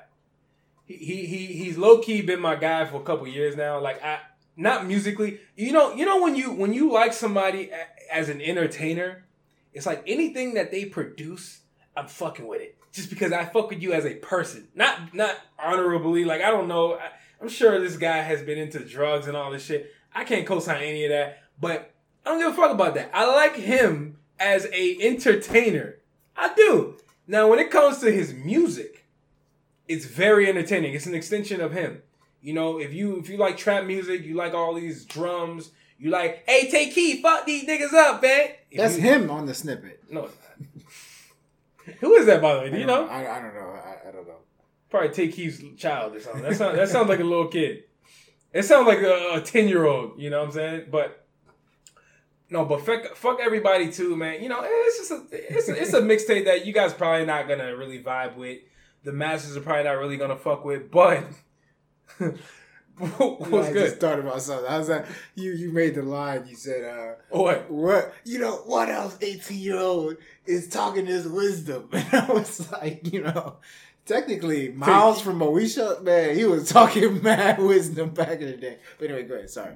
He, 0.86 0.96
he 0.96 1.26
he 1.26 1.46
he's 1.48 1.78
low 1.78 2.00
key 2.00 2.22
been 2.22 2.40
my 2.40 2.56
guy 2.56 2.86
for 2.86 3.02
a 3.02 3.04
couple 3.04 3.28
years 3.28 3.58
now. 3.58 3.82
Like 3.82 4.02
I 4.02 4.20
not 4.56 4.88
musically, 4.88 5.42
you 5.58 5.74
know, 5.74 5.94
you 5.94 6.06
know 6.06 6.22
when 6.22 6.34
you 6.38 6.54
when 6.54 6.74
you 6.74 6.94
like 6.94 7.12
somebody 7.12 7.72
as 8.10 8.30
an 8.30 8.42
entertainer, 8.42 9.26
it's 9.74 9.86
like 9.86 10.02
anything 10.08 10.54
that 10.54 10.72
they 10.72 10.86
produce, 10.86 11.60
I'm 11.98 12.08
fucking 12.08 12.48
with 12.48 12.62
it. 12.62 12.77
Just 12.92 13.10
because 13.10 13.32
I 13.32 13.46
fuck 13.46 13.70
with 13.70 13.82
you 13.82 13.94
as 13.94 14.06
a 14.06 14.16
person, 14.16 14.68
not 14.76 15.14
not 15.14 15.36
honorably. 15.60 16.26
Like 16.26 16.42
I 16.42 16.50
don't 16.50 16.68
know. 16.68 16.96
I, 16.96 17.10
I'm 17.42 17.50
sure 17.50 17.80
this 17.80 17.98
guy 17.98 18.18
has 18.18 18.42
been 18.42 18.58
into 18.58 18.80
drugs 18.80 19.28
and 19.28 19.38
all 19.38 19.52
this 19.52 19.64
shit. 19.64 19.92
I 20.16 20.24
can't 20.24 20.48
co-sign 20.48 20.82
any 20.82 21.04
of 21.06 21.12
that, 21.12 21.44
but 21.62 21.94
I 22.26 22.30
don't 22.32 22.40
give 22.40 22.54
a 22.54 22.56
fuck 22.56 22.72
about 22.72 22.96
that. 22.96 23.12
I 23.14 23.26
like 23.32 23.56
him 23.56 24.18
as 24.40 24.66
a 24.74 24.98
entertainer. 25.02 25.98
I 26.36 26.54
do. 26.56 26.96
Now, 27.28 27.48
when 27.50 27.60
it 27.60 27.70
comes 27.70 28.00
to 28.00 28.12
his 28.12 28.34
music, 28.34 29.06
it's 29.88 30.06
very 30.06 30.48
entertaining. 30.50 30.94
It's 30.94 31.06
an 31.06 31.14
extension 31.14 31.62
of 31.62 31.74
him. 31.74 32.02
You 32.42 32.54
know, 32.54 32.80
if 32.80 32.94
you 32.94 33.18
if 33.20 33.30
you 33.30 33.38
like 33.38 33.58
trap 33.58 33.86
music, 33.86 34.24
you 34.24 34.36
like 34.36 34.54
all 34.54 34.74
these 34.74 35.06
drums, 35.06 35.72
you 36.00 36.10
like, 36.10 36.44
hey, 36.48 36.70
Tay 36.72 36.90
Keith, 36.90 37.22
fuck 37.22 37.46
these 37.46 37.66
niggas 37.66 37.94
up, 37.94 38.22
man. 38.22 38.50
If 38.72 38.78
That's 38.80 38.96
you- 38.96 39.02
him 39.04 39.30
on 39.30 39.46
the 39.46 39.54
snippet. 39.54 40.04
No, 40.10 40.26
it's 40.26 40.36
not. 40.36 40.47
Who 42.00 42.16
is 42.16 42.26
that, 42.26 42.42
by 42.42 42.56
the 42.56 42.60
way? 42.62 42.70
Do 42.70 42.78
you 42.78 42.86
know? 42.86 43.08
I, 43.08 43.38
I 43.38 43.42
don't 43.42 43.54
know. 43.54 43.70
I, 43.70 44.10
I 44.10 44.12
don't 44.12 44.28
know. 44.28 44.36
Probably 44.90 45.10
Tay 45.10 45.28
Keith's 45.30 45.62
child 45.78 46.16
or 46.16 46.20
something. 46.20 46.44
That 46.44 46.56
sounds 46.56 46.78
that 46.78 46.90
sounds 46.90 47.10
like 47.10 47.20
a 47.20 47.24
little 47.24 47.48
kid. 47.48 47.84
It 48.54 48.64
sounds 48.64 48.88
like 48.88 49.00
a 49.00 49.42
ten 49.42 49.68
year 49.68 49.86
old. 49.86 50.20
You 50.20 50.30
know 50.30 50.40
what 50.40 50.48
I'm 50.48 50.54
saying? 50.54 50.86
But 50.90 51.26
no, 52.50 52.66
but 52.66 52.82
fuck, 52.82 53.16
fuck 53.16 53.40
everybody 53.42 53.92
too, 53.92 54.16
man. 54.16 54.42
You 54.42 54.50
know, 54.50 54.62
it's 54.64 54.98
just 54.98 55.12
a, 55.12 55.26
it's 55.32 55.70
a, 55.70 55.82
it's 55.82 55.94
a 55.94 56.02
mixtape 56.02 56.46
that 56.46 56.66
you 56.66 56.74
guys 56.74 56.94
probably 56.94 57.26
not 57.26 57.48
gonna 57.48 57.76
really 57.76 58.02
vibe 58.02 58.38
with. 58.38 58.60
The 59.04 59.12
masses 59.12 59.58
are 59.58 59.62
probably 59.62 59.84
not 59.84 59.98
really 59.98 60.18
gonna 60.18 60.38
fuck 60.38 60.64
with, 60.64 60.90
but 60.90 61.26
What's 62.98 63.70
I 63.70 63.74
just 63.74 63.94
good? 63.94 64.00
thought 64.00 64.20
about 64.20 64.42
something. 64.42 64.68
I 64.68 64.78
was 64.78 64.90
like, 64.90 65.06
you 65.36 65.52
you 65.52 65.72
made 65.72 65.96
the 65.96 66.02
line. 66.02 66.46
You 66.48 66.56
said, 66.56 66.84
uh, 66.84 67.16
What? 67.30 67.70
"What 67.70 68.14
you 68.26 68.40
know? 68.40 68.56
What 68.66 68.90
else? 68.90 69.18
Eighteen 69.22 69.60
year 69.60 69.78
old 69.78 70.18
is 70.46 70.68
talking 70.68 71.06
this 71.06 71.26
wisdom." 71.26 71.90
And 71.94 72.08
I 72.14 72.32
was 72.32 72.72
like, 72.72 73.12
you 73.14 73.22
know, 73.24 73.58
technically, 74.06 74.70
Miles 74.72 75.22
from 75.22 75.40
Moesha, 75.40 76.02
man, 76.02 76.36
he 76.36 76.46
was 76.46 76.70
talking 76.70 77.22
mad 77.24 77.60
wisdom 77.60 78.10
back 78.12 78.40
in 78.42 78.48
the 78.48 78.58
day. 78.58 78.80
But 78.98 79.10
anyway, 79.12 79.28
go 79.28 79.36
ahead. 79.36 79.50
Sorry. 79.52 79.76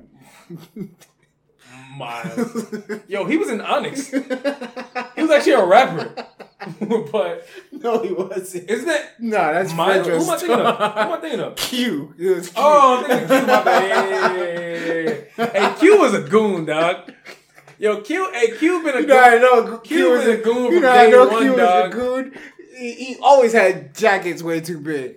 Miles. 1.96 2.74
Yo, 3.08 3.26
he 3.26 3.38
was 3.38 3.50
in 3.50 3.62
Onyx. 3.62 4.08
He 4.10 4.18
was 4.20 5.32
actually 5.32 5.54
a 5.54 5.66
rapper. 5.66 6.26
but 7.12 7.48
no, 7.72 8.04
he 8.04 8.14
wasn't. 8.14 8.70
isn't 8.70 8.90
it 8.90 9.06
No, 9.20 9.38
that's 9.54 9.74
Miles? 9.74 10.08
Who 10.08 10.14
am 10.14 10.30
I 10.30 10.38
thinking 10.38 10.60
of? 10.60 10.78
Who 10.78 10.84
am 10.84 11.12
I 11.12 11.18
thinking 11.18 11.40
of? 11.40 11.56
Q. 11.56 12.14
It 12.18 12.36
was 12.36 12.50
Q. 12.50 12.54
Oh, 12.58 12.98
I'm 13.00 13.06
thinking 13.10 13.28
Q. 13.28 13.36
My 13.48 13.64
bad. 13.64 13.90
Yeah, 13.90 14.08
yeah, 14.10 14.60
yeah, 14.60 15.10
yeah, 15.10 15.20
yeah. 15.38 15.70
Hey, 15.70 15.80
Q 15.80 16.00
was 16.00 16.14
a 16.14 16.22
goon, 16.22 16.66
dog. 16.66 17.12
Yo, 17.80 18.02
Q. 18.02 18.32
Hey, 18.34 18.58
Q 18.58 18.84
been 18.84 18.96
a 18.98 19.02
You 19.08 19.14
I 19.16 19.32
goon. 19.32 19.42
know 19.42 19.78
Q, 19.80 19.98
Q 19.98 20.12
was 20.12 20.28
a 20.28 20.38
goon 20.38 20.64
You 20.66 20.72
from 20.74 20.82
know, 20.84 20.92
I 20.92 21.06
day 21.06 21.12
know 21.12 21.28
one, 21.28 21.42
Q 21.44 21.56
dog. 21.56 21.94
was 21.94 21.94
a 21.94 21.98
goon. 21.98 22.34
He, 22.78 22.94
he 22.94 23.18
always 23.22 23.54
had 23.54 23.96
jackets 23.96 24.44
way 24.44 24.62
too 24.62 24.80
big. 24.80 25.16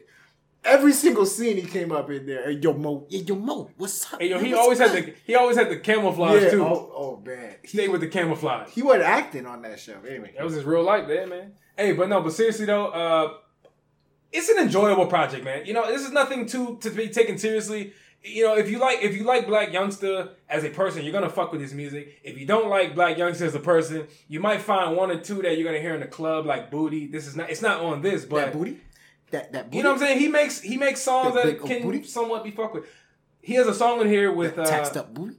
Every 0.64 0.92
single 0.92 1.26
scene 1.26 1.56
he 1.56 1.62
came 1.62 1.92
up 1.92 2.10
in 2.10 2.24
there. 2.24 2.44
Hey, 2.44 2.52
yo, 2.52 2.72
Mo. 2.72 3.06
Hey, 3.10 3.18
yo, 3.18 3.34
Mo. 3.34 3.70
What's 3.76 4.12
up? 4.12 4.20
Hey, 4.20 4.30
yo, 4.30 4.38
he 4.38 4.50
What's 4.50 4.60
always 4.60 4.78
had 4.78 4.92
good?" 4.92 5.06
the 5.06 5.14
he 5.26 5.34
always 5.34 5.56
had 5.56 5.68
the 5.68 5.76
camouflage 5.76 6.42
yeah, 6.42 6.50
too. 6.50 6.64
Oh, 6.64 6.92
oh 6.96 7.22
man. 7.24 7.56
He, 7.62 7.68
Stay 7.68 7.88
with 7.88 8.00
the 8.00 8.08
camouflage. 8.08 8.70
he 8.70 8.82
wasn't 8.82 9.04
acting 9.04 9.44
on 9.46 9.60
that 9.62 9.78
show. 9.78 9.98
Anyway. 10.08 10.32
That 10.36 10.44
was 10.44 10.54
his 10.54 10.64
real 10.64 10.82
life, 10.82 11.06
man, 11.06 11.28
man. 11.28 11.52
Hey, 11.76 11.92
but 11.92 12.08
no, 12.08 12.22
but 12.22 12.32
seriously 12.32 12.64
though, 12.64 12.86
uh, 12.86 13.34
it's 14.32 14.48
an 14.48 14.58
enjoyable 14.58 15.06
project, 15.06 15.44
man. 15.44 15.66
You 15.66 15.74
know, 15.74 15.86
this 15.86 16.02
is 16.02 16.12
nothing 16.12 16.46
too 16.46 16.78
to 16.80 16.90
be 16.90 17.08
taken 17.08 17.36
seriously. 17.36 17.92
You 18.22 18.44
know, 18.44 18.56
if 18.56 18.70
you 18.70 18.78
like 18.78 19.02
if 19.02 19.14
you 19.14 19.24
like 19.24 19.46
Blac 19.46 19.70
Youngsta 19.70 20.30
as 20.48 20.64
a 20.64 20.70
person, 20.70 21.04
you're 21.04 21.12
gonna 21.12 21.28
fuck 21.28 21.52
with 21.52 21.60
his 21.60 21.74
music. 21.74 22.20
If 22.24 22.38
you 22.38 22.46
don't 22.46 22.70
like 22.70 22.94
Blac 22.94 23.18
Youngsta 23.18 23.42
as 23.42 23.54
a 23.54 23.60
person, 23.60 24.06
you 24.28 24.40
might 24.40 24.62
find 24.62 24.96
one 24.96 25.10
or 25.10 25.20
two 25.20 25.42
that 25.42 25.58
you're 25.58 25.66
gonna 25.66 25.80
hear 25.82 25.94
in 25.94 26.00
the 26.00 26.06
club, 26.06 26.46
like 26.46 26.70
Booty. 26.70 27.06
This 27.06 27.26
is 27.26 27.36
not 27.36 27.50
it's 27.50 27.60
not 27.60 27.82
on 27.82 28.00
this, 28.00 28.24
but 28.24 28.46
that 28.46 28.52
booty? 28.54 28.80
That, 29.34 29.52
that 29.52 29.64
booty? 29.66 29.76
you 29.78 29.82
know 29.82 29.90
what 29.92 30.00
I'm 30.02 30.06
saying? 30.06 30.20
He 30.20 30.28
makes 30.28 30.60
he 30.60 30.76
makes 30.76 31.00
songs 31.02 31.34
That 31.34 31.46
that 31.46 31.60
can 31.64 31.82
booty? 31.82 32.02
somewhat 32.04 32.44
be 32.44 32.50
fucked 32.52 32.74
with. 32.74 32.84
He 33.42 33.54
has 33.54 33.66
a 33.66 33.74
song 33.74 34.00
in 34.00 34.08
here 34.08 34.32
with 34.32 34.56
That 34.56 34.66
uh, 34.66 34.70
taxed 34.70 34.96
up 34.96 35.12
booty? 35.12 35.36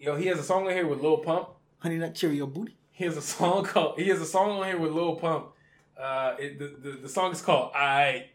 yo, 0.00 0.16
he 0.16 0.26
has 0.26 0.38
a 0.38 0.42
song 0.42 0.66
in 0.66 0.72
here 0.72 0.86
with 0.86 1.00
Lil 1.00 1.18
Pump. 1.18 1.48
Honey 1.78 1.96
Nut 1.98 2.14
Cheerio 2.14 2.46
booty? 2.46 2.76
He 2.90 3.04
has 3.04 3.16
a 3.16 3.22
song 3.22 3.64
called. 3.72 3.98
He 3.98 4.08
has 4.08 4.20
a 4.20 4.26
song 4.26 4.50
on 4.60 4.66
here 4.66 4.78
with 4.78 4.92
Lil 4.92 5.16
Pump. 5.16 5.46
Uh, 5.98 6.34
it, 6.38 6.58
the, 6.58 6.90
the 6.90 6.96
the 7.02 7.08
song 7.08 7.32
is 7.32 7.40
called 7.42 7.70
"I." 7.74 8.26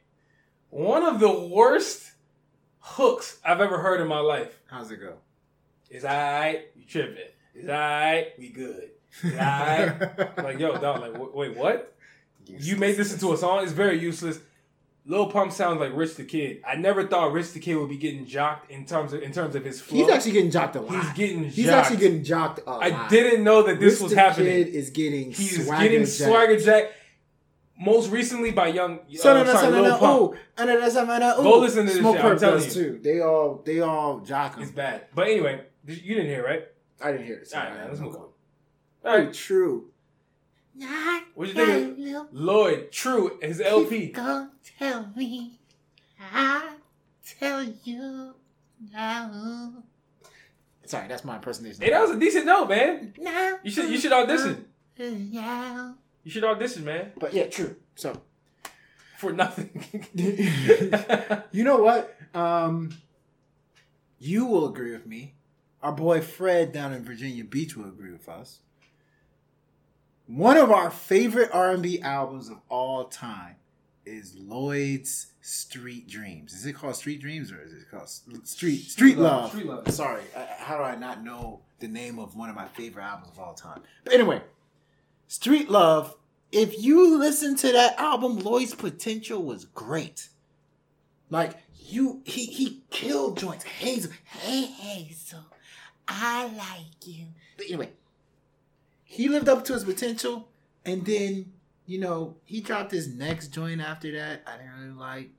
One 0.70 1.04
of 1.04 1.20
the 1.20 1.32
worst 1.32 2.12
hooks 2.80 3.40
I've 3.44 3.60
ever 3.62 3.80
heard 3.80 4.00
in 4.02 4.08
my 4.08 4.20
life. 4.20 4.60
How's 4.70 4.92
it 4.92 4.98
go? 4.98 5.16
Is 5.90 6.06
I 6.06 6.66
you 6.76 6.86
tripping? 6.88 7.24
It's 7.56 7.68
I 7.70 8.34
we 8.38 8.50
good? 8.50 8.92
Is 9.24 9.36
I 9.36 10.30
like 10.38 10.60
yo 10.60 10.78
dog 10.78 11.02
like 11.02 11.14
w- 11.14 11.32
wait 11.34 11.58
what? 11.58 11.96
You 12.46 12.78
made 12.78 12.96
this 12.98 13.12
into 13.14 13.34
a 13.34 13.38
song? 13.38 13.64
It's 13.64 13.72
very 13.74 14.00
useless. 14.00 14.40
Lil 15.10 15.26
Pump 15.26 15.52
sounds 15.52 15.80
like 15.80 15.92
Rich 15.96 16.16
the 16.18 16.24
Kid. 16.24 16.62
I 16.66 16.76
never 16.76 17.06
thought 17.08 17.32
Rich 17.32 17.54
the 17.54 17.60
Kid 17.60 17.76
would 17.76 17.90
be 17.90 17.98
getting 17.98 18.28
jocked 18.28 18.70
in 18.70 18.86
terms 18.86 19.12
of 19.12 19.24
in 19.24 19.32
terms 19.32 19.56
of 19.56 19.66
his 19.66 19.82
flow. 19.82 19.98
He's 19.98 20.08
actually 20.10 20.34
getting 20.34 20.52
jocked 20.52 20.76
a 20.76 20.82
lot. 20.82 21.04
He's 21.04 21.14
getting 21.14 21.44
He's 21.46 21.66
jocked. 21.66 21.78
actually 21.92 21.98
getting 21.98 22.24
jocked 22.24 22.60
a 22.68 22.70
lot. 22.70 22.84
I 22.84 23.08
didn't 23.10 23.44
know 23.44 23.64
that 23.64 23.80
this 23.80 23.96
Rich 23.96 24.02
was 24.04 24.12
the 24.14 24.20
happening. 24.20 24.66
Kid 24.66 24.68
is 24.76 24.92
getting 24.92 25.32
He's 25.32 25.66
swagger 25.66 25.84
getting 25.84 26.06
jacked. 26.06 26.14
swagger 26.18 26.60
jack. 26.60 26.92
Most 27.82 28.12
recently 28.12 28.52
by 28.52 28.68
Young, 28.68 29.00
uh, 29.00 29.02
So 29.16 29.34
no, 29.34 29.44
no, 29.46 29.54
sorry, 29.54 29.72
no, 29.72 29.82
Lil 29.82 29.92
no, 29.92 29.98
Pump. 29.98 30.22
ooh, 30.22 30.38
and 30.58 30.70
then 30.70 30.80
that's 30.82 30.96
a 30.96 31.06
man, 31.06 31.24
ooh. 31.24 31.44
Go 31.44 31.60
listen 31.60 31.86
to 31.86 31.92
this 31.92 32.00
Smoke 32.00 32.18
shit, 32.18 32.26
I'm 32.26 32.38
telling 32.38 32.64
you. 32.66 32.70
too. 32.70 33.00
They 33.02 33.22
all, 33.22 33.64
they 33.66 33.80
all 33.80 34.20
jock 34.20 34.58
him. 34.58 34.64
It's 34.64 34.72
bad. 34.74 35.06
But 35.16 35.28
anyway, 35.30 35.62
you 35.88 35.96
didn't 36.16 36.26
hear 36.28 36.44
right? 36.46 36.64
I 37.02 37.14
didn't 37.14 37.26
hear 37.26 37.38
it. 37.38 37.50
All 37.56 37.62
right, 37.62 37.74
man. 37.74 37.88
Let's 37.88 38.02
move 38.02 38.16
on. 38.16 38.22
All 38.22 38.34
Very 39.02 39.26
right, 39.28 39.34
true. 39.34 39.86
What 41.36 41.48
you 41.48 41.54
think? 41.54 42.16
of 42.16 42.28
Lloyd, 42.32 42.92
True, 42.92 43.38
his 43.42 43.62
LP. 43.62 44.08
Go 44.08 44.48
tell 44.78 45.10
me, 45.16 45.60
I 46.20 46.76
tell 47.40 47.64
you 47.84 48.34
now. 48.94 49.84
Sorry, 50.86 51.08
that's 51.08 51.24
my 51.24 51.36
impersonation. 51.36 51.84
Hey, 51.84 51.92
that 51.92 52.02
was 52.02 52.12
a 52.12 52.20
decent 52.20 52.46
note, 52.46 52.70
man. 52.70 53.14
Now. 53.18 53.60
You 53.64 53.72
should 53.72 53.90
you 53.90 54.00
should 54.00 54.12
audition. 54.12 54.66
Now. 54.98 55.96
You 56.24 56.32
should 56.32 56.44
audition, 56.44 56.84
man, 56.84 57.12
But 57.18 57.34
yeah, 57.34 57.48
true. 57.48 57.76
So 57.96 58.20
for 59.18 59.32
nothing. 59.32 60.06
you 61.52 61.64
know 61.64 61.78
what? 61.78 62.18
Um, 62.34 62.92
you 64.18 64.46
will 64.46 64.68
agree 64.68 64.92
with 64.92 65.06
me. 65.06 65.36
Our 65.82 65.92
boy 65.92 66.22
Fred 66.22 66.72
down 66.72 66.94
in 66.94 67.04
Virginia 67.04 67.44
Beach 67.44 67.78
will 67.78 67.86
agree 67.86 68.12
with 68.12 68.28
us. 68.28 68.60
One 70.30 70.58
of 70.58 70.70
our 70.72 70.92
favorite 70.92 71.50
R&B 71.52 72.02
albums 72.02 72.50
of 72.50 72.60
all 72.70 73.06
time 73.06 73.56
is 74.06 74.36
Lloyd's 74.38 75.34
Street 75.42 76.08
Dreams. 76.08 76.54
Is 76.54 76.66
it 76.68 76.74
called 76.74 76.96
Street 76.96 77.20
Dreams 77.20 77.52
or 77.52 77.60
is 77.64 77.74
it 77.74 77.90
called 77.90 78.10
Street 78.48 78.82
Street 78.92 79.18
Love? 79.18 79.50
Street 79.50 79.66
Love. 79.66 79.90
Sorry, 79.92 80.22
I- 80.38 80.46
how 80.60 80.78
do 80.78 80.84
I 80.84 80.96
not 80.96 81.24
know 81.24 81.62
the 81.80 81.88
name 81.88 82.20
of 82.20 82.36
one 82.36 82.50
of 82.50 82.56
my 82.56 82.68
favorite 82.68 83.04
albums 83.04 83.30
of 83.32 83.40
all 83.40 83.56
time? 83.56 83.82
But 84.04 84.14
anyway, 84.14 84.42
Street 85.28 85.70
Love. 85.70 86.16
If 86.52 86.80
you 86.84 87.18
listen 87.18 87.56
to 87.58 87.72
that 87.72 87.98
album, 88.00 88.38
Lloyd's 88.40 88.74
potential 88.76 89.44
was 89.44 89.66
great. 89.66 90.30
Like 91.32 91.54
you, 91.88 92.22
he 92.26 92.46
he 92.46 92.84
killed 92.92 93.38
joints. 93.38 93.64
Hazel, 93.64 94.12
Hey, 94.26 94.62
Hazel, 94.66 95.46
I 96.08 96.46
like 96.48 97.08
you. 97.08 97.26
but 97.58 97.66
anyway, 97.68 97.90
he 99.12 99.28
lived 99.28 99.50
up 99.50 99.66
to 99.66 99.74
his 99.74 99.84
potential, 99.84 100.48
and 100.86 101.04
then 101.06 101.52
you 101.88 102.00
know 102.00 102.36
he 102.46 102.62
dropped 102.62 102.92
his 102.92 103.08
next 103.08 103.48
joint 103.50 103.82
after 103.82 104.12
that. 104.14 104.44
I 104.48 104.58
didn't 104.58 104.74
really 104.80 104.94
like. 105.00 105.30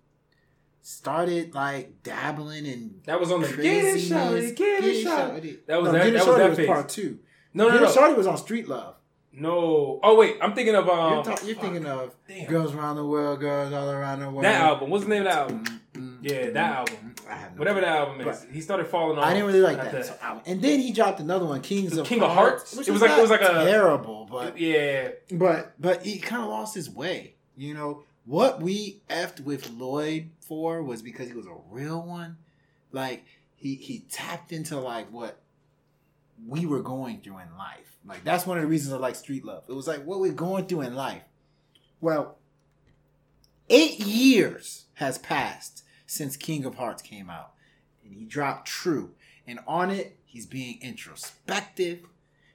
Started 0.83 1.55
like 1.55 2.03
dabbling 2.03 2.65
in 2.65 3.01
that 3.05 3.21
was 3.21 3.31
on 3.31 3.43
the 3.43 3.49
Get 3.49 3.59
It 3.61 3.81
craziness. 3.83 4.11
Shawty, 4.11 4.57
Get 4.57 4.83
It 4.85 5.07
Shawty. 5.07 5.41
Shawty. 5.43 5.59
That 5.67 5.83
was 5.83 5.93
no, 5.93 5.99
that- 5.99 6.05
Get 6.05 6.07
It 6.15 6.19
that 6.19 6.27
was 6.27 6.37
that 6.39 6.49
was 6.49 6.59
phase. 6.59 6.67
part 6.67 6.89
two. 6.89 7.19
No, 7.53 7.69
no, 7.69 7.73
Get 7.75 7.83
no, 7.83 7.89
It 7.91 7.95
Shawty 7.97 8.17
was 8.17 8.27
on 8.27 8.39
Street 8.39 8.67
Love. 8.67 8.97
no. 9.33 10.01
Oh 10.03 10.17
wait, 10.19 10.37
I'm 10.41 10.55
thinking 10.55 10.75
of 10.75 10.89
um. 10.89 11.13
you're, 11.15 11.23
ta- 11.23 11.45
you're 11.45 11.57
thinking 11.57 11.85
of 11.87 12.15
Damn. 12.27 12.47
girls 12.49 12.75
around 12.75 12.97
the 12.97 13.05
world, 13.05 13.41
girls 13.41 13.73
all 13.75 13.91
around 13.91 14.21
the 14.21 14.31
world. 14.31 14.45
that 14.45 14.61
album. 14.63 14.89
What's 14.91 15.05
the 15.05 15.11
name 15.11 15.27
of 15.27 15.33
that 15.33 15.39
album? 15.39 15.80
Mm, 16.23 16.31
Yeah, 16.31 16.51
that 16.51 16.77
album. 16.79 17.15
I 17.29 17.35
have 17.35 17.53
no 17.55 17.59
Whatever 17.59 17.81
that 17.81 17.89
album 17.97 18.21
is, 18.21 18.41
But- 18.41 18.49
he 18.53 18.61
started 18.61 18.87
falling 18.87 19.19
off. 19.19 19.25
I 19.25 19.33
didn't 19.35 19.47
really 19.47 19.61
like 19.61 19.77
that 19.79 20.07
so- 20.07 20.17
album. 20.21 20.43
And 20.47 20.61
then 20.63 20.81
he 20.81 20.93
dropped 20.93 21.21
another 21.21 21.47
one, 21.47 21.61
Kings 21.63 21.97
of 21.97 22.07
King 22.07 22.23
of 22.23 22.31
Hearts? 22.33 22.73
It 22.77 22.91
was 22.91 23.01
like- 23.03 23.11
it 23.19 23.21
was 23.21 23.31
like 23.31 23.43
a- 23.43 23.47
terrible, 23.65 24.27
but 24.31 24.59
Yeah, 24.59 25.11
but 25.33 25.75
but 25.81 26.05
he 26.05 26.19
kind 26.19 26.43
of 26.43 26.49
lost 26.49 26.75
his 26.75 26.91
way. 26.91 27.35
You 27.57 27.75
know 27.75 28.05
what 28.25 28.61
we 28.61 29.03
effed 29.11 29.41
with 29.41 29.71
Lloyd 29.71 30.31
for 30.41 30.83
was 30.83 31.03
because 31.03 31.29
he 31.29 31.35
was 31.35 31.47
a 31.47 31.57
real 31.71 32.03
one. 32.03 32.39
Like 32.93 33.25
he 33.57 33.75
he 33.77 34.01
tapped 34.11 34.53
into 34.53 34.79
like 34.79 35.11
what 35.13 35.41
we 36.47 36.65
were 36.67 36.83
going 36.83 37.21
through 37.21 37.39
in 37.39 37.57
life. 37.59 37.99
Like 38.07 38.25
that's 38.25 38.47
one 38.47 38.57
of 38.57 38.63
the 38.63 38.69
reasons 38.69 38.95
I 38.95 38.97
like 38.97 39.15
Street 39.15 39.45
Love. 39.45 39.65
It 39.69 39.73
was 39.75 39.87
like 39.87 40.05
what 40.05 40.21
we're 40.21 40.33
going 40.33 40.67
through 40.67 40.81
in 40.83 40.95
life. 40.95 41.23
Well, 42.01 42.39
eight 43.69 44.01
years 44.01 44.87
has 44.95 45.19
passed 45.19 45.85
since 46.11 46.37
King 46.37 46.65
of 46.65 46.75
Hearts 46.75 47.03
came 47.03 47.31
out, 47.31 47.53
and 48.05 48.13
he 48.13 48.25
dropped 48.25 48.67
True. 48.67 49.13
And 49.47 49.61
on 49.65 49.93
it, 49.93 50.19
he's 50.25 50.45
being 50.45 50.81
introspective. 50.83 52.01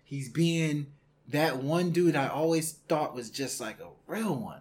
He's 0.04 0.28
being 0.28 0.88
that 1.30 1.64
one 1.64 1.92
dude 1.92 2.18
I 2.18 2.28
always 2.28 2.74
thought 2.90 3.16
was 3.16 3.30
just 3.30 3.62
like 3.62 3.80
a 3.80 3.88
real 4.08 4.36
one. 4.36 4.60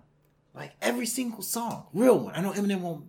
Like 0.55 0.75
every 0.81 1.07
single 1.07 1.43
song, 1.43 1.87
real 1.93 2.21
one. 2.21 2.35
I 2.37 2.41
know 2.41 2.53
Eminem 2.53 2.83
won't 2.83 3.07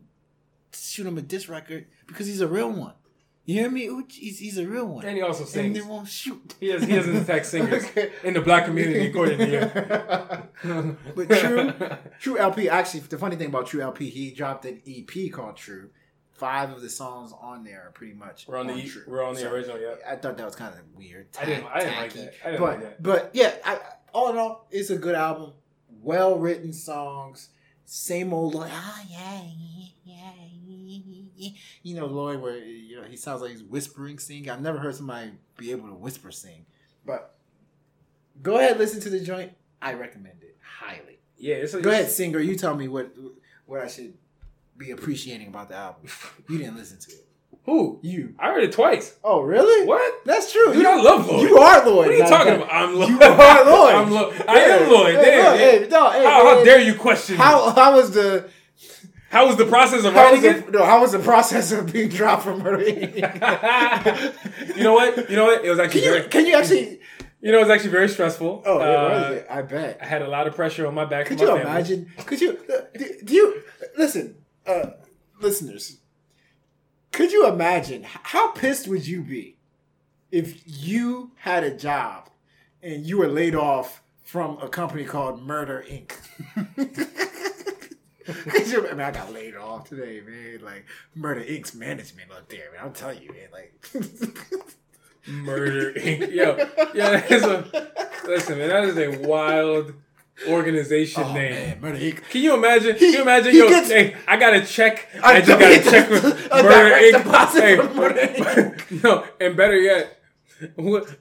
shoot 0.73 1.05
him 1.05 1.19
a 1.19 1.21
diss 1.21 1.47
record 1.47 1.85
because 2.07 2.25
he's 2.25 2.41
a 2.41 2.47
real 2.47 2.71
one. 2.71 2.93
You 3.45 3.59
hear 3.61 3.69
me? 3.69 3.85
Ooh, 3.85 4.03
He's, 4.09 4.39
he's 4.39 4.57
a 4.57 4.65
real 4.67 4.85
one. 4.87 5.05
and 5.05 5.15
he 5.15 5.21
also 5.21 5.45
sings. 5.45 5.77
Eminem 5.77 5.85
won't 5.87 6.07
shoot. 6.07 6.55
He 6.59 6.69
has 6.69 6.83
he 6.83 6.95
doesn't 6.95 7.15
attack 7.17 7.45
singers 7.45 7.83
Okay. 7.89 8.11
in 8.23 8.33
the 8.33 8.41
black 8.41 8.65
community, 8.65 9.05
according 9.07 9.37
to 9.37 9.49
you. 9.51 10.89
but 11.15 11.29
True, 11.39 11.73
True 12.19 12.37
LP. 12.39 12.69
Actually, 12.69 13.01
the 13.01 13.17
funny 13.19 13.35
thing 13.35 13.49
about 13.49 13.67
True 13.67 13.81
LP, 13.81 14.09
he 14.09 14.31
dropped 14.31 14.65
an 14.65 14.81
EP 14.87 15.31
called 15.31 15.57
True. 15.57 15.89
Five 16.33 16.71
of 16.71 16.81
the 16.81 16.89
songs 16.89 17.31
on 17.39 17.63
there 17.63 17.83
are 17.87 17.91
pretty 17.91 18.13
much 18.13 18.45
We're 18.47 18.57
on 18.57 18.67
the 18.67 18.81
True. 18.83 19.03
we're 19.07 19.23
on 19.23 19.35
the 19.35 19.39
So, 19.41 19.51
original, 19.51 19.79
yeah. 19.79 19.93
I 20.09 20.15
thought 20.17 20.35
that 20.37 20.45
was 20.45 20.55
kind 20.55 20.73
of 20.73 20.81
weird. 20.95 21.27
I 21.39 21.45
didn't- 21.45 21.65
I 21.67 21.79
didn't 21.79 21.95
like 21.97 22.13
that. 22.13 22.33
I 22.43 22.49
didn't 22.51 22.59
but 22.61 22.69
like 22.71 22.81
that. 22.81 23.03
but 23.03 23.29
yeah, 23.33 23.53
I, 23.63 23.79
all 24.13 24.31
in 24.31 24.37
all, 24.37 24.67
it's 24.71 24.89
a 24.89 24.97
good 24.97 25.15
album. 25.15 25.53
Well 26.01 26.37
written 26.37 26.73
songs. 26.73 27.49
Same 27.85 28.33
old 28.33 28.53
Lloyd. 28.55 28.69
Ah, 28.73 29.01
yeah, 29.09 29.41
yeah. 29.43 29.85
Eh, 31.41 31.49
you 31.83 31.95
know 31.95 32.05
Lloyd, 32.05 32.41
where 32.41 32.57
you 32.57 32.97
know 33.01 33.03
he 33.07 33.17
sounds 33.17 33.41
like 33.41 33.51
he's 33.51 33.63
whispering 33.63 34.19
sing. 34.19 34.49
I've 34.49 34.61
never 34.61 34.79
heard 34.79 34.95
somebody 34.95 35.31
be 35.57 35.71
able 35.71 35.89
to 35.89 35.95
whisper 35.95 36.31
sing. 36.31 36.65
But 37.05 37.35
go 38.41 38.57
ahead, 38.57 38.77
listen 38.77 39.01
to 39.01 39.09
the 39.09 39.19
joint. 39.19 39.51
I 39.81 39.93
recommend 39.93 40.41
it 40.41 40.57
highly. 40.61 41.19
Yeah, 41.37 41.55
it's 41.55 41.73
a, 41.73 41.81
Go 41.81 41.91
ahead, 41.91 42.09
singer. 42.09 42.39
You 42.39 42.55
tell 42.55 42.75
me 42.75 42.87
what 42.87 43.11
what 43.65 43.81
I 43.81 43.87
should 43.87 44.13
be 44.77 44.91
appreciating 44.91 45.47
about 45.47 45.69
the 45.69 45.75
album. 45.75 46.09
You 46.49 46.57
didn't 46.59 46.75
listen 46.77 46.99
to 46.99 47.11
it. 47.11 47.25
Who? 47.65 47.99
You. 48.03 48.35
I 48.37 48.49
heard 48.51 48.63
it 48.63 48.71
twice. 48.71 49.15
Oh, 49.23 49.41
really? 49.41 49.87
What? 49.87 50.23
That's 50.25 50.51
true. 50.51 50.71
Dude, 50.71 50.83
you, 50.83 50.87
I 50.87 51.01
love 51.01 51.25
Lloyd. 51.27 51.49
You 51.49 51.57
are 51.57 51.83
Lloyd. 51.85 51.95
What 51.97 52.07
are 52.09 52.13
you 52.13 52.23
talking 52.27 52.53
about? 52.53 52.71
I'm 52.71 52.93
Lloyd. 52.95 53.09
You 53.09 53.21
are 53.21 53.65
Lloyd. 53.65 53.95
I'm 53.95 54.11
Lloyd. 54.11 54.45
I 54.47 54.59
am 54.59 54.89
Lloyd. 54.91 55.15
Hey, 55.15 55.21
Damn. 55.23 55.57
hey, 55.57 55.87
no, 55.89 56.09
hey, 56.11 56.23
how, 56.23 56.55
how 56.57 56.63
dare 56.63 56.79
you 56.81 56.93
question 56.93 57.37
How 57.37 57.65
me? 57.67 57.71
how 57.73 57.95
was 57.95 58.11
the 58.11 58.47
How 59.35 59.47
was 59.47 59.57
the 59.57 59.65
process 59.65 60.05
of 60.05 60.13
how 60.13 60.23
writing 60.31 60.41
the, 60.43 60.57
it? 60.59 60.71
no, 60.71 60.85
how 60.85 61.01
was 61.01 61.11
the 61.11 61.19
process 61.19 61.73
of 61.73 61.91
being 61.91 62.07
dropped 62.07 62.43
from 62.43 62.59
Murder 62.59 62.85
Inc? 62.85 63.15
you 64.77 64.83
know 64.83 64.93
what? 64.93 65.29
You 65.29 65.35
know 65.35 65.43
what? 65.45 65.65
It 65.65 65.69
was 65.69 65.77
actually 65.77 66.01
Can 66.01 66.13
you 66.13 66.17
very. 66.19 66.29
can 66.29 66.45
you 66.45 66.55
actually? 66.55 66.99
You 67.41 67.51
know, 67.51 67.57
it 67.57 67.63
was 67.63 67.69
actually 67.69 67.89
very 67.91 68.07
stressful. 68.07 68.63
Oh, 68.65 68.79
yeah, 68.79 69.03
what 69.03 69.11
Uh, 69.11 69.31
it? 69.33 69.47
I 69.49 69.61
bet. 69.61 69.99
I 70.01 70.05
had 70.05 70.21
a 70.21 70.29
lot 70.29 70.47
of 70.47 70.55
pressure 70.55 70.87
on 70.87 70.93
my 70.93 71.03
back. 71.03 71.25
Could 71.25 71.37
from 71.39 71.47
you 71.49 71.53
family. 71.57 71.69
imagine? 71.69 72.11
Could 72.25 72.39
you? 72.39 72.57
Do, 72.97 73.05
do 73.25 73.33
you 73.33 73.61
listen, 73.97 74.35
uh, 74.65 74.91
listeners? 75.41 75.97
Could 77.11 77.33
you 77.33 77.45
imagine 77.47 78.03
how 78.03 78.51
pissed 78.51 78.87
would 78.87 79.05
you 79.05 79.21
be 79.21 79.57
if 80.31 80.61
you 80.65 81.31
had 81.39 81.65
a 81.65 81.75
job 81.75 82.29
and 82.81 83.05
you 83.05 83.17
were 83.17 83.27
laid 83.27 83.53
off 83.53 84.01
from 84.23 84.57
a 84.61 84.69
company 84.69 85.03
called 85.03 85.41
Murder 85.43 85.85
Inc. 85.89 86.13
I 88.47 88.91
mean, 88.91 89.01
I 89.01 89.11
got 89.11 89.31
laid 89.33 89.55
off 89.55 89.89
today, 89.89 90.21
man. 90.25 90.59
Like 90.63 90.85
Murder 91.15 91.41
Inc.'s 91.41 91.75
management 91.75 92.31
up 92.31 92.49
there, 92.49 92.71
man. 92.73 92.85
I'm 92.85 92.93
telling 92.93 93.21
you, 93.21 93.29
man. 93.29 93.49
Like, 93.51 93.73
Murder 95.27 95.93
Inc. 95.93 96.31
Yo, 96.33 96.55
yeah, 96.93 97.11
that 97.11 97.31
is 97.31 97.43
a 97.43 97.91
listen, 98.27 98.57
man. 98.59 98.69
That 98.69 98.83
is 98.85 98.97
a 98.97 99.27
wild 99.27 99.93
organization 100.47 101.23
oh 101.23 101.33
name. 101.33 101.51
man, 101.51 101.81
Murder 101.81 101.97
Inc. 101.99 102.29
Can 102.29 102.41
you 102.41 102.53
imagine? 102.55 102.93
He- 102.95 102.99
can 102.99 103.13
you 103.13 103.21
imagine? 103.21 103.51
he 103.51 103.57
Yo, 103.59 103.69
gets- 103.69 103.89
hey, 103.89 104.15
I 104.27 104.37
got 104.37 104.53
a 104.53 104.65
check. 104.65 105.07
I 105.23 105.41
just 105.41 105.59
got 105.59 105.71
a 105.71 105.81
check 105.83 106.09
with 106.09 106.23
Murder 106.23 106.95
Inc. 106.95 107.53
Hey, 107.53 107.75
from 107.77 107.95
Murder 107.95 108.19
Inc. 108.27 109.03
no, 109.03 109.25
and 109.39 109.55
better 109.57 109.77
yet, 109.77 110.19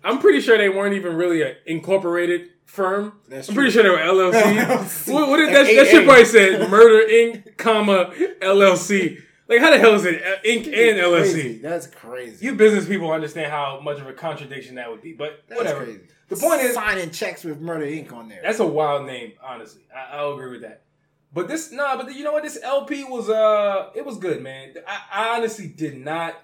I'm 0.05 0.19
pretty 0.19 0.41
sure 0.41 0.59
they 0.59 0.69
weren't 0.69 0.95
even 0.95 1.17
really 1.17 1.57
incorporated 1.67 2.51
firm. 2.65 3.15
That's 3.29 3.49
I'm 3.49 3.55
pretty 3.55 3.71
true. 3.73 3.83
sure 3.83 3.97
they 3.99 4.05
were 4.05 4.13
LLC. 4.33 4.43
LLC. 4.43 5.13
what, 5.15 5.29
what 5.29 5.37
did 5.39 5.47
Like 5.53 5.67
that? 5.67 5.75
That 5.75 5.87
shit 5.89 6.05
probably 6.05 6.25
said 6.25 6.71
Murder 6.71 7.07
Inc. 7.09 7.57
comma 7.57 8.13
LLC. 8.41 9.21
Like 9.49 9.61
how 9.61 9.71
the 9.71 9.79
hell 9.79 9.95
is 9.95 10.05
it 10.07 10.23
uh, 10.23 10.37
Inc. 10.47 10.67
and 10.67 10.99
LLC? 10.99 11.33
Crazy. 11.33 11.59
That's 11.59 11.87
crazy. 11.87 12.45
You 12.47 12.55
business 12.55 12.87
people 12.87 13.11
understand 13.13 13.51
how 13.53 13.81
much 13.81 14.01
of 14.01 14.07
a 14.07 14.13
contradiction 14.13 14.77
that 14.77 14.91
would 14.91 15.03
be, 15.03 15.13
but 15.13 15.43
That's 15.49 15.59
whatever. 15.61 15.85
crazy. 15.85 16.01
The 16.29 16.37
point 16.37 16.63
is, 16.63 16.75
signing 16.75 17.11
checks 17.11 17.45
with 17.45 17.61
Murder 17.61 17.85
Inc. 17.85 18.11
on 18.13 18.29
there. 18.29 18.41
that's 18.43 18.59
a 18.59 18.67
wild 18.67 19.07
name, 19.07 19.33
honestly. 19.43 19.83
I, 19.95 20.17
I'll 20.17 20.33
agree 20.33 20.51
with 20.51 20.63
that. 20.63 20.81
But 21.35 21.49
this, 21.49 21.71
nah, 21.73 21.97
but 21.97 22.15
you 22.15 22.25
know 22.25 22.33
what? 22.33 22.43
This 22.45 22.59
LP 22.63 23.05
was, 23.05 23.29
uh, 23.29 23.91
it 23.95 24.07
was 24.07 24.19
good, 24.19 24.41
man. 24.43 24.73
I, 24.87 25.01
I 25.13 25.37
honestly 25.37 25.67
did 25.67 25.99
not 25.99 26.35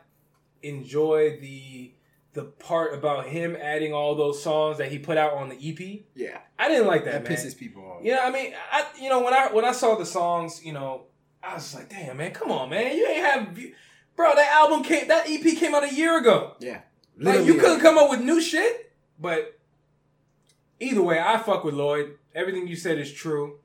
enjoy 0.63 1.39
the 1.41 1.93
the 2.33 2.45
part 2.45 2.95
about 2.95 3.27
him 3.27 3.57
adding 3.61 3.93
all 3.93 4.15
those 4.15 4.41
songs 4.43 4.79
that 4.79 4.91
he 4.93 4.99
put 4.99 5.17
out 5.19 5.33
on 5.35 5.49
the 5.49 5.57
EP. 5.57 6.05
yeah. 6.15 6.39
I 6.59 6.69
didn't 6.69 6.87
like 6.87 7.05
that, 7.05 7.25
That 7.25 7.29
man. 7.29 7.33
pisses 7.39 7.57
people 7.57 7.83
off. 7.85 8.01
Yeah, 8.05 8.21
I 8.23 8.31
mean, 8.31 8.53
I 8.71 8.85
you 9.01 9.09
know 9.09 9.21
when 9.23 9.35
I 9.35 9.53
when 9.53 9.65
I 9.65 9.73
saw 9.73 9.97
the 9.97 10.07
songs, 10.07 10.65
you 10.65 10.73
know, 10.73 11.05
I 11.43 11.55
was 11.55 11.75
like, 11.75 11.89
damn, 11.89 12.17
man, 12.19 12.33
come 12.33 12.51
on, 12.53 12.71
man, 12.71 12.97
you 12.97 13.07
ain't 13.07 13.25
have, 13.25 13.59
bro. 14.15 14.35
That 14.35 14.53
album 14.53 14.83
came, 14.85 15.09
that 15.09 15.29
EP 15.29 15.43
came 15.59 15.75
out 15.75 15.85
a 15.85 15.93
year 15.95 16.19
ago. 16.19 16.55
Yeah. 16.61 16.81
Like 17.19 17.45
you 17.45 17.55
couldn't 17.55 17.81
come 17.81 17.99
up 17.99 18.09
with 18.11 18.21
new 18.21 18.41
shit, 18.41 18.93
but 19.19 19.59
either 20.79 21.03
way, 21.03 21.19
I 21.21 21.37
fuck 21.39 21.65
with 21.65 21.75
Lloyd. 21.75 22.17
Everything 22.35 22.67
you 22.69 22.77
said 22.77 22.99
is 22.99 23.13
true. 23.13 23.59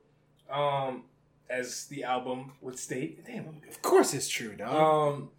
Um, 0.50 1.04
as 1.48 1.86
the 1.86 2.04
album 2.04 2.52
would 2.60 2.78
state. 2.78 3.24
Damn, 3.26 3.46
Of 3.68 3.80
course 3.82 4.12
it's 4.14 4.28
true, 4.28 4.54
dog. 4.56 4.74
Um, 5.14 5.30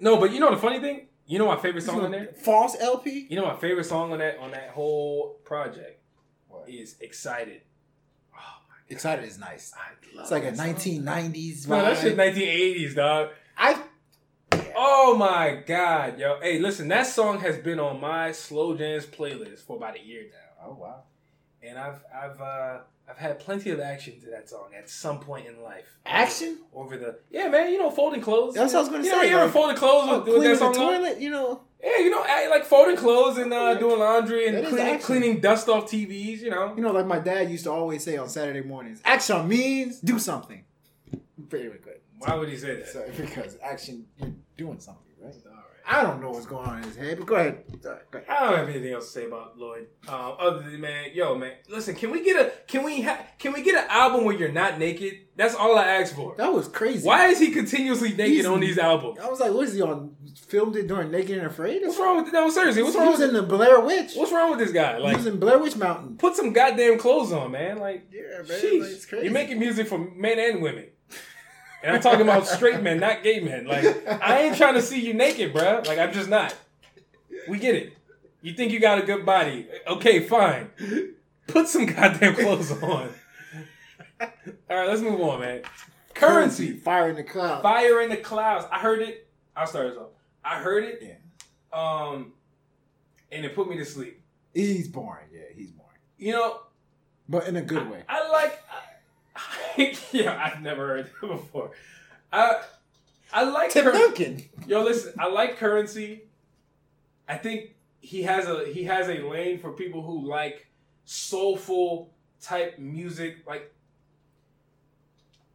no, 0.00 0.16
but 0.18 0.30
you 0.32 0.38
know 0.40 0.50
the 0.50 0.56
funny 0.60 0.78
thing. 0.80 1.07
You 1.28 1.38
know 1.38 1.46
my 1.46 1.58
favorite 1.58 1.82
song 1.82 2.00
on 2.00 2.10
there. 2.10 2.28
False 2.42 2.74
LP? 2.80 3.26
You 3.28 3.36
know 3.36 3.44
my 3.44 3.56
favorite 3.56 3.84
song 3.84 4.12
on 4.12 4.18
that 4.18 4.38
on 4.38 4.50
that 4.52 4.70
whole 4.70 5.34
project 5.44 6.00
What? 6.48 6.66
is 6.68 6.96
"Excited." 7.00 7.60
Oh, 8.34 8.38
Excited 8.88 9.26
is 9.26 9.38
nice. 9.38 9.74
I 9.76 9.90
love 10.16 10.20
it. 10.20 10.20
It's 10.22 10.30
like 10.30 10.44
a 10.44 10.56
song. 10.56 10.66
1990s 10.74 11.66
vibe. 11.66 11.68
No, 11.68 11.82
that 11.84 11.98
shit 11.98 12.16
1980s, 12.16 12.94
dog. 12.94 13.28
I 13.58 13.78
Oh 14.74 15.16
my 15.18 15.62
god, 15.66 16.18
yo. 16.18 16.38
Hey, 16.40 16.58
listen, 16.58 16.88
that 16.88 17.06
song 17.06 17.40
has 17.40 17.58
been 17.58 17.78
on 17.78 18.00
my 18.00 18.32
slow 18.32 18.74
jams 18.74 19.04
playlist 19.04 19.66
for 19.66 19.76
about 19.76 19.96
a 19.96 20.02
year 20.02 20.22
now. 20.30 20.66
Oh 20.66 20.74
wow. 20.80 21.02
And 21.62 21.78
I've 21.78 22.00
I've 22.14 22.40
uh, 22.40 22.78
I've 23.08 23.16
had 23.18 23.38
plenty 23.40 23.70
of 23.70 23.80
action 23.80 24.20
to 24.20 24.26
that 24.30 24.48
song 24.48 24.68
at 24.76 24.88
some 24.90 25.18
point 25.20 25.46
in 25.46 25.62
life. 25.62 25.98
Action? 26.06 26.58
over 26.74 26.96
the 26.96 27.18
yeah, 27.30 27.48
man. 27.48 27.72
You 27.72 27.78
know, 27.78 27.90
folding 27.90 28.20
clothes. 28.20 28.54
That's 28.54 28.72
what 28.72 28.78
I 28.80 28.82
was 28.82 28.88
gonna 28.90 29.04
you 29.04 29.10
say, 29.10 29.16
Know, 29.16 29.22
you 29.22 29.36
ever 29.36 29.44
like, 29.44 29.52
folding 29.52 29.76
clothes 29.76 30.04
Oh, 30.08 30.18
with, 30.18 30.26
with 30.26 30.34
cleaning 30.36 30.42
that 30.58 30.58
the 30.58 30.74
song? 30.74 30.76
on? 30.84 30.94
toilet, 31.00 31.20
you 31.20 31.30
know. 31.30 31.60
Yeah, 31.82 31.98
you 31.98 32.10
know, 32.10 32.20
like 32.50 32.64
folding 32.64 32.96
clothes 32.96 33.38
and 33.38 33.52
uh, 33.52 33.74
doing 33.74 34.00
laundry 34.00 34.48
and 34.48 34.66
cleaning 34.66 34.98
cleaning 34.98 35.40
dust 35.40 35.68
off 35.68 35.84
TVs. 35.90 36.40
You 36.40 36.50
know, 36.50 36.74
You 36.74 36.82
know, 36.82 36.90
like 36.92 37.06
my 37.06 37.20
dad 37.20 37.50
used 37.50 37.64
to 37.64 37.70
always 37.70 38.02
say 38.02 38.16
on 38.16 38.28
Saturday 38.28 38.62
mornings, 38.62 39.00
action 39.04 39.46
means 39.46 40.00
do 40.00 40.18
something. 40.18 40.64
Very 41.38 41.78
good. 41.78 42.00
why 42.18 42.34
would 42.34 42.48
he 42.48 42.56
say 42.56 42.76
that? 42.76 42.88
So, 42.88 43.06
because 43.16 43.56
action, 43.62 44.06
you're 44.18 44.32
doing 44.56 44.80
something, 44.80 45.02
right? 45.06 45.06
All 45.06 45.06
right. 45.06 45.07
I 45.90 46.02
don't 46.02 46.20
know 46.20 46.30
what's 46.30 46.44
going 46.44 46.68
on 46.68 46.78
in 46.78 46.84
his 46.84 46.96
head, 46.96 47.16
but 47.18 47.26
go 47.26 47.36
ahead. 47.36 47.64
Go 47.82 47.90
ahead. 48.12 48.24
I 48.28 48.44
don't 48.50 48.58
have 48.58 48.68
anything 48.68 48.92
else 48.92 49.06
to 49.06 49.10
say 49.10 49.26
about 49.26 49.56
Lloyd. 49.58 49.86
Um, 50.06 50.34
other 50.38 50.60
than 50.60 50.80
man, 50.82 51.06
yo, 51.14 51.34
man, 51.34 51.52
listen, 51.68 51.94
can 51.94 52.10
we 52.10 52.22
get 52.22 52.36
a 52.38 52.52
can 52.66 52.84
we 52.84 53.00
ha- 53.00 53.24
can 53.38 53.54
we 53.54 53.62
get 53.62 53.74
an 53.82 53.88
album 53.90 54.24
where 54.24 54.36
you're 54.36 54.52
not 54.52 54.78
naked? 54.78 55.14
That's 55.36 55.54
all 55.54 55.78
I 55.78 55.86
asked 55.86 56.14
for. 56.14 56.34
That 56.36 56.52
was 56.52 56.68
crazy. 56.68 57.06
Why 57.06 57.28
is 57.28 57.38
he 57.38 57.50
continuously 57.52 58.10
naked 58.10 58.26
He's- 58.28 58.46
on 58.46 58.60
these 58.60 58.76
albums? 58.76 59.18
I 59.18 59.28
was 59.30 59.40
like, 59.40 59.52
what 59.52 59.66
is 59.66 59.74
he 59.74 59.80
on? 59.82 60.14
Filmed 60.46 60.76
it 60.76 60.86
during 60.88 61.10
Naked 61.10 61.36
and 61.38 61.46
Afraid? 61.46 61.82
What's 61.82 61.98
wrong 61.98 62.22
with 62.24 62.32
no 62.32 62.48
seriously? 62.50 62.82
What's 62.82 62.94
he 62.94 63.00
wrong 63.00 63.10
was 63.10 63.20
with 63.20 63.28
in 63.30 63.34
the 63.34 63.42
Blair 63.42 63.80
Witch. 63.80 64.12
what's 64.14 64.32
wrong 64.32 64.50
with 64.50 64.58
this 64.58 64.72
guy? 64.72 64.96
he 64.96 65.02
Like, 65.02 65.16
was 65.16 65.26
in 65.26 65.38
Blair 65.38 65.58
Witch 65.58 65.76
Mountain. 65.76 66.16
put 66.16 66.36
some 66.36 66.52
goddamn 66.54 66.98
clothes 66.98 67.32
on, 67.32 67.50
man. 67.52 67.78
Like, 67.78 68.06
Yeah, 68.10 68.22
man, 68.38 68.46
like, 68.48 68.58
it's 68.90 69.04
crazy. 69.06 69.24
You're 69.24 69.32
making 69.32 69.58
music 69.58 69.88
for 69.88 69.98
men 69.98 70.38
and 70.38 70.62
women. 70.62 70.86
And 71.82 71.94
I'm 71.94 72.00
talking 72.02 72.22
about 72.22 72.46
straight 72.46 72.82
men, 72.82 72.98
not 72.98 73.22
gay 73.22 73.40
men. 73.40 73.66
Like, 73.66 73.84
I 74.22 74.42
ain't 74.42 74.56
trying 74.56 74.74
to 74.74 74.82
see 74.82 75.00
you 75.00 75.14
naked, 75.14 75.54
bruh. 75.54 75.86
Like, 75.86 75.98
I'm 75.98 76.12
just 76.12 76.28
not. 76.28 76.54
We 77.48 77.58
get 77.58 77.74
it. 77.74 77.92
You 78.42 78.52
think 78.54 78.72
you 78.72 78.80
got 78.80 78.98
a 78.98 79.02
good 79.02 79.24
body. 79.24 79.66
Okay, 79.86 80.20
fine. 80.20 80.70
Put 81.46 81.68
some 81.68 81.86
goddamn 81.86 82.34
clothes 82.34 82.70
on. 82.70 83.10
All 84.20 84.28
right, 84.68 84.88
let's 84.88 85.00
move 85.00 85.20
on, 85.20 85.40
man. 85.40 85.62
Currency. 86.14 86.72
Fire 86.76 87.10
in 87.10 87.16
the 87.16 87.22
cloud. 87.22 87.62
Fire 87.62 88.00
in 88.02 88.10
the 88.10 88.16
clouds. 88.16 88.66
I 88.72 88.80
heard 88.80 89.00
it. 89.00 89.28
I'll 89.56 89.66
start 89.66 89.88
this 89.88 89.98
off. 89.98 90.08
I 90.44 90.58
heard 90.58 90.84
it. 90.84 91.00
Yeah. 91.02 91.14
Um, 91.72 92.32
and 93.30 93.44
it 93.44 93.54
put 93.54 93.68
me 93.68 93.76
to 93.76 93.84
sleep. 93.84 94.20
He's 94.52 94.88
boring. 94.88 95.28
Yeah, 95.32 95.42
he's 95.54 95.70
boring. 95.70 95.90
You 96.16 96.32
know, 96.32 96.60
But 97.28 97.46
in 97.46 97.56
a 97.56 97.62
good 97.62 97.88
way. 97.88 98.02
I 98.08 98.28
like. 98.30 98.58
I, 98.72 98.80
yeah, 100.12 100.40
I've 100.42 100.62
never 100.62 100.86
heard 100.88 101.10
that 101.20 101.26
before. 101.28 101.70
I 102.32 102.62
I 103.32 103.44
like 103.44 103.70
Tim 103.70 103.84
Cur- 103.84 103.92
Duncan. 103.92 104.42
Yo, 104.66 104.82
listen, 104.82 105.12
I 105.18 105.28
like 105.28 105.56
currency. 105.58 106.22
I 107.28 107.36
think 107.36 107.74
he 108.00 108.22
has 108.22 108.46
a 108.48 108.66
he 108.72 108.84
has 108.84 109.08
a 109.08 109.18
lane 109.28 109.58
for 109.58 109.72
people 109.72 110.02
who 110.02 110.26
like 110.28 110.66
soulful 111.04 112.10
type 112.40 112.78
music. 112.78 113.38
Like 113.46 113.72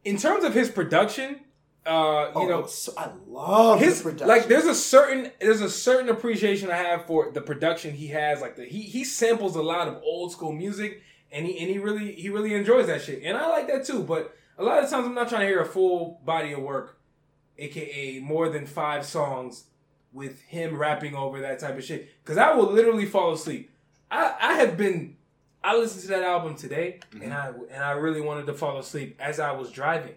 in 0.04 0.16
terms 0.18 0.44
of 0.44 0.54
his 0.54 0.68
production, 0.70 1.40
uh, 1.86 2.30
you 2.34 2.42
Oh, 2.42 2.46
know, 2.48 2.66
so 2.66 2.92
I 2.96 3.10
love 3.26 3.80
his 3.80 4.02
production. 4.02 4.28
like 4.28 4.46
there's 4.46 4.66
a 4.66 4.74
certain 4.74 5.30
there's 5.40 5.60
a 5.60 5.70
certain 5.70 6.08
appreciation 6.08 6.70
I 6.70 6.76
have 6.76 7.06
for 7.06 7.30
the 7.32 7.40
production 7.40 7.92
he 7.94 8.08
has. 8.08 8.40
Like 8.40 8.56
the 8.56 8.64
he 8.64 8.82
he 8.82 9.04
samples 9.04 9.56
a 9.56 9.62
lot 9.62 9.88
of 9.88 10.00
old 10.02 10.32
school 10.32 10.52
music, 10.52 11.02
and 11.34 11.46
he 11.46 11.58
and 11.58 11.68
he 11.68 11.78
really 11.78 12.12
he 12.12 12.30
really 12.30 12.54
enjoys 12.54 12.86
that 12.86 13.02
shit, 13.02 13.22
and 13.24 13.36
I 13.36 13.48
like 13.48 13.66
that 13.66 13.84
too. 13.84 14.02
But 14.02 14.34
a 14.56 14.62
lot 14.62 14.82
of 14.82 14.88
times 14.88 15.06
I'm 15.06 15.14
not 15.14 15.28
trying 15.28 15.42
to 15.42 15.46
hear 15.48 15.60
a 15.60 15.66
full 15.66 16.20
body 16.24 16.52
of 16.52 16.60
work, 16.60 16.98
aka 17.58 18.20
more 18.20 18.48
than 18.48 18.66
five 18.66 19.04
songs 19.04 19.64
with 20.12 20.40
him 20.42 20.76
rapping 20.76 21.16
over 21.16 21.40
that 21.40 21.58
type 21.58 21.76
of 21.76 21.84
shit, 21.84 22.08
because 22.22 22.38
I 22.38 22.54
will 22.54 22.70
literally 22.70 23.04
fall 23.04 23.32
asleep. 23.32 23.70
I 24.10 24.34
I 24.40 24.52
have 24.54 24.76
been 24.76 25.16
I 25.62 25.76
listened 25.76 26.02
to 26.02 26.08
that 26.08 26.22
album 26.22 26.54
today, 26.54 27.00
and 27.12 27.22
mm-hmm. 27.22 27.32
I 27.32 27.74
and 27.74 27.82
I 27.82 27.92
really 27.92 28.20
wanted 28.20 28.46
to 28.46 28.54
fall 28.54 28.78
asleep 28.78 29.16
as 29.18 29.40
I 29.40 29.52
was 29.52 29.72
driving. 29.72 30.14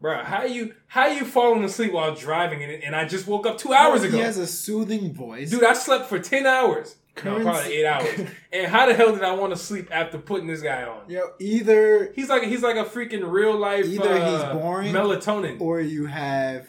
Bro, 0.00 0.24
how 0.24 0.44
you 0.44 0.74
how 0.86 1.06
you 1.06 1.24
falling 1.24 1.64
asleep 1.64 1.92
while 1.92 2.14
driving 2.14 2.62
and, 2.62 2.82
and 2.82 2.94
I 2.94 3.06
just 3.06 3.26
woke 3.26 3.46
up 3.46 3.56
two 3.56 3.72
hours 3.72 4.02
ago, 4.02 4.18
He 4.18 4.22
has 4.22 4.36
a 4.36 4.46
soothing 4.46 5.14
voice. 5.14 5.50
dude. 5.50 5.64
I 5.64 5.72
slept 5.72 6.10
for 6.10 6.18
ten 6.18 6.44
hours, 6.44 6.96
no, 7.24 7.40
probably 7.40 7.74
eight 7.74 7.86
hours. 7.86 8.20
and 8.52 8.66
how 8.66 8.86
the 8.86 8.94
hell 8.94 9.12
did 9.14 9.22
I 9.22 9.34
want 9.34 9.52
to 9.52 9.58
sleep 9.58 9.88
after 9.90 10.18
putting 10.18 10.46
this 10.46 10.62
guy 10.62 10.82
on? 10.84 11.08
Yo, 11.08 11.30
either 11.38 12.12
He's 12.14 12.28
like 12.28 12.44
he's 12.44 12.62
like 12.62 12.76
a 12.76 12.84
freaking 12.84 13.30
real 13.30 13.56
life. 13.56 13.86
Either 13.86 14.08
uh, 14.14 14.30
he's 14.52 14.60
boring 14.60 14.92
melatonin. 14.92 15.60
or 15.60 15.80
you 15.80 16.06
have 16.06 16.68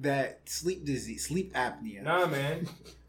that 0.00 0.40
sleep 0.48 0.84
disease, 0.84 1.26
sleep 1.26 1.52
apnea. 1.54 2.02
nah, 2.02 2.26
man, 2.26 2.68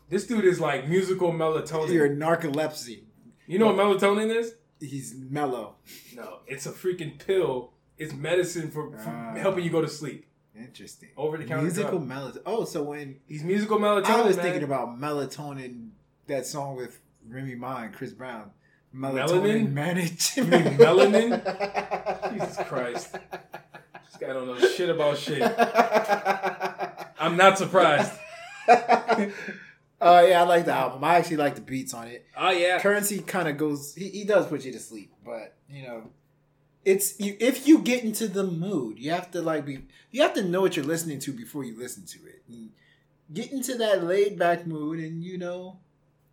this 0.09 0.25
dude 0.25 0.45
is 0.45 0.59
like 0.59 0.87
musical 0.87 1.31
melatonin. 1.31 1.93
Your 1.93 2.09
narcolepsy. 2.09 3.03
you 3.47 3.59
know 3.59 3.67
what 3.71 3.75
melatonin 3.75 4.35
is? 4.35 4.53
He's 4.79 5.13
mellow. 5.15 5.75
No, 6.15 6.39
it's 6.47 6.65
a 6.65 6.71
freaking 6.71 7.19
pill. 7.23 7.73
It's 7.97 8.13
medicine 8.13 8.71
for, 8.71 8.91
for 8.97 9.09
Ah. 9.09 9.35
helping 9.35 9.63
you 9.65 9.69
go 9.69 9.81
to 9.81 9.89
sleep. 9.89 10.25
Interesting. 10.57 11.09
Over 11.17 11.37
the 11.37 11.43
counter 11.45 11.63
musical 11.63 11.99
melatonin. 11.99 12.41
Oh, 12.45 12.63
so 12.65 12.83
when 12.83 13.17
He's 13.27 13.43
musical 13.43 13.77
melatonin. 13.77 14.05
I 14.05 14.21
was 14.21 14.37
man. 14.37 14.45
thinking 14.45 14.63
about 14.63 14.97
melatonin, 14.99 15.89
that 16.29 16.45
song 16.45 16.75
with 16.75 16.99
Remy 17.27 17.55
Ma 17.55 17.83
and 17.83 17.93
Chris 17.93 18.13
Brown. 18.13 18.51
Melanin? 18.95 19.27
Melatonin 19.27 19.71
manage. 19.73 20.37
You 20.37 20.45
melanin? 20.45 22.33
Jesus 22.33 22.57
Christ. 22.67 23.11
This 23.11 24.17
guy 24.19 24.33
don't 24.33 24.47
know 24.47 24.57
shit 24.57 24.89
about 24.89 25.17
shit. 25.17 25.41
I'm 27.19 27.37
not 27.37 27.57
surprised. 27.57 28.13
Uh, 30.01 30.25
yeah, 30.29 30.41
I 30.41 30.45
like 30.45 30.63
the 30.63 30.71
album. 30.71 31.03
I 31.03 31.17
actually 31.17 31.35
like 31.35 31.55
the 31.55 31.61
beats 31.61 31.93
on 31.93 32.07
it. 32.07 32.25
Oh 32.37 32.51
yeah. 32.51 32.79
Currency 32.79 33.19
kind 33.19 33.49
of 33.49 33.57
goes. 33.57 33.93
He, 33.95 34.07
he 34.07 34.23
does 34.23 34.47
put 34.47 34.63
you 34.63 34.71
to 34.71 34.79
sleep, 34.79 35.11
but 35.25 35.55
you 35.69 35.83
know, 35.83 36.03
it's 36.85 37.19
you. 37.19 37.35
If 37.37 37.67
you 37.67 37.79
get 37.79 38.05
into 38.05 38.29
the 38.29 38.45
mood, 38.45 38.97
you 38.97 39.11
have 39.11 39.29
to 39.31 39.41
like 39.41 39.65
be. 39.65 39.79
You 40.11 40.21
have 40.21 40.33
to 40.35 40.43
know 40.45 40.61
what 40.61 40.77
you're 40.77 40.85
listening 40.85 41.19
to 41.19 41.33
before 41.33 41.65
you 41.65 41.77
listen 41.77 42.05
to 42.05 42.19
it. 42.27 42.43
And 42.47 42.69
get 43.33 43.51
into 43.51 43.77
that 43.79 44.05
laid 44.05 44.39
back 44.39 44.65
mood, 44.65 44.99
and 44.99 45.21
you 45.21 45.37
know, 45.37 45.79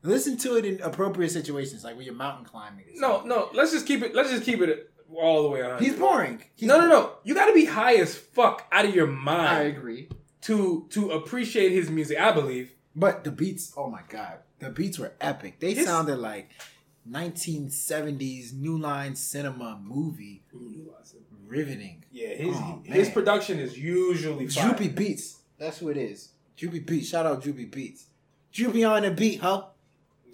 listen 0.06 0.36
to 0.38 0.56
it 0.56 0.64
in 0.64 0.80
appropriate 0.82 1.30
situations, 1.30 1.84
like 1.84 1.96
when 1.96 2.04
you're 2.06 2.14
mountain 2.14 2.44
climbing. 2.44 2.84
No, 2.94 3.22
no. 3.24 3.50
Let's 3.52 3.72
just 3.72 3.86
keep 3.86 4.02
it. 4.02 4.14
Let's 4.14 4.30
just 4.30 4.44
keep 4.44 4.60
it 4.60 4.90
all 5.14 5.42
the 5.44 5.48
way 5.48 5.62
on. 5.62 5.82
he's 5.82 5.94
boring. 5.94 6.42
He's 6.56 6.68
no, 6.68 6.80
no, 6.80 6.88
no. 6.88 7.12
You 7.24 7.34
got 7.34 7.46
to 7.46 7.54
be 7.54 7.64
high 7.64 7.94
as 7.96 8.14
fuck 8.16 8.66
out 8.72 8.84
of 8.84 8.94
your 8.94 9.06
mind. 9.06 9.48
I 9.48 9.60
agree, 9.62 10.08
to 10.42 10.86
to 10.90 11.10
appreciate 11.12 11.72
his 11.72 11.90
music. 11.90 12.18
I 12.18 12.32
believe. 12.32 12.72
but 12.94 13.24
the 13.24 13.30
beats. 13.30 13.72
Oh 13.76 13.88
my 13.90 14.00
god, 14.08 14.38
the 14.58 14.70
beats 14.70 14.98
were 14.98 15.12
epic. 15.20 15.60
They 15.60 15.74
His- 15.74 15.86
sounded 15.86 16.16
like 16.18 16.50
1970s 17.08 18.52
New 18.54 18.78
Line 18.78 19.14
Cinema 19.16 19.80
movie. 19.82 20.42
Riveting. 21.46 22.04
Yeah, 22.10 22.30
his 22.34 22.56
Oh, 22.56 22.80
his 22.84 23.06
man. 23.06 23.14
production 23.14 23.60
is 23.60 23.78
usually 23.78 24.48
fire. 24.48 24.70
Droopy 24.70 24.88
Beats. 24.88 25.36
That's 25.58 25.78
who 25.78 25.90
it 25.90 25.96
is. 25.96 26.30
Droopy 26.56 26.80
Beats. 26.80 27.08
Shout 27.08 27.24
out 27.24 27.40
Droopy 27.40 27.66
Beats. 27.66 28.06
Droopy 28.52 28.82
on 28.82 29.02
the 29.02 29.12
beat, 29.12 29.40
huh? 29.40 29.66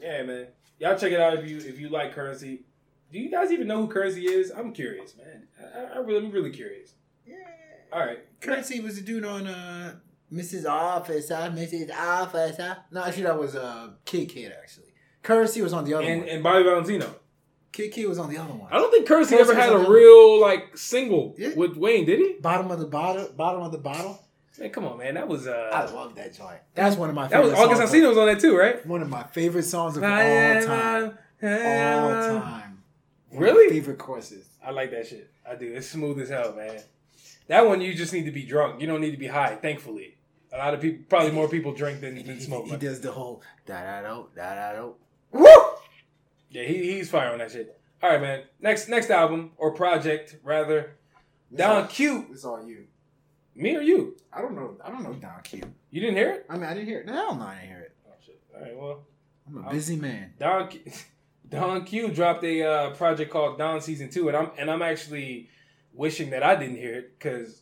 Yeah, 0.02 0.22
man. 0.24 0.46
Y'all 0.78 0.98
check 0.98 1.12
it 1.12 1.20
out 1.20 1.34
if 1.38 1.48
you 1.48 1.58
if 1.58 1.78
you 1.78 1.88
like 1.88 2.14
Currency. 2.14 2.64
Do 3.12 3.18
you 3.18 3.30
guys 3.30 3.52
even 3.52 3.66
know 3.66 3.82
who 3.82 3.88
Currency 3.88 4.24
is? 4.26 4.50
I'm 4.50 4.72
curious, 4.72 5.14
man. 5.16 5.46
I, 5.60 5.96
I 5.96 5.98
really, 5.98 6.26
I'm 6.26 6.32
really 6.32 6.50
curious. 6.50 6.94
Yeah. 7.26 7.36
All 7.92 8.00
right. 8.00 8.18
Currency 8.40 8.80
was 8.80 8.96
the 8.96 9.02
dude 9.02 9.24
on 9.24 9.46
uh, 9.46 9.96
Mrs. 10.32 10.66
Officer, 10.66 11.34
Mrs. 11.54 11.90
Officer. 11.94 12.78
No, 12.90 13.04
actually, 13.04 13.24
that 13.24 13.38
was 13.38 13.54
uh, 13.54 13.90
Kidd 14.06 14.30
Kidd, 14.30 14.52
actually. 14.60 14.86
Currency 15.22 15.60
was 15.62 15.72
on 15.74 15.84
the 15.84 15.94
other 15.94 16.06
And 16.06 16.20
one. 16.22 16.28
and 16.30 16.42
Bobby 16.42 16.64
Valentino. 16.64 17.14
Kidd 17.70 17.92
Kidd 17.92 18.08
was 18.08 18.18
on 18.18 18.28
the 18.30 18.38
other 18.38 18.52
one. 18.54 18.68
I 18.72 18.76
don't 18.78 18.90
think 18.90 19.06
Currency 19.06 19.36
Currency 19.36 19.52
ever 19.52 19.60
had 19.60 19.72
a 19.72 19.90
real 19.90 20.40
like 20.40 20.76
single 20.76 21.34
Yeah. 21.38 21.54
with 21.54 21.76
Wayne, 21.76 22.06
did 22.06 22.18
he? 22.18 22.36
Bottom 22.40 22.70
of 22.70 22.78
the 22.80 22.86
bottle, 22.86 23.28
bottom 23.36 23.62
of 23.62 23.72
the 23.72 23.78
bottle. 23.78 24.18
Man, 24.58 24.70
come 24.70 24.84
on, 24.84 24.98
man. 24.98 25.14
That 25.14 25.28
was 25.28 25.46
uh 25.46 25.70
I 25.72 25.84
love 25.90 26.14
that 26.16 26.34
joint. 26.34 26.58
That's 26.74 26.96
one 26.96 27.08
of 27.08 27.14
my 27.14 27.22
that 27.28 27.30
favorite 27.42 27.50
was 27.52 27.58
August 27.60 27.80
songs. 27.80 27.90
Alsina 27.92 28.08
was 28.08 28.18
on 28.18 28.26
that 28.26 28.40
too, 28.40 28.56
right? 28.56 28.76
of- 28.80 28.86
One 28.86 29.00
of 29.02 29.08
my 29.08 29.22
favorite 29.24 29.62
songs 29.64 29.96
of 29.96 30.02
all 30.02 30.08
time. 30.10 31.04
All 31.04 31.10
time. 31.10 32.82
One 33.30 33.40
my 33.40 33.40
Really? 33.40 33.70
favorite 33.70 33.98
courses. 33.98 34.46
I 34.64 34.70
like 34.72 34.90
that 34.90 35.06
shit. 35.06 35.30
I 35.48 35.54
do. 35.56 35.72
It's 35.72 35.88
smooth 35.88 36.20
as 36.20 36.28
hell, 36.28 36.52
man. 36.54 36.80
That 37.48 37.66
one 37.66 37.80
you 37.80 37.94
just 37.94 38.12
need 38.12 38.24
to 38.26 38.30
be 38.30 38.44
drunk. 38.44 38.80
You 38.80 38.86
don't 38.86 39.00
need 39.00 39.10
to 39.12 39.16
be 39.16 39.26
high. 39.26 39.56
Thankfully, 39.56 40.18
a 40.52 40.58
lot 40.58 40.74
of 40.74 40.80
people, 40.80 41.04
probably 41.08 41.30
more 41.32 41.48
people 41.48 41.72
drink 41.72 42.00
than, 42.02 42.16
He, 42.16 42.22
than 42.22 42.36
he- 42.36 42.42
smoke. 42.42 42.66
he 42.66 42.70
but- 42.72 42.80
does 42.80 43.00
the 43.00 43.10
whole 43.10 43.42
da 43.66 43.80
da 43.82 44.02
do 44.02 44.26
da 44.36 44.54
da 44.54 44.72
do. 44.80 44.94
Yeah, 46.50 46.64
he, 46.64 46.92
he's 46.92 47.08
fire 47.10 47.32
on 47.32 47.38
that 47.38 47.50
shit. 47.50 47.78
All 48.02 48.10
right, 48.10 48.20
man. 48.20 48.42
Next 48.60 48.88
next 48.88 49.10
album 49.10 49.52
or 49.56 49.72
project 49.72 50.36
rather. 50.42 50.96
Don 51.54 51.88
Q. 51.88 52.26
It's 52.30 52.44
all 52.44 52.62
you. 52.66 52.86
Me 53.54 53.76
or 53.76 53.80
you? 53.82 54.16
I 54.32 54.40
don't 54.40 54.54
know. 54.54 54.76
I 54.84 54.90
don't 54.90 55.02
know 55.02 55.12
Don 55.14 55.42
Q. 55.42 55.62
You 55.90 56.00
didn't 56.00 56.16
hear 56.16 56.30
it? 56.30 56.46
I 56.48 56.54
mean, 56.54 56.64
I 56.64 56.74
didn't 56.74 56.88
hear 56.88 57.00
it. 57.00 57.08
Hell 57.08 57.34
no, 57.36 57.42
I 57.44 57.54
didn't 57.56 57.68
hear 57.68 57.80
it. 57.80 57.96
Oh 58.08 58.12
shit. 58.24 58.40
All 58.54 58.62
right. 58.62 58.76
Well, 58.76 59.06
I'm 59.46 59.64
a 59.66 59.70
busy 59.70 59.96
man. 59.96 60.32
Don 60.38 60.68
Q, 60.68 60.80
Don 61.50 61.84
Q 61.84 62.08
dropped 62.08 62.44
a 62.44 62.62
uh, 62.62 62.90
project 62.90 63.30
called 63.30 63.58
Don 63.58 63.80
Season 63.82 64.08
Two, 64.10 64.28
and 64.28 64.36
I'm 64.36 64.50
and 64.58 64.70
I'm 64.70 64.80
actually 64.82 65.48
wishing 65.92 66.30
that 66.30 66.42
I 66.42 66.56
didn't 66.56 66.76
hear 66.76 66.94
it 66.94 67.18
because 67.18 67.60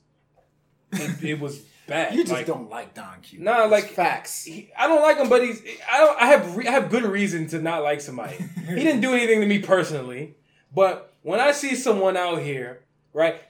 it, 0.92 1.24
it 1.24 1.40
was 1.40 1.58
bad. 1.88 2.14
You 2.14 2.20
just 2.22 2.32
Like, 2.32 2.46
don't 2.46 2.70
like 2.70 2.94
Don 2.94 3.20
Q. 3.22 3.40
Nah, 3.40 3.62
It's 3.64 3.72
like- 3.72 3.88
facts. 3.90 4.44
he- 4.44 4.70
I 4.78 4.86
don't 4.86 5.02
like 5.02 5.16
him, 5.16 5.28
but 5.28 5.42
he's 5.42 5.60
I 5.92 5.98
don't 5.98 6.22
I 6.22 6.26
have 6.26 6.56
re, 6.56 6.68
I 6.68 6.70
have 6.70 6.88
good 6.90 7.02
reason 7.04 7.48
to 7.48 7.60
not 7.60 7.82
like 7.82 8.00
somebody. 8.00 8.36
he 8.68 8.76
didn't 8.76 9.00
do 9.00 9.12
anything 9.12 9.40
to 9.40 9.46
me 9.46 9.58
personally, 9.58 10.36
but 10.72 11.12
when 11.22 11.40
I 11.40 11.50
see 11.50 11.74
someone 11.74 12.16
out 12.16 12.40
here, 12.40 12.84
right, 13.12 13.42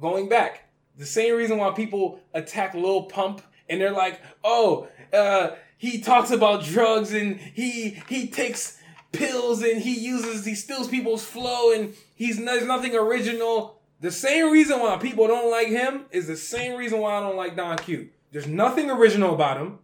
going 0.00 0.28
back, 0.30 0.68
the 0.96 1.06
same 1.06 1.36
reason 1.36 1.58
why 1.58 1.70
people 1.70 2.20
attack 2.34 2.74
Lil 2.74 3.04
Pump 3.04 3.42
and 3.68 3.80
they're 3.80 3.92
like, 3.92 4.20
oh, 4.44 4.88
uh, 5.12 5.50
he 5.78 6.00
talks 6.00 6.30
about 6.30 6.64
drugs 6.64 7.12
and 7.12 7.38
he 7.38 8.00
he 8.08 8.28
takes 8.28 8.78
pills 9.12 9.62
and 9.62 9.80
he 9.82 9.98
uses 9.98 10.44
he 10.44 10.54
steals 10.54 10.88
people's 10.88 11.24
flow 11.24 11.72
and 11.72 11.94
he's 12.14 12.42
there's 12.44 12.66
nothing 12.66 12.94
original. 12.94 13.80
The 14.00 14.10
same 14.10 14.52
reason 14.52 14.80
why 14.80 14.96
people 14.98 15.26
don't 15.28 15.50
like 15.50 15.68
him 15.68 16.06
is 16.10 16.26
the 16.26 16.36
same 16.36 16.76
reason 16.76 17.00
why 17.00 17.16
I 17.16 17.20
don't 17.20 17.36
like 17.36 17.56
Don 17.56 17.78
Q. 17.78 18.08
There's 18.32 18.46
nothing 18.46 18.90
original 18.90 19.34
about 19.34 19.58
him. 19.58 19.78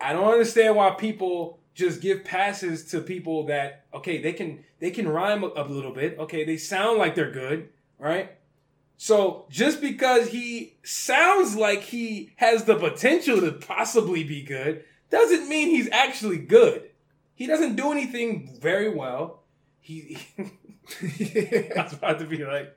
I 0.00 0.12
don't 0.12 0.30
understand 0.30 0.76
why 0.76 0.90
people 0.90 1.58
just 1.74 2.00
give 2.00 2.24
passes 2.24 2.86
to 2.86 3.00
people 3.00 3.44
that 3.46 3.84
okay 3.92 4.20
they 4.20 4.32
can 4.32 4.64
they 4.80 4.90
can 4.90 5.08
rhyme 5.08 5.44
a, 5.44 5.48
a 5.56 5.64
little 5.64 5.92
bit 5.92 6.18
okay 6.18 6.42
they 6.42 6.56
sound 6.56 6.98
like 6.98 7.14
they're 7.14 7.30
good 7.30 7.68
right 7.98 8.32
so 8.96 9.46
just 9.50 9.80
because 9.80 10.28
he 10.28 10.74
sounds 10.82 11.54
like 11.54 11.82
he 11.82 12.32
has 12.36 12.64
the 12.64 12.76
potential 12.76 13.40
to 13.40 13.52
possibly 13.52 14.24
be 14.24 14.42
good 14.42 14.84
doesn't 15.10 15.48
mean 15.48 15.68
he's 15.68 15.88
actually 15.90 16.38
good. 16.38 16.90
He 17.34 17.46
doesn't 17.46 17.76
do 17.76 17.92
anything 17.92 18.58
very 18.60 18.88
well. 18.88 19.42
He 19.80 20.18
I 20.38 21.82
was 21.82 21.92
about 21.92 22.18
to 22.20 22.26
be 22.26 22.44
like 22.44 22.74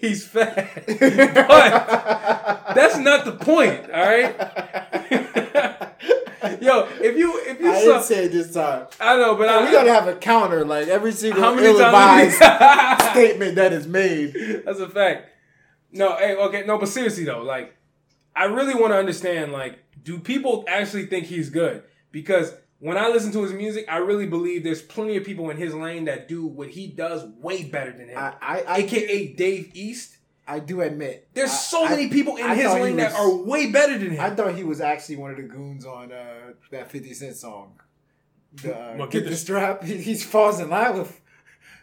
he's 0.00 0.26
fat. 0.26 0.84
But 0.86 2.74
that's 2.74 2.98
not 2.98 3.24
the 3.24 3.32
point 3.32 3.90
all 3.90 4.02
right 4.02 5.32
Yo, 6.60 6.88
if 7.00 7.16
you 7.16 7.40
if 7.44 7.60
you 7.60 7.70
I 7.70 7.80
saw, 7.80 7.86
didn't 7.86 8.02
say 8.02 8.24
it 8.24 8.32
this 8.32 8.52
time. 8.52 8.86
I 9.00 9.16
know, 9.16 9.36
but 9.36 9.48
I, 9.48 9.64
we 9.64 9.70
gotta 9.70 9.92
have 9.92 10.08
a 10.08 10.16
counter, 10.16 10.64
like 10.64 10.88
every 10.88 11.12
single 11.12 11.40
how 11.40 11.54
many 11.54 11.68
ill-advised 11.68 12.36
statement 13.10 13.54
that 13.56 13.72
is 13.72 13.86
made. 13.86 14.34
That's 14.64 14.80
a 14.80 14.88
fact. 14.88 15.28
No, 15.92 16.16
hey, 16.16 16.34
okay, 16.34 16.64
no, 16.66 16.78
but 16.78 16.88
seriously 16.88 17.24
though, 17.24 17.42
like, 17.42 17.76
I 18.34 18.44
really 18.44 18.74
want 18.74 18.92
to 18.92 18.96
understand, 18.96 19.52
like, 19.52 19.78
do 20.02 20.18
people 20.18 20.64
actually 20.66 21.06
think 21.06 21.26
he's 21.26 21.50
good? 21.50 21.84
Because 22.10 22.54
when 22.78 22.96
I 22.96 23.08
listen 23.08 23.30
to 23.32 23.42
his 23.42 23.52
music, 23.52 23.84
I 23.88 23.98
really 23.98 24.26
believe 24.26 24.64
there's 24.64 24.82
plenty 24.82 25.16
of 25.16 25.24
people 25.24 25.50
in 25.50 25.56
his 25.56 25.74
lane 25.74 26.06
that 26.06 26.26
do 26.26 26.44
what 26.46 26.70
he 26.70 26.88
does 26.88 27.24
way 27.38 27.62
better 27.62 27.92
than 27.92 28.08
him. 28.08 28.18
I, 28.18 28.34
I, 28.40 28.62
I, 28.62 28.76
AKA 28.78 29.34
Dave 29.34 29.70
East. 29.74 30.16
I 30.46 30.58
do 30.58 30.80
admit, 30.80 31.28
There's 31.34 31.50
I- 31.50 31.54
so 31.54 31.84
I- 31.86 31.90
many 31.90 32.08
people 32.08 32.36
in 32.36 32.44
I 32.46 32.54
his 32.54 32.64
thought 32.66 32.76
he 32.78 32.82
lane 32.82 32.96
that 32.96 33.14
are 33.14 33.30
way 33.34 33.70
better 33.70 33.96
than 33.98 34.10
him. 34.10 34.20
I 34.20 34.30
thought 34.30 34.54
he 34.54 34.64
was 34.64 34.80
actually 34.80 35.16
one 35.16 35.30
of 35.30 35.36
the 35.36 35.44
goons 35.44 35.86
on 35.86 36.10
uh, 36.12 36.52
that 36.70 36.90
Fifty 36.90 37.14
Cent 37.14 37.36
song. 37.36 37.78
The, 38.54 38.74
uh, 38.76 38.94
What, 38.96 39.10
get 39.10 39.20
get 39.20 39.24
the 39.24 39.30
the- 39.30 39.36
strap. 39.36 39.84
He, 39.84 39.96
he 39.98 40.14
falls 40.16 40.60
in 40.60 40.68
line 40.70 40.98
with, 40.98 41.20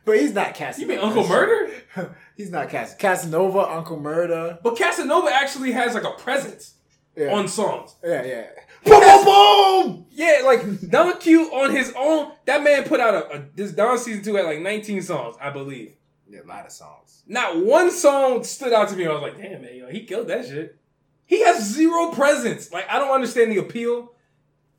but 0.06 0.20
he's 0.20 0.34
not 0.34 0.54
Casanova. 0.54 0.82
you 0.82 0.88
mean 1.00 1.00
Uncle 1.08 1.28
Murder? 1.28 1.72
he's 2.38 2.52
not 2.52 2.70
Cas- 2.70 2.96
Casanova. 2.96 3.60
Uncle 3.72 4.00
Murder. 4.00 4.60
But 4.62 4.78
Casanova 4.78 5.30
actually 5.34 5.72
has 5.72 5.94
like 5.94 6.04
a 6.04 6.12
presence 6.12 6.76
Yeah, 7.16 7.34
on 7.34 7.48
songs. 7.48 7.96
yeah, 8.04 8.24
yeah. 8.26 8.48
Boom, 8.86 9.02
boom, 9.02 9.26
boom. 9.26 10.06
Yeah, 10.12 10.42
like 10.46 10.90
Don 10.90 11.18
Q 11.20 11.46
on 11.54 11.72
his 11.72 11.94
own, 11.98 12.32
that 12.46 12.64
man 12.64 12.84
put 12.86 13.00
out 13.00 13.14
a, 13.14 13.38
a 13.38 13.46
this 13.56 13.72
Don 13.72 13.98
season 13.98 14.24
two 14.24 14.36
had 14.36 14.46
like 14.46 14.60
19 14.60 15.02
songs, 15.02 15.36
I 15.42 15.50
believe. 15.50 15.96
Yeah, 16.30 16.42
a 16.46 16.48
lot 16.48 16.66
of 16.66 16.72
songs. 16.72 17.24
Not 17.28 17.58
one 17.66 17.90
song 17.92 18.44
stood 18.44 18.72
out 18.74 18.90
to 18.90 18.96
me. 18.96 19.06
I 19.08 19.12
was 19.14 19.22
like, 19.22 19.38
damn 19.38 19.62
man, 19.62 19.76
yo, 19.76 19.88
he 19.88 20.06
killed 20.06 20.28
that 20.28 20.46
shit. 20.48 20.78
He 21.26 21.42
has 21.44 21.64
zero 21.64 22.12
presence. 22.12 22.72
Like 22.72 22.86
I 22.90 23.00
don't 23.00 23.12
understand 23.12 23.52
the 23.52 23.58
appeal. 23.58 24.14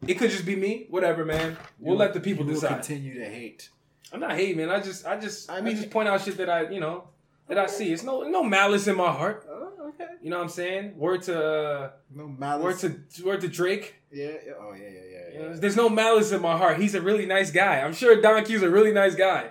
It 0.07 0.15
could 0.15 0.31
just 0.31 0.47
be 0.47 0.57
me. 0.57 0.87
Whatever, 0.91 1.25
man. 1.25 1.57
We'll 1.79 1.97
let 1.97 2.15
the 2.15 2.21
people 2.21 2.45
You 2.45 2.53
will 2.55 2.61
decide. 2.61 2.75
continue 2.83 3.19
to 3.19 3.25
hate. 3.25 3.69
I'm 4.13 4.21
not 4.21 4.33
hating, 4.33 4.57
man. 4.57 4.71
I 4.71 4.81
just, 4.81 5.07
I 5.07 5.19
just, 5.19 5.51
I 5.51 5.59
I 5.59 5.61
mean- 5.61 5.77
just 5.77 5.91
point 5.91 6.09
out 6.09 6.21
shit 6.23 6.37
that 6.39 6.49
I, 6.49 6.69
you 6.71 6.81
know, 6.81 7.05
that 7.49 7.59
I 7.59 7.67
see. 7.67 7.93
It's 7.93 8.03
no, 8.03 8.23
no 8.23 8.43
malice 8.43 8.87
in 8.87 8.97
my 8.97 9.11
heart. 9.13 9.47
Oh, 9.49 9.91
okay. 9.91 10.07
You 10.23 10.31
know 10.31 10.39
what 10.39 10.45
I'm 10.45 10.49
saying? 10.49 10.97
Word 10.97 11.23
to, 11.25 11.39
uh, 11.39 11.91
No 12.15 12.25
word 12.27 12.39
malice. 12.39 12.81
to, 12.81 13.25
word 13.25 13.41
to 13.43 13.49
Drake. 13.49 13.97
yeah, 14.11 14.29
yeah. 14.47 14.53
Oh, 14.59 14.73
yeah, 14.73 14.83
yeah, 14.85 14.89
yeah. 14.89 14.99
You 14.99 15.31
yeah. 15.35 15.49
know, 15.51 15.57
there's 15.57 15.77
no 15.77 15.89
malice 15.89 16.33
in 16.33 16.41
my 16.41 16.57
heart. 16.57 16.79
He's 16.81 16.95
a 16.95 17.03
really 17.03 17.27
nice 17.27 17.51
guy. 17.51 17.81
I'm 17.81 17.93
sure 17.93 18.21
Don 18.21 18.43
Q's 18.45 18.63
a 18.63 18.71
really 18.71 18.93
nice 18.93 19.15
guy. 19.15 19.51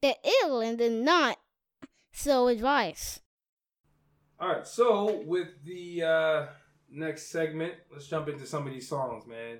The 0.00 0.14
ill 0.42 0.60
and 0.60 0.78
the 0.78 0.88
not 0.88 1.38
so 2.12 2.48
advice. 2.48 3.20
All 4.40 4.48
right, 4.48 4.66
so 4.66 5.22
with 5.26 5.48
the 5.64 6.02
uh, 6.04 6.46
next 6.90 7.32
segment, 7.32 7.74
let's 7.92 8.06
jump 8.06 8.28
into 8.28 8.46
some 8.46 8.66
of 8.66 8.72
these 8.72 8.88
songs, 8.88 9.26
man. 9.26 9.58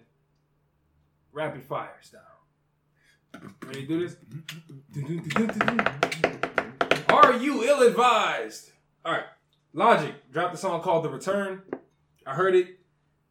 Rapid 1.32 1.64
fire 1.64 1.98
style. 2.00 2.20
Ready 3.66 3.86
to 3.86 3.88
do 3.88 4.06
this? 4.06 4.16
Are 7.08 7.36
you 7.36 7.64
ill 7.64 7.82
advised? 7.82 8.70
All 9.04 9.12
right. 9.12 9.24
Logic 9.72 10.14
dropped 10.32 10.54
a 10.54 10.56
song 10.56 10.80
called 10.80 11.04
The 11.04 11.10
Return. 11.10 11.62
I 12.26 12.34
heard 12.34 12.54
it. 12.54 12.78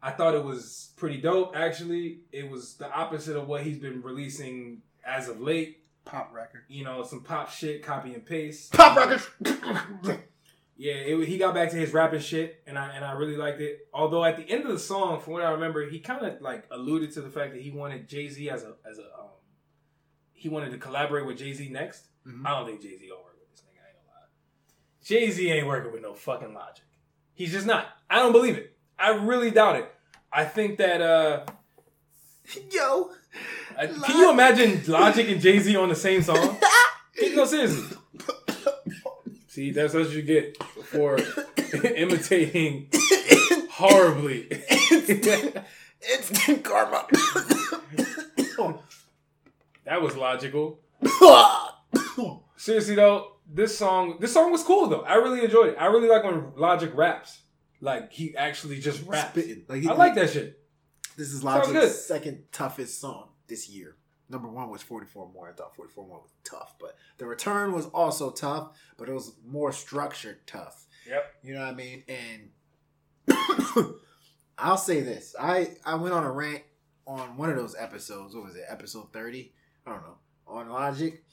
I 0.02 0.12
thought 0.12 0.36
it 0.36 0.44
was 0.44 0.92
pretty 0.98 1.20
dope. 1.20 1.56
Actually, 1.56 2.22
it 2.32 2.50
was 2.50 2.76
the 2.76 2.92
opposite 2.92 3.36
of 3.36 3.48
what 3.48 3.64
he's 3.64 3.80
been 3.80 4.02
releasing 4.02 4.82
as 5.06 5.28
of 5.30 5.42
late. 5.42 5.80
Pop 6.08 6.34
record. 6.34 6.64
You 6.68 6.84
know, 6.84 7.04
some 7.04 7.22
pop 7.22 7.52
shit, 7.52 7.84
copy 7.84 8.14
and 8.14 8.26
paste. 8.26 8.74
Pop 8.74 8.98
record. 8.98 10.24
Yeah, 10.80 10.94
it, 10.94 11.28
he 11.28 11.40
got 11.40 11.56
back 11.56 11.72
to 11.72 11.76
his 11.76 11.92
rapping 11.92 12.20
shit, 12.20 12.62
and 12.68 12.78
I 12.78 12.92
and 12.92 13.04
I 13.04 13.14
really 13.14 13.36
liked 13.36 13.60
it. 13.62 13.88
Although 13.92 14.24
at 14.24 14.38
the 14.38 14.44
end 14.48 14.64
of 14.64 14.72
the 14.72 14.78
song, 14.78 15.20
from 15.20 15.34
what 15.34 15.42
I 15.42 15.50
remember, 15.50 15.90
he 15.90 16.00
kind 16.00 16.24
of 16.24 16.40
like 16.40 16.66
alluded 16.70 17.12
to 17.14 17.22
the 17.22 17.32
fact 17.32 17.54
that 17.54 17.64
he 17.64 17.72
wanted 17.72 18.08
Jay 18.08 18.30
Z 18.30 18.48
as 18.48 18.62
a 18.62 18.76
as 18.88 19.00
a 19.00 19.06
um, 19.20 19.32
he 20.34 20.50
wanted 20.50 20.70
to 20.70 20.78
collaborate 20.78 21.26
with 21.26 21.40
Jay 21.40 21.52
Z 21.52 21.68
next. 21.70 22.10
Mhm. 22.28 22.46
I 22.46 22.52
don't 22.52 22.68
think 22.68 22.84
Jay 22.84 22.96
Z 22.96 23.08
gonna 23.10 23.22
work 23.24 23.38
with 23.40 23.50
this 23.50 23.62
nigga. 23.62 23.82
I 23.84 23.88
ain't 23.90 23.98
gonna 24.06 24.20
lie. 24.20 24.28
Jay 25.04 25.32
Z 25.32 25.52
ain't 25.52 25.66
working 25.66 25.92
with 25.92 26.04
no 26.04 26.14
fucking 26.14 26.54
logic. 26.54 26.86
He's 27.34 27.52
just 27.52 27.66
not. 27.66 27.88
I 28.08 28.18
don't 28.18 28.32
believe 28.32 28.56
it. 28.56 28.78
I 29.00 29.16
really 29.16 29.50
doubt 29.50 29.78
it. 29.78 29.92
I 30.32 30.46
think 30.46 30.78
that 30.78 31.02
uh, 31.02 31.44
Yo. 32.72 33.10
Can 33.80 34.18
you 34.18 34.32
imagine 34.32 34.82
Logic 34.88 35.30
and 35.30 35.40
Jay 35.42 35.60
Z 35.60 35.76
on 35.76 35.90
the 35.90 35.96
same 35.96 36.22
song? 36.24 36.58
no, 37.36 37.46
seriously. 37.46 37.98
See, 39.48 39.72
that's 39.72 39.94
what 39.94 40.10
you 40.12 40.22
get 40.22 40.62
for 40.64 41.18
imitating 41.96 42.90
horribly. 43.72 44.48
Instant 45.10 46.64
karma. 46.64 47.08
that 49.86 50.02
was 50.02 50.16
logical. 50.16 50.80
Seriously 52.56 52.96
though, 52.96 53.34
this 53.52 53.78
song, 53.78 54.18
this 54.20 54.34
song 54.34 54.52
was 54.52 54.64
cool 54.64 54.88
though. 54.88 55.02
I 55.02 55.16
really 55.16 55.44
enjoyed 55.44 55.70
it. 55.70 55.78
I 55.80 55.86
really 55.88 56.10
like 56.10 56.24
when 56.24 56.52
Logic 56.56 56.92
raps. 56.94 57.42
Like 57.80 58.12
he 58.12 58.36
actually 58.36 58.80
just 58.80 59.06
raps. 59.06 59.30
Spitting. 59.30 59.64
Like, 59.68 59.86
I 59.86 59.94
like 59.94 60.16
that 60.16 60.32
shit. 60.32 60.60
This 61.18 61.34
is. 61.34 61.44
Logic's 61.44 62.06
second 62.06 62.44
toughest 62.52 63.02
song 63.02 63.30
this 63.48 63.70
year. 63.70 63.96
Number 64.30 64.48
one 64.50 64.70
was 64.70 64.82
44 64.84 65.32
More. 65.34 65.50
I 65.50 65.54
thought 65.54 65.76
44 65.76 66.08
More 66.08 66.20
was 66.20 66.32
tough, 66.44 66.76
but 66.80 66.96
The 67.18 67.26
Return 67.26 67.74
was 67.74 67.86
also 67.88 68.30
tough, 68.30 68.78
but 68.98 69.10
it 69.10 69.14
was 69.14 69.34
more 69.46 69.72
structured 69.72 70.46
tough. 70.46 70.86
Yep. 71.08 71.26
You 71.44 71.54
know 71.54 71.62
what 71.62 71.70
I 71.70 71.74
mean? 71.74 72.04
And 72.08 72.50
I'll 74.58 74.78
say 74.78 75.02
this: 75.02 75.36
I 75.40 75.72
I 75.86 75.96
went 75.96 76.14
on 76.14 76.24
a 76.24 76.32
rant 76.32 76.64
on 77.06 77.38
one 77.38 77.50
of 77.50 77.56
those 77.56 77.76
episodes. 77.78 78.36
What 78.36 78.44
was 78.46 78.56
it? 78.56 78.66
Episode 78.68 79.14
30? 79.14 79.54
I 79.86 79.92
don't 79.92 80.04
know 80.04 80.18
on 80.46 80.70
Logic, 80.70 81.24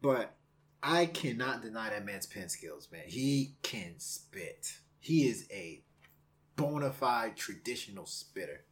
but 0.00 0.34
I 0.82 1.06
cannot 1.06 1.62
deny 1.62 1.90
that 1.90 2.04
man's 2.04 2.26
pen 2.26 2.48
skills, 2.48 2.88
man. 2.90 3.02
He 3.06 3.54
can 3.62 3.94
spit. 3.98 4.78
He 4.98 5.28
is 5.28 5.46
a 5.50 5.82
bona 6.56 6.90
fide 6.92 7.36
traditional 7.36 8.06
spitter. 8.06 8.64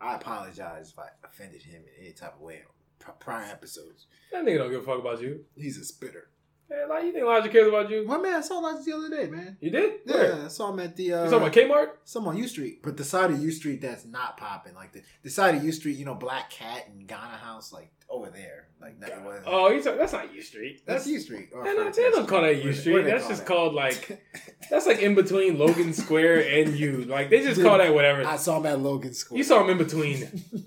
I 0.00 0.14
apologize 0.16 0.92
if 0.92 0.98
I 0.98 1.08
offended 1.24 1.62
him 1.62 1.82
in 1.82 2.04
any 2.04 2.12
type 2.12 2.34
of 2.34 2.40
way 2.40 2.62
on 3.06 3.14
prior 3.20 3.50
episodes. 3.50 4.06
That 4.32 4.44
nigga 4.44 4.58
don't 4.58 4.70
give 4.70 4.82
a 4.82 4.84
fuck 4.84 5.00
about 5.00 5.20
you. 5.20 5.44
He's 5.56 5.78
a 5.78 5.84
spitter. 5.84 6.30
Man, 6.70 6.88
like 6.90 7.04
you 7.04 7.12
think 7.12 7.24
Logic 7.24 7.50
cares 7.50 7.68
about 7.68 7.88
you? 7.88 8.04
My 8.06 8.18
man, 8.18 8.34
I 8.34 8.40
saw 8.42 8.58
Logic 8.58 8.84
the 8.84 8.92
other 8.96 9.08
day, 9.08 9.26
man. 9.30 9.56
You 9.60 9.70
did? 9.70 9.92
Yeah, 10.04 10.14
Where? 10.16 10.44
I 10.44 10.48
saw 10.48 10.70
him 10.70 10.80
at 10.80 10.96
the. 10.96 11.14
Uh, 11.14 11.24
You 11.24 11.30
talking 11.30 11.64
about 11.66 11.86
Kmart? 11.86 11.88
some 12.04 12.26
on 12.28 12.36
U 12.36 12.46
Street, 12.46 12.82
but 12.82 12.96
the 12.98 13.04
side 13.04 13.30
of 13.30 13.40
U 13.42 13.50
Street 13.50 13.80
that's 13.80 14.04
not 14.04 14.36
popping, 14.36 14.74
like 14.74 14.92
the, 14.92 15.02
the 15.22 15.30
side 15.30 15.54
of 15.54 15.64
U 15.64 15.72
Street, 15.72 15.96
you 15.96 16.04
know, 16.04 16.14
Black 16.14 16.50
Cat 16.50 16.84
and 16.88 17.06
Ghana 17.06 17.38
House, 17.38 17.72
like 17.72 17.90
over 18.10 18.28
there, 18.28 18.68
like 18.82 19.00
that 19.00 19.24
was. 19.24 19.42
Oh, 19.46 19.70
you 19.70 19.82
talk, 19.82 19.96
that's 19.96 20.12
not 20.12 20.34
U 20.34 20.42
Street. 20.42 20.82
that's 20.86 21.06
U 21.06 21.18
Street. 21.20 21.48
Or 21.54 21.64
They 21.64 21.74
don't, 21.74 21.86
First 21.86 21.96
they 21.98 22.10
don't 22.10 22.28
call 22.28 22.42
that 22.42 22.62
U 22.62 22.72
Street. 22.74 22.92
what 22.92 22.98
do 22.98 23.04
they 23.04 23.10
That's 23.12 23.22
call 23.22 23.30
just 23.30 23.46
that? 23.46 23.48
called 23.48 23.74
like 23.74 24.22
that's 24.70 24.86
like 24.86 24.98
in 24.98 25.14
between 25.14 25.58
Logan 25.58 25.94
Square 25.94 26.48
and 26.50 26.76
U. 26.76 27.04
Like 27.06 27.30
they 27.30 27.40
just 27.42 27.62
call 27.62 27.78
that 27.78 27.94
whatever. 27.94 28.26
I 28.26 28.36
saw 28.36 28.58
him 28.58 28.66
at 28.66 28.78
Logan 28.80 29.14
Square. 29.14 29.38
You 29.38 29.44
saw 29.44 29.64
him 29.64 29.70
in 29.70 29.78
between. 29.78 30.42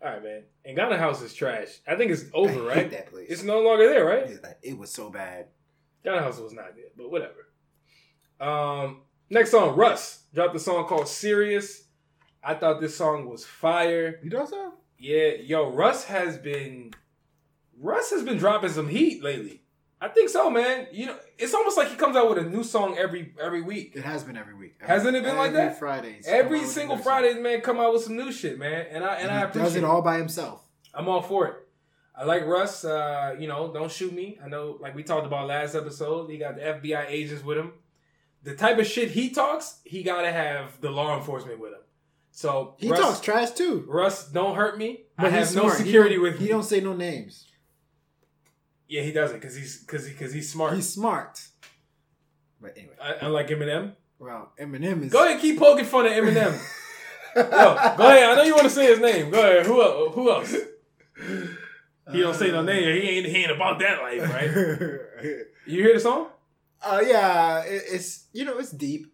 All 0.00 0.10
right, 0.10 0.22
man. 0.22 0.42
And 0.68 0.76
Ghana 0.76 0.98
House 0.98 1.22
is 1.22 1.32
trash. 1.32 1.80
I 1.88 1.96
think 1.96 2.12
it's 2.12 2.24
I 2.24 2.28
over, 2.34 2.52
hate 2.52 2.60
right? 2.76 2.90
that 2.90 3.10
place. 3.10 3.28
It's 3.30 3.42
no 3.42 3.60
longer 3.60 3.88
there, 3.88 4.04
right? 4.04 4.24
It- 4.30 4.44
it 4.62 4.76
was 4.78 4.90
so 4.92 5.08
bad. 5.08 5.46
Ghana 6.04 6.20
House 6.20 6.38
was 6.38 6.52
not 6.52 6.74
good, 6.76 6.90
but 6.94 7.10
whatever. 7.10 7.48
Um, 8.38 9.00
next 9.30 9.50
song, 9.50 9.76
Russ 9.76 10.24
dropped 10.34 10.54
a 10.54 10.58
song 10.58 10.86
called 10.86 11.08
"Serious." 11.08 11.84
I 12.44 12.52
thought 12.54 12.80
this 12.82 12.94
song 12.94 13.28
was 13.28 13.46
fire. 13.46 14.20
You 14.22 14.28
know 14.28 14.44
so? 14.44 14.74
Yeah, 14.98 15.30
yo, 15.40 15.70
Russ 15.70 16.04
has 16.04 16.36
been 16.36 16.92
Russ 17.80 18.10
has 18.10 18.22
been 18.22 18.36
dropping 18.36 18.68
some 18.70 18.88
heat 18.88 19.22
lately. 19.22 19.62
I 20.00 20.08
think 20.08 20.28
so, 20.28 20.48
man. 20.48 20.86
You 20.92 21.06
know, 21.06 21.16
it's 21.38 21.52
almost 21.54 21.76
like 21.76 21.88
he 21.88 21.96
comes 21.96 22.14
out 22.16 22.28
with 22.28 22.38
a 22.38 22.48
new 22.48 22.62
song 22.62 22.96
every 22.96 23.32
every 23.42 23.62
week. 23.62 23.92
It 23.96 24.04
has 24.04 24.22
been 24.22 24.36
every 24.36 24.54
week. 24.54 24.76
Hasn't 24.80 25.16
it 25.16 25.24
been 25.24 25.36
like 25.36 25.48
Every 25.50 25.60
that? 25.62 25.78
Friday. 25.78 26.20
Every 26.26 26.60
come 26.60 26.60
out 26.60 26.60
with 26.62 26.62
a 26.70 26.72
single 26.72 26.96
new 26.96 27.02
Friday, 27.02 27.32
song. 27.32 27.42
man, 27.42 27.60
come 27.62 27.80
out 27.80 27.92
with 27.92 28.02
some 28.04 28.16
new 28.16 28.30
shit, 28.30 28.58
man. 28.58 28.86
And 28.90 29.04
I 29.04 29.14
and, 29.14 29.22
And 29.24 29.30
I 29.32 29.38
he 29.38 29.44
appreciate 29.46 29.64
does 29.64 29.76
it 29.76 29.84
all 29.84 30.02
by 30.02 30.18
himself. 30.18 30.62
I'm 30.94 31.08
all 31.08 31.22
for 31.22 31.48
it. 31.48 31.54
I 32.14 32.24
like 32.24 32.44
Russ. 32.46 32.84
Uh, 32.84 33.34
you 33.38 33.48
know, 33.48 33.72
don't 33.72 33.90
shoot 33.90 34.12
me. 34.12 34.38
I 34.44 34.48
know, 34.48 34.76
like 34.80 34.94
we 34.94 35.02
talked 35.02 35.26
about 35.26 35.46
last 35.48 35.74
episode, 35.74 36.30
he 36.30 36.38
got 36.38 36.54
the 36.56 36.62
FBI 36.62 37.06
agents 37.08 37.42
with 37.44 37.58
him. 37.58 37.72
The 38.44 38.54
type 38.54 38.78
of 38.78 38.86
shit 38.86 39.10
he 39.10 39.30
talks, 39.30 39.80
he 39.84 40.02
gotta 40.04 40.30
have 40.30 40.80
the 40.80 40.90
law 40.90 41.16
enforcement 41.18 41.58
with 41.58 41.72
him. 41.72 41.80
So 42.30 42.74
He 42.78 42.88
Russ, 42.88 43.00
talks 43.00 43.20
trash 43.20 43.50
too. 43.50 43.84
Russ, 43.88 44.28
don't 44.28 44.54
hurt 44.54 44.78
me. 44.78 45.06
I 45.18 45.22
But 45.24 45.32
have 45.32 45.46
he's 45.48 45.56
no 45.56 45.62
smart. 45.62 45.78
He 45.78 45.84
security 45.86 46.14
don't- 46.14 46.22
with 46.22 46.38
He 46.38 46.44
me. 46.44 46.50
don't 46.50 46.62
say 46.62 46.80
no 46.80 46.92
names. 46.94 47.46
Yeah, 48.88 49.02
he 49.02 49.12
doesn't 49.12 49.40
because 49.40 49.54
he's 49.54 49.80
because 49.80 50.06
he, 50.06 50.14
cause 50.14 50.32
he's 50.32 50.50
smart. 50.50 50.74
He's 50.74 50.88
smart. 50.88 51.40
But 52.60 52.76
anyway, 52.76 52.94
I, 53.00 53.14
unlike 53.20 53.48
Eminem. 53.48 53.92
well, 54.18 54.52
Eminem 54.58 55.04
is. 55.04 55.12
Go 55.12 55.24
ahead, 55.24 55.40
keep 55.40 55.58
poking 55.58 55.84
fun 55.84 56.06
at 56.06 56.12
Eminem. 56.12 56.58
Yo, 57.36 57.42
go 57.44 58.08
ahead. 58.08 58.30
I 58.30 58.34
know 58.34 58.42
you 58.42 58.54
want 58.54 58.64
to 58.64 58.70
say 58.70 58.86
his 58.86 58.98
name. 58.98 59.30
Go 59.30 59.38
ahead. 59.38 59.66
Who 59.66 59.82
else? 59.82 60.14
Who 60.14 60.30
else? 60.30 60.56
He 62.10 62.20
don't 62.20 62.34
say 62.34 62.50
no 62.50 62.62
name. 62.62 62.82
He 62.82 63.08
ain't 63.08 63.26
he 63.26 63.36
ain't 63.36 63.50
about 63.52 63.78
that 63.80 64.00
life, 64.02 64.32
right? 64.32 65.40
You 65.66 65.82
hear 65.82 65.92
the 65.92 66.00
song? 66.00 66.28
Uh, 66.82 67.02
yeah, 67.06 67.60
it, 67.64 67.82
it's 67.90 68.24
you 68.32 68.46
know 68.46 68.56
it's 68.56 68.70
deep. 68.70 69.12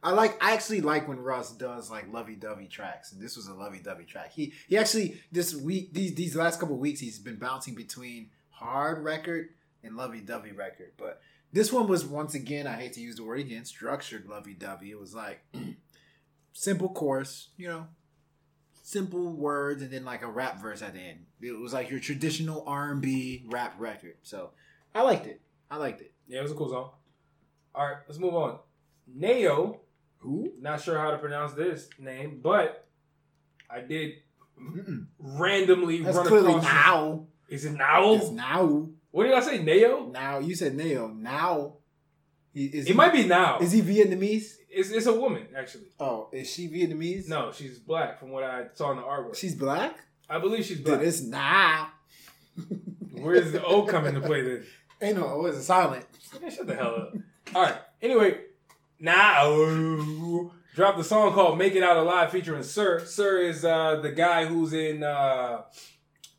I 0.00 0.12
like. 0.12 0.40
I 0.40 0.52
actually 0.52 0.80
like 0.80 1.08
when 1.08 1.18
Russ 1.18 1.50
does 1.50 1.90
like 1.90 2.12
lovey-dovey 2.12 2.68
tracks, 2.68 3.12
and 3.12 3.20
this 3.20 3.36
was 3.36 3.48
a 3.48 3.54
lovey-dovey 3.54 4.04
track. 4.04 4.30
He 4.32 4.52
he 4.68 4.78
actually 4.78 5.20
this 5.32 5.56
week 5.56 5.92
these 5.92 6.14
these 6.14 6.36
last 6.36 6.60
couple 6.60 6.78
weeks 6.78 7.00
he's 7.00 7.18
been 7.18 7.34
bouncing 7.36 7.74
between 7.74 8.30
hard 8.62 9.02
record 9.04 9.48
and 9.82 9.96
lovey-dovey 9.96 10.52
record, 10.52 10.92
but 10.96 11.20
this 11.52 11.72
one 11.72 11.86
was 11.88 12.04
once 12.04 12.34
again 12.34 12.66
I 12.66 12.74
hate 12.74 12.94
to 12.94 13.00
use 13.00 13.16
the 13.16 13.24
word 13.24 13.40
again 13.40 13.64
structured 13.64 14.26
lovey-dovey. 14.28 14.90
It 14.90 14.98
was 14.98 15.14
like 15.14 15.40
simple 16.52 16.88
chorus, 16.88 17.48
you 17.56 17.68
know, 17.68 17.86
simple 18.82 19.32
words, 19.36 19.82
and 19.82 19.90
then 19.90 20.04
like 20.04 20.22
a 20.22 20.30
rap 20.30 20.60
verse 20.60 20.82
at 20.82 20.94
the 20.94 21.00
end. 21.00 21.26
It 21.40 21.58
was 21.58 21.72
like 21.72 21.90
your 21.90 22.00
traditional 22.00 22.64
R 22.66 22.90
and 22.92 23.00
B 23.00 23.44
rap 23.48 23.74
record. 23.78 24.16
So 24.22 24.50
I 24.94 25.02
liked 25.02 25.26
it. 25.26 25.40
I 25.70 25.76
liked 25.76 26.00
it. 26.00 26.12
Yeah, 26.28 26.40
it 26.40 26.42
was 26.42 26.52
a 26.52 26.54
cool 26.54 26.70
song. 26.70 26.90
All 27.74 27.86
right, 27.86 27.96
let's 28.06 28.18
move 28.20 28.34
on. 28.34 28.58
Neo, 29.06 29.80
Who? 30.18 30.52
not 30.60 30.80
sure 30.82 30.98
how 30.98 31.10
to 31.10 31.18
pronounce 31.18 31.52
this 31.54 31.88
name, 31.98 32.40
but 32.42 32.86
I 33.70 33.80
did 33.80 34.12
Mm-mm. 34.60 35.06
randomly 35.18 36.02
That's 36.02 36.16
run 36.16 36.26
clearly 36.26 36.50
across. 36.52 36.64
now. 36.64 37.26
Is 37.48 37.64
it 37.64 37.72
now? 37.72 38.14
It's 38.14 38.30
now. 38.30 38.88
What 39.10 39.24
did 39.24 39.34
I 39.34 39.40
say? 39.40 39.62
Neo? 39.62 40.06
Now 40.06 40.38
you 40.38 40.54
said 40.54 40.74
Neo. 40.74 41.08
Now. 41.08 41.74
He, 42.52 42.66
is 42.66 42.86
It 42.86 42.88
he, 42.88 42.94
might 42.94 43.12
be 43.12 43.24
now. 43.24 43.58
Is 43.58 43.72
he 43.72 43.80
Vietnamese? 43.82 44.56
It's, 44.68 44.90
it's 44.90 45.06
a 45.06 45.12
woman 45.18 45.46
actually. 45.56 45.86
Oh, 46.00 46.28
is 46.32 46.50
she 46.50 46.68
Vietnamese? 46.68 47.28
No, 47.28 47.52
she's 47.52 47.78
black 47.78 48.18
from 48.18 48.30
what 48.30 48.44
I 48.44 48.66
saw 48.74 48.90
in 48.90 48.98
the 48.98 49.02
artwork. 49.02 49.36
She's 49.36 49.54
black. 49.54 49.96
I 50.28 50.38
believe 50.38 50.64
she's 50.64 50.80
black. 50.80 51.00
Dude, 51.00 51.08
it's 51.08 51.22
now. 51.22 51.88
Where's 53.12 53.52
the 53.52 53.64
O 53.64 53.82
come 53.82 54.06
into 54.06 54.20
play 54.20 54.42
then? 54.42 54.64
Ain't 55.00 55.16
no. 55.16 55.26
Oh, 55.26 55.46
it's 55.46 55.64
silent. 55.64 56.06
Man, 56.40 56.50
shut 56.50 56.66
the 56.66 56.74
hell 56.74 56.94
up. 56.94 57.12
All 57.54 57.62
right. 57.62 57.74
Anyway, 58.00 58.38
Nao 58.98 60.50
dropped 60.74 60.98
the 60.98 61.04
song 61.04 61.32
called 61.32 61.58
"Make 61.58 61.74
It 61.74 61.82
Out 61.82 61.96
Alive" 61.96 62.30
featuring 62.30 62.62
Sir. 62.62 63.04
Sir 63.04 63.38
is 63.38 63.64
uh, 63.64 63.96
the 64.00 64.12
guy 64.12 64.46
who's 64.46 64.72
in 64.72 65.02
uh, 65.02 65.62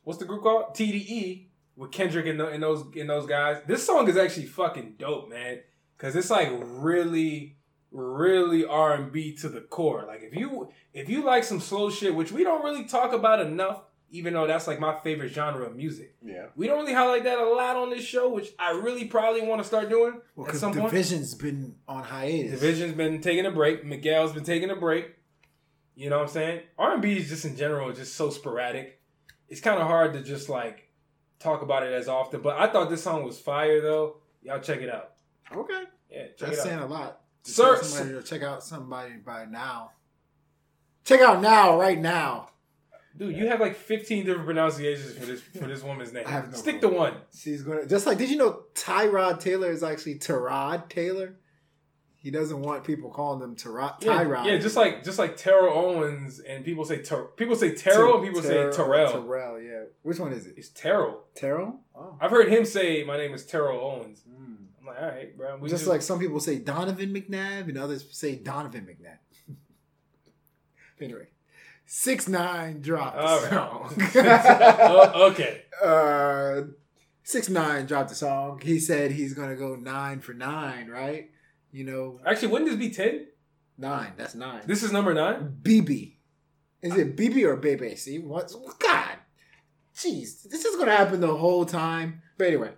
what's 0.04 0.20
the 0.20 0.26
group 0.26 0.44
called? 0.44 0.76
TDE 0.76 1.48
with 1.76 1.92
Kendrick 1.92 2.26
and, 2.28 2.40
tho- 2.40 2.48
and 2.50 2.62
those 2.62 2.84
and 2.96 3.10
those 3.10 3.26
guys. 3.26 3.62
This 3.68 3.86
song 3.86 4.08
is 4.08 4.18
actually 4.18 4.46
fucking 4.46 4.96
dope, 5.00 5.30
man, 5.30 5.60
because 5.98 6.16
it's 6.16 6.30
like 6.30 6.50
really, 6.62 7.58
really 7.92 8.66
R 8.66 8.94
and 8.94 9.12
B 9.12 9.36
to 9.38 9.50
the 9.50 9.62
core. 9.62 10.04
Like 10.08 10.22
if 10.24 10.36
you 10.36 10.70
if 10.94 11.10
you 11.10 11.24
like 11.24 11.44
some 11.44 11.60
slow 11.60 11.90
shit, 11.90 12.14
which 12.16 12.32
we 12.32 12.44
don't 12.44 12.64
really 12.64 12.86
talk 12.86 13.14
about 13.14 13.40
enough, 13.42 13.82
even 14.12 14.34
though 14.34 14.46
that's 14.46 14.68
like 14.68 14.80
my 14.80 15.00
favorite 15.04 15.30
genre 15.30 15.66
of 15.66 15.76
music. 15.76 16.16
Yeah. 16.24 16.48
We 16.56 16.68
don't 16.68 16.80
really 16.82 16.94
highlight 16.94 17.24
that 17.24 17.40
a 17.40 17.50
lot 17.50 17.76
on 17.76 17.90
this 17.90 18.04
show, 18.06 18.30
which 18.30 18.50
I 18.60 18.72
really 18.72 19.06
probably 19.06 19.42
want 19.42 19.62
to 19.62 19.68
start 19.68 19.90
doing 19.90 20.22
Well, 20.36 20.46
at 20.46 20.50
because 20.50 20.60
some 20.60 20.74
point. 20.74 20.94
dvsn's 20.94 21.34
been 21.34 21.76
on 21.88 22.04
hiatus. 22.04 22.62
dvsn's 22.62 22.94
been 22.94 23.22
taking 23.22 23.46
a 23.48 23.52
break. 23.52 23.84
Miguel's 23.84 24.32
been 24.34 24.44
taking 24.44 24.70
a 24.70 24.76
break. 24.76 25.16
You 25.96 26.10
know 26.10 26.18
what 26.20 26.28
I'm 26.28 26.34
saying? 26.34 26.62
R&B 26.78 27.18
is 27.18 27.30
just 27.30 27.46
in 27.46 27.56
general 27.56 27.92
just 27.94 28.14
so 28.16 28.30
sporadic. 28.32 29.00
It's 29.50 29.62
kind 29.62 29.80
of 29.80 29.88
hard 29.88 30.14
to 30.14 30.22
just 30.24 30.50
like 30.50 30.90
talk 31.40 31.62
about 31.62 31.84
it 31.84 31.94
as 31.94 32.08
often. 32.08 32.42
But 32.42 32.58
I 32.58 32.68
thought 32.68 32.90
this 32.90 33.04
song 33.04 33.24
was 33.24 33.40
fire 33.40 33.82
though. 33.82 34.18
Y'all 34.42 34.60
check 34.60 34.82
it 34.82 34.90
out. 34.90 35.12
Okay. 35.56 35.84
Yeah, 36.10 36.28
check 36.28 36.38
That's 36.50 36.60
it 36.60 36.62
saying 36.64 36.80
a 36.80 36.86
lot. 36.88 37.22
Sir- 37.44 37.82
somebody 37.84 38.16
to 38.16 38.24
check 38.24 38.42
out 38.44 38.64
somebody 38.64 39.16
by 39.16 39.46
now. 39.46 39.92
Check 41.06 41.20
out 41.22 41.42
Nao, 41.42 41.78
right 41.78 42.00
now. 42.00 42.50
Dude, 43.16 43.36
you 43.36 43.48
have 43.48 43.60
like 43.60 43.76
15 43.76 44.26
different 44.26 44.46
pronunciations 44.46 45.14
for 45.14 45.26
this 45.26 45.42
for 45.42 45.68
this 45.68 45.84
woman's 45.84 46.14
name. 46.14 46.24
I 46.26 46.32
have 46.32 46.52
no 46.52 46.58
Stick 46.58 46.80
clue. 46.80 46.90
to 46.90 46.96
one. 46.96 47.14
She's 47.38 47.62
gonna 47.62 47.86
just 47.86 48.08
like. 48.08 48.18
Did 48.18 48.30
you 48.32 48.38
know 48.38 48.64
Tyrod 48.74 49.40
Taylor 49.40 49.70
is 49.70 49.84
actually 49.84 50.16
Tyrod 50.16 50.90
Taylor? 50.90 51.36
He 52.24 52.32
doesn't 52.32 52.62
want 52.62 52.86
people 52.86 53.10
calling 53.10 53.42
them 53.42 53.54
Tyrod. 53.58 54.02
Yeah, 54.02 54.24
Tyrod. 54.24 54.46
yeah, 54.46 54.58
just 54.58 54.78
like 54.78 55.04
just 55.04 55.20
like 55.20 55.36
Terrell 55.36 55.74
Owens 55.74 56.40
and 56.40 56.64
people 56.64 56.86
say 56.86 57.02
Ter- 57.02 57.26
people 57.26 57.54
say 57.54 57.76
Terrell 57.76 58.16
and 58.16 58.26
people 58.26 58.42
say 58.42 58.72
Terrell. 58.72 59.12
Terrell, 59.12 59.62
yeah. 59.62 59.84
Which 60.04 60.20
one 60.20 60.32
is 60.32 60.48
it? 60.48 60.54
It's 60.56 60.70
Terrell. 60.70 61.26
Terrell. 61.36 61.82
Oh. 61.94 62.16
I've 62.22 62.32
heard 62.32 62.48
him 62.48 62.64
say 62.64 63.04
my 63.04 63.18
name 63.18 63.34
is 63.34 63.46
Terrell 63.46 63.78
Owens. 63.78 64.22
Mm. 64.22 64.56
I'm 64.80 64.86
like, 64.88 65.02
all 65.02 65.08
right, 65.10 65.38
bro. 65.38 65.58
We 65.58 65.68
just, 65.68 65.86
like 65.86 66.02
some 66.02 66.18
people 66.18 66.40
say 66.40 66.60
Donovan 66.60 67.14
McNabb 67.14 67.68
and 67.68 67.78
others 67.78 68.06
say 68.18 68.38
Donovan 68.38 68.88
McNabb. 68.88 69.56
anyway, 71.02 71.28
six 71.86 72.30
nine 72.30 72.80
dropped 72.80 73.18
the 73.18 73.22
All 73.22 73.40
song. 73.42 73.96
right. 74.16 74.76
Oh, 74.80 75.30
okay. 75.32 75.64
uh, 75.84 76.62
six 77.24 77.50
nine 77.50 77.86
dropped 77.86 78.08
the 78.08 78.16
song. 78.16 78.62
He 78.64 78.80
said 78.80 79.12
he's 79.12 79.34
gonna 79.34 79.58
go 79.58 79.76
nine 79.76 80.22
for 80.22 80.34
nine, 80.34 80.88
right? 80.88 81.32
You 81.74 81.84
know, 81.86 82.20
Actually, 82.26 82.50
wouldn't 82.50 82.70
this 82.70 82.80
be 82.80 82.90
10? 82.92 83.28
nine. 83.78 84.14
That's 84.16 84.36
nine. 84.36 84.62
This 84.68 84.84
is 84.84 84.92
number 84.92 85.14
nine? 85.14 85.58
BB. 85.64 86.14
Is 86.84 86.96
it 86.96 87.18
BB 87.18 87.44
or 87.46 87.56
Bebe? 87.58 87.96
See 87.96 88.20
what? 88.20 88.54
God, 88.80 89.18
jeez, 89.96 90.44
this 90.50 90.66
is 90.66 90.76
gonna 90.76 90.96
happen 90.96 91.20
the 91.20 91.36
whole 91.36 91.66
time. 91.66 92.22
But 92.38 92.48
anyway, 92.48 92.72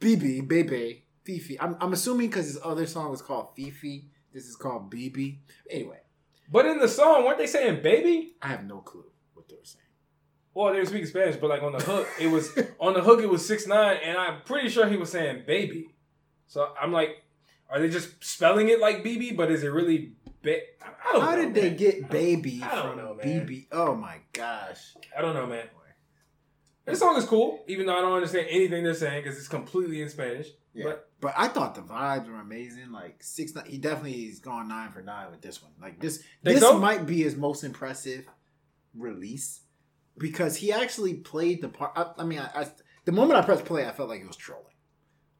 BB, 0.00 0.48
Bebe, 0.48 1.04
Fifi. 1.24 1.60
I'm, 1.60 1.76
I'm 1.80 1.92
assuming 1.92 2.28
because 2.28 2.46
his 2.46 2.58
other 2.64 2.86
song 2.86 3.10
was 3.10 3.22
called 3.22 3.54
Fifi. 3.54 4.08
This 4.32 4.46
is 4.46 4.56
called 4.56 4.90
BB. 4.92 5.38
Anyway, 5.70 6.00
But 6.50 6.66
in 6.66 6.78
the 6.78 6.88
song, 6.88 7.24
weren't 7.24 7.38
they 7.38 7.46
saying 7.46 7.82
baby? 7.82 8.34
I 8.42 8.48
have 8.48 8.64
no 8.64 8.78
clue 8.78 9.04
what 9.34 9.48
they 9.48 9.54
were 9.56 9.60
saying. 9.64 9.84
Well, 10.54 10.72
they 10.72 10.80
were 10.80 10.86
speaking 10.86 11.06
Spanish, 11.06 11.36
but 11.36 11.50
like 11.50 11.62
on 11.62 11.72
the 11.72 11.78
hook, 11.84 12.08
it 12.18 12.26
was 12.28 12.50
on 12.80 12.94
the 12.94 13.02
hook 13.02 13.20
it 13.22 13.28
was 13.28 13.46
six 13.46 13.66
nine, 13.68 13.98
and 14.02 14.16
I'm 14.18 14.40
pretty 14.42 14.70
sure 14.70 14.88
he 14.88 14.96
was 14.96 15.12
saying 15.12 15.44
baby. 15.46 15.94
So 16.48 16.72
I'm 16.80 16.92
like, 16.92 17.22
are 17.70 17.80
they 17.80 17.88
just 17.88 18.22
spelling 18.24 18.68
it 18.68 18.80
like 18.80 19.04
BB? 19.04 19.36
But 19.36 19.50
is 19.50 19.62
it 19.62 19.68
really? 19.68 20.12
Ba- 20.42 20.60
I 20.80 21.12
don't 21.12 21.22
How 21.22 21.34
know, 21.34 21.42
did 21.42 21.54
they 21.54 21.70
get 21.70 22.08
baby 22.08 22.60
I 22.62 22.74
don't 22.74 22.96
from 22.96 22.98
know, 22.98 23.14
man. 23.14 23.46
BB? 23.46 23.66
Oh 23.72 23.94
my 23.94 24.18
gosh. 24.32 24.94
I 25.16 25.20
don't 25.20 25.34
know, 25.34 25.46
man. 25.46 25.66
Oh 25.74 25.78
this 26.88 27.00
song 27.00 27.16
is 27.16 27.26
cool, 27.26 27.62
even 27.68 27.84
though 27.86 27.98
I 27.98 28.00
don't 28.00 28.14
understand 28.14 28.46
anything 28.48 28.82
they're 28.82 28.94
saying 28.94 29.22
because 29.22 29.38
it's 29.38 29.48
completely 29.48 30.00
in 30.00 30.08
Spanish. 30.08 30.48
Yeah. 30.72 30.84
But 30.84 31.10
But 31.20 31.34
I 31.36 31.48
thought 31.48 31.74
the 31.74 31.82
vibes 31.82 32.28
were 32.28 32.40
amazing. 32.40 32.92
Like 32.92 33.22
six, 33.22 33.54
nine, 33.54 33.66
he 33.66 33.76
definitely 33.76 34.22
is 34.22 34.40
gone 34.40 34.68
nine 34.68 34.90
for 34.90 35.02
nine 35.02 35.30
with 35.30 35.42
this 35.42 35.62
one. 35.62 35.72
Like 35.80 36.00
this, 36.00 36.22
this 36.42 36.60
so? 36.60 36.78
might 36.78 37.04
be 37.04 37.22
his 37.22 37.36
most 37.36 37.62
impressive 37.62 38.26
release 38.94 39.60
because 40.16 40.56
he 40.56 40.72
actually 40.72 41.14
played 41.14 41.60
the 41.60 41.68
part. 41.68 41.92
I, 41.94 42.22
I 42.22 42.24
mean, 42.24 42.38
I, 42.38 42.62
I, 42.62 42.66
the 43.04 43.12
moment 43.12 43.38
I 43.38 43.42
pressed 43.44 43.66
play, 43.66 43.86
I 43.86 43.92
felt 43.92 44.08
like 44.08 44.22
it 44.22 44.26
was 44.26 44.36
trolling. 44.36 44.64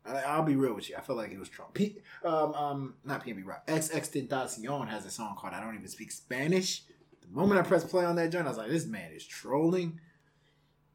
I, 0.07 0.21
I'll 0.21 0.43
be 0.43 0.57
real 0.57 0.75
with 0.75 0.89
you. 0.89 0.97
I 0.97 1.01
felt 1.01 1.19
like 1.19 1.31
it 1.31 1.39
was 1.39 1.49
Trump. 1.49 1.75
P, 1.75 1.99
um, 2.25 2.55
um, 2.55 2.95
not 3.05 3.25
PNB 3.25 3.45
Rock. 3.45 3.67
XXXTentacion 3.67 4.89
has 4.89 5.05
a 5.07 5.11
song 5.11 5.37
called 5.37 5.55
"I 5.55 5.61
Don't 5.61 5.75
Even 5.75 5.89
Speak 5.89 6.11
Spanish." 6.13 6.83
The 7.23 7.29
moment 7.29 7.61
I 7.61 7.63
pressed 7.63 7.89
play 7.89 8.05
on 8.05 8.17
that 8.17 8.31
joint, 8.31 8.47
I 8.47 8.49
was 8.49 8.59
like, 8.59 8.71
"This 8.71 8.87
man 8.87 9.13
is 9.13 9.27
trolling." 9.27 10.01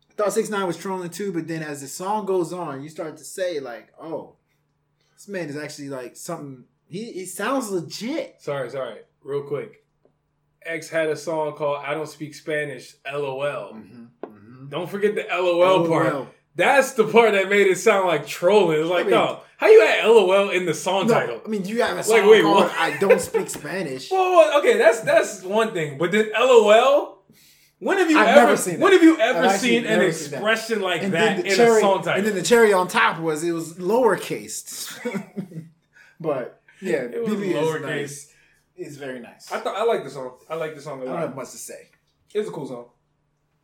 I 0.10 0.14
thought 0.14 0.34
Six 0.34 0.50
Nine 0.50 0.68
was 0.68 0.78
trolling 0.78 1.10
too, 1.10 1.32
but 1.32 1.48
then 1.48 1.64
as 1.64 1.82
the 1.82 1.88
song 1.88 2.26
goes 2.26 2.54
on, 2.54 2.84
you 2.84 2.90
start 2.90 3.18
to 3.18 3.24
say 3.24 3.60
like, 3.60 3.90
"Oh, 4.00 4.36
this 5.14 5.28
man 5.28 5.50
is 5.50 5.58
actually 5.58 5.90
like 5.90 6.16
something." 6.16 6.66
He 6.88 7.12
he 7.12 7.26
sounds 7.26 7.70
legit. 7.72 8.36
sorry, 8.40 8.70
sorry, 8.70 9.00
real 9.24 9.44
quick. 9.44 9.86
X 10.66 10.90
had 10.90 11.10
a 11.10 11.16
song 11.16 11.54
called 11.54 11.84
"I 11.86 11.94
Don't 11.94 12.10
Speak 12.10 12.34
Spanish." 12.36 12.96
LOL. 13.06 13.74
Mm-hmm, 13.74 14.06
mm-hmm. 14.24 14.70
Don't 14.70 14.90
forget 14.90 15.16
the 15.16 15.26
LOL, 15.30 15.88
part. 15.88 16.28
That's 16.56 16.92
the 16.94 17.06
part 17.06 17.32
that 17.34 17.50
made 17.50 17.68
it 17.68 17.78
sound 17.78 18.08
like 18.08 18.28
trolling. 18.28 18.80
It's 18.82 18.90
like, 18.90 19.02
I 19.02 19.10
mean- 19.10 19.12
no, 19.12 19.40
how 19.58 19.68
you 19.68 19.82
add 19.88 20.06
LOL 20.06 20.50
in 20.52 20.66
the 20.66 20.74
song 20.74 21.08
No, 21.08 21.14
title? 21.14 21.42
I 21.46 21.48
mean, 21.50 21.66
you 21.66 21.82
have 21.82 21.94
a 21.94 21.96
Like, 21.96 22.06
song 22.06 22.30
wait, 22.30 22.42
called 22.44 22.64
what? 22.66 22.72
"I 22.78 22.98
Don't 22.98 23.20
Speak 23.22 23.50
Spanish." 23.50 24.12
Well, 24.12 24.60
okay, 24.60 24.78
that's 24.78 25.00
that's 25.02 25.42
one 25.44 25.74
thing. 25.74 25.98
But 25.98 26.12
then 26.12 26.30
LOL. 26.38 27.12
When 27.80 27.98
have 27.98 28.10
you 28.10 28.18
I've 28.18 28.38
ever 28.38 28.56
seen 28.56 28.80
when 28.80 28.92
that. 28.92 28.98
have 29.02 29.04
you 29.04 29.20
ever 29.20 29.50
seen 29.58 29.84
an 29.86 30.00
never 30.00 30.12
seen 30.14 30.32
that. 30.32 30.38
expression 30.38 30.82
like 30.82 31.04
and 31.04 31.14
that 31.14 31.38
the 31.44 31.50
in 31.50 31.56
cherry, 31.56 31.78
a 31.80 31.82
song 31.82 31.98
title? 32.04 32.14
and 32.20 32.28
then 32.28 32.36
the 32.36 32.42
cherry 32.42 32.72
on 32.72 32.88
top 32.88 33.20
was 33.20 33.44
it 33.44 33.52
was 33.52 33.74
lowercase. 33.74 34.94
but 36.20 36.62
yeah, 36.82 37.04
It 37.04 37.24
was 37.24 37.34
BB 37.34 37.48
is 37.48 37.56
lowercase. 37.56 37.82
nice. 37.82 38.34
Is 38.76 38.98
very 38.98 39.20
nice. 39.20 39.52
I 39.52 39.58
I 39.58 39.60
thought 39.60 39.76
I 39.76 39.84
like 39.84 40.04
the 40.04 40.10
song. 40.10 40.32
I 40.50 40.56
like 40.56 40.76
the 40.76 40.82
song 40.82 41.02
a 41.02 41.06
don't 41.06 41.18
have 41.18 41.30
lot. 41.30 41.36
much 41.36 41.52
to 41.52 41.58
say. 41.58 41.90
It 42.34 42.40
was 42.40 42.48
a 42.48 42.52
cool 42.52 42.68
song. 42.68 42.86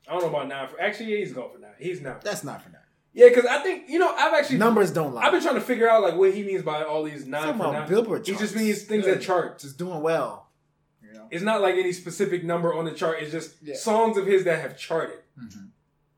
I 0.10 0.14
don't 0.14 0.22
know 0.24 0.30
about 0.30 0.48
nine. 0.48 0.68
For, 0.68 0.82
actually, 0.82 1.12
yeah, 1.14 1.18
he's 1.20 1.34
going 1.34 1.52
for 1.54 1.60
nine. 1.60 1.72
He's 1.78 2.02
not. 2.02 2.22
That's 2.24 2.44
not 2.44 2.64
for 2.64 2.70
now. 2.70 2.80
Yeah, 3.14 3.30
because 3.30 3.46
I 3.46 3.60
think 3.60 3.90
you 3.90 4.00
know 4.00 4.14
I've 4.16 4.34
actually 4.34 4.58
Numbers 4.58 4.92
don't 4.92 5.14
lie. 5.14 5.24
I've 5.24 5.32
been 5.32 5.42
trying 5.42 5.56
to 5.56 5.62
figure 5.62 5.90
out 5.90 6.02
like 6.04 6.16
what 6.16 6.34
he 6.34 6.44
means 6.44 6.64
by 6.64 6.84
all 6.84 7.04
these 7.04 7.26
nine 7.26 7.42
Talking 7.44 7.58
for 7.60 7.64
about 7.68 7.74
nine. 7.80 7.90
Billboard 7.90 8.28
He 8.28 8.36
just 8.36 8.56
means 8.56 8.84
things 8.84 9.06
Yeah. 9.06 9.16
that 9.16 9.22
chart. 9.22 9.60
just 9.60 9.78
doing 9.78 10.02
well. 10.02 10.50
You 11.04 11.14
know. 11.14 11.28
It's 11.32 11.44
not 11.44 11.62
like 11.62 11.76
any 11.76 11.92
specific 11.92 12.44
number 12.44 12.74
on 12.74 12.86
the 12.86 12.92
chart. 12.92 13.18
It's 13.22 13.32
just 13.32 13.56
Yeah. 13.62 13.76
songs 13.76 14.18
of 14.18 14.26
his 14.28 14.44
that 14.46 14.62
have 14.62 14.78
charted. 14.78 15.20
Mhm. 15.42 15.70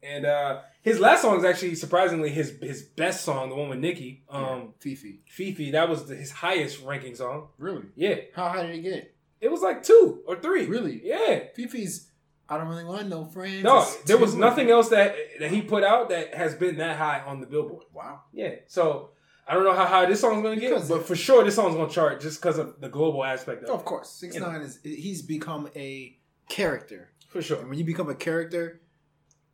And 0.03 0.25
uh 0.25 0.61
his 0.81 0.99
last 0.99 1.21
song 1.21 1.37
is 1.37 1.45
actually 1.45 1.75
surprisingly 1.75 2.29
his 2.29 2.57
his 2.61 2.81
best 2.83 3.23
song, 3.23 3.49
the 3.49 3.55
one 3.55 3.69
with 3.69 3.79
Nicki, 3.79 4.23
um, 4.29 4.73
Fifi. 4.79 5.21
Fifi. 5.27 5.71
That 5.71 5.87
was 5.87 6.07
the, 6.07 6.15
his 6.15 6.31
highest 6.31 6.81
ranking 6.83 7.15
song. 7.15 7.49
Really? 7.57 7.83
Yeah, 7.95 8.15
How 8.35 8.49
high 8.49 8.63
did 8.65 8.75
he 8.75 8.81
get 8.81 8.93
it? 8.93 9.15
it 9.39 9.49
was 9.51 9.61
like 9.61 9.81
two 9.83 10.21
or 10.27 10.35
three. 10.35 10.65
Really? 10.65 11.01
Yeah. 11.05 11.45
Fifi's. 11.55 12.09
I 12.51 12.57
don't 12.57 12.67
really 12.67 12.83
want 12.83 13.07
no 13.07 13.25
friends. 13.25 13.63
No, 13.63 13.79
It's 13.79 13.95
there 14.03 14.17
was 14.17 14.35
nothing 14.35 14.69
else 14.69 14.89
that 14.89 15.15
that 15.39 15.49
he 15.51 15.61
put 15.61 15.83
out 15.83 16.09
that 16.09 16.35
has 16.35 16.53
been 16.55 16.77
that 16.77 16.97
high 16.97 17.21
on 17.25 17.39
the 17.39 17.47
Billboard. 17.47 17.85
Wow. 17.93 18.21
Yeah. 18.33 18.55
So 18.67 19.11
I 19.47 19.53
don't 19.53 19.63
know 19.63 19.73
how 19.73 19.85
high 19.85 20.05
this 20.05 20.19
song's 20.21 20.43
gonna 20.43 20.57
get, 20.57 20.69
Because- 20.69 20.89
but 20.89 21.05
for 21.05 21.15
sure 21.15 21.43
this 21.43 21.55
song's 21.55 21.75
gonna 21.75 21.89
chart 21.89 22.21
just 22.21 22.41
because 22.41 22.57
of 22.57 22.79
the 22.81 22.89
global 22.89 23.23
aspect 23.23 23.63
of 23.63 23.69
it. 23.69 23.71
Of 23.71 23.85
course, 23.85 24.09
six 24.09 24.35
You 24.35 24.41
know. 24.41 24.51
nine 24.51 24.61
is 24.61 24.79
he's 24.83 25.21
become 25.21 25.69
a 25.75 26.17
character, 26.49 27.11
For 27.29 27.41
sure. 27.41 27.59
and 27.59 27.69
when 27.69 27.79
you 27.79 27.85
become 27.85 28.09
a 28.09 28.15
character, 28.15 28.81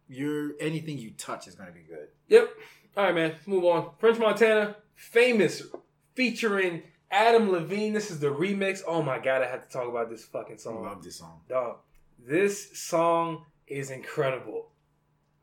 you're 0.07 0.52
anything 0.60 0.98
you 0.98 1.11
touch 1.11 1.48
is 1.48 1.56
going 1.56 1.68
to 1.69 1.74
be 1.76 1.82
good. 1.84 2.07
Yep. 2.30 2.49
All 2.95 3.03
right, 3.06 3.14
man. 3.15 3.36
Move 3.45 3.65
on. 3.65 3.91
French 3.99 4.18
Montana, 4.18 4.78
famous, 4.95 5.61
featuring 6.15 6.84
Adam 7.11 7.52
Levine. 7.52 7.94
This 7.94 8.10
is 8.10 8.19
the 8.19 8.28
remix. 8.28 8.82
Oh 8.88 9.02
my 9.03 9.19
god, 9.19 9.41
I 9.44 9.48
have 9.48 9.64
to 9.65 9.69
talk 9.69 9.88
about 9.88 10.10
this 10.10 10.26
fucking 10.26 10.56
I 10.56 10.57
song. 10.57 10.84
love 10.84 11.03
this 11.03 11.18
song. 11.18 11.41
Dog, 11.49 11.78
this 12.19 12.77
song 12.80 13.45
is 13.68 13.89
incredible. 13.91 14.72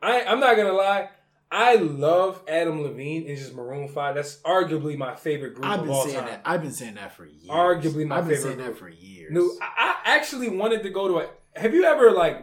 I 0.02 0.24
I'm 0.24 0.40
not 0.40 0.56
gonna 0.56 0.72
lie. 0.72 1.10
I 1.50 1.76
love 1.76 2.42
Adam 2.48 2.82
Levine 2.82 3.28
and 3.28 3.36
just 3.38 3.54
Maroon 3.54 3.86
Five. 3.88 4.16
That's 4.16 4.38
arguably 4.42 4.96
my 4.96 5.14
favorite 5.14 5.54
group 5.54 5.66
I've 5.66 5.80
of 5.80 5.86
been 5.86 5.94
all 5.94 6.04
saying 6.04 6.16
time. 6.18 6.26
that. 6.26 6.42
I've 6.44 6.62
been 6.62 6.72
saying 6.72 6.94
that 6.94 7.12
for 7.14 7.26
years. 7.26 7.46
Arguably 7.48 8.06
my 8.06 8.18
I've 8.18 8.26
been 8.26 8.36
favorite 8.36 8.56
saying 8.56 8.58
that 8.70 8.78
for 8.78 8.88
years. 8.88 9.30
No, 9.32 9.48
I, 9.62 9.94
I 10.04 10.16
actually 10.16 10.48
wanted 10.48 10.82
to 10.82 10.90
go 10.90 11.06
to 11.08 11.18
a. 11.18 11.28
Have 11.60 11.72
you 11.74 11.84
ever 11.84 12.10
like? 12.10 12.40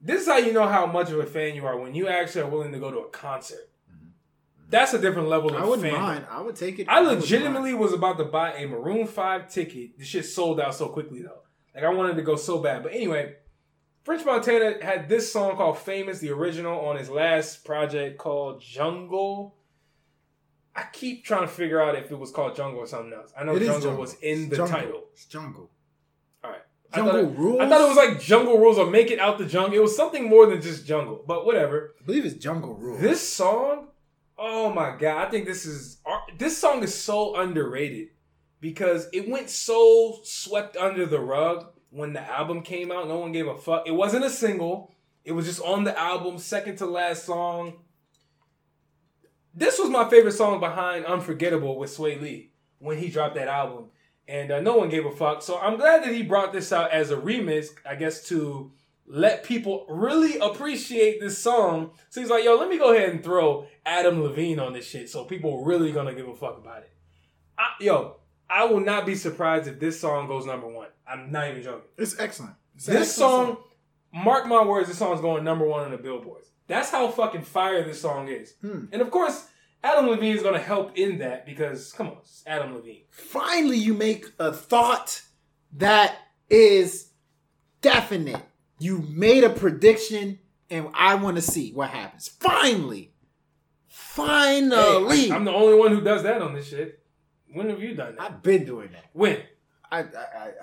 This 0.00 0.22
is 0.22 0.28
how 0.28 0.38
you 0.38 0.52
know 0.52 0.66
how 0.66 0.86
much 0.86 1.10
of 1.10 1.18
a 1.18 1.26
fan 1.26 1.54
you 1.54 1.66
are 1.66 1.78
when 1.78 1.94
you 1.94 2.08
actually 2.08 2.42
are 2.42 2.48
willing 2.48 2.72
to 2.72 2.78
go 2.78 2.90
to 2.90 2.98
a 3.00 3.08
concert. 3.10 3.68
That's 4.70 4.94
a 4.94 4.98
different 4.98 5.28
level 5.28 5.50
of 5.54 5.56
Mm-hmm. 5.62 5.84
I 5.84 5.88
fandom. 5.90 6.00
mind. 6.00 6.26
I 6.30 6.40
would 6.40 6.56
take 6.56 6.78
it. 6.78 6.88
I 6.88 7.00
legitimately 7.00 7.72
mind. 7.72 7.80
was 7.80 7.92
about 7.92 8.18
to 8.18 8.24
buy 8.24 8.54
a 8.54 8.66
Maroon 8.66 9.06
Five 9.06 9.50
ticket. 9.50 9.98
The 9.98 10.04
shit 10.04 10.24
sold 10.24 10.60
out 10.60 10.74
so 10.74 10.88
quickly 10.88 11.22
though. 11.22 11.42
Like 11.74 11.84
I 11.84 11.88
wanted 11.90 12.16
to 12.16 12.22
go 12.22 12.36
so 12.36 12.58
bad. 12.58 12.82
But 12.82 12.92
anyway, 12.92 13.36
French 14.04 14.24
Montana 14.24 14.82
had 14.84 15.08
this 15.08 15.32
song 15.32 15.56
called 15.56 15.78
"Famous," 15.78 16.18
the 16.18 16.30
original, 16.30 16.80
on 16.80 16.96
his 16.96 17.10
last 17.10 17.64
project 17.64 18.18
called 18.18 18.60
"Jungle." 18.60 19.56
I 20.74 20.84
keep 20.92 21.24
trying 21.24 21.42
to 21.42 21.48
figure 21.48 21.80
out 21.80 21.96
if 21.96 22.10
it 22.10 22.18
was 22.18 22.30
called 22.30 22.54
Jungle 22.56 22.80
or 22.80 22.86
something 22.86 23.12
else. 23.12 23.32
I 23.38 23.44
know 23.44 23.54
is 23.54 23.66
Jungle, 23.66 23.96
was 23.96 24.14
in 24.22 24.48
the 24.48 24.56
Jungle. 24.56 24.76
title. 24.76 25.04
It's 25.12 25.26
jungle. 25.26 25.70
All 26.44 26.50
right. 26.50 26.60
Jungle 26.94 27.10
I 27.10 27.22
thought 27.22 27.32
it, 27.32 27.38
Rules? 27.38 27.60
I 27.60 27.68
thought 27.68 27.80
it 27.80 27.88
was 27.88 27.96
like 27.96 28.20
Jungle 28.20 28.58
Rules 28.58 28.78
or 28.78 28.86
Make 28.88 29.10
It 29.10 29.18
Out 29.18 29.38
the 29.38 29.46
Jungle. 29.46 29.76
It 29.76 29.82
was 29.82 29.96
something 29.96 30.28
more 30.28 30.46
than 30.46 30.62
just 30.62 30.86
Jungle, 30.86 31.24
but 31.26 31.44
whatever. 31.44 31.94
I 32.00 32.04
believe 32.04 32.24
it's 32.24 32.36
Jungle 32.36 32.74
Rules. 32.74 33.00
This 33.00 33.28
song, 33.28 33.88
oh 34.38 34.72
my 34.72 34.96
god! 34.96 35.26
I 35.26 35.30
think 35.30 35.44
this 35.46 35.66
is 35.66 35.98
this 36.38 36.56
song 36.56 36.82
is 36.84 36.94
so 36.94 37.36
underrated 37.36 38.08
because 38.60 39.08
it 39.12 39.28
went 39.28 39.50
so 39.50 40.20
swept 40.22 40.76
under 40.76 41.06
the 41.06 41.20
rug 41.20 41.66
when 41.90 42.12
the 42.12 42.20
album 42.20 42.62
came 42.62 42.92
out. 42.92 43.08
No 43.08 43.18
one 43.18 43.32
gave 43.32 43.46
a 43.46 43.56
fuck. 43.56 43.86
It 43.86 43.92
wasn't 43.92 44.24
a 44.24 44.30
single. 44.30 44.94
It 45.24 45.32
was 45.32 45.46
just 45.46 45.60
on 45.60 45.84
the 45.84 45.98
album, 45.98 46.38
second 46.38 46.76
to 46.76 46.86
last 46.86 47.24
song. 47.24 47.74
This 49.54 49.78
was 49.78 49.90
my 49.90 50.08
favorite 50.08 50.32
song 50.32 50.60
behind 50.60 51.04
"Unforgettable" 51.04 51.78
with 51.78 51.90
Swae 51.90 52.20
Lee 52.20 52.52
when 52.78 52.98
he 52.98 53.08
dropped 53.08 53.34
that 53.34 53.48
album, 53.48 53.86
and 54.28 54.50
uh, 54.50 54.60
no 54.60 54.76
one 54.76 54.88
gave 54.88 55.04
a 55.04 55.10
fuck. 55.10 55.42
So 55.42 55.58
I'm 55.58 55.76
glad 55.76 56.02
that 56.04 56.14
he 56.14 56.22
brought 56.22 56.52
this 56.52 56.72
out 56.72 56.92
as 56.92 57.10
a 57.10 57.16
remix, 57.16 57.68
I 57.84 57.96
guess, 57.96 58.26
to 58.28 58.72
let 59.06 59.42
people 59.42 59.86
really 59.88 60.38
appreciate 60.38 61.20
this 61.20 61.36
song. 61.36 61.90
So 62.10 62.20
he's 62.20 62.30
like, 62.30 62.44
yo, 62.44 62.56
let 62.56 62.68
me 62.68 62.78
go 62.78 62.94
ahead 62.94 63.10
and 63.10 63.22
throw 63.22 63.66
Adam 63.84 64.22
Levine 64.22 64.60
on 64.60 64.72
this 64.72 64.86
shit. 64.86 65.10
So 65.10 65.24
people 65.24 65.64
really 65.64 65.90
gonna 65.90 66.14
give 66.14 66.28
a 66.28 66.34
fuck 66.34 66.58
about 66.58 66.82
it. 66.82 66.92
I, 67.58 67.70
yo, 67.80 68.19
I 68.50 68.64
will 68.64 68.80
not 68.80 69.06
be 69.06 69.14
surprised 69.14 69.68
if 69.68 69.78
this 69.78 70.00
song 70.00 70.26
goes 70.26 70.44
number 70.44 70.66
one. 70.66 70.88
I'm 71.06 71.30
not 71.30 71.48
even 71.48 71.62
joking. 71.62 71.88
It's 71.96 72.18
excellent. 72.18 72.54
It's 72.74 72.86
This 72.86 73.10
excellent 73.10 73.48
song, 73.48 73.56
mark 74.12 74.46
my 74.46 74.64
words, 74.64 74.88
this 74.88 74.98
song's 74.98 75.20
going 75.20 75.44
number 75.44 75.66
one 75.66 75.84
on 75.84 75.90
the 75.92 75.98
billboards. 75.98 76.48
That's 76.66 76.90
how 76.90 77.08
fucking 77.08 77.42
fire 77.42 77.84
this 77.84 78.00
song 78.00 78.28
is. 78.28 78.54
Hmm. 78.60 78.86
And 78.92 79.02
of 79.02 79.10
course, 79.10 79.46
Adam 79.82 80.08
Levine 80.08 80.36
is 80.36 80.42
gonna 80.42 80.58
help 80.60 80.96
in 80.96 81.18
that 81.18 81.46
because 81.46 81.92
come 81.92 82.08
on, 82.08 82.18
Adam 82.46 82.74
Levine. 82.74 83.02
finally 83.10 83.76
you 83.76 83.94
make 83.94 84.26
a 84.38 84.52
thought 84.52 85.22
that 85.74 86.16
is 86.48 87.10
definite. 87.80 88.42
You 88.78 88.98
made 89.10 89.44
a 89.44 89.50
prediction, 89.50 90.38
and 90.70 90.88
I 90.94 91.14
want 91.16 91.36
to 91.36 91.42
see 91.42 91.72
what 91.72 91.90
happens. 91.90 92.28
Finally, 92.28 93.12
finally, 93.86 95.16
Hey, 95.26 95.30
I, 95.30 95.36
am 95.36 95.44
the 95.44 95.52
only 95.52 95.74
one 95.78 95.90
who 95.92 96.00
does 96.00 96.22
that 96.22 96.40
on 96.42 96.54
this 96.54 96.68
shit. 96.68 96.99
When 97.52 97.68
have 97.70 97.80
you 97.82 97.94
done 97.94 98.16
that? 98.16 98.22
I've 98.22 98.42
been 98.42 98.64
doing 98.64 98.90
that. 98.92 99.04
When? 99.12 99.38
I, 99.92 100.00
I 100.02 100.04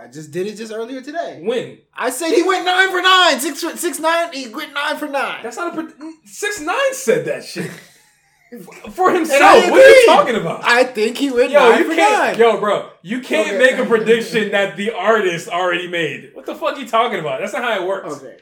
I- 0.04 0.08
just 0.08 0.32
did 0.32 0.48
it 0.48 0.56
just 0.56 0.72
earlier 0.72 1.02
today. 1.02 1.42
When? 1.44 1.80
I 1.94 2.10
said 2.12 2.32
he 2.32 2.44
went 2.44 2.66
nine 2.66 2.90
for 2.90 3.02
nine, 3.02 3.40
six 3.40 3.62
for 3.62 3.76
six 3.76 4.00
nine. 4.00 4.32
He 4.32 4.48
went 4.48 4.74
nine 4.74 4.96
for 4.98 5.08
nine. 5.08 5.44
That's 5.44 5.58
not 5.58 5.78
a 5.78 5.94
six 6.26 6.62
nine 6.62 6.94
said 6.94 7.26
that 7.26 7.44
shit 7.44 7.70
for 8.92 9.12
himself. 9.12 9.70
What 9.70 9.82
are 9.86 9.90
you 9.90 10.06
talking 10.06 10.36
about? 10.36 10.62
I 10.64 10.86
think 10.86 11.18
he 11.18 11.30
went 11.30 11.52
Yo, 11.52 11.60
nine 11.60 11.80
you 11.80 11.90
for 11.90 11.96
can't. 11.96 12.38
nine. 12.38 12.40
Yo, 12.40 12.58
bro, 12.60 12.90
you 13.02 13.20
can't 13.20 13.50
Okay. 13.50 13.58
make 13.58 13.78
a 13.78 13.86
prediction 13.86 14.52
that 14.52 14.78
the 14.78 14.92
artist 14.92 15.50
already 15.50 15.90
made. 15.90 16.32
What 16.34 16.46
the 16.46 16.56
fuck 16.56 16.78
are 16.78 16.80
you 16.80 16.88
talking 16.88 17.20
about? 17.20 17.42
That's 17.42 17.52
not 17.52 17.64
how 17.64 17.82
it 17.82 17.86
works. 17.88 18.16
Okay, 18.24 18.38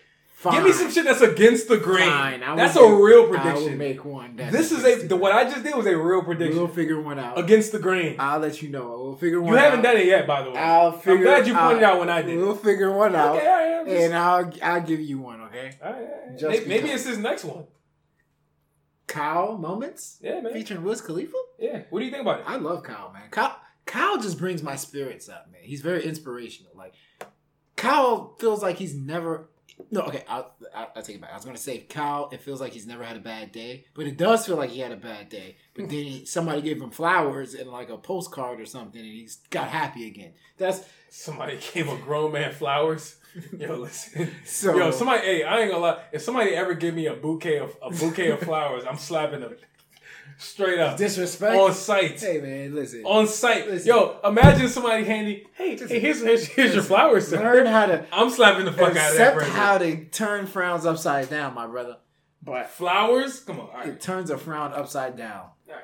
Give 0.52 0.64
me 0.64 0.72
some 0.72 0.92
shit 0.92 1.06
that's 1.06 1.22
against 1.22 1.68
the 1.68 1.78
grain. 1.78 2.10
Fine, 2.10 2.44
I 2.44 2.56
That's 2.56 2.76
a 2.76 2.82
make- 2.82 2.90
real 3.00 3.20
I 3.20 3.26
will 3.26 3.30
prediction. 3.30 3.78
make 3.78 4.06
one. 4.06 4.36
This 4.36 4.72
is 4.72 4.84
a 4.86 5.08
the 5.08 5.16
what 5.16 5.32
I 5.32 5.44
just 5.46 5.64
did 5.64 5.76
was 5.76 5.86
a 5.86 5.98
real 5.98 6.22
prediction 6.24 6.58
We'll 6.58 6.68
figure 6.68 7.02
one 7.02 7.18
out. 7.20 7.38
against 7.40 7.72
the 7.72 7.80
grain. 7.80 8.16
I'll 8.20 8.40
let 8.40 8.62
you 8.62 8.70
know. 8.70 9.00
We'll 9.04 9.16
figure 9.16 9.42
one 9.42 9.54
out. 9.54 9.54
You 9.54 9.60
out. 9.60 9.66
haven't 9.72 9.84
done 9.84 9.98
it 9.98 10.06
yet, 10.08 10.28
by 10.28 10.44
the 10.44 10.52
way. 10.52 10.58
I'll 10.58 10.92
figure. 10.92 11.16
I'm 11.28 11.44
glad 11.44 11.48
you 11.48 11.56
pointed 11.56 11.84
out 11.84 12.00
when 12.00 12.10
I 12.10 12.22
did. 12.22 12.38
We'll 12.38 12.56
figure 12.56 12.92
one 12.96 13.16
out. 13.16 13.36
Okay, 13.38 13.48
all 13.48 13.54
right, 13.54 13.80
I'm 13.80 13.86
just- 13.88 14.02
and 14.04 14.14
I'll 14.16 14.54
I'll 14.64 14.82
give 14.82 15.00
you 15.00 15.20
one, 15.20 15.42
okay? 15.42 15.72
All 15.84 15.92
right, 15.92 16.02
all 16.02 16.08
right. 16.30 16.38
Just 16.38 16.50
Maybe, 16.52 16.66
maybe 16.70 16.90
it's 16.90 17.06
his 17.06 17.18
next 17.18 17.44
one. 17.46 17.66
Kyle 19.08 19.58
moments 19.58 20.18
Yeah, 20.22 20.42
man. 20.42 20.52
featuring 20.54 20.84
Wiz 20.84 21.00
Khalifa. 21.02 21.38
Yeah. 21.60 21.84
What 21.90 22.00
do 22.00 22.06
you 22.06 22.12
think 22.12 22.22
about 22.24 22.40
it? 22.42 22.46
I 22.48 22.56
love 22.58 22.84
Kyle, 22.84 23.12
man. 23.14 23.30
Kyle 23.32 23.56
Kyle 23.86 24.18
just 24.20 24.38
brings 24.40 24.64
my 24.64 24.76
spirits 24.76 25.30
up, 25.30 25.48
man. 25.52 25.62
He's 25.64 25.82
very 25.82 26.04
inspirational. 26.04 26.72
Like 26.76 26.94
Kyle 27.76 28.36
feels 28.40 28.62
like 28.64 28.78
he's 28.78 28.96
never. 28.96 29.50
No, 29.92 30.02
okay, 30.02 30.24
I'll, 30.30 30.54
I'll, 30.74 30.92
I'll 30.96 31.04
take 31.04 31.18
it 31.18 31.22
back. 31.22 31.32
I 31.32 31.36
was 31.36 31.46
gonna 31.46 31.58
say 31.58 31.80
Kyle. 31.80 32.30
It 32.32 32.42
feels 32.42 32.62
like 32.62 32.74
he's 32.74 32.88
never 32.88 33.04
had 33.04 33.18
a 33.18 33.22
bad 33.22 33.52
day, 33.52 33.86
but 33.94 34.08
it 34.08 34.18
does 34.18 34.46
feel 34.46 34.56
like 34.56 34.70
he 34.70 34.80
had 34.80 34.92
a 34.92 34.98
bad 34.98 35.30
day. 35.30 35.58
But 35.74 35.86
hmm. 35.86 35.90
then 35.90 36.26
somebody 36.26 36.62
gave 36.62 36.82
him 36.82 36.92
flowers 36.92 37.54
and 37.54 37.70
like 37.70 37.90
a 37.90 37.98
postcard 37.98 38.60
or 38.62 38.66
something, 38.66 39.02
and 39.02 39.10
he's 39.10 39.38
got 39.50 39.68
happy 39.68 40.08
again. 40.08 40.34
That's 40.58 40.86
Somebody 41.10 41.60
gave 41.74 41.88
a 41.88 41.98
grown 41.98 42.34
man 42.34 42.52
flowers. 42.52 43.18
Yo, 43.58 43.76
listen. 43.76 44.32
So- 44.46 44.78
Yo, 44.78 44.92
somebody. 44.92 45.22
Hey, 45.22 45.44
I 45.44 45.60
ain't 45.60 45.72
gonna 45.72 45.84
lie. 45.84 46.04
If 46.12 46.22
somebody 46.22 46.52
ever 46.56 46.74
give 46.74 46.94
me 46.94 47.08
a 47.08 47.14
bouquet 47.14 47.60
of 47.60 47.76
a 47.82 47.90
bouquet 47.90 48.32
of 48.32 48.40
flowers, 48.40 48.84
I'm 48.86 48.98
slapping 48.98 49.40
them 49.42 49.56
straight 50.38 50.80
up 50.80 50.98
disrespect. 50.98 51.56
on 51.56 51.74
site. 51.74 52.20
Hey 52.20 52.40
man, 52.42 52.76
listen. 52.76 53.04
On 53.06 53.28
site. 53.28 53.68
Listen. 53.68 53.88
Yo, 53.88 54.20
imagine 54.24 54.68
somebody 54.68 55.04
handy. 55.04 55.46
Hey, 55.54 55.78
hey 55.78 56.00
here's, 56.00 56.22
here's, 56.22 56.48
here's 56.48 56.74
your 56.74 56.84
flowers. 56.84 57.28
sir." 57.28 57.38
Learn 57.38 57.66
how 57.66 57.86
to 57.86 58.06
I'm 58.12 58.30
slapping 58.30 58.66
the 58.66 58.72
fuck 58.72 58.96
out 58.96 59.12
of 59.12 59.18
that 59.18 59.34
present. 59.36 59.56
how 59.56 59.78
to 59.78 60.06
turn 60.06 60.48
frowns 60.48 60.86
upside 60.86 61.30
down, 61.30 61.54
my 61.54 61.68
brother. 61.68 61.98
But 62.44 62.70
flowers? 62.70 63.40
Come 63.40 63.60
on. 63.60 63.70
All 63.74 63.82
it 63.82 64.00
turns 64.00 64.30
a 64.30 64.38
frown 64.38 64.72
upside 64.74 65.18
down. 65.18 65.50
All 65.68 65.74
right. 65.74 65.84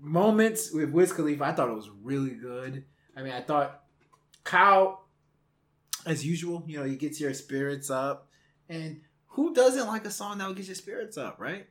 Moments 0.00 0.72
with 0.72 0.90
Wiz 0.90 1.12
Khalifa, 1.12 1.44
I 1.44 1.52
thought 1.52 1.68
it 1.68 1.74
was 1.74 1.90
really 2.02 2.30
good. 2.30 2.84
I 3.16 3.22
mean, 3.22 3.32
I 3.32 3.42
thought 3.42 3.82
Kyle, 4.44 5.04
as 6.06 6.24
usual, 6.24 6.64
you 6.66 6.78
know, 6.78 6.84
he 6.84 6.96
gets 6.96 7.20
your 7.20 7.34
spirits 7.34 7.90
up. 7.90 8.28
And 8.68 9.02
who 9.26 9.52
doesn't 9.52 9.86
like 9.86 10.06
a 10.06 10.10
song 10.10 10.38
that 10.38 10.46
will 10.46 10.54
get 10.54 10.66
your 10.66 10.74
spirits 10.74 11.18
up, 11.18 11.38
right? 11.38 11.66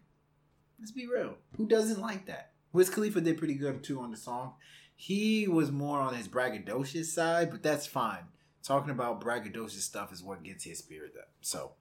Let's 0.80 0.92
be 0.92 1.08
real. 1.08 1.36
Who 1.58 1.68
doesn't 1.68 2.00
like 2.02 2.26
that? 2.28 2.52
Wiz 2.74 2.90
Khalifa 2.90 3.22
did 3.22 3.38
pretty 3.38 3.56
good 3.56 3.84
too 3.84 4.00
on 4.00 4.12
the 4.12 4.18
song. 4.18 4.54
He 4.96 5.48
was 5.48 5.72
more 5.72 6.00
on 6.00 6.14
his 6.16 6.28
braggadocious 6.28 7.06
side, 7.06 7.52
but 7.52 7.64
that's 7.64 7.88
fine. 7.88 8.26
Talking 8.64 8.92
about 8.92 9.22
braggadocious 9.22 9.82
stuff 9.82 10.12
is 10.14 10.22
what 10.24 10.44
gets 10.44 10.64
his 10.66 10.80
spirit 10.80 11.14
up. 11.20 11.30
So 11.42 11.72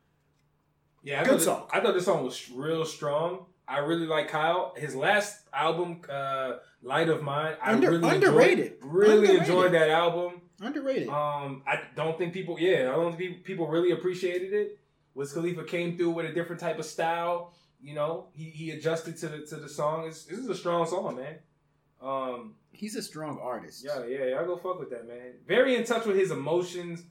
Yeah, 1.03 1.21
I 1.21 1.25
Good 1.25 1.29
thought 1.31 1.35
this, 1.37 1.45
song. 1.45 1.69
I 1.73 1.81
thought 1.81 1.95
this 1.95 2.05
song 2.05 2.25
was 2.25 2.51
real 2.51 2.85
strong. 2.85 3.47
I 3.67 3.79
really 3.79 4.07
like 4.07 4.29
Kyle. 4.29 4.73
His 4.77 4.95
last 4.97 5.47
album, 5.53 6.01
uh, 6.09 6.55
Light 6.83 7.09
of 7.09 7.23
Mine, 7.23 7.55
I 7.63 7.73
Under- 7.73 7.91
really 7.91 8.09
underrated. 8.09 8.73
Enjoyed, 8.75 8.93
really 8.93 9.13
Underrated. 9.19 9.41
enjoyed 9.43 9.73
that 9.73 9.91
album. 9.91 10.41
underrated. 10.61 11.09
Um, 11.09 11.63
I 11.67 11.83
don't 11.95 12.17
think 12.19 12.33
people, 12.33 12.59
yeah, 12.59 12.91
I 12.93 12.97
don't 12.97 13.17
think 13.17 13.45
people 13.45 13.69
really 13.69 13.91
appreciated 13.93 14.53
it. 14.53 14.79
Wiz 15.15 15.33
Khalifa 15.33 15.65
came 15.65 15.97
through 15.97 16.11
with 16.11 16.27
a 16.27 16.33
different 16.33 16.61
type 16.61 16.79
of 16.79 16.85
style. 16.87 17.53
You 17.81 17.95
know, 17.95 18.27
he, 18.33 18.45
he 18.51 18.71
adjusted 18.73 19.17
to 19.19 19.29
the 19.29 19.47
to 19.47 19.57
the 19.57 19.69
song. 19.69 20.07
It's, 20.09 20.25
this 20.25 20.39
is 20.39 20.49
a 20.49 20.55
strong 20.55 20.87
song, 20.87 21.17
man. 21.17 21.37
Um, 22.01 22.55
He's 22.73 22.95
a 22.97 23.03
strong 23.03 23.39
artist. 23.43 23.85
yeah, 23.85 24.05
yeah, 24.07 24.25
yeah. 24.27 24.41
I 24.41 24.45
go 24.45 24.57
fuck 24.57 24.79
with 24.79 24.91
that, 24.91 25.07
man. 25.09 25.35
Very 25.47 25.75
in 25.77 25.85
touch 25.85 26.07
with 26.07 26.17
his 26.17 26.31
emotions. 26.31 27.03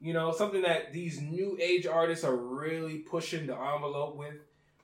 You 0.00 0.12
know, 0.12 0.30
something 0.32 0.62
that 0.62 0.92
these 0.92 1.20
new 1.20 1.56
age 1.60 1.86
artists 1.86 2.24
are 2.24 2.36
really 2.36 2.98
pushing 2.98 3.46
the 3.46 3.54
envelope 3.54 4.16
with. 4.16 4.34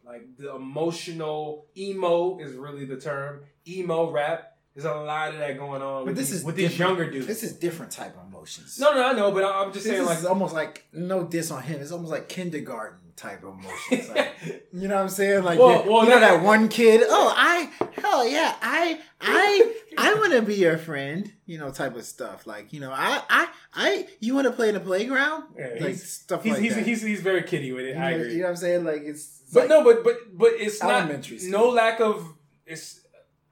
Like 0.04 0.36
the 0.36 0.54
emotional 0.56 1.66
emo 1.76 2.38
is 2.38 2.54
really 2.54 2.84
the 2.86 2.96
term. 3.00 3.42
Emo 3.68 4.10
rap. 4.10 4.56
There's 4.74 4.86
a 4.86 4.94
lot 4.94 5.34
of 5.34 5.38
that 5.38 5.58
going 5.58 5.82
on 5.82 6.04
But 6.04 6.06
with 6.06 6.16
this 6.16 6.30
these, 6.30 6.38
is 6.40 6.44
with 6.44 6.56
these 6.56 6.78
younger 6.78 7.08
dudes. 7.10 7.26
This 7.26 7.42
is 7.42 7.52
different 7.52 7.92
type 7.92 8.16
of 8.16 8.26
emotions. 8.26 8.78
no, 8.80 8.94
no, 8.94 9.04
I 9.06 9.12
know, 9.12 9.30
but 9.30 9.44
I'm 9.44 9.70
just 9.70 9.84
this 9.84 9.92
saying, 9.92 10.00
is 10.00 10.22
like, 10.24 10.24
almost 10.30 10.54
like 10.54 10.86
no 10.94 11.24
diss 11.24 11.50
on 11.50 11.62
him. 11.62 11.80
It's 11.82 11.92
almost 11.92 12.10
like 12.10 12.28
kindergarten 12.30 12.98
type 13.16 13.44
of 13.44 13.54
emotions. 13.58 14.08
Like, 14.10 14.66
you 14.72 14.88
know 14.88 14.96
what 14.96 15.02
I'm 15.02 15.08
saying? 15.08 15.44
Like 15.44 15.58
Well- 15.58 15.84
you, 15.84 15.90
well, 15.92 16.04
you 16.04 16.10
know 16.10 16.20
that- 16.20 16.42
one 16.42 16.68
kid. 16.68 17.02
Oh, 17.04 17.32
I 17.36 17.70
hell 18.00 18.26
yeah, 18.26 18.54
I 18.62 18.98
I 19.20 19.72
I 19.98 20.14
want 20.14 20.32
to 20.32 20.42
be 20.42 20.54
your 20.56 20.78
friend. 20.78 21.32
You 21.46 21.58
know, 21.58 21.70
type 21.70 21.94
of 21.96 22.04
stuff. 22.04 22.46
Like 22.46 22.72
you 22.72 22.80
know, 22.80 22.90
I 22.92 23.22
I 23.28 23.48
I 23.74 24.06
you 24.20 24.34
want 24.34 24.46
to 24.46 24.52
play 24.52 24.68
in 24.68 24.74
the 24.74 24.80
playground. 24.80 25.44
Yeah, 25.56 25.68
like 25.72 25.80
he's- 25.80 26.02
stuff 26.04 26.42
he's 26.42 26.52
like 26.54 26.62
he's, 26.62 26.74
that. 26.74 26.86
he's 26.86 27.02
he's 27.02 27.20
very 27.20 27.42
kiddie 27.42 27.72
with 27.72 27.84
it. 27.84 27.96
you, 27.96 28.02
I 28.02 28.10
know, 28.12 28.20
agree. 28.20 28.32
you 28.32 28.38
know 28.38 28.44
what 28.44 28.50
I'm 28.50 28.56
saying? 28.56 28.84
Like 28.84 29.02
it's, 29.04 29.40
it's 29.42 29.52
But 29.52 29.60
like, 29.60 29.68
no, 29.68 29.84
but 29.84 30.04
but 30.04 30.16
but 30.36 30.52
it's 30.56 30.82
not 30.82 30.92
Elementary 31.02 31.38
school. 31.38 31.50
no 31.52 31.68
lack 31.70 32.00
of 32.00 32.26
it's. 32.66 33.00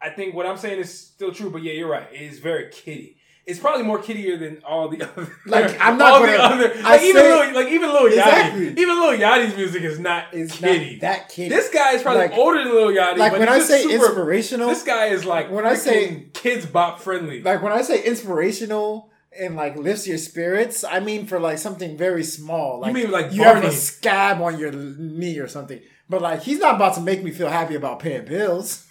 I 0.02 0.08
think 0.08 0.34
what 0.34 0.46
I'm 0.46 0.56
saying 0.56 0.78
is 0.80 0.98
still 0.98 1.30
true, 1.30 1.50
but 1.50 1.62
yeah, 1.62 1.74
you're 1.74 1.90
right. 1.90 2.08
It 2.10 2.22
is 2.22 2.38
very 2.38 2.70
kiddie. 2.70 3.18
It's 3.46 3.58
probably 3.58 3.82
more 3.84 4.00
kiddier 4.00 4.36
than 4.36 4.62
all 4.64 4.88
the 4.88 5.02
other. 5.10 5.32
Like, 5.46 5.80
I'm 5.80 5.98
not 5.98 6.12
all 6.12 6.20
gonna- 6.20 6.32
the 6.32 6.42
other. 6.42 6.72
I 6.84 6.92
Like 6.92 7.02
even 7.02 7.22
say- 7.22 7.46
Lil, 7.46 7.54
like 7.54 7.68
even 7.68 7.88
Lil 7.90 8.02
Yachty, 8.02 8.18
Exactly. 8.18 8.68
even 8.68 8.88
Lil 9.00 9.18
Yachty's 9.18 9.56
music 9.56 9.82
is 9.82 9.98
not 9.98 10.24
it's 10.32 10.56
kiddie. 10.56 10.92
not 10.92 11.00
that 11.00 11.28
kid. 11.30 11.50
this 11.50 11.68
guy 11.70 11.92
is 11.94 12.02
probably 12.02 12.22
Like- 12.28 12.32
older 12.34 12.62
than 12.62 12.72
Lil 12.74 12.88
Yachty. 12.88 13.16
like 13.18 13.32
but 13.32 13.40
when 13.40 13.48
I 13.48 13.58
say 13.58 13.82
super, 13.82 14.04
inspirational, 14.06 14.68
this 14.68 14.82
guy 14.84 15.06
is 15.06 15.24
like 15.24 15.50
when 15.50 15.66
I 15.66 15.74
say- 15.74 16.26
Kidz 16.32 16.70
Bop 16.70 17.00
friendly. 17.00 17.42
like 17.42 17.62
when 17.62 17.72
I 17.72 17.82
say 17.82 18.02
inspirational 18.04 19.10
and 19.38 19.56
like 19.56 19.76
lifts 19.76 20.06
your 20.06 20.18
spirits, 20.18 20.84
I 20.84 21.00
mean 21.00 21.26
for 21.26 21.40
like 21.40 21.58
something 21.58 21.96
very 21.96 22.24
small. 22.24 22.80
Like 22.80 22.92
mean 22.92 23.10
like 23.10 23.32
you 23.32 23.42
have 23.42 23.64
a 23.64 23.72
scab 23.72 24.40
on 24.40 24.58
your 24.58 24.70
knee 24.72 25.38
or 25.38 25.48
something. 25.48 25.80
But 26.08 26.22
like 26.22 26.42
he's 26.42 26.58
not 26.58 26.76
about 26.76 26.94
to 26.94 27.00
make 27.00 27.22
me 27.22 27.30
feel 27.30 27.48
happy 27.48 27.74
about 27.74 28.00
paying 28.00 28.24
bills. 28.26 28.86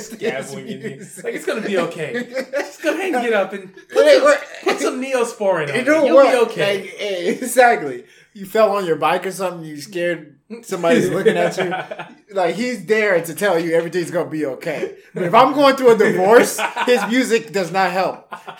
Scab 0.00 0.44
on 0.52 0.66
your. 0.66 0.90
Like 0.98 1.34
it's 1.34 1.46
gonna 1.46 1.60
be 1.60 1.78
okay. 1.78 2.12
Just 2.52 2.82
go 2.82 2.92
ahead 2.94 3.14
and 3.14 3.22
get 3.24 3.32
up 3.32 3.52
and 3.52 3.74
put 3.74 4.06
some, 4.06 4.34
put 4.64 4.80
some 4.80 5.02
Neosporin 5.02 5.68
on 5.70 5.74
It 5.76 5.84
don't 5.84 6.06
You'll 6.06 6.16
work. 6.16 6.30
be 6.30 6.52
okay. 6.52 6.80
Like, 6.82 6.94
eh, 6.98 7.30
exactly. 7.32 8.04
You 8.32 8.46
fell 8.46 8.76
on 8.76 8.84
your 8.86 8.96
bike 8.96 9.26
or 9.26 9.30
something. 9.32 9.64
You 9.64 9.80
scared 9.80 10.38
somebody's 10.62 11.08
looking 11.10 11.36
at 11.36 11.56
you. 11.56 11.72
Like 12.34 12.56
he's 12.56 12.84
there 12.86 13.22
to 13.22 13.32
tell 13.34 13.60
you 13.60 13.74
everything's 13.74 14.10
gonna 14.10 14.28
be 14.28 14.44
okay. 14.44 14.96
But 15.14 15.22
if 15.22 15.34
I'm 15.34 15.52
going 15.54 15.76
through 15.76 15.92
a 15.94 15.96
divorce, 15.98 16.58
his 16.84 17.00
music 17.08 17.52
does 17.52 17.70
not 17.70 17.92
help. 17.92 18.26
I, 18.32 18.56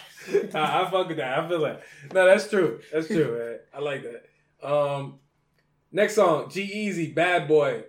I 0.55 0.89
fuck 0.93 1.09
with 1.09 1.17
that. 1.17 1.39
I 1.41 1.49
feel 1.49 1.61
that. 1.63 1.83
No, 2.13 2.25
that's 2.25 2.49
true. 2.49 2.79
That's 2.93 3.09
true, 3.09 3.37
man. 3.37 3.59
I 3.75 3.81
like 3.81 4.05
that. 4.05 4.67
Um, 4.67 5.19
next 5.91 6.15
song, 6.15 6.51
G-Eazy, 6.51 7.13
Bad 7.15 7.49
Boy. 7.49 7.83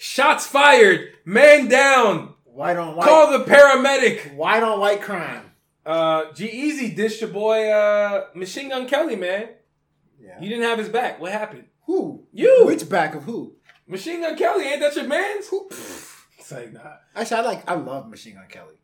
Shots 0.00 0.46
fired, 0.46 1.08
man 1.24 1.66
down. 1.66 2.34
Why 2.44 2.72
don't 2.72 2.94
white? 2.94 3.04
Call 3.04 3.36
the 3.36 3.44
paramedic. 3.44 4.32
why 4.36 4.60
don't 4.60 4.78
white 4.78 5.02
crime? 5.02 5.50
Uh, 5.84 6.32
G-Eazy 6.32 6.94
dished 6.94 7.20
your 7.20 7.30
boy 7.30 7.68
uh, 7.68 8.26
Machine 8.32 8.68
Gun 8.68 8.86
Kelly, 8.86 9.16
man. 9.16 9.48
Yeah. 10.20 10.40
You 10.40 10.48
didn't 10.50 10.62
have 10.66 10.78
his 10.78 10.88
back. 10.88 11.20
What 11.20 11.32
happened? 11.32 11.64
Who? 11.86 12.22
You. 12.32 12.66
Which 12.66 12.88
back 12.88 13.16
of 13.16 13.24
who? 13.24 13.56
Machine 13.88 14.20
Gun 14.20 14.36
Kelly, 14.36 14.66
ain't 14.66 14.80
that 14.80 14.94
your 14.94 15.08
man's? 15.08 15.50
It's 16.38 16.52
like 16.52 16.72
nah. 16.72 16.94
Actually, 17.16 17.36
I 17.36 17.42
like. 17.42 17.70
I 17.70 17.74
love 17.74 18.08
Machine 18.08 18.34
Gun 18.36 18.46
Kelly. 18.48 18.76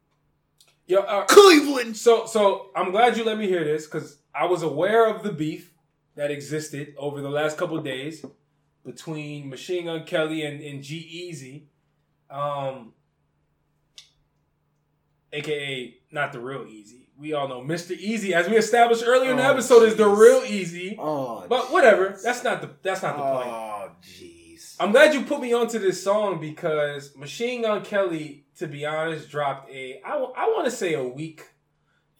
Yo, 0.86 0.98
uh, 0.98 1.24
Cleveland. 1.26 1.96
So, 1.96 2.26
so 2.26 2.70
I'm 2.74 2.90
glad 2.90 3.16
you 3.16 3.24
let 3.24 3.38
me 3.38 3.46
hear 3.46 3.64
this 3.64 3.86
because 3.86 4.18
I 4.34 4.46
was 4.46 4.64
aware 4.64 5.08
of 5.08 5.22
the 5.22 5.32
beef 5.32 5.72
that 6.16 6.32
existed 6.32 6.94
over 6.98 7.20
the 7.22 7.30
last 7.30 7.56
couple 7.56 7.80
days 7.80 8.26
between 8.84 9.48
Machine 9.48 9.86
Gun 9.86 10.04
Kelly 10.04 10.44
and, 10.44 10.60
and 10.60 10.82
G-Eazy, 10.82 11.64
um, 12.30 12.92
aka 15.32 15.94
not 16.10 16.32
the 16.32 16.40
real 16.40 16.66
Easy. 16.66 17.08
We 17.18 17.32
all 17.32 17.46
know 17.48 17.60
Mr. 17.62 17.96
Eazi, 17.96 18.32
as 18.32 18.48
we 18.48 18.56
established 18.56 19.04
earlier 19.06 19.30
in 19.30 19.36
the 19.36 19.46
Oh, 19.46 19.52
episode, 19.52 19.82
is 19.84 19.96
the 19.96 20.08
real 20.08 20.42
Easy. 20.44 20.96
Oh, 20.98 21.44
But 21.48 21.70
whatever, 21.72 22.18
that's 22.22 22.42
not 22.42 22.60
the 22.60 22.70
that's 22.82 23.02
not 23.02 23.16
the 23.16 23.22
point. 23.22 23.46
Oh, 23.48 23.90
jeez. 24.02 24.76
I'm 24.80 24.90
glad 24.90 25.14
you 25.14 25.22
put 25.22 25.40
me 25.40 25.52
onto 25.52 25.78
this 25.78 26.02
song 26.02 26.40
because 26.40 27.14
Machine 27.16 27.62
Gun 27.62 27.84
Kelly, 27.84 28.44
to 28.58 28.66
be 28.66 28.84
honest, 28.84 29.28
dropped 29.30 29.70
a 29.70 30.00
I, 30.04 30.16
want 30.18 30.64
to 30.64 30.70
say 30.70 30.94
a 30.94 31.04
week. 31.04 31.42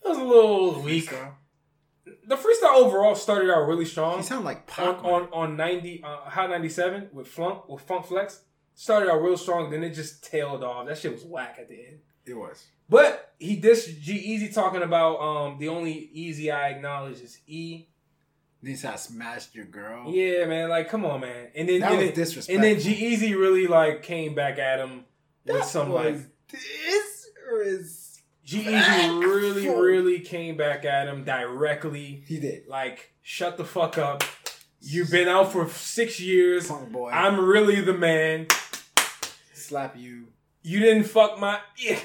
It 0.05 0.09
was 0.09 0.19
a 0.19 0.23
little 0.23 0.81
weak. 0.81 1.12
The 2.27 2.37
freestyle 2.37 2.77
overall 2.77 3.15
started 3.15 3.51
out 3.51 3.67
really 3.69 3.85
strong 3.85 4.19
He 4.19 4.23
sound 4.25 4.45
like 4.45 4.59
on 4.79 4.95
Pac. 4.97 5.05
on 5.05 5.29
on 5.33 5.57
ninety 5.57 6.03
uh, 6.05 6.17
Hot 6.31 6.51
ninety 6.51 6.69
seven 6.69 7.09
with 7.13 7.29
Flunk 7.29 7.69
with 7.69 7.83
Funk 7.83 8.07
Flex. 8.07 8.41
Started 8.75 9.11
out 9.11 9.23
real 9.23 9.37
strong, 9.37 9.71
then 9.71 9.85
it 9.85 9.91
just 9.95 10.25
tailed 10.25 10.65
off. 10.65 10.87
That 10.87 10.99
shit 10.99 11.13
was 11.13 11.25
whack 11.25 11.57
at 11.61 11.69
the 11.69 11.77
end. 11.77 11.99
it 12.27 12.35
was. 12.35 12.65
But 12.89 13.33
he 13.39 13.61
dissed 13.61 14.01
G-Eazy 14.01 14.53
talking 14.53 14.83
about 14.83 15.17
um 15.21 15.59
the 15.59 15.69
only 15.69 15.93
Easy 16.13 16.51
I 16.51 16.71
acknowledge 16.71 17.21
is 17.21 17.39
E. 17.47 17.87
This 18.63 18.85
I 18.85 18.97
smashed 18.97 19.55
your 19.55 19.67
girl. 19.67 20.11
Yeah, 20.11 20.47
man, 20.47 20.71
like 20.71 20.89
come 20.89 21.05
on, 21.05 21.21
man. 21.21 21.49
And 21.55 21.69
then 21.69 21.81
That 21.81 21.91
and 21.93 21.99
was 22.01 22.07
then, 22.09 22.15
disrespectful. 22.15 22.55
and 22.55 22.65
then 22.65 22.81
G 22.83 22.93
Easy 23.07 23.35
really 23.35 23.67
like 23.67 24.03
came 24.03 24.35
back 24.35 24.59
at 24.59 24.81
him 24.81 25.05
with 25.47 25.57
That 25.57 25.65
some 25.67 25.91
was 25.91 26.05
like 26.05 26.27
this 26.51 27.29
or 27.51 27.63
is 27.63 28.04
G 28.63 29.09
really 29.19 29.69
really 29.69 30.21
came 30.21 30.57
back 30.57 30.85
at 30.85 31.09
him 31.09 31.25
directly. 31.25 32.25
he 32.27 32.39
did. 32.39 32.69
Like 32.69 33.13
shut 33.23 33.57
the 33.57 33.65
fuck 33.65 33.99
up. 33.99 34.23
You've 34.81 35.11
been 35.11 35.29
out 35.29 35.51
for 35.53 35.69
six 35.69 36.21
years. 36.21 36.69
Punk 36.69 36.93
boy. 36.93 37.11
I'm 37.11 37.41
really 37.41 37.81
the 37.81 37.95
man. 37.95 38.49
slap 39.55 39.97
you. 39.97 40.27
You 40.63 40.81
didn't 40.81 41.05
fuck 41.05 41.39
my. 41.39 41.59
Yeah. 41.79 41.99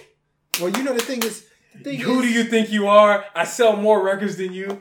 Well, 0.62 0.70
you 0.70 0.84
know 0.84 0.94
the 0.94 1.02
thing 1.02 1.24
is, 1.24 1.46
the 1.76 1.84
thing 1.84 2.00
Who 2.00 2.22
is, 2.22 2.28
do 2.28 2.32
you 2.32 2.44
think 2.46 2.72
you 2.72 2.88
are? 2.88 3.26
I 3.36 3.44
sell 3.46 3.76
more 3.76 4.04
records 4.04 4.38
than 4.38 4.54
you. 4.54 4.78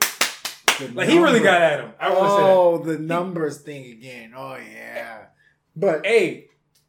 Like 0.93 1.09
he 1.09 1.19
really 1.19 1.41
got 1.41 1.61
at 1.61 1.79
him. 1.81 1.91
I 1.99 2.09
want 2.09 2.23
to 2.23 2.29
say 2.29 2.37
that. 2.37 2.49
Oh, 2.49 2.77
the 2.77 2.97
numbers 2.97 3.57
thing 3.59 3.91
again. 3.91 4.33
Oh 4.35 4.55
yeah, 4.55 5.25
but 5.75 6.05
Hey, 6.05 6.47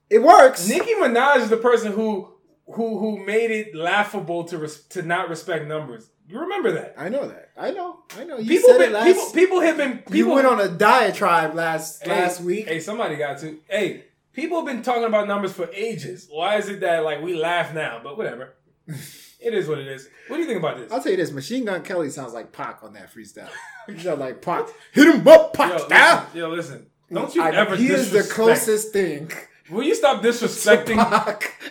it 0.09 0.23
works. 0.23 0.69
Nicki 0.69 0.95
Minaj 0.95 1.39
is 1.39 1.51
the 1.51 1.57
person 1.57 1.93
who 1.93 2.33
who 2.75 2.99
who 2.99 3.25
made 3.25 3.51
it 3.51 3.75
laughable 3.75 4.45
to 4.45 4.59
res- 4.59 4.85
to 4.91 5.03
not 5.03 5.29
respect 5.29 5.67
numbers. 5.67 6.09
You 6.29 6.39
remember 6.41 6.71
that? 6.73 6.95
I 6.97 7.09
know 7.09 7.27
that. 7.27 7.51
I 7.59 7.73
know. 7.73 8.01
I 8.17 8.23
know. 8.25 8.39
You 8.39 8.49
People 8.49 8.69
said 8.71 8.79
been, 8.79 8.91
it 8.91 8.93
last. 8.93 9.05
people 9.07 9.31
people 9.33 9.61
have 9.61 9.77
been 9.77 9.99
people 9.99 10.17
you 10.17 10.29
went 10.31 10.47
on 10.47 10.61
a 10.61 10.69
diatribe 10.69 11.55
last 11.55 12.05
Hey, 12.05 12.11
last 12.11 12.41
week. 12.41 12.67
Hey, 12.69 12.79
somebody 12.81 13.17
got 13.17 13.39
to. 13.39 13.59
Hey, 13.69 14.05
people 14.33 14.59
have 14.59 14.67
been 14.67 14.83
talking 14.83 15.05
about 15.05 15.27
numbers 15.27 15.53
for 15.53 15.69
ages. 15.73 16.29
Why 16.31 16.57
is 16.57 16.69
it 16.69 16.81
that 16.81 17.03
like 17.05 17.21
we 17.23 17.35
laugh 17.35 17.75
now? 17.75 18.01
But 18.03 18.17
whatever. 18.17 18.55
it 18.87 19.55
is 19.55 19.67
what 19.69 19.79
it 19.79 19.89
is. 19.89 20.09
What 20.29 20.37
do 20.37 20.43
you 20.43 20.49
think 20.49 20.59
about 20.61 20.77
this? 20.79 20.93
I'll 20.93 21.03
tell 21.03 21.11
you 21.11 21.17
this: 21.19 21.33
Machine 21.33 21.65
Gun 21.65 21.83
Kelly 21.83 22.11
sounds 22.11 22.33
like 22.33 22.53
Pac 22.53 22.83
on 22.85 22.93
that 22.95 23.13
freestyle. 23.13 23.49
He 23.89 23.99
sounds 23.99 24.21
like 24.21 24.41
Pac. 24.41 24.69
Hit 24.93 25.13
him 25.13 25.27
up, 25.27 25.53
Pac 25.53 25.71
Yo, 25.71 25.75
listen, 25.79 25.89
ah! 25.93 26.29
yo, 26.33 26.49
listen. 26.51 26.87
Don't 27.13 27.35
you 27.35 27.43
I- 27.43 27.51
ever 27.51 27.75
He 27.75 27.89
is 27.89 28.13
the 28.13 28.23
closest 28.23 28.93
thing. 28.93 29.33
Will 29.71 29.83
you 29.85 29.95
stop 29.95 30.23
disrespecting 30.23 30.97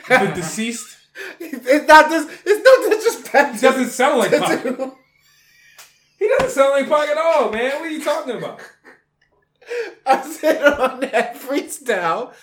the 0.08 0.32
deceased? 0.36 0.98
it's 1.40 1.88
not 1.88 2.10
this. 2.10 2.42
It's 2.46 2.64
no 2.64 2.90
disrespect. 2.96 3.56
He 3.56 3.62
doesn't 3.62 3.90
sound 3.90 4.20
like 4.20 4.32
Pac. 4.32 4.64
He 6.18 6.28
doesn't 6.28 6.50
sound 6.52 6.72
like 6.72 6.90
Pac 6.90 7.10
at 7.10 7.18
all, 7.18 7.52
man. 7.52 7.72
What 7.80 7.84
are 7.84 7.90
you 7.90 8.04
talking 8.04 8.38
about? 8.38 8.60
I 10.06 10.22
said 10.30 10.64
on 10.64 11.00
that 11.02 11.36
freestyle, 11.36 12.34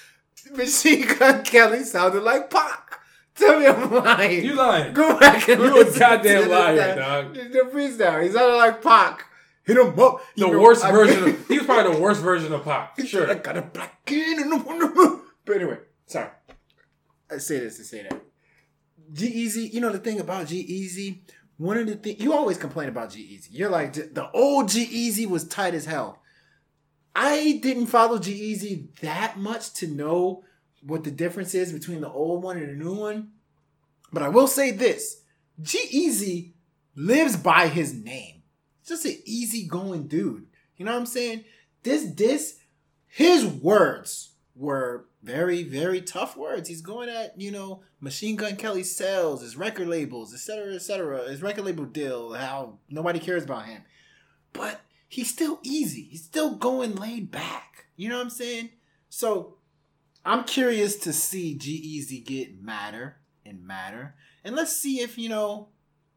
Machine 0.55 1.07
Gun 1.19 1.43
Kelly 1.45 1.85
sounded 1.85 2.23
like 2.23 2.51
Pac. 2.51 3.01
Tell 3.35 3.59
me 3.61 3.67
I'm 3.67 3.91
lying. 3.93 4.45
You 4.45 4.55
lying. 4.55 4.95
Go 4.95 5.19
back 5.19 5.47
and 5.49 5.61
You 5.61 5.81
a 5.83 5.99
goddamn 5.99 6.49
liar, 6.49 6.77
that. 6.77 6.97
dog. 6.97 7.35
The 7.35 7.71
freestyle. 7.73 8.23
He 8.23 8.31
sounded 8.31 8.57
like 8.57 8.83
Pac. 8.83 9.25
Hit 9.65 9.77
him 9.77 9.99
up. 9.99 10.21
The 10.37 10.47
know, 10.47 10.59
worst 10.61 10.85
I- 10.85 10.93
version 10.93 11.25
of 11.25 11.49
he 11.49 11.59
was 11.59 11.67
probably 11.67 11.95
the 11.95 12.01
worst 12.01 12.23
version 12.23 12.53
of 12.53 12.65
Pac. 12.65 12.93
I 12.99 13.35
got 13.35 13.57
a 13.59 13.63
black 13.63 14.05
kid 14.07 14.39
in 14.39 14.51
the. 14.51 15.23
But 15.47 15.57
anyway, 15.57 15.79
sorry. 16.07 16.31
I 17.31 17.39
say 17.39 17.61
this 17.61 17.79
to 17.79 17.85
say 17.85 18.03
that. 18.03 18.21
G-Eazy, 19.13 19.73
you 19.73 19.81
know 19.81 19.93
the 19.93 19.99
thing 19.99 20.21
about 20.21 20.49
G-Eazy. 20.49 21.21
One 21.57 21.79
of 21.79 21.87
the 21.87 21.95
things 21.95 22.21
you 22.21 22.35
always 22.35 22.59
complain 22.59 22.89
about 22.89 23.13
G-Eazy. 23.13 23.49
You're 23.53 23.71
like 23.71 23.95
the 23.95 24.31
old 24.33 24.69
G-Eazy 24.69 25.27
was 25.27 25.49
tight 25.49 25.75
as 25.75 25.87
hell. 25.87 26.21
I 27.15 27.59
didn't 27.63 27.87
follow 27.87 28.19
G-Eazy 28.19 28.99
that 29.01 29.39
much 29.39 29.73
to 29.75 29.87
know 29.87 30.45
what 30.83 31.05
the 31.05 31.11
difference 31.11 31.55
is 31.55 31.73
between 31.73 32.01
the 32.01 32.11
old 32.11 32.43
one 32.43 32.59
and 32.59 32.69
the 32.69 32.85
new 32.85 32.95
one. 32.95 33.31
But 34.13 34.23
I 34.23 34.29
will 34.29 34.49
say 34.49 34.73
this: 34.73 35.23
G 35.63 35.79
Easy 35.91 36.55
lives 36.95 37.37
by 37.37 37.69
his 37.69 37.95
name. 37.95 38.43
Just 38.87 39.05
an 39.05 39.17
easygoing 39.25 40.07
dude. 40.09 40.47
You 40.77 40.85
know 40.85 40.93
what 40.93 41.01
I'm 41.01 41.07
saying? 41.07 41.45
This 41.83 42.05
this 42.15 42.59
his 43.07 43.47
words 43.47 44.33
were 44.57 45.07
very 45.23 45.63
very 45.63 46.01
tough 46.01 46.37
words. 46.37 46.69
He's 46.69 46.81
going 46.81 47.09
at 47.09 47.39
you 47.41 47.51
know 47.51 47.83
Machine 48.01 48.37
Gun 48.37 48.57
Kelly 48.57 48.83
sales, 48.83 49.43
his 49.43 49.57
record 49.57 49.89
labels, 49.89 50.33
etc. 50.33 50.75
etc. 50.75 51.29
His 51.29 51.43
record 51.43 51.65
label 51.65 51.85
deal, 51.85 52.33
how 52.33 52.79
nobody 52.89 53.19
cares 53.19 53.45
about 53.45 53.67
him, 53.67 53.83
but 54.53 54.81
he's 55.09 55.31
still 55.31 55.61
easy. 55.63 56.09
He's 56.11 56.25
still 56.25 56.55
going 56.55 56.97
laid 56.97 57.31
back. 57.31 57.87
You 57.97 58.09
know 58.09 58.17
what 58.17 58.25
I'm 58.25 58.31
saying? 58.31 58.71
So 59.09 59.57
I'm 60.25 60.45
curious 60.45 60.97
to 60.97 61.13
see 61.13 61.55
G-Eazy 61.55 62.25
get 62.25 62.63
madder 62.63 63.17
and 63.45 63.65
madder, 63.65 64.15
and 64.45 64.57
let's 64.57 64.77
see 64.77 65.01
if 65.01 65.19
you 65.19 65.29
know 65.29 65.69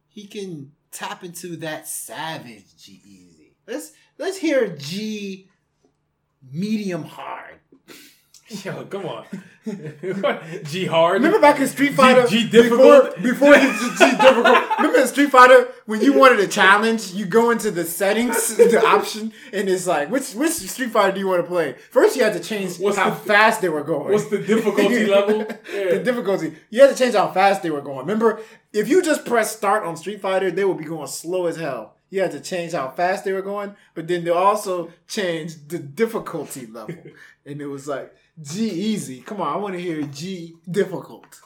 he 0.08 0.26
can 0.26 0.72
tap 0.92 1.24
into 1.24 1.56
that 1.58 1.88
savage 1.88 2.76
G-Eazy. 2.78 3.54
Let's 3.68 3.92
let's 4.18 4.38
hear 4.38 4.76
G 4.76 5.50
medium 6.52 7.04
hard. 7.04 7.49
Yo, 8.66 8.84
come 8.86 9.06
on. 9.06 9.26
G 10.64 10.86
hard. 10.86 11.16
Remember 11.16 11.40
back 11.40 11.60
in 11.60 11.68
Street 11.68 11.94
Fighter, 11.94 12.26
G, 12.28 12.44
G 12.44 12.50
difficult. 12.50 13.16
before, 13.22 13.54
before 13.54 13.54
G 13.56 14.12
difficult. 14.18 14.78
Remember 14.78 15.00
in 15.02 15.08
Street 15.08 15.30
Fighter 15.30 15.68
when 15.86 16.02
you 16.02 16.14
wanted 16.14 16.40
a 16.40 16.48
challenge, 16.48 17.12
you 17.14 17.26
go 17.26 17.52
into 17.52 17.70
the 17.70 17.86
settings, 17.86 18.56
the 18.58 18.84
option, 18.86 19.32
and 19.54 19.70
it's 19.70 19.86
like 19.86 20.10
which 20.10 20.34
which 20.34 20.54
Street 20.54 20.90
Fighter 20.92 21.14
do 21.14 21.20
you 21.20 21.28
want 21.28 21.44
to 21.44 21.48
play? 21.48 21.74
First, 21.92 22.16
you 22.16 22.24
had 22.24 22.34
to 22.34 22.40
change 22.40 22.80
What's 22.80 22.98
how 22.98 23.12
the- 23.12 23.16
fast 23.18 23.62
they 23.62 23.70
were 23.70 23.84
going. 23.84 24.12
what's 24.14 24.30
the 24.30 24.40
difficulty 24.40 25.06
level? 25.06 25.46
Yeah. 25.72 25.92
The 25.98 26.02
difficulty. 26.04 26.56
You 26.72 26.82
had 26.82 26.90
to 26.90 26.96
change 26.96 27.14
how 27.14 27.30
fast 27.32 27.62
they 27.62 27.70
were 27.70 27.82
going. 27.82 28.00
Remember, 28.00 28.42
if 28.74 28.88
you 28.90 29.02
just 29.04 29.26
press 29.26 29.56
start 29.56 29.84
on 29.84 29.96
Street 29.98 30.22
Fighter, 30.22 30.50
they 30.50 30.66
would 30.66 30.78
be 30.78 30.86
going 30.86 31.08
slow 31.08 31.46
as 31.46 31.58
hell. 31.58 31.96
You 32.12 32.22
had 32.22 32.32
to 32.32 32.40
change 32.40 32.72
how 32.72 32.90
fast 32.90 33.24
they 33.24 33.34
were 33.34 33.44
going, 33.44 33.76
but 33.94 34.08
then 34.08 34.24
they 34.24 34.32
also 34.32 34.90
changed 35.08 35.70
the 35.70 35.78
difficulty 35.78 36.66
level, 36.66 36.96
and 37.46 37.62
it 37.62 37.68
was 37.68 37.88
like 37.88 38.12
G 38.42 38.70
easy. 38.70 39.22
Come 39.22 39.42
on, 39.42 39.54
I 39.54 39.58
want 39.58 39.76
to 39.76 39.82
hear 39.82 40.02
G 40.04 40.56
difficult, 40.70 41.42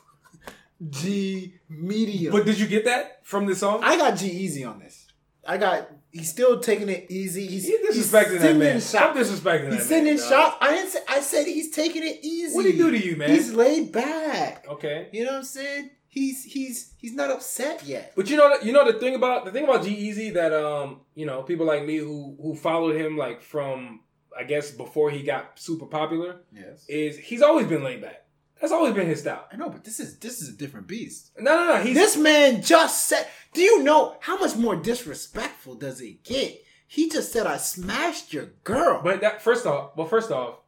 G 0.90 1.56
medium. 1.70 2.32
But 2.32 2.46
did 2.46 2.60
you 2.60 2.68
get 2.68 2.86
that 2.86 3.26
from 3.26 3.46
the 3.46 3.56
song? 3.56 3.82
I 3.84 3.98
got 3.98 4.18
G 4.18 4.30
easy 4.30 4.64
on 4.64 4.80
this. 4.80 5.08
I 5.46 5.58
got. 5.58 5.90
He's 6.12 6.30
still 6.30 6.60
taking 6.60 6.90
it 6.90 7.08
easy. 7.10 7.48
He's, 7.48 7.66
he's 7.66 8.08
disrespecting 8.12 8.34
that 8.34 8.42
sending 8.42 8.60
man. 8.60 8.76
shots. 8.76 8.86
Stop 8.86 9.16
disrespecting 9.16 9.70
that 9.70 9.74
He's 9.74 9.88
sending 9.88 10.16
man, 10.18 10.30
shots. 10.30 10.58
I 10.62 10.72
didn't 10.72 10.92
say. 10.92 11.00
I 11.10 11.20
said 11.22 11.46
he's 11.48 11.72
taking 11.72 12.04
it 12.04 12.20
easy. 12.22 12.56
What'd 12.56 12.72
he 12.72 12.78
do 12.78 12.92
to 12.92 12.98
you, 12.98 13.16
man? 13.16 13.30
He's 13.30 13.52
laid 13.52 13.92
back. 13.92 14.66
Okay. 14.70 15.10
You 15.12 15.26
know 15.26 15.32
what 15.32 15.38
I'm 15.40 15.44
saying? 15.44 15.90
He's 16.08 16.44
he's 16.44 16.94
he's 16.98 17.16
not 17.16 17.32
upset 17.32 17.84
yet. 17.84 18.14
But 18.16 18.30
you 18.30 18.38
know, 18.38 18.56
you 18.62 18.72
know 18.72 18.90
the 18.90 19.00
thing 19.00 19.16
about 19.16 19.46
the 19.46 19.52
thing 19.52 19.64
about 19.64 19.84
G-Eazy 19.84 20.36
that 20.36 20.54
um, 20.54 21.02
you 21.16 21.26
know, 21.26 21.42
people 21.42 21.66
like 21.66 21.84
me 21.84 21.98
who 21.98 22.38
who 22.40 22.56
followed 22.56 22.96
him 22.96 23.18
like 23.18 23.42
from 23.42 24.02
I 24.38 24.44
guess 24.44 24.72
before 24.72 25.10
he 25.12 25.24
got 25.24 25.60
super 25.60 25.86
popular 25.86 26.38
Yes. 26.54 26.86
is 26.88 27.18
he's 27.18 27.42
always 27.42 27.68
been 27.68 27.84
laid 27.84 28.02
back. 28.02 28.26
That's 28.60 28.72
always 28.74 28.94
been 28.94 29.08
his 29.08 29.20
style. 29.20 29.46
I 29.52 29.58
know, 29.58 29.70
but 29.70 29.84
this 29.84 30.00
is 30.00 30.18
this 30.20 30.42
is 30.42 30.50
a 30.50 30.58
different 30.58 30.88
beast. 30.88 31.32
No, 31.38 31.56
no, 31.56 31.76
no. 31.76 31.84
He's 31.84 31.96
This 31.96 32.16
man 32.18 32.62
just 32.62 33.08
said. 33.08 33.28
Do 33.54 33.62
you 33.62 33.84
know 33.84 34.16
how 34.22 34.38
much 34.40 34.56
more 34.56 34.76
disrespectful 34.76 35.76
does 35.76 36.00
it 36.02 36.24
get? 36.24 36.64
He 36.88 37.10
just 37.10 37.32
said, 37.34 37.46
"I 37.46 37.58
smashed 37.58 38.32
your 38.34 38.52
girl." 38.64 39.02
but 39.04 39.20
that 39.22 39.42
first 39.42 39.66
off, 39.66 39.96
but 39.96 40.10
first 40.10 40.32
off, 40.32 40.60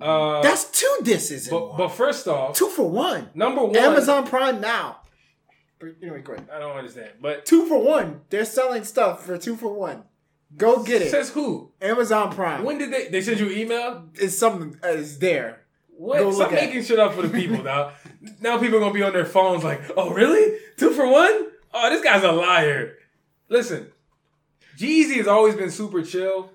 uh, 0.00 0.40
that's 0.42 0.64
two 0.70 0.98
disses 1.02 1.48
but 1.48 1.76
but 1.76 1.88
first 1.88 2.28
off, 2.28 2.56
two 2.56 2.68
for 2.68 2.88
one. 2.88 3.30
number 3.34 3.64
one, 3.64 3.76
Amazon 3.76 4.26
Prime 4.26 4.60
now. 4.60 5.00
But 5.78 5.96
Anyway, 6.02 6.22
ahead. 6.26 6.48
I 6.52 6.58
don't 6.58 6.76
understand, 6.76 7.12
but 7.20 7.44
Two 7.46 7.66
for 7.66 7.82
one. 7.82 8.20
They're 8.28 8.44
selling 8.44 8.84
stuff 8.84 9.24
for 9.24 9.36
two 9.38 9.56
for 9.56 9.72
one. 9.72 10.04
Go 10.56 10.82
get 10.82 11.02
it. 11.02 11.10
says 11.10 11.30
who? 11.30 11.70
Amazon 11.80 12.32
Prime. 12.32 12.64
When 12.64 12.78
did 12.78 12.92
they? 12.92 13.08
They 13.08 13.20
sent 13.20 13.38
you 13.40 13.46
an 13.46 13.52
email? 13.52 14.08
it's 14.14 14.36
something 14.36 14.76
uh, 14.84 14.88
is 14.88 15.18
there. 15.18 15.60
What? 15.96 16.18
Go 16.18 16.32
Stop 16.32 16.52
making 16.52 16.82
shit 16.82 16.98
up 16.98 17.14
for 17.14 17.22
the 17.22 17.28
people 17.28 17.62
now. 17.64 17.92
now 18.40 18.58
people 18.58 18.76
are 18.78 18.80
gonna 18.80 18.94
be 18.94 19.02
on 19.02 19.12
their 19.12 19.24
phones 19.26 19.62
like, 19.64 19.80
oh 19.96 20.10
really? 20.10 20.58
Two 20.76 20.90
for 20.92 21.06
one? 21.06 21.46
Oh, 21.72 21.90
this 21.90 22.02
guy's 22.02 22.24
a 22.24 22.32
liar. 22.32 22.94
Listen, 23.48 23.90
G-Eazy 24.76 25.16
has 25.16 25.26
always 25.28 25.54
been 25.54 25.70
super 25.70 26.02
chill. 26.02 26.50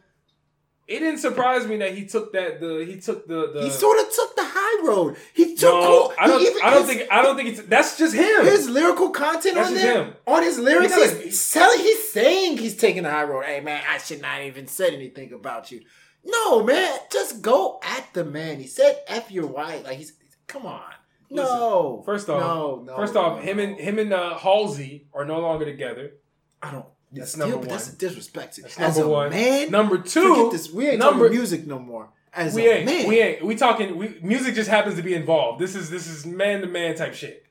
It 0.87 0.99
didn't 0.99 1.17
surprise 1.19 1.65
me 1.67 1.77
that 1.77 1.95
he 1.95 2.05
took 2.05 2.31
that 2.33 2.59
the 2.59 2.85
he 2.85 2.99
took 2.99 3.27
the 3.27 3.51
the 3.53 3.63
he 3.63 3.69
sort 3.71 3.97
of 3.99 4.05
took 4.13 4.35
the 4.35 4.43
high 4.45 4.87
road. 4.87 5.17
He 5.33 5.55
took. 5.55 5.73
no, 5.73 6.13
I 6.19 6.27
don't 6.27 6.41
even- 6.41 6.61
I 6.63 6.69
don't 6.71 6.87
his- 6.87 6.97
think 6.97 7.11
I 7.11 7.21
don't 7.23 7.35
think 7.35 7.49
it's 7.49 7.61
that's 7.63 7.97
just 7.97 8.13
him. 8.13 8.45
his 8.45 8.69
lyrical 8.69 9.09
content 9.09 9.55
That's 9.55 9.69
on 9.69 9.73
there, 9.75 10.03
him. 10.05 10.13
on 10.27 10.43
his 10.43 10.59
lyrics, 10.59 10.93
He 10.93 10.99
does- 11.01 11.21
he's 11.23 11.39
selling. 11.41 11.79
He's 11.79 12.11
saying 12.11 12.57
he's 12.57 12.75
taking 12.77 13.03
the 13.03 13.09
high 13.11 13.23
road. 13.23 13.45
Hey 13.45 13.61
man, 13.61 13.83
I 13.89 13.97
should 13.97 14.21
not 14.21 14.41
even 14.41 14.67
said 14.67 14.93
anything 14.93 15.33
about 15.33 15.71
you. 15.71 15.81
No 16.23 16.63
man, 16.63 16.97
just 17.11 17.41
go 17.41 17.79
at 17.83 18.07
the 18.13 18.23
man. 18.25 18.59
He 18.59 18.67
said 18.67 18.99
"f 19.07 19.31
your 19.31 19.47
wife." 19.47 19.83
Like 19.85 19.97
he's 19.97 20.13
come 20.47 20.65
on. 20.65 20.81
No. 21.31 22.03
First 22.05 22.29
off, 22.29 22.39
no, 22.39 22.83
no. 22.85 22.95
first 22.95 23.15
off, 23.15 23.37
no, 23.37 23.41
him 23.43 23.57
and 23.59 23.77
him 23.79 23.97
and 23.97 24.13
uh, 24.13 24.37
Halsey 24.37 25.07
are 25.13 25.25
no 25.25 25.39
longer 25.39 25.65
together. 25.65 26.13
I 26.61 26.71
don't. 26.71 26.85
That's 27.21 27.31
still, 27.31 27.47
number 27.47 27.57
but 27.65 27.69
That's 27.69 27.87
a 27.87 27.91
one. 27.91 27.97
disrespect. 27.97 28.55
to- 28.55 28.61
That's 28.63 28.79
As 28.79 28.97
number 28.97 29.09
a 29.11 29.13
one. 29.13 29.29
man, 29.31 29.71
Number 29.71 29.97
two, 29.97 30.49
this. 30.51 30.71
We 30.71 30.87
ain't 30.87 30.99
number- 30.99 31.25
talking 31.25 31.37
music 31.37 31.67
no 31.67 31.79
more. 31.79 32.09
As 32.33 32.53
we 32.53 32.67
a 32.67 32.73
ain't 32.75 32.85
man, 32.85 33.07
we 33.07 33.19
ain't 33.21 33.45
we 33.45 33.55
talking 33.55 33.97
we 33.97 34.17
music 34.21 34.55
just 34.55 34.69
happens 34.69 34.95
to 34.95 35.01
be 35.01 35.13
involved. 35.13 35.61
This 35.61 35.73
is 35.75 35.89
this 35.89 36.05
is 36.07 36.25
man 36.25 36.61
to 36.61 36.67
man 36.67 36.95
type 36.95 37.13
shit. 37.13 37.45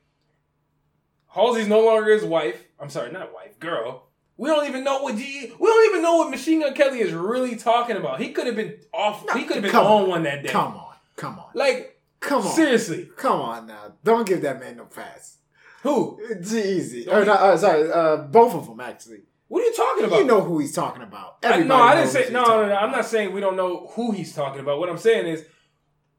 Halsey's 1.35 1.67
no 1.67 1.81
longer 1.83 2.13
his 2.13 2.23
wife. 2.23 2.63
I'm 2.79 2.89
sorry, 2.89 3.11
not 3.11 3.33
wife, 3.33 3.59
girl. 3.59 4.03
We 4.37 4.49
don't 4.49 4.67
even 4.67 4.83
know 4.83 5.01
what 5.01 5.15
G. 5.15 5.53
We 5.59 5.67
don't 5.67 5.89
even 5.89 6.01
know 6.03 6.17
what 6.17 6.29
Machine 6.29 6.59
Gun 6.61 6.73
Kelly 6.73 6.99
is 6.99 7.13
really 7.13 7.55
talking 7.55 7.95
about. 7.97 8.19
He 8.21 8.31
could 8.31 8.45
have 8.47 8.55
been 8.55 8.75
off. 8.93 9.25
No, 9.25 9.33
he 9.33 9.45
could 9.45 9.55
have 9.57 9.63
been 9.63 9.75
on 9.75 10.03
on. 10.03 10.09
one 10.09 10.23
that 10.23 10.43
day. 10.43 10.49
Come 10.49 10.75
on, 10.75 10.93
come 11.15 11.39
on, 11.39 11.47
Like 11.55 11.99
come 12.19 12.41
on. 12.45 12.53
seriously, 12.53 13.09
Come 13.17 13.39
on 13.41 13.65
now. 13.67 13.93
Don't 14.03 14.27
give 14.27 14.41
that 14.43 14.59
man 14.59 14.77
no 14.77 14.85
pass. 14.85 15.37
who? 15.83 16.19
G-Eazy. 16.41 17.07
Or 17.07 17.23
not, 17.25 17.39
uh, 17.39 17.57
sorry, 17.57 17.91
uh, 17.91 18.17
both 18.17 18.53
of 18.55 18.67
them 18.67 18.79
actually. 18.81 19.21
What 19.47 19.61
are 19.61 19.65
you 19.65 19.75
talking 19.75 20.05
about? 20.05 20.19
You 20.19 20.25
know 20.25 20.41
who 20.41 20.59
he's 20.59 20.73
talking 20.73 21.03
about. 21.03 21.37
I, 21.43 21.59
no, 21.61 21.75
I 21.75 21.95
didn't 21.95 22.09
say 22.09 22.29
no, 22.31 22.43
no, 22.43 22.67
no. 22.67 22.75
I'm 22.75 22.91
not 22.91 23.05
saying 23.05 23.31
we 23.31 23.41
don't 23.41 23.55
know 23.55 23.87
who 23.93 24.11
he's 24.11 24.33
talking 24.33 24.59
about. 24.59 24.79
What 24.79 24.89
I'm 24.89 24.97
saying 24.97 25.27
is, 25.27 25.45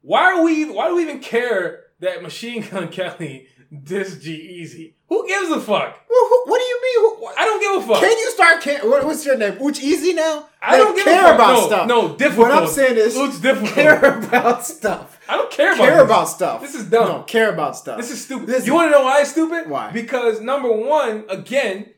why 0.01 0.33
are 0.33 0.43
we? 0.43 0.65
Why 0.71 0.87
do 0.87 0.95
we 0.95 1.01
even 1.03 1.19
care 1.19 1.83
that 1.99 2.21
Machine 2.23 2.61
Gun 2.61 2.87
Kelly 2.91 3.47
dissed 3.73 4.21
G-Eazy? 4.21 4.93
Who 5.09 5.27
gives 5.27 5.49
a 5.51 5.59
fuck? 5.59 6.01
Well, 6.09 6.29
who, 6.29 6.43
what 6.45 6.57
do 6.57 6.63
you 6.63 6.81
mean? 6.81 7.17
Who, 7.19 7.25
I 7.37 7.45
don't 7.45 7.61
give 7.61 7.83
a 7.83 7.93
fuck. 7.93 8.01
Can 8.01 8.17
you 8.17 8.31
start? 8.31 8.61
Can, 8.61 8.89
what, 8.89 9.05
what's 9.05 9.25
your 9.25 9.37
name? 9.37 9.57
Uch 9.61 9.79
Easy 9.79 10.13
now? 10.13 10.47
I 10.61 10.77
don't 10.77 10.95
give 10.95 11.05
care 11.05 11.33
about 11.35 11.53
no, 11.53 11.67
stuff. 11.67 11.87
No, 11.87 12.15
difficult. 12.15 12.49
What 12.49 12.63
I'm 12.63 12.69
saying 12.69 12.97
is, 12.97 13.17
Uch 13.17 13.41
difficult. 13.41 13.71
care 13.73 14.19
about 14.23 14.65
stuff. 14.65 15.19
I 15.27 15.35
don't 15.35 15.51
care 15.51 15.73
about 15.73 15.83
Care 15.83 15.95
this. 15.95 16.05
about 16.05 16.25
stuff. 16.25 16.61
This 16.61 16.75
is 16.75 16.89
dumb. 16.89 17.07
No, 17.07 17.23
care 17.23 17.51
about 17.53 17.75
stuff. 17.75 17.97
This 17.97 18.11
is 18.11 18.23
stupid. 18.23 18.47
Listen. 18.47 18.65
you 18.65 18.73
want 18.73 18.87
to 18.87 18.91
know 18.91 19.03
why 19.03 19.19
it's 19.21 19.31
stupid? 19.31 19.69
Why? 19.69 19.91
Because 19.91 20.39
number 20.39 20.71
one, 20.71 21.25
again, 21.29 21.89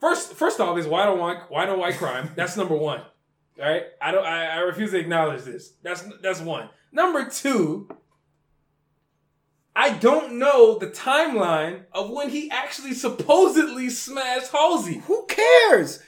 first 0.00 0.34
first 0.34 0.60
off 0.60 0.78
is 0.78 0.86
why 0.86 1.04
don't 1.04 1.18
why 1.18 1.40
why 1.48 1.66
don't 1.66 1.78
white 1.78 1.96
crime? 1.96 2.30
That's 2.36 2.56
number 2.56 2.74
one. 2.76 3.00
All 3.60 3.68
right, 3.70 3.84
I 4.02 4.10
don't. 4.10 4.24
I, 4.26 4.46
I 4.46 4.58
refuse 4.58 4.90
to 4.90 4.98
acknowledge 4.98 5.42
this. 5.42 5.74
That's 5.82 6.04
that's 6.22 6.40
one. 6.40 6.68
Number 6.92 7.24
two, 7.28 7.88
I 9.76 9.90
don't 9.90 10.38
know 10.38 10.78
the 10.78 10.86
timeline 10.88 11.82
of 11.92 12.10
when 12.10 12.30
he 12.30 12.50
actually 12.50 12.94
supposedly 12.94 13.90
smashed 13.90 14.52
Halsey. 14.52 14.98
Who 15.06 15.26
cares? 15.26 16.00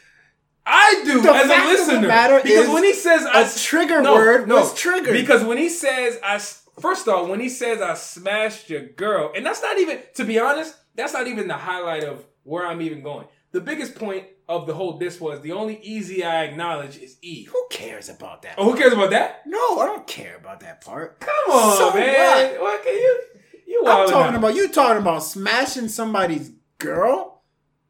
I 0.65 1.03
do 1.05 1.21
The 1.23 1.31
as 1.31 1.45
a 1.45 1.49
fact 1.49 1.61
of 1.61 1.65
the 1.65 1.73
listener 1.93 2.09
matter 2.09 2.41
because 2.43 2.69
when 2.69 2.83
he 2.83 2.93
says 2.93 3.25
I 3.25 3.43
A 3.43 3.51
trigger 3.57 4.03
no, 4.03 4.15
word 4.15 4.49
no, 4.49 4.57
was 4.57 4.75
triggered. 4.75 5.13
because 5.13 5.45
when 5.45 5.59
he 5.59 5.69
says 5.69 6.19
I 6.25 6.39
first 6.81 7.07
off 7.07 7.29
when 7.29 7.39
he 7.39 7.49
says 7.49 7.81
I 7.81 7.95
smashed 7.95 8.69
your 8.69 8.83
girl, 8.83 9.33
and 9.37 9.47
that's 9.47 9.63
not 9.63 9.79
even 9.79 10.01
to 10.15 10.25
be 10.25 10.41
honest, 10.41 10.75
that's 10.97 11.13
not 11.13 11.29
even 11.29 11.47
the 11.47 11.55
highlight 11.55 12.03
of 12.03 12.25
where 12.43 12.67
I'm 12.67 12.83
even 12.83 13.03
going. 13.03 13.27
The 13.53 13.61
biggest 13.61 13.95
point 13.95 14.25
of 14.49 14.67
the 14.67 14.75
whole 14.75 14.99
diss 14.99 15.21
was 15.21 15.41
the 15.41 15.53
only 15.53 15.79
easy 15.83 16.23
I 16.25 16.45
acknowledge 16.45 16.99
is 16.99 17.17
E. 17.23 17.45
who 17.45 17.67
cares 17.71 18.09
about 18.09 18.43
that? 18.43 18.55
Oh, 18.59 18.71
who 18.71 18.77
cares 18.77 18.93
about 18.93 19.11
that? 19.11 19.43
No, 19.47 19.79
I 19.81 19.87
don't 19.87 20.07
care 20.07 20.37
about 20.37 20.61
that 20.61 20.85
part. 20.85 21.21
Come 21.21 21.31
on, 21.53 21.77
So 21.77 21.95
man. 21.95 22.61
What 22.61 22.83
can 22.85 22.95
you? 22.95 23.21
You 23.67 23.85
I'm 23.87 24.09
talking 24.09 24.35
out. 24.35 24.37
about 24.37 24.55
you 24.55 24.69
talking 24.69 25.01
about 25.03 25.21
smashing 25.25 25.89
somebody's 25.89 26.53
girl. 26.79 27.43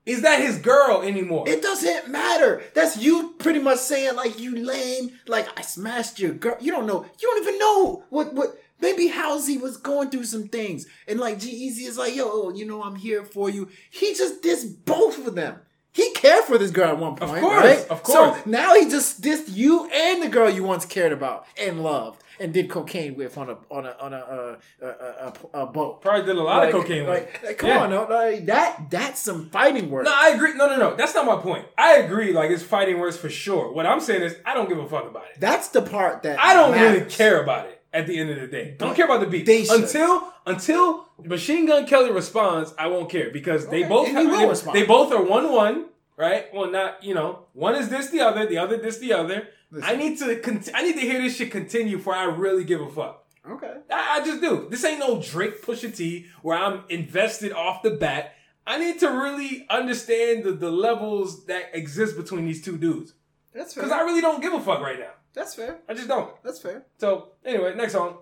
Is 0.06 0.22
that 0.22 0.40
his 0.40 0.58
girl 0.58 1.02
anymore? 1.02 1.48
It 1.48 1.60
doesn't 1.62 2.08
matter. 2.08 2.62
That's 2.74 2.96
you 2.96 3.34
pretty 3.38 3.58
much 3.58 3.78
saying 3.80 4.14
like 4.14 4.38
you 4.38 4.54
lame, 4.54 5.10
like 5.26 5.48
I 5.58 5.62
smashed 5.62 6.20
your 6.20 6.32
girl. 6.32 6.56
You 6.60 6.70
don't 6.70 6.86
know. 6.86 7.04
You 7.20 7.28
don't 7.28 7.42
even 7.42 7.58
know 7.58 8.04
what 8.10 8.32
what. 8.32 8.56
Maybe 8.80 9.06
Halsey 9.08 9.56
was 9.58 9.76
going 9.76 10.10
through 10.10 10.24
some 10.24 10.48
things, 10.48 10.86
and 11.08 11.18
like 11.18 11.38
G-Eazy 11.38 11.86
is 11.88 11.96
like, 11.96 12.14
yo, 12.14 12.50
you 12.50 12.64
know, 12.66 12.82
I'm 12.82 12.96
here 12.96 13.24
for 13.24 13.48
you. 13.48 13.68
He 13.90 14.14
just 14.14 14.42
dissed 14.42 14.84
both 14.84 15.26
of 15.26 15.34
them. 15.34 15.60
He 15.92 16.12
cared 16.12 16.44
for 16.44 16.58
this 16.58 16.70
girl 16.70 16.88
at 16.90 16.98
one 16.98 17.16
point, 17.16 17.40
course, 17.40 17.64
right? 17.64 17.88
of 17.88 18.02
course. 18.02 18.36
So 18.36 18.42
now 18.50 18.74
he 18.74 18.86
just 18.86 19.22
dissed 19.22 19.54
you 19.56 19.88
and 19.90 20.22
the 20.22 20.28
girl 20.28 20.50
you 20.50 20.62
once 20.62 20.84
cared 20.84 21.10
about 21.10 21.46
and 21.58 21.82
loved 21.82 22.22
and 22.38 22.52
did 22.52 22.68
cocaine 22.68 23.14
with 23.16 23.38
on 23.38 23.48
a 23.48 23.56
on 23.70 23.86
a 23.86 23.96
on 23.98 24.12
a 24.12 24.16
uh, 24.18 24.56
a, 24.82 24.86
a, 24.86 25.32
a, 25.54 25.62
a 25.62 25.66
boat. 25.66 26.02
Probably 26.02 26.26
did 26.26 26.36
a 26.36 26.42
lot 26.42 26.58
Like- 26.66 26.74
of 26.74 26.82
cocaine. 26.82 27.06
with 27.06 27.08
Like, 27.08 27.40
it. 27.42 27.46
like, 27.46 27.56
come 27.56 27.70
Yeah. 27.70 27.82
on, 27.84 27.88
no, 27.90 28.02
like, 28.10 28.44
that 28.44 28.90
that's 28.90 29.22
some 29.22 29.48
fighting 29.48 29.88
words. 29.90 30.04
No, 30.06 30.12
I 30.14 30.32
agree. 30.34 30.52
No, 30.52 30.68
no, 30.68 30.76
no. 30.76 30.96
That's 30.96 31.14
not 31.14 31.24
my 31.24 31.36
point. 31.36 31.64
I 31.78 31.94
agree. 31.96 32.34
Like 32.34 32.50
it's 32.50 32.62
fighting 32.62 32.98
words 33.00 33.16
for 33.16 33.30
sure. 33.30 33.72
What 33.72 33.86
I'm 33.86 34.00
saying 34.00 34.20
is, 34.20 34.36
I 34.44 34.52
don't 34.52 34.68
give 34.68 34.78
a 34.78 34.86
fuck 34.86 35.06
about 35.06 35.24
it. 35.34 35.40
That's 35.40 35.68
the 35.68 35.80
part 35.80 36.24
that 36.24 36.38
I 36.38 36.52
don't 36.52 36.72
really 36.78 37.06
care 37.08 37.42
about 37.42 37.68
it. 37.68 37.75
At 37.96 38.06
the 38.06 38.18
end 38.18 38.30
of 38.30 38.38
the 38.40 38.46
day, 38.46 38.76
don't 38.78 38.94
care 38.94 39.06
about 39.06 39.20
the 39.20 39.26
beat 39.26 39.46
They 39.46 39.64
should. 39.64 39.82
until 39.82 40.32
until 40.44 41.08
Machine 41.24 41.64
Gun 41.66 41.86
Kelly 41.86 42.10
responds. 42.12 42.74
I 42.78 42.86
won't 42.88 43.08
care 43.10 43.30
because 43.30 43.66
they 43.68 43.80
Okay, 43.84 43.88
both 43.88 44.08
and 44.08 44.18
he 44.18 44.24
have, 44.24 44.32
will 44.32 44.38
they, 44.40 44.46
respond. 44.48 44.76
they 44.76 44.84
both 44.86 45.12
are 45.12 45.22
one 45.22 45.52
one. 45.52 45.86
Right? 46.18 46.46
Well, 46.54 46.70
not 46.70 47.02
you 47.02 47.14
know. 47.14 47.46
One 47.52 47.74
is 47.74 47.88
this, 47.88 48.08
the 48.10 48.20
other. 48.20 48.46
The 48.46 48.58
other 48.58 48.76
this, 48.78 48.98
the 48.98 49.12
other. 49.12 49.48
Listen. 49.70 49.88
I 49.90 49.96
need 49.96 50.18
to. 50.18 50.36
Cont- 50.40 50.70
I 50.74 50.82
need 50.82 50.94
to 50.94 51.00
hear 51.00 51.20
this 51.20 51.36
shit 51.36 51.50
continue 51.50 51.96
before 51.98 52.14
I 52.14 52.24
really 52.24 52.64
give 52.64 52.80
a 52.80 52.88
fuck. 52.88 53.24
Okay. 53.48 53.72
I, 53.90 54.20
I 54.20 54.24
just 54.24 54.40
do. 54.40 54.66
This 54.70 54.84
ain't 54.84 54.98
no 54.98 55.20
Drake 55.20 55.62
Pusha 55.62 55.94
T 55.94 56.26
where 56.42 56.58
I'm 56.58 56.84
invested 56.88 57.52
off 57.52 57.82
the 57.82 57.90
bat. 57.90 58.34
I 58.66 58.78
need 58.78 58.98
to 59.00 59.08
really 59.08 59.66
understand 59.70 60.44
the, 60.44 60.52
the 60.52 60.70
levels 60.70 61.46
that 61.46 61.70
exist 61.72 62.16
between 62.16 62.44
these 62.46 62.64
two 62.64 62.76
dudes. 62.76 63.12
That's 63.54 63.72
fair. 63.74 63.84
Because 63.84 63.96
I 63.96 64.02
really 64.02 64.20
don't 64.20 64.42
give 64.42 64.52
a 64.52 64.60
fuck 64.60 64.80
right 64.80 64.98
now. 64.98 65.12
That's 65.36 65.54
fair. 65.54 65.78
I 65.88 65.92
just 65.94 66.08
don't. 66.08 66.30
That's 66.42 66.58
fair. 66.58 66.86
So, 66.98 67.28
anyway, 67.44 67.74
next 67.76 67.92
song. 67.92 68.16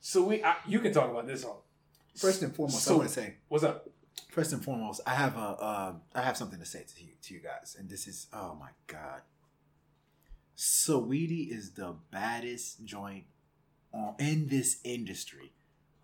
So 0.00 0.24
we, 0.24 0.42
I, 0.44 0.56
you 0.66 0.80
can 0.80 0.92
talk 0.92 1.08
about 1.10 1.26
this 1.28 1.42
song. 1.42 1.58
First 2.16 2.42
and 2.42 2.54
foremost, 2.54 2.82
So- 2.82 2.94
I 2.94 2.96
want 2.98 3.08
to 3.08 3.14
say. 3.14 3.34
What's 3.48 3.64
up? 3.64 3.88
First 4.32 4.52
and 4.52 4.62
foremost, 4.62 5.00
I 5.06 5.14
have 5.14 5.36
a 5.36 5.40
uh, 5.40 5.92
I 6.14 6.22
have 6.22 6.36
something 6.36 6.58
to 6.58 6.64
say 6.66 6.80
to 6.96 7.04
you 7.04 7.12
to 7.22 7.34
you 7.34 7.40
guys, 7.40 7.76
and 7.78 7.88
this 7.88 8.08
is 8.08 8.26
oh 8.32 8.56
my 8.58 8.70
god, 8.88 9.22
Saweetie 10.56 11.50
is 11.50 11.70
the 11.72 11.94
baddest 12.10 12.84
joint 12.84 13.24
on, 13.94 14.14
in 14.18 14.48
this 14.48 14.80
industry. 14.84 15.52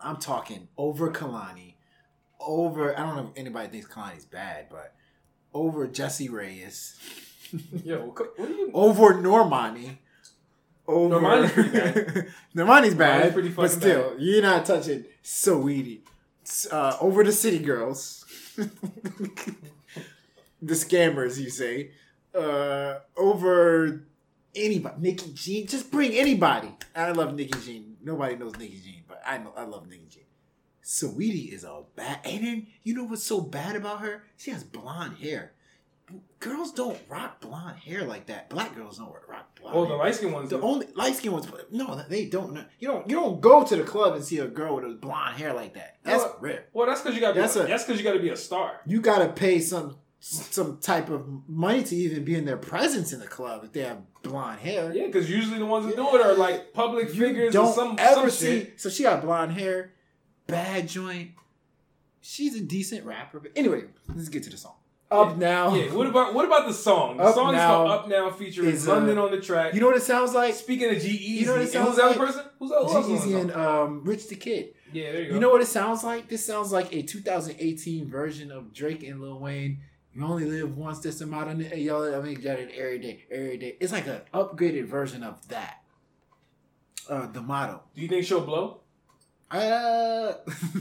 I'm 0.01 0.17
talking 0.19 0.69
over 0.79 1.11
Kehlani, 1.11 1.75
over 2.41 2.97
I 2.99 3.03
don't 3.03 3.17
know 3.17 3.31
if 3.33 3.39
anybody 3.39 3.69
thinks 3.69 3.89
Kehlani's 3.89 4.25
bad, 4.25 4.67
but 4.71 4.95
over 5.53 5.87
Jessie 5.89 6.29
Reyez, 6.29 6.97
Yo, 7.85 8.07
what 8.07 8.49
you? 8.49 8.71
over 8.75 9.15
Normani. 9.15 9.99
Over 10.87 11.15
Normani's 11.15 11.53
pretty 11.53 11.71
bad. 11.71 12.29
Normani's 12.55 12.95
bad, 12.95 13.33
pretty 13.33 13.49
but 13.49 13.71
still, 13.71 14.11
bad. 14.11 14.21
you're 14.21 14.43
not 14.43 14.67
touching 14.67 15.05
Saweetie. 15.23 16.01
Uh, 16.71 16.97
over 17.01 17.25
the 17.25 17.33
city 17.33 17.59
girls, 17.59 18.27
the 18.57 18.69
scammers, 20.75 21.39
you 21.41 21.49
say. 21.49 21.93
Uh, 22.35 22.99
over 23.17 24.05
anybody, 24.55 24.95
Nikki 24.99 25.33
Jean. 25.33 25.67
Just 25.67 25.91
bring 25.91 26.13
anybody. 26.13 26.69
I 26.95 27.13
love 27.13 27.35
Nikki 27.35 27.59
Jean. 27.61 27.97
Nobody 28.03 28.37
knows 28.37 28.57
Nikki 28.59 28.79
Jean, 28.85 29.05
but 29.09 29.23
I 29.27 29.39
know 29.39 29.55
I 29.57 29.65
love 29.65 29.89
Nikki 29.89 30.07
Jean. 30.11 30.25
Saweetie 30.85 31.51
is 31.53 31.65
all 31.65 31.89
bad. 31.97 32.21
And 32.25 32.47
then 32.47 32.67
you 32.83 32.95
know 32.95 33.05
what's 33.05 33.23
so 33.23 33.41
bad 33.41 33.75
about 33.75 34.01
her? 34.01 34.25
She 34.37 34.51
has 34.51 34.63
blonde 34.65 35.17
hair. 35.17 35.53
Girls 36.39 36.73
don't 36.73 36.99
rock 37.09 37.41
blonde 37.41 37.79
hair 37.79 38.05
like 38.05 38.27
that. 38.27 38.51
Black 38.51 38.75
girls 38.75 38.99
don't 38.99 39.09
rock 39.27 39.59
blonde. 39.59 39.75
Oh, 39.77 39.87
the 39.87 39.95
light 39.95 40.15
skin 40.15 40.31
ones. 40.33 40.51
The 40.51 40.59
do. 40.59 40.63
only 40.63 40.87
light 40.95 41.15
skin 41.15 41.33
ones, 41.33 41.49
no, 41.71 42.03
they 42.09 42.27
don't. 42.27 42.55
You 42.79 42.89
don't. 42.89 43.09
You 43.09 43.17
don't 43.17 43.41
go 43.41 43.65
to 43.65 43.77
the 43.77 43.83
club 43.85 44.15
and 44.15 44.23
see 44.23 44.39
a 44.39 44.47
girl 44.47 44.77
with 44.77 44.85
a 44.85 44.89
blonde 44.91 45.39
hair 45.39 45.55
like 45.55 45.73
that. 45.75 45.97
That's 46.03 46.23
Well, 46.23 46.37
rare. 46.41 46.65
Well, 46.75 46.87
that's 46.87 47.01
because 47.01 47.15
you 47.15 47.23
got. 47.23 47.35
That's 47.35 47.55
That's 47.55 47.65
a- 47.67 47.69
that's 47.71 47.85
because 47.85 47.99
you 47.99 48.05
got 48.07 48.13
to 48.13 48.21
be 48.21 48.29
a 48.29 48.37
star. 48.37 48.81
You 48.85 49.01
gotta 49.01 49.29
pay 49.31 49.59
some 49.61 49.97
some 50.21 50.79
type 50.79 51.09
of 51.11 51.27
money 51.49 51.83
to 51.83 51.95
even 51.97 52.25
be 52.25 52.35
in 52.35 52.45
their 52.47 52.57
presence 52.57 53.13
in 53.13 53.21
the 53.21 53.27
club 53.27 53.63
if 53.65 53.73
they 53.73 53.81
have 53.83 53.99
blonde 54.23 54.61
hair. 54.61 54.93
Yeah, 54.95 55.07
because 55.07 55.29
usually 55.31 55.59
the 55.59 55.67
ones 55.67 55.87
that 55.87 55.97
do 55.97 56.15
it 56.15 56.21
are 56.21 56.35
like 56.35 56.73
public 56.75 57.09
You 57.15 57.21
figures 57.27 57.53
don't 57.55 57.69
or 57.69 57.75
some 57.75 57.97
ever 57.99 58.21
some 58.23 58.31
see. 58.31 58.47
shit. 58.61 58.81
So 58.81 58.89
she 58.91 59.03
got 59.03 59.23
blonde 59.23 59.53
hair, 59.53 59.93
bad 60.47 60.89
joint. 60.89 61.31
She's 62.21 62.55
a 62.57 62.61
decent 62.63 63.05
rapper, 63.05 63.41
but 63.41 63.53
anyway, 63.57 63.85
let's 64.15 64.29
get 64.31 64.43
to 64.45 64.51
the 64.51 64.57
song. 64.57 64.75
Up 65.11 65.37
now. 65.37 65.75
Yeah. 65.75 65.93
What 65.93 66.07
about 66.07 66.35
what 66.35 66.45
about 66.47 66.67
the 66.67 66.73
song? 66.75 67.19
The 67.19 67.25
Up 67.25 67.35
song 67.35 67.55
is 67.55 67.59
Now 67.59 67.69
called 67.69 67.91
"Up 67.91 68.09
Now" 68.09 68.31
featuring 68.31 68.71
is, 68.71 68.89
uh, 68.89 68.93
London 68.95 69.19
On 69.19 69.31
Da 69.31 69.41
Track. 69.41 69.75
You 69.75 69.81
know 69.81 69.87
what 69.87 69.97
it 69.97 70.03
sounds 70.03 70.33
like? 70.35 70.55
Speaking 70.55 70.91
of 70.95 71.01
G-Eazy, 71.01 71.21
You 71.41 71.47
know 71.47 71.53
what 71.53 71.63
it 71.63 71.71
sounds 71.71 71.89
who's 71.89 71.97
the 71.97 72.03
other 72.05 72.19
like? 72.19 72.27
person? 72.29 72.45
Who's 72.59 72.71
the 72.71 72.77
who 72.79 72.83
else 72.95 73.07
G-Eazy 73.07 73.21
song? 73.33 73.41
and 73.41 73.53
um, 73.53 74.05
Rich 74.05 74.29
the 74.29 74.35
Kid. 74.37 74.75
Yeah, 74.93 75.13
there 75.13 75.23
you 75.23 75.29
go. 75.29 75.35
You 75.35 75.41
know 75.41 75.51
what 75.51 75.61
it 75.61 75.67
sounds 75.67 76.03
like? 76.03 76.29
This 76.29 76.45
sounds 76.45 76.73
like 76.73 76.93
a 76.93 77.03
2018 77.03 78.09
version 78.09 78.51
of 78.51 78.73
Drake 78.73 79.03
and 79.05 79.21
Lil 79.21 79.39
Wayne. 79.39 79.81
You 80.15 80.25
only 80.25 80.47
live 80.47 80.77
once. 80.77 81.01
This 81.01 81.21
amount 81.21 81.51
of 81.63 81.79
yo. 81.79 82.19
I 82.19 82.23
mean, 82.25 82.41
that 82.43 82.59
it 82.59 82.71
every 82.77 82.99
day, 82.99 83.25
every 83.31 83.57
day. 83.59 83.77
It's 83.81 83.93
like 83.93 84.07
an 84.07 84.21
upgraded 84.33 84.87
version 84.87 85.23
of 85.23 85.47
that. 85.49 85.83
Uh, 87.09 87.27
the 87.27 87.43
motto. 87.43 87.83
Do 87.95 88.01
you 88.01 88.09
think 88.09 88.25
she'll 88.25 88.41
blow? 88.41 88.81
Uh, 89.51 90.33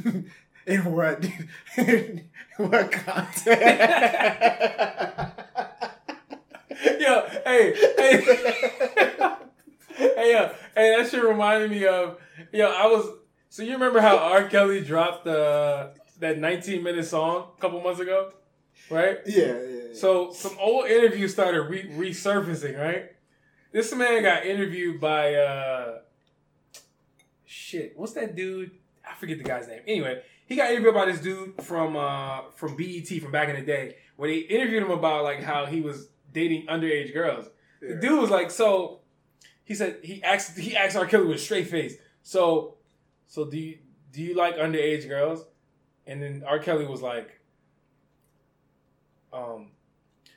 in 0.66 0.86
what? 0.86 1.26
in 1.78 2.30
what 2.58 2.92
context? 2.92 3.48
Yo, 7.00 7.28
hey, 7.46 7.74
hey, 7.98 8.22
hey, 9.96 10.32
yo, 10.32 10.52
hey, 10.76 10.96
that 10.98 11.08
shit 11.10 11.24
reminded 11.24 11.70
me 11.70 11.86
of, 11.86 12.18
yo, 12.52 12.68
I 12.68 12.88
was, 12.88 13.08
so 13.50 13.64
you 13.64 13.74
remember 13.74 14.02
how 14.02 14.18
R. 14.18 14.48
Kelly 14.48 14.82
dropped 14.82 15.26
the 15.26 15.92
that 16.20 16.40
19 16.40 16.82
minute 16.82 17.06
song 17.06 17.48
a 17.58 17.62
couple 17.62 17.82
months 17.82 18.00
ago, 18.00 18.32
right? 18.90 19.20
yeah, 19.26 19.46
yeah. 19.46 19.54
yeah. 19.54 19.80
So 19.94 20.32
some 20.32 20.58
old 20.60 20.88
interviews 20.88 21.34
started 21.34 21.62
re- 21.62 21.90
resurfacing, 21.90 22.80
right? 22.80 23.12
This 23.72 23.94
man 23.94 24.24
got 24.24 24.46
interviewed 24.46 25.00
by 25.00 25.36
uh 25.36 26.00
shit, 27.46 27.94
what's 27.98 28.14
that 28.14 28.36
dude? 28.36 28.72
I 29.10 29.16
forget 29.16 29.38
the 29.38 29.44
guy's 29.44 29.68
name. 29.68 29.82
Anyway, 29.88 30.22
he 30.46 30.56
got 30.56 30.72
interviewed 30.72 30.94
by 30.94 31.06
this 31.06 31.20
dude 31.20 31.62
from 31.64 31.96
uh 31.96 32.42
from 32.56 32.76
BET 32.76 33.08
from 33.22 33.32
back 33.32 33.50
in 33.50 33.56
the 33.56 33.62
day, 33.62 33.96
where 34.16 34.30
they 34.30 34.38
interviewed 34.38 34.84
him 34.84 34.92
about 34.92 35.24
like 35.24 35.42
how 35.42 35.66
he 35.66 35.82
was 35.82 36.10
dating 36.32 36.68
underage 36.68 37.14
girls. 37.14 37.50
The 37.82 37.96
dude 37.96 38.20
was 38.20 38.30
like, 38.30 38.50
so 38.52 39.02
he 39.64 39.76
said 39.76 39.98
he 40.04 40.24
asked 40.24 40.58
he 40.58 40.76
asked 40.76 40.96
R. 40.96 41.06
Kelly 41.06 41.26
with 41.28 41.38
a 41.38 41.40
straight 41.40 41.68
face. 41.68 41.96
So 42.22 42.76
so 43.28 43.46
do 43.46 43.58
you 43.58 43.78
do 44.12 44.22
you 44.22 44.36
like 44.36 44.58
underage 44.58 45.08
girls? 45.08 45.46
And 46.06 46.22
then 46.22 46.44
R. 46.46 46.60
Kelly 46.60 46.86
was 46.86 47.02
like, 47.02 47.40
um, 49.32 49.72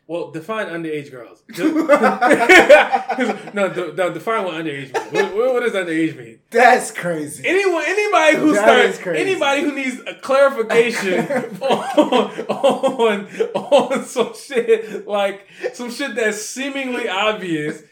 well, 0.09 0.31
define 0.31 0.67
underage 0.67 1.11
girls. 1.11 1.43
no, 3.55 3.69
de- 3.69 3.93
de- 3.93 4.15
define 4.15 4.45
what 4.45 4.55
underage 4.55 4.93
means. 4.95 5.13
What, 5.13 5.35
what, 5.55 5.61
does 5.61 5.73
underage 5.73 6.17
mean? 6.17 6.39
That's 6.51 6.91
crazy. 6.93 7.43
Anyone, 7.47 7.83
anybody 7.87 8.37
who 8.37 8.53
That 8.55 8.63
starts, 8.63 8.99
crazy. 8.99 9.21
anybody 9.31 9.63
who 9.63 9.73
needs 9.75 10.01
a 10.07 10.15
clarification 10.15 11.57
on, 11.61 12.47
on 12.47 13.27
on 13.55 14.05
some 14.05 14.33
shit 14.35 15.09
like 15.09 15.47
some 15.73 15.91
shit 15.91 16.15
that's 16.15 16.41
seemingly 16.41 17.09
obvious 17.09 17.83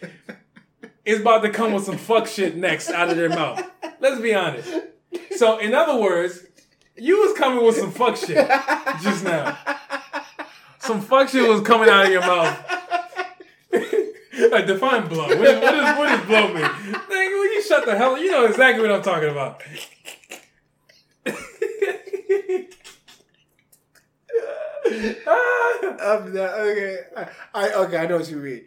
is 1.05 1.21
about 1.21 1.43
to 1.43 1.51
come 1.51 1.73
with 1.73 1.85
some 1.85 1.99
fuck 1.99 2.27
shit 2.29 2.57
next 2.57 2.91
out 2.91 3.11
of 3.11 3.17
their 3.17 3.29
mouth. 3.29 3.61
Let's 4.01 4.21
be 4.21 4.35
honest. 4.35 4.73
So, 5.37 5.59
in 5.59 5.75
other 5.75 6.01
words, 6.01 6.45
you 6.97 7.19
was 7.21 7.37
coming 7.37 7.65
with 7.65 7.77
some 7.77 7.91
fuck 7.91 8.17
shit 8.17 8.37
just 9.03 9.25
now. 9.25 9.59
Some 10.85 11.01
fuck 11.01 11.29
shit 11.29 11.49
was 11.49 11.63
coming 11.63 11.89
out 11.89 12.07
of 12.07 12.13
your 12.13 12.21
mouth. 12.21 12.59
like 14.51 14.67
define 14.67 15.09
blow. 15.09 15.27
What, 15.29 15.41
is, 15.41 15.61
what, 15.61 15.75
is, 15.75 15.99
what 15.99 16.09
does 16.09 16.27
blow 16.27 16.49
mean? 16.53 16.65
Nigga, 16.65 17.09
will 17.11 17.55
you 17.55 17.63
shut 17.63 17.87
the 17.87 17.97
hell? 17.97 18.19
You 18.19 18.31
know 18.31 18.45
exactly 18.45 18.83
what 18.83 18.93
I'm 18.93 19.03
talking 19.03 19.31
about. 19.31 19.63
I'm 24.87 26.35
not, 26.35 26.51
okay. 26.61 26.99
I, 27.17 27.27
I 27.55 27.73
okay. 27.85 27.97
I 27.99 28.07
know 28.07 28.19
what 28.19 28.31
you 28.31 28.37
mean. 28.37 28.65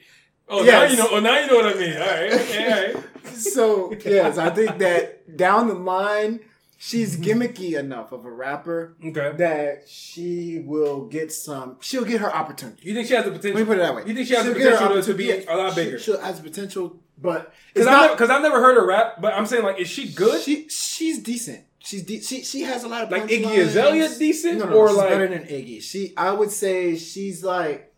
oh, 0.50 0.64
Yes. 0.64 0.74
now 0.74 0.92
you 0.92 0.98
know. 0.98 1.10
Oh, 1.16 1.20
now 1.20 1.40
you 1.40 1.48
know 1.48 1.56
what 1.56 1.76
I 1.76 1.80
mean. 1.80 1.94
All 1.94 2.00
right. 2.08 2.34
Okay. 2.34 2.72
All 2.74 2.94
right. 2.94 3.04
So 3.38 3.94
yes, 4.04 4.38
I 4.40 4.50
think 4.50 4.80
that 4.80 5.38
down 5.38 5.68
the 5.68 5.76
line, 5.76 6.40
she's 6.78 7.18
mm-hmm. 7.18 7.42
gimmicky 7.42 7.78
enough 7.78 8.12
of 8.12 8.26
a 8.26 8.32
rapper 8.32 8.96
Okay. 9.04 9.34
that 9.38 9.90
she 9.90 10.64
will 10.66 11.08
get 11.08 11.32
some. 11.32 11.78
She'll 11.82 12.06
get 12.06 12.22
her 12.22 12.34
opportunity. 12.34 12.88
You 12.88 12.94
think 12.94 13.08
she 13.08 13.16
has 13.16 13.26
the 13.26 13.32
potential? 13.32 13.60
Let 13.60 13.62
me 13.62 13.66
put 13.66 13.78
it 13.80 13.82
that 13.82 13.96
way. 13.96 14.04
You 14.06 14.14
think 14.14 14.28
she 14.28 14.36
has 14.36 14.46
She'll 14.46 14.54
the 14.54 14.60
potential 14.60 15.04
to 15.04 15.14
be 15.14 15.32
a 15.32 15.56
lot 15.56 15.76
bigger? 15.76 16.00
She, 16.00 16.12
has 16.12 16.40
potential, 16.40 17.00
but 17.18 17.54
Because 17.74 17.88
I've, 17.88 18.22
I've 18.22 18.42
never 18.42 18.62
heard 18.62 18.76
her 18.76 18.86
rap, 18.86 19.20
but 19.20 19.34
I'm 19.34 19.46
saying 19.46 19.64
like, 19.64 19.80
is 19.80 19.90
she 19.90 20.10
good? 20.10 20.42
She 20.42 20.70
she's 20.70 21.20
decent. 21.20 21.66
She's 21.80 22.04
de- 22.04 22.22
she 22.22 22.44
she 22.44 22.62
has 22.62 22.84
a 22.84 22.88
lot 22.88 23.04
of 23.04 23.12
Like 23.12 23.24
Iggy. 23.24 23.58
Azalea 23.60 24.10
decent? 24.18 24.60
No, 24.60 24.66
no, 24.66 24.76
Or 24.76 24.88
she's 24.90 24.98
like- 24.98 25.10
better 25.10 25.28
than 25.28 25.44
Iggy. 25.44 25.82
She 25.82 26.14
I 26.18 26.32
would 26.32 26.52
say 26.52 26.96
she's 26.98 27.44
like 27.44 27.94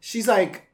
she's 0.00 0.26
like 0.26 0.67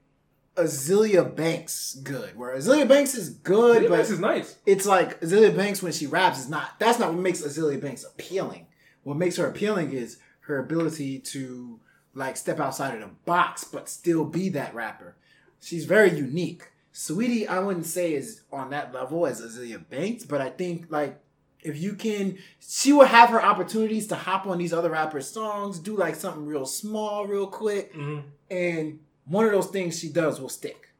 Azealia 0.56 1.34
Banks 1.34 1.94
good. 2.02 2.36
Where 2.36 2.56
Azealia 2.56 2.86
Banks 2.88 3.14
is 3.14 3.30
good, 3.30 3.82
Yeah, 3.84 3.88
but 3.88 3.96
this 3.98 4.10
is 4.10 4.20
nice. 4.20 4.56
it's 4.66 4.86
like 4.86 5.20
Azealia 5.20 5.54
Banks 5.56 5.82
when 5.82 5.92
she 5.92 6.06
raps 6.06 6.38
is 6.40 6.48
not. 6.48 6.78
That's 6.78 6.98
not 6.98 7.12
what 7.12 7.20
makes 7.22 7.42
Azealia 7.42 7.80
Banks 7.80 8.04
appealing. 8.04 8.66
What 9.02 9.16
makes 9.16 9.36
her 9.36 9.46
appealing 9.46 9.92
is 9.92 10.18
her 10.40 10.58
ability 10.58 11.18
to 11.18 11.80
like 12.14 12.36
step 12.36 12.60
outside 12.60 12.94
of 12.94 13.00
the 13.00 13.14
box, 13.24 13.64
but 13.64 13.88
still 13.88 14.24
be 14.24 14.48
that 14.50 14.74
rapper. 14.74 15.16
She's 15.60 15.84
very 15.84 16.10
unique. 16.16 16.62
Sweetie, 16.92 17.48
I 17.48 17.58
wouldn't 17.58 17.86
say 17.86 18.14
is 18.14 18.42
on 18.52 18.70
that 18.70 18.94
level 18.94 19.26
as 19.26 19.40
Azealia 19.42 19.88
Banks, 19.88 20.24
but 20.24 20.40
I 20.40 20.50
think 20.50 20.86
like 20.90 21.18
if 21.62 21.76
you 21.80 21.94
can, 21.94 22.38
she 22.60 22.92
will 22.92 23.06
have 23.06 23.30
her 23.30 23.42
opportunities 23.42 24.06
to 24.08 24.14
hop 24.14 24.46
on 24.46 24.58
these 24.58 24.72
other 24.72 24.90
rappers' 24.90 25.26
songs, 25.28 25.78
do 25.80 25.96
like 25.96 26.14
something 26.14 26.46
real 26.46 26.66
small, 26.66 27.26
real 27.26 27.46
quick, 27.46 27.92
Mhm. 27.94 28.22
and 28.50 29.00
one 29.26 29.44
of 29.46 29.52
those 29.52 29.66
things 29.68 29.98
she 29.98 30.08
does 30.08 30.40
will 30.40 30.48
stick. 30.48 30.90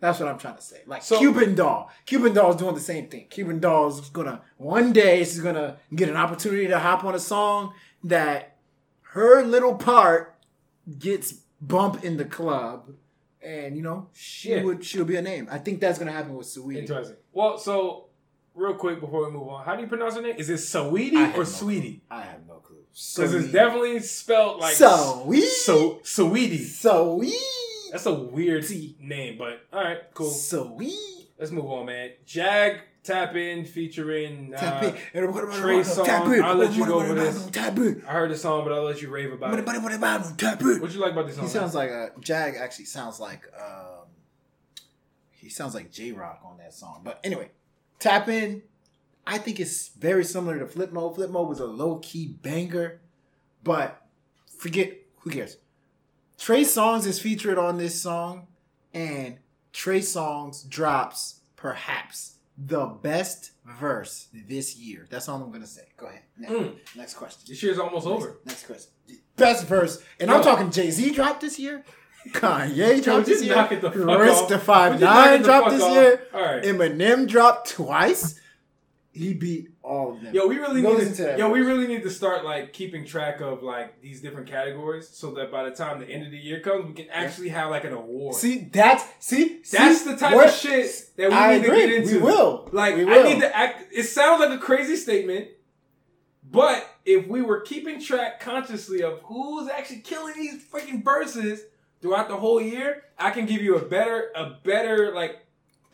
That's 0.00 0.20
what 0.20 0.28
I'm 0.28 0.38
trying 0.38 0.56
to 0.56 0.62
say. 0.62 0.80
Like 0.86 1.02
So- 1.02 1.18
Cuban 1.18 1.54
Doll. 1.54 1.90
Cuban 2.04 2.34
Doll's 2.34 2.56
doing 2.56 2.74
the 2.74 2.80
same 2.80 3.08
thing. 3.08 3.26
Cuban 3.30 3.58
Doll's 3.60 4.10
gonna 4.10 4.42
one 4.58 4.92
day 4.92 5.20
she's 5.20 5.40
gonna 5.40 5.78
get 5.94 6.08
an 6.08 6.16
opportunity 6.16 6.66
to 6.66 6.78
hop 6.78 7.04
on 7.04 7.14
a 7.14 7.18
song 7.18 7.72
that 8.02 8.56
her 9.12 9.42
little 9.42 9.76
part 9.76 10.36
gets 10.98 11.32
bump 11.60 12.04
in 12.04 12.18
the 12.18 12.24
club, 12.26 12.90
and 13.40 13.76
you 13.76 13.82
know 13.82 14.08
she 14.12 14.50
Yeah. 14.50 14.62
would 14.64 14.84
she'll 14.84 15.04
be 15.06 15.16
a 15.16 15.22
name. 15.22 15.48
I 15.50 15.58
think 15.58 15.80
that's 15.80 15.98
gonna 15.98 16.12
happen 16.12 16.34
with 16.36 16.46
Sweetie. 16.48 16.80
Interesting. 16.80 17.16
Well, 17.32 17.56
so 17.56 18.08
real 18.54 18.74
quick 18.74 19.00
before 19.00 19.24
we 19.24 19.30
move 19.32 19.48
on, 19.48 19.64
how 19.64 19.74
do 19.74 19.82
you 19.82 19.88
pronounce 19.88 20.16
her 20.16 20.22
name? 20.22 20.36
Is 20.36 20.50
it 20.50 20.58
have 20.58 21.34
or 21.34 21.38
no 21.38 21.44
Sweetie? 21.44 22.02
I 22.10 22.20
have 22.22 22.46
no 22.46 22.54
clue. 22.56 22.63
Because 22.94 23.34
it's 23.34 23.52
definitely 23.52 23.98
spelled 24.00 24.60
like 24.60 24.74
Sweet. 24.76 25.42
So 25.42 26.00
Saweetie. 26.04 26.64
Sweet. 26.64 27.34
That's 27.90 28.06
a 28.06 28.14
weird 28.14 28.64
name, 29.00 29.36
but 29.38 29.66
all 29.72 29.82
right, 29.82 29.98
cool. 30.14 30.30
Sweet. 30.30 31.28
Let's 31.38 31.50
move 31.50 31.66
on, 31.66 31.86
man. 31.86 32.10
Jag 32.24 32.80
Tap 33.04 33.34
In 33.36 33.64
featuring. 33.66 34.52
Tap 34.56 34.82
Uh, 34.82 34.86
in. 34.86 34.92
Trey 35.60 35.80
Songz, 35.80 36.06
Tap 36.06 36.26
in. 36.28 36.42
I'll 36.42 36.54
let 36.54 36.72
you 36.72 36.86
go 36.86 37.00
over 37.00 37.14
this. 37.14 37.46
Tap 37.52 37.76
in. 37.76 38.02
I 38.08 38.12
heard 38.12 38.30
the 38.30 38.36
song, 38.36 38.64
but 38.64 38.72
I'll 38.72 38.82
let 38.84 39.02
you 39.02 39.10
rave 39.10 39.30
about 39.32 39.52
it. 39.58 39.66
Tap 40.38 40.60
in. 40.62 40.80
What 40.80 40.92
you 40.94 41.00
like 41.00 41.12
about 41.12 41.26
this 41.26 41.36
song? 41.36 41.44
He 41.44 41.50
sounds 41.50 41.74
like 41.74 41.90
a 41.90 42.12
Jag. 42.20 42.54
Actually, 42.56 42.86
sounds 42.86 43.20
like 43.20 43.42
um, 43.60 44.06
he 45.32 45.50
sounds 45.50 45.74
like 45.74 45.90
Jay 45.92 46.12
Rock 46.12 46.40
on 46.44 46.56
that 46.58 46.72
song. 46.72 47.02
But 47.04 47.20
anyway, 47.22 47.50
tap 47.98 48.28
in. 48.28 48.62
I 49.26 49.38
think 49.38 49.58
it's 49.60 49.88
very 49.88 50.24
similar 50.24 50.58
to 50.58 50.66
Flip 50.66 50.92
Mode. 50.92 51.14
Flip 51.14 51.30
Mode 51.30 51.48
was 51.48 51.60
a 51.60 51.66
low 51.66 51.98
key 51.98 52.26
banger, 52.42 53.00
but 53.62 54.06
forget 54.58 54.92
who 55.20 55.30
cares. 55.30 55.56
Trey 56.38 56.62
Songz 56.62 57.06
is 57.06 57.18
featured 57.20 57.58
on 57.58 57.78
this 57.78 58.00
song, 58.00 58.48
and 58.92 59.38
Trey 59.72 60.00
Songz 60.00 60.68
drops 60.68 61.40
perhaps 61.56 62.32
the 62.58 62.86
best 62.86 63.52
verse 63.80 64.28
this 64.32 64.76
year. 64.76 65.06
That's 65.10 65.28
all 65.28 65.42
I'm 65.42 65.50
gonna 65.50 65.66
say. 65.66 65.88
Go 65.96 66.06
ahead. 66.06 66.22
Next, 66.38 66.52
Mm. 66.52 66.76
next 66.96 67.14
question. 67.14 67.42
This 67.48 67.62
year's 67.62 67.78
almost 67.78 68.06
over. 68.06 68.38
Next 68.44 68.66
question. 68.66 68.90
Best 69.36 69.66
verse, 69.66 70.02
and 70.20 70.28
Yo. 70.28 70.36
I'm 70.36 70.42
talking 70.42 70.70
Jay 70.70 70.90
Z 70.90 71.12
dropped 71.12 71.40
this 71.40 71.58
year. 71.58 71.84
Kanye 72.28 73.02
dropped 73.02 73.26
this 73.26 73.42
year. 73.42 73.68
it 73.70 73.80
the 73.80 74.58
Five 74.58 75.00
Nine 75.00 75.42
dropped 75.42 75.70
this 75.70 75.82
off? 75.82 75.92
year. 75.94 76.26
Right. 76.32 76.62
Eminem 76.62 77.26
dropped 77.28 77.70
twice. 77.70 78.38
He 79.14 79.32
beat 79.32 79.68
all 79.80 80.12
of 80.12 80.22
them. 80.22 80.34
Yo, 80.34 80.48
we 80.48 80.58
really 80.58 80.82
Go 80.82 80.98
need 80.98 81.14
to, 81.14 81.36
yo, 81.38 81.48
we 81.48 81.60
really 81.60 81.86
need 81.86 82.02
to 82.02 82.10
start 82.10 82.44
like 82.44 82.72
keeping 82.72 83.04
track 83.04 83.40
of 83.40 83.62
like 83.62 84.02
these 84.02 84.20
different 84.20 84.48
categories 84.48 85.08
so 85.08 85.30
that 85.34 85.52
by 85.52 85.62
the 85.62 85.70
time 85.70 86.00
the 86.00 86.08
end 86.08 86.24
of 86.26 86.32
the 86.32 86.36
year 86.36 86.58
comes, 86.58 86.86
we 86.86 86.94
can 86.94 87.08
actually 87.10 87.50
have 87.50 87.70
like 87.70 87.84
an 87.84 87.92
award. 87.92 88.34
See, 88.34 88.68
that's 88.72 89.04
see, 89.20 89.60
That's 89.70 90.00
see, 90.02 90.10
the 90.10 90.16
type 90.16 90.36
of 90.36 90.52
shit 90.52 91.10
that 91.16 91.30
we 91.30 91.36
I 91.36 91.58
need 91.58 91.64
agree. 91.64 91.82
to 91.82 91.86
get 91.86 92.02
into. 92.02 92.16
We 92.16 92.22
will. 92.22 92.68
Like, 92.72 92.96
We 92.96 93.04
I 93.04 93.22
need 93.22 93.40
to 93.40 93.56
act. 93.56 93.84
It 93.92 94.02
sounds 94.02 94.40
like 94.40 94.50
a 94.50 94.58
crazy 94.60 94.96
statement, 94.96 95.46
but 96.42 96.84
if 97.04 97.28
we 97.28 97.40
were 97.40 97.60
keeping 97.60 98.00
track 98.00 98.40
consciously 98.40 99.04
of 99.04 99.20
who's 99.22 99.68
actually 99.68 100.00
killing 100.00 100.34
these 100.34 100.60
freaking 100.64 101.04
verses 101.04 101.62
throughout 102.02 102.26
the 102.28 102.36
whole 102.36 102.60
year, 102.60 103.04
I 103.16 103.30
can 103.30 103.46
give 103.46 103.62
you 103.62 103.76
a 103.76 103.84
better, 103.84 104.30
a 104.34 104.58
better 104.64 105.14
like 105.14 105.43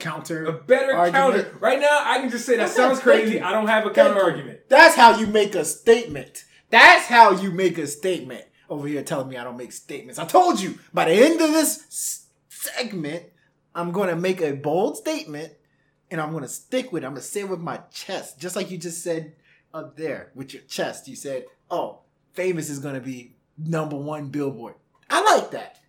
counter. 0.01 0.45
a 0.47 0.53
better 0.53 0.93
Argument. 0.95 1.35
counter. 1.45 1.59
Right 1.61 1.81
now, 1.81 2.03
I 2.05 2.19
can 2.19 2.31
just 2.31 2.45
say 2.47 2.57
that 2.57 2.71
sounds 2.71 2.99
crazy. 3.01 3.35
you. 3.37 3.45
I 3.45 3.53
don't 3.53 3.69
have 3.69 3.85
a 3.85 3.95
Thank 3.95 4.09
counter 4.09 4.21
you. 4.21 4.25
argument. 4.25 4.61
That's 4.69 4.95
how 4.97 5.19
you 5.19 5.27
make 5.27 5.55
a 5.55 5.65
statement. 5.65 6.45
That's 6.71 7.07
how 7.07 7.33
you 7.33 7.51
make 7.53 7.79
a 7.79 7.87
statement. 7.87 8.45
Over 8.69 8.87
here 8.87 9.03
telling 9.03 9.29
me 9.29 9.37
I 9.37 9.43
don't 9.45 9.57
make 9.57 9.73
statements. 9.73 10.19
I 10.19 10.25
told 10.25 10.61
you 10.61 10.79
by 10.95 11.07
the 11.07 11.13
end 11.13 11.41
of 11.41 11.51
this 11.53 12.27
segment, 12.49 13.25
I'm 13.75 13.91
going 13.93 14.09
to 14.09 14.17
make 14.17 14.41
a 14.41 14.53
bold 14.53 14.97
statement 14.97 15.53
and 16.11 16.21
I'm 16.21 16.31
going 16.31 16.43
to 16.45 16.49
stick 16.49 16.93
with 16.93 17.03
it. 17.03 17.07
I'm 17.07 17.13
going 17.13 17.23
to 17.23 17.27
say 17.29 17.41
it 17.41 17.49
with 17.49 17.61
my 17.61 17.79
chest, 17.93 18.39
just 18.39 18.55
like 18.57 18.71
you 18.71 18.79
just 18.79 19.03
said 19.03 19.33
up 19.75 19.97
there 19.97 20.31
with 20.35 20.53
your 20.55 20.63
chest. 20.65 21.09
You 21.09 21.17
said, 21.17 21.47
oh, 21.71 22.01
famous 22.33 22.69
is 22.71 22.79
going 22.79 22.95
to 22.95 23.01
be 23.01 23.35
number 23.59 23.97
one 23.97 24.29
billboard. 24.29 24.75
I 25.09 25.37
like 25.37 25.51
that. 25.53 25.81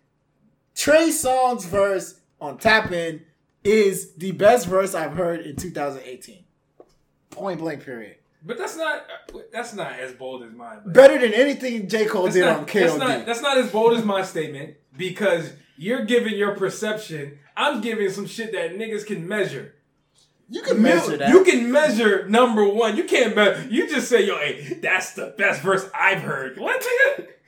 Trey 0.74 1.10
Songz 1.10 1.64
verse 1.64 2.18
on 2.40 2.58
Tap 2.58 2.90
In 2.90 3.22
is 3.64 4.14
the 4.14 4.32
best 4.32 4.66
verse 4.66 4.94
I've 4.94 5.14
heard 5.14 5.40
in 5.40 5.56
2018. 5.56 6.44
Point 7.30 7.60
blank. 7.60 7.84
Period. 7.84 8.16
But 8.44 8.58
that's 8.58 8.76
not 8.76 9.04
that's 9.52 9.72
not 9.74 9.92
as 9.92 10.12
bold 10.12 10.42
as 10.42 10.52
mine. 10.52 10.80
Better 10.86 11.18
than 11.18 11.32
anything 11.32 11.88
J 11.88 12.06
Cole 12.06 12.28
did 12.28 12.40
not, 12.40 12.58
on 12.58 12.66
that's 12.66 12.96
not 12.96 13.26
that's 13.26 13.40
not 13.40 13.56
as 13.56 13.70
bold 13.70 13.96
as 13.96 14.04
my 14.04 14.22
statement 14.22 14.74
because 14.96 15.52
you're 15.76 16.04
giving 16.04 16.36
your 16.36 16.56
perception. 16.56 17.38
I'm 17.56 17.80
giving 17.80 18.10
some 18.10 18.26
shit 18.26 18.52
that 18.52 18.72
niggas 18.72 19.06
can 19.06 19.28
measure. 19.28 19.74
you 20.48 20.62
can 20.62 20.82
measure 20.82 21.16
that. 21.18 21.28
You 21.28 21.44
can 21.44 21.70
measure 21.70 22.28
number 22.28 22.66
one. 22.66 22.96
You 22.96 23.04
can't 23.04 23.36
measure. 23.36 23.68
You 23.68 23.88
just 23.88 24.08
say, 24.08 24.26
"Yo, 24.26 24.36
hey, 24.38 24.78
that's 24.82 25.12
the 25.12 25.34
best 25.38 25.62
verse 25.62 25.88
I've 25.94 26.22
heard." 26.22 26.58
What? 26.58 26.84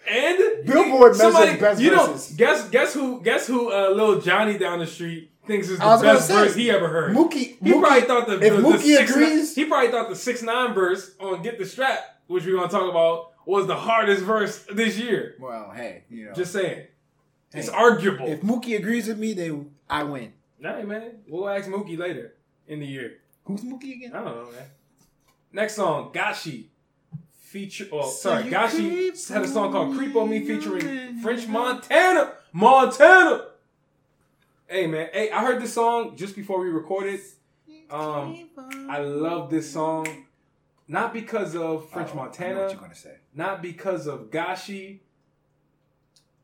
And 0.07 0.66
Billboard 0.66 1.16
measures 1.16 1.59
best 1.59 1.81
you 1.81 1.91
know, 1.91 2.12
verses. 2.12 2.36
guess 2.36 2.69
guess 2.69 2.95
who 2.95 3.20
guess 3.23 3.47
who 3.47 3.73
uh, 3.73 3.91
little 3.91 4.20
Johnny 4.20 4.59
down 4.59 4.78
the 4.78 4.86
street 4.86 5.31
thinks 5.47 5.69
is 5.69 5.79
the 5.79 5.85
I 5.85 5.93
was 5.95 6.03
gonna 6.03 6.15
best 6.15 6.29
say, 6.29 6.35
verse 6.35 6.55
he 6.55 6.71
ever 6.71 6.89
heard. 6.89 7.15
Mookie- 7.15 7.35
he 7.35 7.57
Mookie- 7.62 7.81
probably 7.81 8.01
thought 8.03 8.27
the, 8.27 8.35
if 8.35 8.41
the, 8.41 8.62
the 8.62 8.69
Mookie 8.69 8.81
six 8.97 9.11
agrees- 9.11 9.55
he 9.55 9.65
probably 9.66 9.91
thought 9.91 10.09
the 10.09 10.16
six 10.16 10.43
nine 10.43 10.75
verse 10.75 11.15
on 11.21 11.43
"Get 11.43 11.59
the 11.59 11.66
Strap," 11.66 11.99
which 12.27 12.45
we're 12.47 12.57
gonna 12.57 12.69
talk 12.69 12.89
about, 12.91 13.33
was 13.47 13.66
the 13.66 13.77
hardest 13.77 14.23
verse 14.23 14.65
this 14.73 14.97
year. 14.99 15.35
well, 15.41 15.71
hey, 15.75 16.05
you 16.11 16.27
know, 16.27 16.33
Just 16.33 16.53
saying, 16.53 16.87
it's 17.53 17.69
arguable. 17.69 18.27
if 18.27 18.41
Mookie 18.43 18.77
agrees 18.77 19.07
with 19.09 19.19
me, 19.19 19.33
then 19.35 19.71
I 19.89 20.03
win. 20.05 20.33
Nah, 20.59 20.81
man, 20.83 21.11
we'll 21.29 21.49
ask 21.49 21.69
Mookie 21.69 21.99
later 21.99 22.35
in 22.66 22.81
the 22.81 22.87
year. 22.87 23.19
Who's 23.45 23.61
Mookie 23.61 23.93
again? 23.97 24.12
I 24.15 24.25
don't 24.25 24.37
know, 24.37 24.51
man. 24.53 24.66
Next 25.53 25.75
song, 25.77 26.11
Gashi. 26.12 26.66
Feature, 27.39 27.87
oh, 27.93 28.03
So 28.11 28.31
sorry, 28.31 28.45
Gashi 28.45 29.29
had 29.33 29.43
a 29.43 29.47
song 29.47 29.71
called 29.71 29.97
Creep 29.97 30.16
on 30.16 30.29
me, 30.29 30.45
featuring. 30.45 31.19
French 31.21 31.47
Montana. 31.47 32.33
Montana! 32.53 33.45
Hey, 34.66 34.86
man. 34.86 35.09
Hey, 35.12 35.31
I 35.31 35.43
heard 35.45 35.62
this 35.62 35.74
song 35.74 36.16
just 36.16 36.35
before 36.35 36.61
we 36.61 36.69
recorded. 36.69 37.20
Um, 37.91 38.49
I 38.89 38.99
love 38.99 39.51
this 39.51 39.70
song. 39.73 40.27
Not 40.89 41.12
because 41.12 41.55
of 41.55 41.89
French 41.91 42.09
Oh, 42.09 42.12
I 42.12 42.15
know 42.16 42.23
Montana, 42.23 42.61
what 42.62 42.70
you're 42.73 42.81
gonna 42.81 42.95
say? 42.95 43.16
not 43.35 43.62
because 43.62 44.07
of 44.07 44.31
Gashi. 44.31 45.01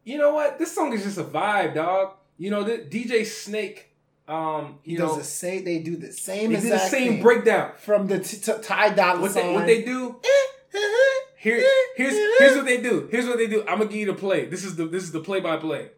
You 0.04 0.16
know 0.18 0.32
what? 0.34 0.58
This 0.58 0.74
song 0.74 0.92
is 0.92 1.02
just 1.04 1.18
a 1.18 1.24
vibe, 1.24 1.74
dog. 1.74 2.14
You 2.38 2.50
know, 2.50 2.62
the 2.62 2.78
DJ 2.78 3.24
Snake, 3.26 3.90
um, 4.26 4.78
He 4.82 4.92
you 4.92 4.98
does 4.98 5.10
know, 5.12 5.18
the 5.18 5.24
same. 5.24 5.64
They 5.64 5.80
do 5.80 5.96
the 5.96 6.12
same 6.12 6.52
they 6.52 6.60
did 6.60 6.72
the 6.72 6.78
same 6.78 7.20
breakdown. 7.20 7.72
from 7.78 8.06
the 8.06 8.18
t- 8.20 8.38
t- 8.38 8.52
Ty 8.62 8.90
Dolla 8.94 9.20
What 9.20 9.34
they, 9.34 9.40
Sign. 9.42 9.54
what 9.54 9.66
they 9.66 9.82
do? 9.82 10.16
Eh, 10.24 10.28
eh, 10.74 10.78
eh, 10.78 11.20
Here, 11.36 11.64
here's 11.96 12.14
here's 12.38 12.56
what 12.56 12.64
they 12.64 12.80
do. 12.80 13.08
Here's 13.10 13.26
what 13.26 13.36
they 13.38 13.46
do. 13.46 13.60
I'm 13.62 13.78
gonna 13.78 13.86
give 13.86 13.96
you 14.00 14.06
the 14.06 14.14
play. 14.14 14.46
This 14.46 14.64
is 14.64 14.76
the 14.76 14.86
this 14.86 15.02
is 15.04 15.12
the 15.12 15.20
play 15.20 15.40
by 15.40 15.56
play. 15.58 15.90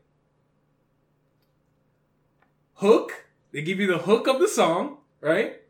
Hook. 2.83 3.27
They 3.53 3.63
give 3.63 3.79
you 3.79 3.87
the 3.87 3.99
hook 3.99 4.27
of 4.27 4.41
the 4.41 4.49
song, 4.49 4.99
right? 5.21 5.61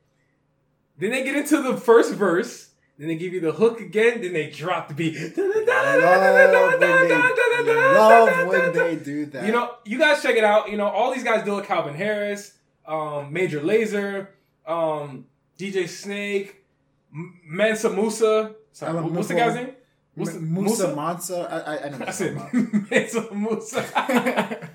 Then 0.98 1.10
they 1.10 1.24
get 1.24 1.36
into 1.36 1.62
the 1.62 1.76
first 1.76 2.14
verse. 2.14 2.70
Then 2.98 3.08
they 3.08 3.16
give 3.16 3.32
you 3.32 3.40
the 3.40 3.52
hook 3.52 3.80
again. 3.80 4.22
Then 4.22 4.32
they 4.32 4.50
drop 4.50 4.88
the 4.88 4.94
beat. 4.94 5.14
love 5.16 5.36
when 5.36 6.80
they, 6.80 7.94
love 7.94 8.48
when 8.48 8.72
they 8.72 8.96
do 8.96 9.26
that. 9.26 9.44
You 9.44 9.52
know, 9.52 9.74
you 9.84 9.98
guys 9.98 10.22
check 10.22 10.36
it 10.36 10.44
out. 10.44 10.70
You 10.70 10.76
know, 10.76 10.86
all 10.86 11.12
these 11.12 11.24
guys 11.24 11.44
do 11.44 11.58
it. 11.58 11.66
Calvin 11.66 11.94
Harris, 11.94 12.56
um, 12.86 13.32
Major 13.32 13.60
Lazer, 13.60 14.28
um, 14.66 15.26
DJ 15.58 15.88
Snake, 15.88 16.64
Mansa 17.10 17.90
Musa. 17.90 18.54
Sorry, 18.72 19.02
what's 19.02 19.28
the 19.28 19.34
guy's 19.34 19.54
name? 19.54 19.74
What's 20.14 20.32
the, 20.32 20.38
M- 20.38 20.54
Musa 20.54 20.94
Mansa. 20.94 21.48
I, 21.50 21.58
I, 21.58 21.86
I 21.86 21.88
know 21.88 21.98
what 21.98 22.06
That's 22.06 22.20
it. 22.20 22.34
talking 22.36 22.68
about. 22.72 22.90
Mansa 22.90 23.34
Musa. 23.34 24.70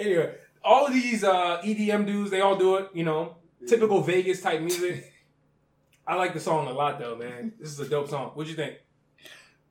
anyway, 0.00 0.34
all 0.64 0.86
of 0.86 0.92
these 0.92 1.24
uh, 1.24 1.60
EDM 1.62 2.06
dudes, 2.06 2.30
they 2.30 2.40
all 2.40 2.56
do 2.56 2.76
it. 2.76 2.88
You 2.94 3.04
know, 3.04 3.36
typical 3.66 4.00
Vegas 4.02 4.40
type 4.40 4.60
music. 4.60 5.12
I 6.06 6.16
like 6.16 6.34
the 6.34 6.40
song 6.40 6.66
a 6.66 6.72
lot, 6.72 6.98
though, 6.98 7.16
man. 7.16 7.52
This 7.60 7.70
is 7.70 7.78
a 7.80 7.88
dope 7.88 8.08
song. 8.08 8.30
What'd 8.34 8.50
you 8.50 8.56
think? 8.56 8.76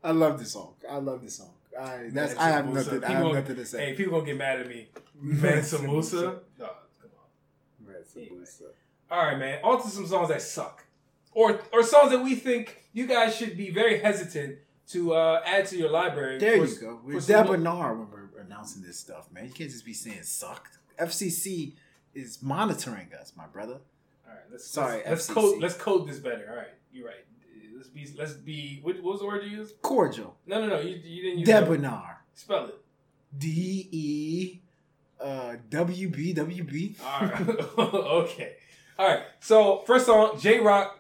I 0.04 0.12
love 0.12 0.40
this 0.40 0.52
song. 0.54 0.74
I 0.90 0.98
love 0.98 1.22
this 1.22 1.36
song. 1.36 1.52
I, 1.80 2.10
that's, 2.12 2.36
I 2.38 2.50
have 2.50 2.66
nothing. 2.66 2.74
Musa. 2.94 3.06
I 3.08 3.10
have 3.12 3.18
People- 3.22 3.34
nothing 3.34 3.56
to 3.58 3.66
say. 3.66 3.86
Hey, 3.88 3.94
people 3.96 4.14
gonna 4.14 4.26
get 4.26 4.38
mad 4.38 4.60
at 4.60 4.68
me. 4.68 4.88
Mansa 5.22 5.78
Mansa 5.78 5.80
Musa. 5.80 6.16
Musa. 6.16 6.40
No, 6.60 6.66
come 7.02 7.12
on. 7.18 7.94
Mansa 7.94 8.20
Musa. 8.34 8.64
All 9.10 9.26
right, 9.26 9.38
man. 9.38 9.60
On 9.64 9.82
to 9.82 9.88
some 9.90 10.08
songs 10.08 10.30
that 10.30 10.42
suck, 10.42 10.86
or 11.34 11.62
or 11.72 11.84
songs 11.84 12.12
that 12.12 12.24
we 12.24 12.36
think 12.36 12.82
you 12.94 13.06
guys 13.08 13.36
should 13.36 13.56
be 13.58 13.70
very 13.70 14.00
hesitant 14.00 14.58
to 14.90 15.14
uh, 15.14 15.42
add 15.46 15.66
to 15.68 15.78
your 15.78 15.90
library. 15.90 16.40
There 16.40 16.58
for- 16.58 16.66
you 16.66 16.80
go. 16.80 16.98
for 16.98 17.06
We're 17.06 17.22
some- 17.22 17.46
debonair 17.46 17.94
when 17.94 18.10
we're 18.10 18.42
announcing 18.42 18.82
this 18.84 18.98
stuff, 19.00 19.30
man. 19.32 19.46
You 19.46 19.52
can't 19.52 19.70
just 19.70 19.86
be 19.86 19.94
saying 19.94 20.24
sucked. 20.24 20.78
FCC 21.02 21.74
is 22.14 22.42
monitoring 22.42 23.10
us, 23.20 23.34
my 23.36 23.48
brother. 23.48 23.80
All 24.28 24.34
right, 24.34 24.40
let's 24.52 24.68
Sorry, 24.68 24.98
Let's, 24.98 25.08
let's 25.08 25.28
code. 25.28 25.62
Let's 25.62 25.76
code 25.76 26.08
this 26.08 26.20
better. 26.20 26.48
All 26.50 26.58
right, 26.58 26.68
you're 26.92 27.08
right. 27.08 27.26
Let's 27.76 27.90
be. 27.90 28.08
Let's 28.18 28.34
be. 28.34 28.80
What, 28.82 28.96
what 28.98 29.14
was 29.14 29.20
the 29.22 29.26
word 29.26 29.44
you 29.44 29.58
used? 29.58 29.82
Cordial. 29.82 30.36
No, 30.46 30.62
no, 30.62 30.68
no. 30.68 30.80
You, 30.80 30.96
you 30.96 31.22
didn't 31.24 31.40
use. 31.40 31.48
Debonair. 31.48 32.22
Spell 32.34 32.68
it. 32.68 32.76
D 33.38 33.88
E 33.92 34.62
uh, 35.22 35.56
W 35.70 36.10
B 36.10 36.34
W 36.34 36.64
B. 36.64 36.96
All 37.06 37.22
right. 37.22 37.50
okay. 37.78 38.54
All 38.98 39.08
right. 39.08 39.24
So 39.40 39.84
first 39.86 40.06
song, 40.06 40.40
Jay 40.40 40.60
Rock 40.60 41.00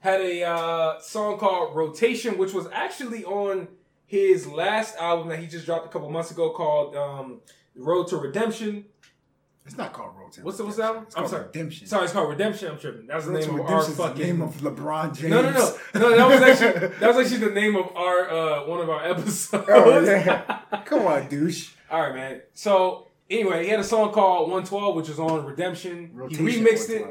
had 0.00 0.20
a 0.20 0.44
uh, 0.44 1.00
song 1.00 1.38
called 1.38 1.74
"Rotation," 1.74 2.38
which 2.38 2.52
was 2.52 2.66
actually 2.72 3.24
on 3.24 3.68
his 4.06 4.46
last 4.46 4.96
album 4.96 5.28
that 5.28 5.40
he 5.40 5.46
just 5.46 5.66
dropped 5.66 5.86
a 5.86 5.88
couple 5.88 6.08
months 6.10 6.30
ago, 6.30 6.50
called 6.50 6.94
um, 6.96 7.40
"Road 7.74 8.08
to 8.08 8.16
Redemption." 8.16 8.86
It's 9.66 9.76
not 9.76 9.92
called 9.92 10.10
Rotation. 10.16 10.44
What's 10.44 10.58
the 10.58 10.64
what's 10.64 10.76
the 10.76 10.84
album? 10.84 11.02
It's 11.04 11.16
I'm 11.16 11.22
called 11.22 11.30
sorry. 11.30 11.46
Redemption. 11.46 11.86
Sorry, 11.88 12.04
it's 12.04 12.12
called 12.12 12.28
Redemption. 12.30 12.70
I'm 12.70 12.78
tripping. 12.78 13.06
That's 13.06 13.24
the 13.26 13.32
Road 13.32 13.40
name 13.40 13.48
to 13.56 13.62
of 13.62 13.70
our 13.70 13.84
the 13.84 13.90
fucking 13.92 14.22
name 14.22 14.42
of 14.42 14.54
LeBron 14.56 15.16
James. 15.16 15.30
No, 15.30 15.42
no, 15.42 15.50
no, 15.50 15.74
no. 15.94 16.16
That 16.16 16.28
was 16.28 16.40
actually 16.42 16.88
that 17.00 17.14
was 17.14 17.26
actually 17.32 17.48
the 17.48 17.54
name 17.54 17.76
of 17.76 17.94
our 17.96 18.30
uh, 18.30 18.66
one 18.66 18.80
of 18.80 18.88
our 18.88 19.04
episodes. 19.04 19.66
Oh, 19.68 20.00
yeah. 20.04 20.60
Come 20.84 21.06
on, 21.06 21.28
douche. 21.28 21.72
All 21.90 22.00
right, 22.00 22.14
man. 22.14 22.42
So 22.54 23.08
anyway, 23.28 23.64
he 23.64 23.70
had 23.70 23.80
a 23.80 23.84
song 23.84 24.12
called 24.12 24.42
112, 24.50 24.94
which 24.96 25.08
is 25.08 25.18
on 25.18 25.44
Redemption. 25.44 26.10
Rotation 26.14 26.46
he 26.46 26.60
remixed 26.60 26.90
it. 26.90 27.06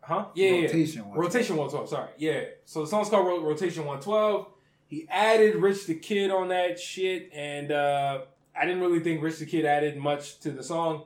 Huh? 0.00 0.26
Yeah, 0.34 0.48
yeah, 0.48 0.54
yeah. 0.54 0.62
Rotation 0.66 1.02
112. 1.08 1.16
Rotation 1.16 1.56
112. 1.56 1.88
Sorry. 1.88 2.10
Yeah. 2.18 2.44
So 2.64 2.80
the 2.80 2.86
song's 2.86 3.08
called 3.08 3.26
Ro- 3.26 3.40
Rotation 3.42 3.84
112. 3.84 4.46
He 4.88 5.06
added 5.08 5.56
Rich 5.56 5.86
the 5.86 5.94
Kid 5.94 6.30
on 6.30 6.48
that 6.48 6.78
shit, 6.78 7.30
and 7.32 7.70
uh, 7.72 8.22
I 8.54 8.66
didn't 8.66 8.80
really 8.82 9.00
think 9.00 9.22
Rich 9.22 9.38
the 9.38 9.46
Kid 9.46 9.64
added 9.64 9.96
much 9.96 10.40
to 10.40 10.50
the 10.50 10.62
song. 10.62 11.04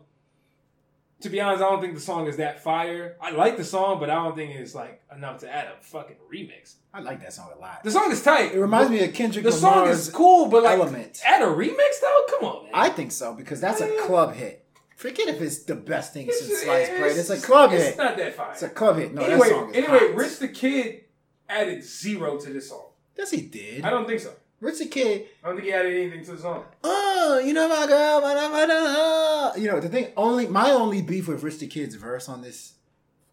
To 1.26 1.30
be 1.30 1.40
honest, 1.40 1.60
I 1.60 1.68
don't 1.70 1.80
think 1.80 1.94
the 1.94 2.00
song 2.00 2.28
is 2.28 2.36
that 2.36 2.62
fire. 2.62 3.16
I 3.20 3.32
like 3.32 3.56
the 3.56 3.64
song, 3.64 3.98
but 3.98 4.10
I 4.10 4.14
don't 4.14 4.36
think 4.36 4.54
it's 4.54 4.76
like 4.76 5.02
enough 5.12 5.40
to 5.40 5.52
add 5.52 5.66
a 5.66 5.82
fucking 5.82 6.14
remix. 6.32 6.74
I 6.94 7.00
like 7.00 7.20
that 7.22 7.32
song 7.32 7.50
a 7.52 7.58
lot. 7.58 7.82
The 7.82 7.90
song 7.90 8.12
is 8.12 8.22
tight. 8.22 8.54
It 8.54 8.60
reminds 8.60 8.92
me 8.92 9.02
of 9.04 9.12
Kendrick 9.12 9.44
The 9.44 9.50
song 9.50 9.88
is 9.88 10.08
cool, 10.08 10.46
but 10.46 10.62
like 10.62 10.78
Element. 10.78 11.20
add 11.26 11.42
a 11.42 11.46
remix 11.46 12.00
though. 12.00 12.26
Come 12.30 12.44
on, 12.48 12.62
man. 12.66 12.72
I 12.74 12.90
think 12.90 13.10
so 13.10 13.34
because 13.34 13.60
that's 13.60 13.80
a 13.80 13.88
club 14.02 14.34
hit. 14.34 14.64
Forget 14.94 15.26
if 15.26 15.40
it's 15.42 15.64
the 15.64 15.74
best 15.74 16.14
thing 16.14 16.28
It's 16.28 16.46
since 16.46 16.60
sliced 16.60 16.92
bread. 16.92 17.16
It's 17.16 17.28
a 17.28 17.40
club 17.40 17.72
it's 17.72 17.82
hit. 17.82 17.88
It's 17.88 17.98
not 17.98 18.16
that 18.16 18.34
fire. 18.36 18.52
It's 18.52 18.62
a 18.62 18.68
club 18.68 18.98
hit. 18.98 19.12
No, 19.12 19.22
anyway, 19.22 19.38
that 19.40 19.48
song 19.50 19.70
is 19.70 19.76
anyway, 19.78 19.98
hot. 19.98 20.14
Rich 20.14 20.38
the 20.38 20.48
Kid 20.48 21.04
added 21.48 21.82
zero 21.82 22.38
to 22.38 22.52
this 22.52 22.68
song. 22.68 22.86
Yes, 23.18 23.32
he 23.32 23.40
did. 23.40 23.84
I 23.84 23.90
don't 23.90 24.06
think 24.06 24.20
so. 24.20 24.32
Rich 24.60 24.78
the 24.78 24.86
Kid. 24.86 25.26
I 25.44 25.48
don't 25.48 25.56
think 25.56 25.66
he 25.68 25.72
added 25.74 25.94
anything 25.94 26.24
to 26.24 26.32
the 26.32 26.38
song. 26.38 26.64
Oh, 26.82 27.38
you 27.44 27.52
know 27.52 27.68
my 27.68 27.86
girl. 27.86 28.20
ma- 28.20 28.34
ma- 28.34 28.66
ma- 28.66 29.54
You 29.56 29.68
know 29.70 29.80
the 29.80 29.88
thing. 29.88 30.12
Only 30.16 30.46
my 30.46 30.70
only 30.70 31.02
beef 31.02 31.28
with 31.28 31.42
Rich 31.42 31.58
the 31.58 31.66
Kid's 31.66 31.94
verse 31.94 32.28
on 32.28 32.40
this. 32.42 32.74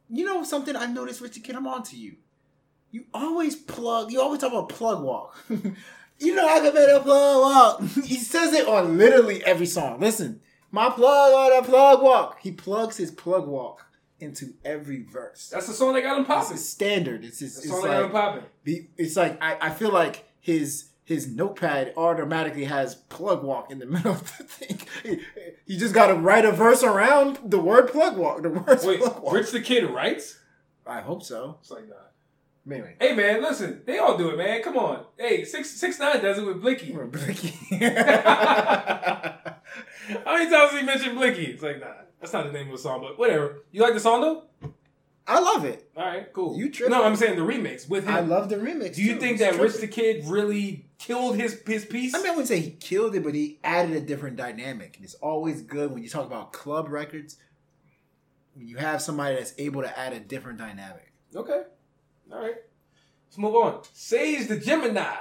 You 0.10 0.26
know 0.26 0.44
something 0.44 0.76
I 0.76 0.86
noticed, 0.86 1.22
Rich 1.22 1.36
the 1.36 1.40
Kid. 1.40 1.56
I'm 1.56 1.66
on 1.68 1.84
to 1.84 1.96
you. 1.96 2.16
You 2.92 3.06
always 3.14 3.56
plug. 3.56 4.12
You 4.12 4.22
always 4.22 4.42
talk 4.42 4.52
about 4.52 4.70
plug 4.70 5.02
walk. 5.04 5.38
you 5.50 6.36
know 6.36 6.48
I 6.48 6.60
can 6.60 6.74
make 6.74 6.90
a 6.90 7.00
plug 7.00 7.42
walk. 7.42 7.82
he 8.04 8.16
says 8.18 8.54
it 8.54 8.68
on 8.68 8.98
literally 8.98 9.44
every 9.46 9.66
song. 9.66 10.00
Listen, 10.00 10.42
my 10.72 10.90
plug 10.90 11.34
on 11.34 11.64
a 11.64 11.66
plug 11.66 12.02
walk. 12.04 12.40
He 12.42 12.52
plugs 12.52 12.98
his 12.98 13.12
plug 13.12 13.48
walk 13.48 13.88
into 14.20 14.54
every 14.64 15.04
verse. 15.04 15.50
That's 15.54 15.68
the 15.68 15.74
song 15.74 15.94
that 15.94 16.02
got 16.02 16.16
him 16.18 16.22
It's 16.22 16.28
popping. 16.28 16.56
a 16.56 16.60
standard. 16.60 17.24
It's 17.26 17.40
The 17.40 17.46
it's 17.46 17.68
song 17.70 17.82
that 17.84 17.88
got 17.88 17.96
him 17.98 18.04
like 18.04 18.12
popping. 18.12 18.44
be, 18.64 18.88
it's 18.98 19.16
like 19.16 19.42
I, 19.42 19.58
I 19.62 19.70
feel 19.72 19.92
like 19.92 20.26
his 20.40 20.90
his 21.06 21.28
notepad 21.28 21.94
automatically 21.98 22.66
has 22.66 22.96
plug 22.96 23.44
walk 23.44 23.72
in 23.72 23.80
the 23.80 23.86
middle 23.94 24.14
of 24.14 24.38
the 24.38 24.44
thing. 24.44 24.80
He, 25.04 25.20
he 25.66 25.78
just 25.78 25.94
got 25.94 26.08
to 26.08 26.16
write 26.16 26.46
a 26.46 26.52
verse 26.52 26.84
around 26.84 27.40
the 27.44 27.60
word 27.60 27.90
plug 27.90 28.18
walk. 28.18 28.42
The 28.44 28.50
words 28.50 28.86
Wait, 28.86 29.00
plug 29.00 29.22
walk. 29.22 29.34
Rich 29.34 29.52
the 29.52 29.62
Kid 29.62 29.90
writes? 29.90 30.40
I 30.86 31.02
hope 31.02 31.24
so. 31.24 31.58
It's 31.62 31.72
like 31.72 31.88
nah. 31.88 31.96
Anyway, 32.72 32.96
Hey 33.00 33.14
man, 33.14 33.42
listen, 33.42 33.82
they 33.86 33.98
all 33.98 34.18
do 34.18 34.30
it, 34.30 34.38
man. 34.38 34.62
Come 34.64 34.78
on. 34.78 35.06
Hey, 35.18 35.44
six 35.44 35.70
six 35.72 36.00
nine 36.00 36.22
does 36.22 36.38
it 36.38 36.46
with 36.46 36.62
Blicky. 36.62 36.94
Blicky. 36.94 37.50
How 40.26 40.38
many 40.38 40.50
times 40.50 40.72
has 40.72 40.80
he 40.80 40.86
mentioned 40.86 41.18
Blicky? 41.18 41.46
It's 41.48 41.62
like 41.62 41.82
nah, 41.82 41.88
that's 42.22 42.32
not 42.32 42.46
the 42.46 42.54
name 42.54 42.68
of 42.68 42.74
the 42.74 42.78
song, 42.78 43.02
but 43.02 43.20
whatever. 43.20 43.64
You 43.72 43.82
like 43.82 43.94
the 43.94 44.00
song 44.00 44.22
though? 44.22 44.44
I 45.26 45.40
love 45.40 45.66
it. 45.66 45.90
All 45.96 46.06
right, 46.06 46.32
cool. 46.34 46.58
You 46.58 46.70
tripping. 46.70 46.92
No, 46.92 47.04
I'm 47.04 47.16
saying 47.16 47.38
the 47.38 47.46
remix 47.46 47.90
with 47.90 48.06
him. 48.06 48.14
I 48.14 48.20
love 48.22 48.50
the 48.50 48.58
remix. 48.58 48.96
Do 48.96 49.04
you 49.04 49.16
too. 49.16 49.20
think 49.20 49.40
that 49.40 49.56
Rich 49.60 49.78
the. 49.80 49.88
Kid 49.88 50.26
really 50.26 50.86
killed 51.06 51.36
his 51.36 51.62
his 51.66 51.86
piece. 51.86 52.16
I 52.16 52.20
mean, 52.20 52.28
I 52.28 52.30
wouldn't 52.32 52.48
say 52.48 52.60
he 52.60 52.72
killed 52.72 53.16
it, 53.16 53.24
but 53.24 53.36
he 53.36 53.60
added 53.64 53.96
a 53.96 54.02
different 54.02 54.38
dynamic, 54.38 54.96
and 54.96 55.04
it's 55.04 55.16
always 55.16 55.62
good 55.62 55.92
when 55.92 56.02
you 56.02 56.10
talk 56.10 56.26
about 56.26 56.54
club 56.54 56.90
records. 56.90 57.38
When 58.56 58.68
you 58.68 58.78
have 58.78 59.02
somebody 59.02 59.36
that's 59.36 59.54
able 59.58 59.82
to 59.82 60.00
add 60.00 60.14
a 60.14 60.20
different 60.20 60.60
dynamic. 60.60 61.12
okay, 61.36 61.64
all 62.32 62.42
right. 62.42 62.56
Let's 63.28 63.38
move 63.38 63.56
on. 63.56 63.82
Sage 63.94 64.48
the 64.48 64.58
Gemini 64.58 65.16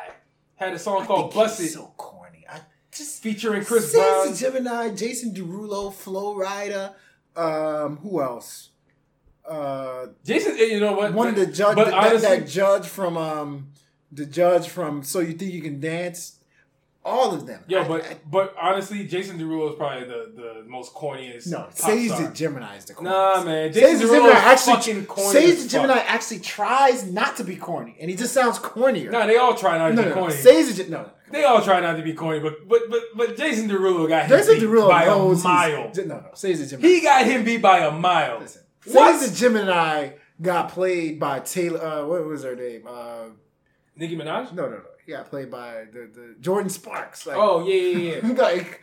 had 0.57 0.75
a 0.75 0.79
song 0.79 1.03
I 1.03 1.07
called 1.07 1.33
think 1.33 1.35
"Bust 1.35 1.61
he's 1.61 1.71
It," 1.71 1.75
so 1.75 1.93
corny. 1.97 2.45
I 2.49 2.61
just 2.93 3.23
featuring 3.23 3.65
Chris 3.65 3.91
Sage 3.91 4.03
Brown. 4.03 4.31
the 4.31 4.37
Gemini, 4.37 4.95
Jason 4.95 5.35
Derulo, 5.35 5.93
Flo 5.93 6.37
Rida. 6.37 6.95
Um, 7.35 7.97
who 7.97 8.21
else? 8.21 8.71
Uh, 9.49 10.09
Jason, 10.25 10.57
you 10.59 10.79
know 10.79 10.93
what? 10.93 11.15
one 11.15 11.29
of 11.29 11.35
the 11.35 11.47
judge, 11.47 11.75
but 11.75 11.87
that, 11.87 11.95
honestly, 11.95 12.39
that 12.39 12.47
judge 12.47 12.87
from 12.87 13.17
um, 13.17 13.73
the 14.13 14.27
judge 14.27 14.69
from 14.69 15.03
So 15.03 15.21
You 15.21 15.33
Think 15.33 15.53
You 15.53 15.63
Can 15.63 15.81
Dance. 15.81 16.39
All 17.05 17.35
of 17.35 17.49
them. 17.49 17.65
Yeah, 17.67 17.83
but 17.89 18.05
I- 18.05 18.17
but 18.31 18.55
honestly, 18.61 19.05
Jason 19.09 19.37
Derulo 19.37 19.71
is 19.71 19.77
probably 19.77 20.05
the, 20.05 20.31
the 20.37 20.65
most 20.69 20.95
corniest. 20.95 21.49
no, 21.51 21.67
Sage 21.75 22.11
the 22.11 22.31
Gemini 22.33 22.77
is 22.77 22.85
the 22.85 22.95
corny. 22.95 23.11
Nah, 23.11 23.43
man. 23.43 23.73
Jason 23.73 23.99
the 23.99 24.05
Derulo 24.05 24.27
Gemini 24.29 24.39
actually, 24.39 24.75
fucking 24.75 25.07
corny. 25.07 25.33
Sage 25.33 25.63
the 25.65 25.69
Gemini 25.69 25.99
actually 25.99 26.39
tries 26.39 27.11
not 27.11 27.37
to 27.39 27.45
be 27.45 27.57
corny, 27.57 27.97
and 28.01 28.09
he 28.09 28.15
just 28.15 28.33
sounds 28.33 28.61
cornier. 28.61 29.11
Nah, 29.11 29.27
they 29.27 29.37
all 29.37 29.57
try 29.57 29.79
not 29.79 29.89
to 29.89 29.95
no, 29.95 30.03
be 30.03 30.09
no, 30.11 30.15
no. 30.15 30.21
corny. 30.21 30.35
Sage 30.37 30.77
the 30.77 30.85
no, 30.91 31.03
no. 31.03 31.11
They 31.33 31.43
all 31.43 31.61
try 31.61 31.81
not 31.81 31.97
to 31.97 32.03
be 32.05 32.13
corny, 32.15 32.39
but 32.39 32.69
but 32.69 32.83
but 32.89 33.01
but 33.17 33.37
Jason 33.37 33.69
Derulo 33.69 34.07
got 34.09 34.27
him 34.27 34.39
Jason 34.39 34.61
beat 34.61 34.63
Derulo 34.69 34.89
by 34.89 35.05
a 35.07 35.19
mile. 35.43 35.91
No, 35.97 36.05
no, 36.05 36.25
Sage 36.35 36.59
the 36.59 36.67
Gemini. 36.67 36.89
He 36.89 37.01
got 37.01 37.27
him 37.27 37.43
beat 37.45 37.63
by 37.63 37.79
a 37.81 37.91
mile. 37.91 38.39
Listen, 38.39 38.63
What? 38.93 39.19
Sage 39.19 39.31
the 39.31 39.37
Gemini 39.37 40.11
got 40.41 40.69
played 40.69 41.19
by 41.19 41.41
Taylor. 41.41 41.83
Uh, 41.83 42.07
what 42.07 42.25
was 42.27 42.45
her 42.45 42.55
name? 42.55 42.83
Uh, 42.87 43.25
Nicki 43.97 44.17
Minaj? 44.17 44.53
no, 44.53 44.65
no, 44.65 44.77
no. 44.77 44.83
He 45.05 45.13
got 45.13 45.29
played 45.29 45.51
by 45.51 45.85
the, 45.93 46.09
the 46.13 46.37
Jordin 46.41 46.71
Sparks. 46.71 47.27
Like, 47.27 47.37
Oh 47.37 47.67
yeah, 47.67 47.75
yeah, 47.75 48.21
yeah. 48.25 48.33
like 48.43 48.81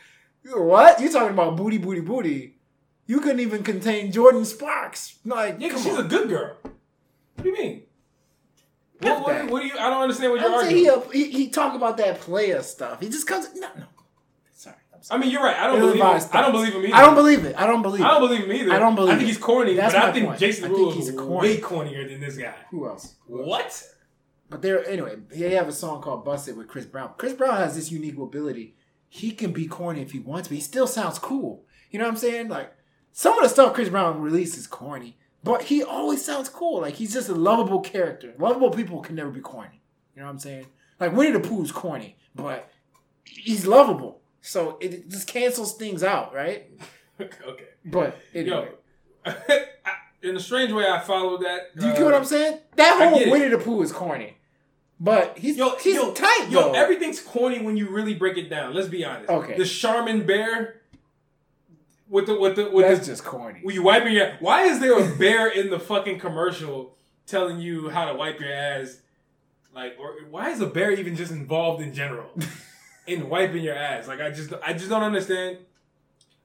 what? 0.54 1.00
You 1.02 1.12
talking 1.12 1.34
about 1.34 1.56
booty, 1.56 1.78
booty, 1.78 2.02
booty? 2.02 2.56
You 3.08 3.20
couldn't 3.22 3.40
even 3.40 3.64
contain 3.64 4.12
Jordin 4.12 4.46
Sparks. 4.46 5.18
Like, 5.26 5.56
Yeah, 5.60 5.70
'cause 5.70 5.84
she's 5.84 5.96
on. 5.98 6.06
a 6.06 6.08
good 6.08 6.30
girl. 6.30 6.58
What 6.62 7.44
do 7.44 7.50
you 7.50 7.54
mean? 7.58 7.84
What, 9.02 9.22
what, 9.24 9.50
what 9.50 9.62
do 9.62 9.68
you? 9.68 9.78
I 9.78 9.90
don't 9.90 10.02
understand 10.02 10.32
what 10.34 10.42
you're 10.42 10.52
arguing. 10.52 11.02
he, 11.14 11.24
he 11.26 11.32
he 11.32 11.50
talk 11.50 11.74
about 11.74 11.96
that 11.98 12.20
player 12.20 12.62
stuff. 12.62 13.00
He 13.00 13.08
just 13.08 13.26
comes. 13.26 13.48
No, 13.56 13.70
no. 13.78 13.86
Sorry. 14.54 14.76
I 15.10 15.18
mean, 15.18 15.32
you're 15.32 15.42
right. 15.42 15.56
I 15.58 15.68
don't 15.68 15.80
believe. 15.80 15.96
Him. 16.02 16.30
I 16.34 16.42
don't 16.42 16.52
believe 16.52 16.74
him 16.74 16.84
either. 16.86 16.96
I 16.96 17.02
don't 17.06 17.16
believe 17.16 17.46
it. 17.46 17.56
I 17.58 17.66
don't 17.66 17.82
believe. 17.82 18.02
I 18.02 18.08
don't 18.10 18.20
believe 18.28 18.44
him 18.44 18.52
either. 18.52 18.74
I 18.74 18.80
don't 18.80 18.96
believe 18.96 19.14
I 19.14 19.18
think 19.18 19.28
he's 19.30 19.38
corny, 19.38 19.76
That's 19.76 19.94
but 19.94 20.04
I 20.04 20.12
think 20.12 20.26
point. 20.28 20.40
Jason 20.40 20.70
Derulo 20.70 21.00
is 21.00 21.12
way 21.14 21.58
cornier 21.62 22.10
than 22.10 22.20
this 22.20 22.36
guy. 22.36 22.54
Who 22.72 22.88
else? 22.88 23.16
What? 23.26 23.82
But 24.50 24.62
there, 24.62 24.86
anyway, 24.88 25.18
they 25.30 25.52
have 25.52 25.68
a 25.68 25.74
song 25.74 26.02
called 26.02 26.26
"Busted" 26.26 26.58
with 26.58 26.68
Chris 26.68 26.86
Brown. 26.86 27.12
Chris 27.18 27.34
Brown 27.34 27.58
has 27.58 27.76
this 27.76 27.92
unique 27.92 28.18
ability. 28.18 28.76
He 29.08 29.32
can 29.32 29.52
be 29.52 29.68
corny 29.68 30.02
if 30.02 30.12
he 30.12 30.20
wants, 30.20 30.48
but 30.48 30.56
he 30.56 30.62
still 30.62 30.88
sounds 30.88 31.20
cool. 31.20 31.66
You 31.92 32.00
know 32.00 32.06
what 32.06 32.12
I'm 32.12 32.18
saying? 32.18 32.50
Like 32.50 32.74
some 33.12 33.38
of 33.38 33.44
the 33.44 33.50
stuff 33.50 33.74
Chris 33.74 33.90
Brown 33.90 34.22
released 34.22 34.58
is 34.58 34.68
corny, 34.68 35.18
but 35.44 35.64
he 35.64 35.84
always 35.84 36.24
sounds 36.24 36.50
cool. 36.50 36.82
Like 36.82 36.96
he's 36.96 37.14
just 37.14 37.30
a 37.30 37.36
lovable 37.36 37.82
character. 37.82 38.34
Lovable 38.38 38.72
people 38.72 39.02
can 39.02 39.16
never 39.16 39.32
be 39.32 39.42
corny. 39.42 39.82
You 40.16 40.22
know 40.22 40.28
what 40.28 40.34
I'm 40.34 40.40
saying? 40.40 40.66
Like 41.00 41.14
Winnie 41.14 41.32
the 41.32 41.40
Pooh's 41.40 41.72
corny, 41.72 42.18
but 42.36 42.70
he's 43.24 43.66
lovable. 43.68 44.22
So 44.42 44.78
it 44.80 45.10
just 45.10 45.28
cancels 45.28 45.76
things 45.76 46.04
out, 46.04 46.34
right? 46.34 46.72
okay. 47.22 47.66
But 47.86 48.18
anyway. 48.34 48.70
Yo, 49.26 49.56
in 50.22 50.36
a 50.36 50.40
strange 50.40 50.72
way, 50.72 50.90
I 50.90 51.00
follow 51.00 51.38
that. 51.38 51.78
Do 51.78 51.86
you 51.86 51.92
uh, 51.92 51.96
get 51.96 52.06
what 52.06 52.14
I'm 52.14 52.26
saying? 52.26 52.60
That 52.76 53.10
whole 53.10 53.20
it. 53.20 53.30
Winnie 53.30 53.50
the 53.50 53.58
Pooh 53.58 53.82
is 53.82 53.92
corny. 53.92 54.38
But 55.00 55.38
he's 55.38 55.56
Yo, 55.56 55.76
he's 55.78 55.96
yo, 55.96 56.12
tight 56.14 56.48
yo, 56.50 56.62
though. 56.62 56.74
everything's 56.74 57.22
corny 57.22 57.62
when 57.62 57.78
you 57.78 57.90
really 57.90 58.14
break 58.14 58.38
it 58.38 58.50
down. 58.50 58.74
Let's 58.74 58.90
be 58.90 59.06
honest. 59.06 59.30
Okay. 59.30 59.56
The 59.58 59.64
Charmin 59.66 60.26
bear 60.26 60.82
with 62.10 62.26
the 62.26 62.38
with 62.38 62.58
the 62.58 62.70
with 62.70 62.86
That's 62.86 63.02
the, 63.02 63.06
just 63.14 63.24
corny. 63.24 63.62
Were 63.64 63.72
you 63.72 63.84
wiping 63.84 64.14
your? 64.14 64.34
Why 64.42 64.64
is 64.64 64.80
there 64.82 65.00
a 65.00 65.16
bear 65.18 65.48
in 65.48 65.70
the 65.70 65.80
fucking 65.80 66.20
commercial 66.20 66.98
telling 67.26 67.60
you 67.60 67.90
how 67.90 68.12
to 68.12 68.18
wipe 68.18 68.40
your 68.42 68.52
ass? 68.52 69.00
Like, 69.74 69.96
or 70.00 70.16
why 70.30 70.50
is 70.50 70.60
a 70.60 70.66
bear 70.68 70.92
even 70.92 71.16
just 71.16 71.32
involved 71.32 71.82
in 71.82 71.94
general 71.94 72.32
in 73.08 73.30
wiping 73.30 73.64
your 73.64 73.76
ass? 73.76 74.06
Like, 74.08 74.20
I 74.20 74.32
just 74.32 74.52
I 74.66 74.74
just 74.74 74.90
don't 74.90 75.04
understand. 75.04 75.60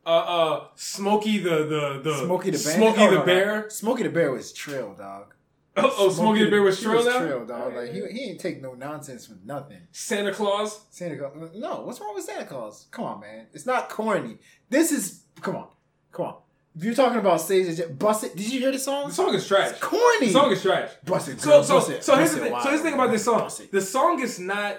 Uh, 0.06 0.10
uh, 0.10 0.64
Smokey 0.76 1.39
the 1.39 1.64
the 1.66 2.01
the 2.05 2.16
Smokey 2.24 2.51
the 2.51 2.59
Bear. 2.59 2.76
Smokey 2.76 3.01
Oh, 3.01 3.06
the 3.06 3.14
no, 3.14 3.18
no. 3.20 3.24
bear. 3.26 3.70
Smokey 3.70 4.02
the 4.05 4.10
Bear 4.10 4.31
was 4.31 4.52
trill, 4.52 4.93
dog. 4.94 5.35
Oh, 5.76 5.92
oh 5.98 6.09
Smokey 6.10 6.44
the 6.44 6.51
bear 6.51 6.62
was 6.62 6.80
trill 6.80 7.05
now. 7.05 7.18
trill, 7.18 7.46
dog. 7.46 7.74
Like 7.74 7.92
he, 7.92 8.01
he 8.12 8.30
ain't 8.30 8.40
take 8.40 8.62
no 8.62 8.74
nonsense 8.74 9.26
from 9.26 9.40
nothing. 9.44 9.80
Santa 9.90 10.32
Claus. 10.32 10.82
Santa 10.90 11.16
Claus. 11.16 11.51
No, 11.55 11.80
what's 11.80 12.01
wrong 12.01 12.14
with 12.14 12.24
Santa 12.24 12.44
Claus? 12.44 12.86
Come 12.92 13.05
on, 13.05 13.20
man. 13.20 13.46
It's 13.52 13.66
not 13.66 13.88
corny. 13.88 14.38
This 14.70 14.92
is 14.92 15.24
come 15.40 15.56
on, 15.56 15.68
come 16.12 16.26
on. 16.26 16.36
If 16.76 16.84
you're 16.84 16.94
talking 16.94 17.18
about 17.18 17.40
stage, 17.40 17.80
bust 17.98 18.24
it. 18.24 18.36
Did 18.36 18.52
you 18.52 18.60
hear 18.60 18.72
the 18.72 18.78
song? 18.78 19.09
The 19.09 19.14
song 19.14 19.34
is 19.34 19.46
trash. 19.46 19.70
It's 19.70 19.80
corny. 19.80 20.26
The 20.26 20.32
song 20.32 20.52
is 20.52 20.62
trash. 20.62 20.90
bust 21.05 21.28
it. 21.28 21.40
So 21.40 21.51
girl, 21.51 21.62
so 21.64 21.74
bust 21.74 21.90
it, 21.90 22.05
so 22.05 22.16
here's 22.16 22.32
the 22.32 22.40
thing. 22.40 22.52
wild, 22.52 22.64
So 22.64 22.68
here's 22.70 22.82
the 22.82 22.84
thing 22.88 22.94
about 22.94 23.10
this 23.10 23.24
song. 23.24 23.51
The 23.70 23.80
song 23.80 24.20
is 24.20 24.38
not. 24.38 24.76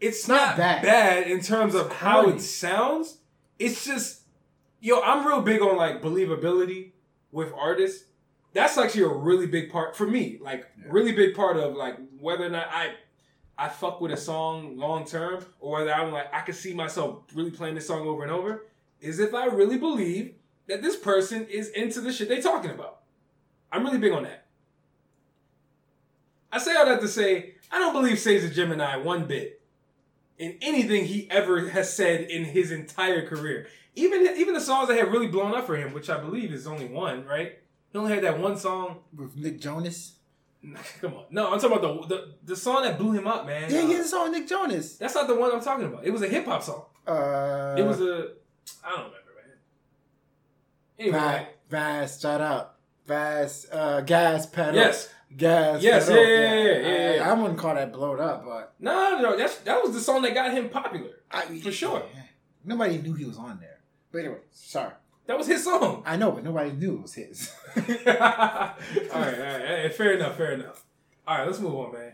It's 0.00 0.28
not 0.28 0.48
not, 0.48 0.56
bad. 0.58 0.82
bad. 0.82 1.26
in 1.26 1.40
terms 1.40 1.74
of 1.74 1.92
how 1.92 2.22
corny. 2.22 2.36
it 2.36 2.40
sounds. 2.40 3.18
It's 3.58 3.84
just, 3.86 4.22
yo, 4.80 5.00
I'm 5.00 5.26
real 5.26 5.40
big 5.40 5.62
on 5.62 5.76
like 5.76 6.02
believability 6.02 6.92
with 7.32 7.52
artists. 7.56 8.04
That's 8.56 8.78
actually 8.78 9.02
a 9.02 9.08
really 9.08 9.46
big 9.46 9.70
part 9.70 9.94
for 9.94 10.06
me. 10.06 10.38
Like 10.40 10.66
really 10.88 11.12
big 11.12 11.34
part 11.34 11.58
of 11.58 11.74
like 11.74 11.98
whether 12.18 12.46
or 12.46 12.48
not 12.48 12.68
I 12.70 12.94
I 13.58 13.68
fuck 13.68 14.00
with 14.00 14.12
a 14.12 14.16
song 14.16 14.78
long 14.78 15.04
term 15.04 15.44
or 15.60 15.72
whether 15.72 15.92
I'm 15.92 16.10
like 16.10 16.32
I 16.32 16.40
can 16.40 16.54
see 16.54 16.72
myself 16.72 17.24
really 17.34 17.50
playing 17.50 17.74
this 17.74 17.86
song 17.86 18.06
over 18.06 18.22
and 18.22 18.32
over 18.32 18.64
is 18.98 19.18
if 19.18 19.34
I 19.34 19.44
really 19.44 19.76
believe 19.76 20.36
that 20.68 20.80
this 20.80 20.96
person 20.96 21.44
is 21.48 21.68
into 21.68 22.00
the 22.00 22.10
shit 22.10 22.30
they 22.30 22.40
talking 22.40 22.70
about. 22.70 23.00
I'm 23.70 23.84
really 23.84 23.98
big 23.98 24.12
on 24.12 24.22
that. 24.22 24.46
I 26.50 26.56
say 26.56 26.74
all 26.76 26.86
that 26.86 27.02
to 27.02 27.08
say 27.08 27.56
I 27.70 27.78
don't 27.78 27.92
believe 27.92 28.18
Sage 28.18 28.40
the 28.40 28.48
Gemini 28.48 28.96
one 28.96 29.26
bit 29.26 29.60
in 30.38 30.56
anything 30.62 31.04
he 31.04 31.30
ever 31.30 31.68
has 31.68 31.92
said 31.92 32.22
in 32.22 32.46
his 32.46 32.72
entire 32.72 33.28
career. 33.28 33.66
Even 33.94 34.26
even 34.38 34.54
the 34.54 34.62
songs 34.62 34.88
that 34.88 34.96
have 34.96 35.12
really 35.12 35.28
blown 35.28 35.54
up 35.54 35.66
for 35.66 35.76
him, 35.76 35.92
which 35.92 36.08
I 36.08 36.18
believe 36.18 36.54
is 36.54 36.66
only 36.66 36.86
one, 36.86 37.26
right? 37.26 37.58
He 37.96 38.00
only 38.00 38.12
had 38.12 38.24
that 38.24 38.38
one 38.38 38.58
song. 38.58 38.98
with 39.16 39.34
Nick 39.38 39.58
Jonas. 39.58 40.16
Come 41.00 41.14
on, 41.14 41.24
no, 41.30 41.50
I'm 41.52 41.58
talking 41.58 41.78
about 41.78 42.08
the 42.08 42.14
the, 42.14 42.34
the 42.44 42.56
song 42.56 42.82
that 42.82 42.98
blew 42.98 43.12
him 43.12 43.26
up, 43.26 43.46
man. 43.46 43.70
Yeah, 43.72 43.78
Uh, 43.78 43.86
he 43.86 43.92
had 43.92 44.00
a 44.02 44.08
song 44.08 44.32
Nick 44.32 44.46
Jonas. 44.46 44.96
That's 44.98 45.14
not 45.14 45.26
the 45.28 45.34
one 45.34 45.50
I'm 45.52 45.60
talking 45.62 45.86
about. 45.86 46.04
It 46.04 46.10
was 46.10 46.20
a 46.22 46.28
hip 46.28 46.44
hop 46.44 46.62
song. 46.62 46.82
Uh, 47.06 47.74
It 47.78 47.84
was 47.86 48.00
a 48.02 48.32
I 48.84 48.90
don't 48.90 49.04
remember, 49.06 49.32
man. 49.38 49.56
Anyway, 50.98 51.18
Va- 51.18 51.46
Vast, 51.70 52.20
shut 52.20 52.40
up. 52.42 52.80
Vast, 53.06 53.72
uh, 53.72 54.00
gas 54.02 54.44
pedal. 54.46 54.74
yes, 54.74 55.08
Gas. 55.34 55.82
Yes, 55.82 56.06
pedal. 56.08 56.22
yeah, 56.22 56.28
yeah, 56.28 56.54
yeah, 56.54 56.62
yeah, 56.88 57.10
I, 57.12 57.14
yeah. 57.16 57.30
I 57.30 57.32
wouldn't 57.32 57.58
call 57.58 57.74
that 57.74 57.92
blowed 57.92 58.20
up, 58.20 58.44
but 58.44 58.74
no, 58.80 59.18
no, 59.20 59.36
that's 59.38 59.56
that 59.58 59.80
was 59.82 59.94
the 59.94 60.00
song 60.00 60.20
that 60.22 60.34
got 60.34 60.52
him 60.52 60.68
popular. 60.68 61.10
I, 61.30 61.42
For 61.60 61.72
sure. 61.72 62.02
Nobody 62.64 62.98
knew 62.98 63.14
he 63.14 63.24
was 63.24 63.38
on 63.38 63.58
there. 63.60 63.78
But 64.10 64.18
anyway, 64.18 64.38
sorry. 64.50 64.92
That 65.26 65.36
was 65.38 65.46
his 65.46 65.64
song. 65.64 66.02
I 66.06 66.16
know, 66.16 66.30
but 66.30 66.44
nobody 66.44 66.72
knew 66.72 66.94
it 66.96 67.02
was 67.02 67.14
his. 67.14 67.52
all 67.76 67.84
right, 67.84 68.74
all 69.12 69.20
right, 69.20 69.94
fair 69.94 70.12
enough, 70.12 70.36
fair 70.36 70.52
enough. 70.52 70.84
All 71.26 71.38
right, 71.38 71.46
let's 71.46 71.58
move 71.60 71.74
on, 71.74 71.92
man. 71.92 72.12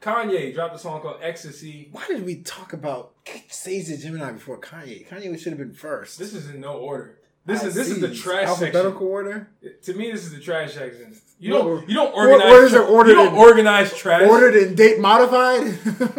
Kanye 0.00 0.54
dropped 0.54 0.74
a 0.74 0.78
song 0.78 1.02
called 1.02 1.18
Ecstasy. 1.20 1.90
Why 1.92 2.06
did 2.06 2.24
we 2.24 2.36
talk 2.36 2.72
about 2.72 3.12
Sage 3.48 3.88
the 3.88 3.98
Gemini 3.98 4.32
before 4.32 4.58
Kanye? 4.58 5.06
Kanye 5.06 5.38
should 5.38 5.52
have 5.52 5.58
been 5.58 5.74
first. 5.74 6.18
This 6.18 6.32
is 6.32 6.48
in 6.48 6.60
no 6.60 6.78
order. 6.78 7.18
This 7.44 7.62
I 7.62 7.66
is 7.66 7.74
this 7.74 7.88
is 7.90 8.00
the 8.00 8.14
trash 8.14 8.48
alphabetical 8.48 8.92
section. 8.92 9.06
order. 9.06 9.50
To 9.82 9.94
me, 9.94 10.10
this 10.10 10.24
is 10.24 10.32
the 10.32 10.40
trash 10.40 10.74
section. 10.74 11.14
You 11.42 11.50
don't 11.54 11.88
you 11.88 11.94
don't 11.94 12.14
organize. 12.14 12.44
where 12.50 12.66
is 12.66 12.74
it 12.74 12.80
ordered 12.80 13.10
You 13.10 13.16
don't 13.16 13.34
organize 13.34 13.96
trash. 13.96 14.28
Ordered 14.28 14.54
in 14.56 14.74
date 14.74 15.00
modified. 15.00 15.78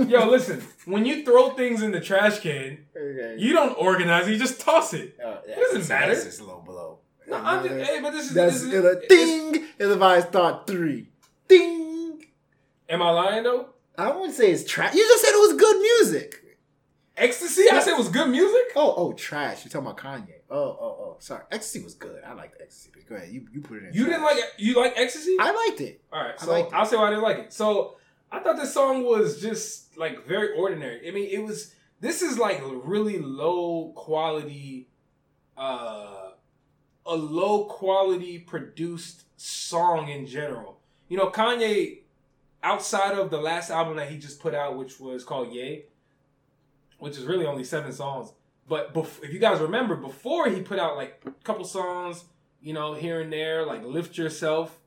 Yo, 0.10 0.26
listen. 0.30 0.62
When 0.86 1.06
you 1.06 1.24
throw 1.24 1.52
things 1.52 1.84
in 1.84 1.92
the 1.92 2.00
trash 2.02 2.40
can, 2.40 2.86
Okay. 2.98 3.36
you 3.38 3.54
don't 3.54 3.74
organize 3.78 4.28
it. 4.28 4.32
You 4.32 4.40
just 4.40 4.60
toss 4.60 4.94
it. 4.96 5.16
Oh, 5.24 5.38
yeah, 5.48 5.56
doesn't 5.56 5.88
matter. 5.88 6.14
That's 6.16 6.26
just 6.26 6.42
low 6.42 6.62
below. 6.66 6.98
No, 7.28 7.36
I'm 7.38 7.64
just, 7.68 7.90
hey, 7.90 8.02
but 8.02 8.12
this 8.14 8.30
is 8.30 8.34
That's 8.34 8.54
this 8.56 8.64
is, 8.64 8.74
ill- 8.74 8.86
it's- 8.88 9.08
ding. 9.08 9.66
Ill-advised 9.78 10.30
thought 10.32 10.66
three. 10.68 11.10
Ding. 11.48 12.26
Am 12.90 13.02
I 13.04 13.12
lying 13.12 13.44
though? 13.44 13.68
I 13.98 14.10
wouldn't 14.10 14.34
say 14.34 14.52
it's 14.52 14.64
trash. 14.64 14.96
You 14.96 15.06
just 15.08 15.24
said 15.24 15.32
it 15.34 15.48
was 15.50 15.54
good 15.60 15.80
music. 15.80 16.41
Ecstasy. 17.18 17.64
I 17.72 17.80
said 17.80 17.94
it 17.94 17.98
was 17.98 18.10
good 18.10 18.30
music. 18.30 18.72
Oh, 18.76 18.94
oh, 18.96 19.14
trash. 19.14 19.64
You're 19.66 19.72
talking 19.72 19.88
about 19.88 19.98
Kanye. 19.98 20.42
Oh, 20.50 20.58
oh, 20.58 20.98
oh. 21.00 21.18
Sorry. 21.20 21.44
Ecstasy 21.52 21.84
was 21.84 21.94
good. 21.94 22.24
I 22.26 22.34
liked 22.34 22.56
Ecstasy. 22.62 22.90
But 22.94 23.08
go 23.08 23.16
ahead. 23.16 23.30
You 23.30 23.48
you 23.54 23.62
put 23.62 23.78
it 23.78 23.90
in. 23.90 23.94
You 23.94 24.06
trash. 24.06 24.10
didn't 24.10 24.24
like 24.24 24.38
it. 24.38 24.52
You 24.58 24.76
like 24.76 24.94
Ecstasy? 24.96 25.36
I 25.40 25.52
liked 25.52 25.82
it. 25.82 26.02
All 26.12 26.24
right, 26.24 26.36
I 26.40 26.46
so. 26.46 26.70
I'll 26.74 26.86
say 26.86 26.96
why 26.96 27.08
I 27.08 27.10
didn't 27.12 27.24
like 27.24 27.38
it. 27.38 27.54
So 27.54 27.98
I 28.32 28.40
thought 28.40 28.56
this 28.56 28.74
song 28.74 29.04
was 29.04 29.42
just 29.42 29.98
like 29.98 30.26
very 30.26 30.56
ordinary. 30.56 31.08
I 31.08 31.12
mean, 31.12 31.30
it 31.32 31.44
was. 31.44 31.76
This 32.00 32.22
is 32.22 32.40
like 32.40 32.62
really 32.64 33.20
low 33.20 33.92
quality, 33.96 34.88
uh, 35.58 36.32
a 37.06 37.16
low 37.16 37.66
quality 37.66 38.40
produced 38.40 39.24
song 39.38 40.10
in 40.10 40.26
general. 40.26 40.80
You 41.10 41.18
know, 41.18 41.30
Kanye 41.30 42.00
outside 42.64 43.18
of 43.18 43.30
the 43.30 43.38
last 43.38 43.70
album 43.70 43.98
that 43.98 44.10
he 44.10 44.18
just 44.18 44.40
put 44.40 44.56
out, 44.56 44.78
which 44.78 45.00
was 45.00 45.24
called 45.24 45.54
Ye, 45.54 45.86
which 47.02 47.18
is 47.18 47.26
really 47.26 47.46
only 47.46 47.64
seven 47.64 47.92
songs. 47.92 48.32
But 48.68 48.94
bef- 48.94 49.24
if 49.24 49.34
you 49.34 49.40
guys 49.40 49.60
remember, 49.60 49.96
before 49.96 50.48
he 50.50 50.62
put 50.62 50.80
out 50.80 50.96
like 50.96 51.22
a 51.26 51.32
couple 51.44 51.66
songs, 51.66 52.24
you 52.62 52.74
know, 52.74 52.94
here 52.94 53.20
and 53.20 53.34
there, 53.34 53.66
like 53.66 53.84
"Lift 53.84 54.18
Yourself," 54.18 54.80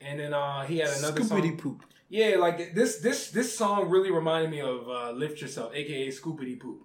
and 0.00 0.18
then 0.20 0.34
uh, 0.34 0.62
he 0.66 0.78
had 0.78 0.90
another 0.98 1.20
Scoopity 1.22 1.48
song. 1.50 1.56
poop. 1.56 1.84
Yeah, 2.08 2.36
like 2.36 2.74
this 2.74 2.98
this 2.98 3.30
this 3.30 3.56
song 3.56 3.88
really 3.88 4.10
reminded 4.10 4.50
me 4.50 4.60
of 4.60 4.88
uh, 4.88 5.12
"Lift 5.12 5.40
Yourself," 5.40 5.72
aka 5.74 6.08
"Scoopity 6.08 6.58
Poop," 6.60 6.84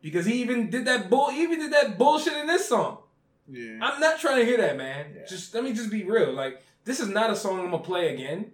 because 0.00 0.24
he 0.26 0.40
even 0.40 0.70
did 0.70 0.86
that 0.86 1.10
bull. 1.10 1.30
He 1.30 1.42
even 1.42 1.58
did 1.60 1.72
that 1.72 1.98
bullshit 1.98 2.32
in 2.34 2.46
this 2.46 2.68
song. 2.68 2.98
Yeah. 3.46 3.78
I'm 3.82 4.00
not 4.00 4.18
trying 4.18 4.38
to 4.38 4.44
hear 4.46 4.56
that, 4.56 4.78
man. 4.78 5.14
Yeah. 5.14 5.26
Just 5.28 5.54
let 5.54 5.62
me 5.62 5.74
just 5.74 5.90
be 5.90 6.02
real. 6.02 6.32
Like 6.32 6.62
this 6.84 6.98
is 6.98 7.08
not 7.08 7.28
a 7.30 7.36
song 7.36 7.60
I'm 7.60 7.70
gonna 7.70 7.82
play 7.82 8.14
again. 8.14 8.52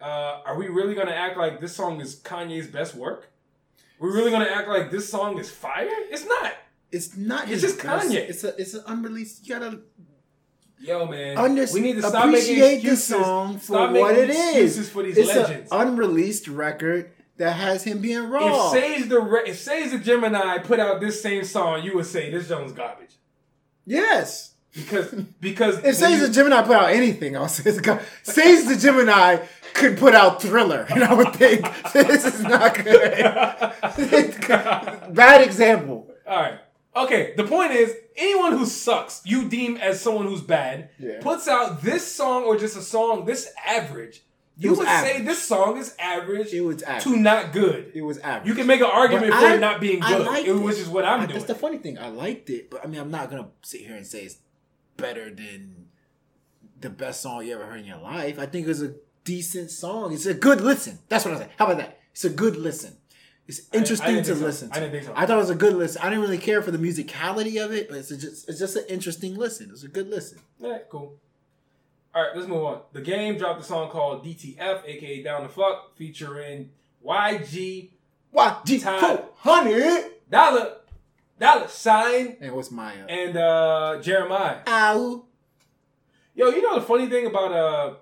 Uh, 0.00 0.40
are 0.46 0.56
we 0.58 0.68
really 0.68 0.94
gonna 0.94 1.10
act 1.26 1.36
like 1.36 1.60
this 1.60 1.76
song 1.76 2.00
is 2.00 2.16
Kanye's 2.20 2.66
best 2.66 2.94
work? 2.94 3.30
We're 3.98 4.12
really 4.14 4.30
gonna 4.30 4.44
act 4.46 4.68
like 4.68 4.90
this 4.90 5.08
song 5.08 5.38
is 5.38 5.50
fire? 5.50 5.88
It's 6.10 6.26
not. 6.26 6.52
It's 6.92 7.16
not. 7.16 7.50
It's 7.50 7.62
just 7.62 7.78
Kanye. 7.78 8.14
It's 8.28 8.44
a. 8.44 8.54
It's 8.60 8.74
an 8.74 8.82
unreleased. 8.86 9.46
You 9.46 9.54
gotta 9.58 9.80
Yo, 10.78 11.06
man. 11.06 11.38
under, 11.38 11.66
we 11.72 11.80
need 11.80 11.94
to 11.96 12.02
stop 12.02 12.26
making 12.28 12.34
appreciate 12.56 12.82
the 12.82 12.90
excuses. 12.92 13.06
song 13.06 13.58
for 13.58 13.72
what 13.78 13.92
making 13.92 14.24
it 14.24 14.30
is. 14.30 14.90
for 14.90 15.02
these 15.02 15.16
it's 15.16 15.28
legends. 15.34 15.72
an 15.72 15.88
unreleased 15.88 16.48
record 16.48 17.10
that 17.38 17.52
has 17.52 17.82
him 17.84 18.00
being 18.00 18.28
raw. 18.28 18.72
If 18.74 18.78
Sage 18.82 19.08
the 19.08 19.20
Re- 19.20 19.44
if 19.46 19.58
Sage 19.58 19.90
the 19.90 19.98
Gemini 19.98 20.58
put 20.58 20.78
out 20.78 21.00
this 21.00 21.22
same 21.22 21.44
song, 21.44 21.82
you 21.82 21.94
would 21.96 22.04
say 22.06 22.30
this 22.30 22.48
Jones 22.48 22.72
garbage 22.72 23.10
yes. 23.86 24.52
because 24.74 25.12
because 25.40 25.78
If 25.84 25.96
Sage 25.96 26.18
you- 26.18 26.26
the 26.26 26.32
Gemini 26.32 26.60
put 26.62 26.76
out 26.76 26.90
anything, 26.90 27.36
I'll 27.36 27.48
say 27.48 27.70
it's 27.70 27.80
go- 27.80 27.98
Sage 28.22 28.66
the 28.68 28.76
Gemini 28.76 29.38
could 29.76 29.98
put 29.98 30.14
out 30.14 30.42
Thriller, 30.42 30.86
and 30.90 31.04
I 31.04 31.14
would 31.14 31.32
think 31.34 31.64
this 31.92 32.24
is 32.24 32.42
not 32.42 32.74
good. 32.82 33.12
Bad 35.14 35.42
example. 35.42 36.10
All 36.26 36.42
right. 36.42 36.58
Okay. 36.94 37.34
The 37.36 37.44
point 37.44 37.72
is, 37.72 37.94
anyone 38.16 38.52
who 38.52 38.66
sucks, 38.66 39.22
you 39.24 39.48
deem 39.48 39.76
as 39.76 40.00
someone 40.00 40.26
who's 40.26 40.42
bad, 40.42 40.90
Yeah. 40.98 41.20
puts 41.20 41.46
out 41.48 41.82
this 41.82 42.10
song 42.10 42.44
or 42.44 42.56
just 42.56 42.76
a 42.76 42.82
song 42.82 43.24
this 43.24 43.48
average. 43.66 44.22
You 44.58 44.70
would 44.74 44.88
say 44.88 45.20
this 45.20 45.42
song 45.42 45.76
is 45.76 45.94
average, 45.98 46.54
It 46.54 46.62
was 46.62 46.82
average. 46.82 47.04
to 47.04 47.16
not 47.18 47.52
good. 47.52 47.92
It 47.94 48.00
was 48.00 48.16
average. 48.18 48.48
You 48.48 48.54
can 48.54 48.66
make 48.66 48.80
an 48.80 48.86
argument 48.90 49.30
But 49.32 49.40
for 49.40 49.46
I- 49.46 49.54
it 49.56 49.60
not 49.60 49.80
being 49.82 50.02
I 50.02 50.16
good, 50.16 50.26
liked 50.26 50.48
it- 50.48 50.52
it. 50.52 50.62
which 50.62 50.78
is 50.78 50.88
what 50.88 51.04
I'm 51.04 51.20
I- 51.20 51.26
doing. 51.26 51.38
That's 51.38 51.44
the 51.52 51.54
funny 51.54 51.76
thing. 51.76 51.98
I 51.98 52.08
liked 52.08 52.48
it, 52.48 52.70
but 52.70 52.82
I 52.82 52.86
mean, 52.88 52.98
I'm 53.00 53.10
not 53.10 53.30
gonna 53.30 53.48
sit 53.62 53.82
here 53.82 53.94
and 53.94 54.06
say 54.06 54.22
it's 54.22 54.38
better 54.96 55.28
than 55.28 55.88
the 56.80 56.88
best 56.88 57.20
song 57.20 57.44
you 57.44 57.54
ever 57.54 57.66
heard 57.66 57.80
in 57.80 57.84
your 57.86 57.98
life. 57.98 58.38
I 58.38 58.46
think 58.46 58.64
it 58.64 58.68
was 58.68 58.82
a 58.82 58.94
decent 59.26 59.70
song. 59.70 60.14
It's 60.14 60.24
a 60.24 60.32
good 60.32 60.62
listen. 60.62 60.98
That's 61.10 61.24
what 61.26 61.34
I 61.34 61.38
say. 61.40 61.48
How 61.58 61.66
about 61.66 61.78
that? 61.78 62.00
It's 62.12 62.24
a 62.24 62.30
good 62.30 62.56
listen. 62.56 62.96
It's 63.46 63.60
interesting 63.72 64.14
didn't 64.14 64.26
to 64.26 64.36
so. 64.36 64.44
listen. 64.44 64.70
I 64.72 64.80
didn't 64.80 64.92
think 64.92 65.04
so. 65.04 65.12
I 65.14 65.26
thought 65.26 65.34
it 65.34 65.40
was 65.40 65.50
a 65.50 65.54
good 65.54 65.74
listen. 65.74 66.00
I 66.02 66.06
didn't 66.08 66.22
really 66.22 66.38
care 66.38 66.62
for 66.62 66.70
the 66.70 66.78
musicality 66.78 67.62
of 67.64 67.70
it, 67.72 67.88
but 67.88 67.98
it's 67.98 68.10
a 68.10 68.16
just 68.16 68.48
it's 68.48 68.58
just 68.58 68.74
an 68.76 68.84
interesting 68.88 69.36
listen. 69.36 69.68
It's 69.70 69.82
a 69.84 69.88
good 69.88 70.08
listen. 70.08 70.38
Yeah, 70.58 70.78
cool. 70.90 71.18
All 72.14 72.22
right, 72.22 72.34
let's 72.34 72.48
move 72.48 72.64
on. 72.64 72.80
The 72.92 73.02
game 73.02 73.36
dropped 73.36 73.60
a 73.60 73.64
song 73.64 73.90
called 73.90 74.24
DTF, 74.24 74.82
aka 74.86 75.22
Down 75.22 75.42
the 75.42 75.48
Fuck, 75.50 75.94
featuring 75.96 76.70
YG 77.04 77.90
What? 78.30 78.64
G 78.64 78.78
Time. 78.80 79.00
four 79.00 79.28
hundred. 79.36 80.12
Dollar 80.30 80.78
Dollar 81.38 81.68
Sign 81.68 82.36
And 82.40 82.52
what's 82.52 82.70
my 82.72 82.94
uh, 83.00 83.06
and 83.06 83.36
uh 83.36 84.00
Jeremih. 84.02 84.62
ow? 84.66 85.24
Yo, 86.34 86.48
you 86.50 86.62
know 86.62 86.74
the 86.80 86.84
funny 86.84 87.06
thing 87.08 87.26
about 87.26 87.52
uh 87.52 87.94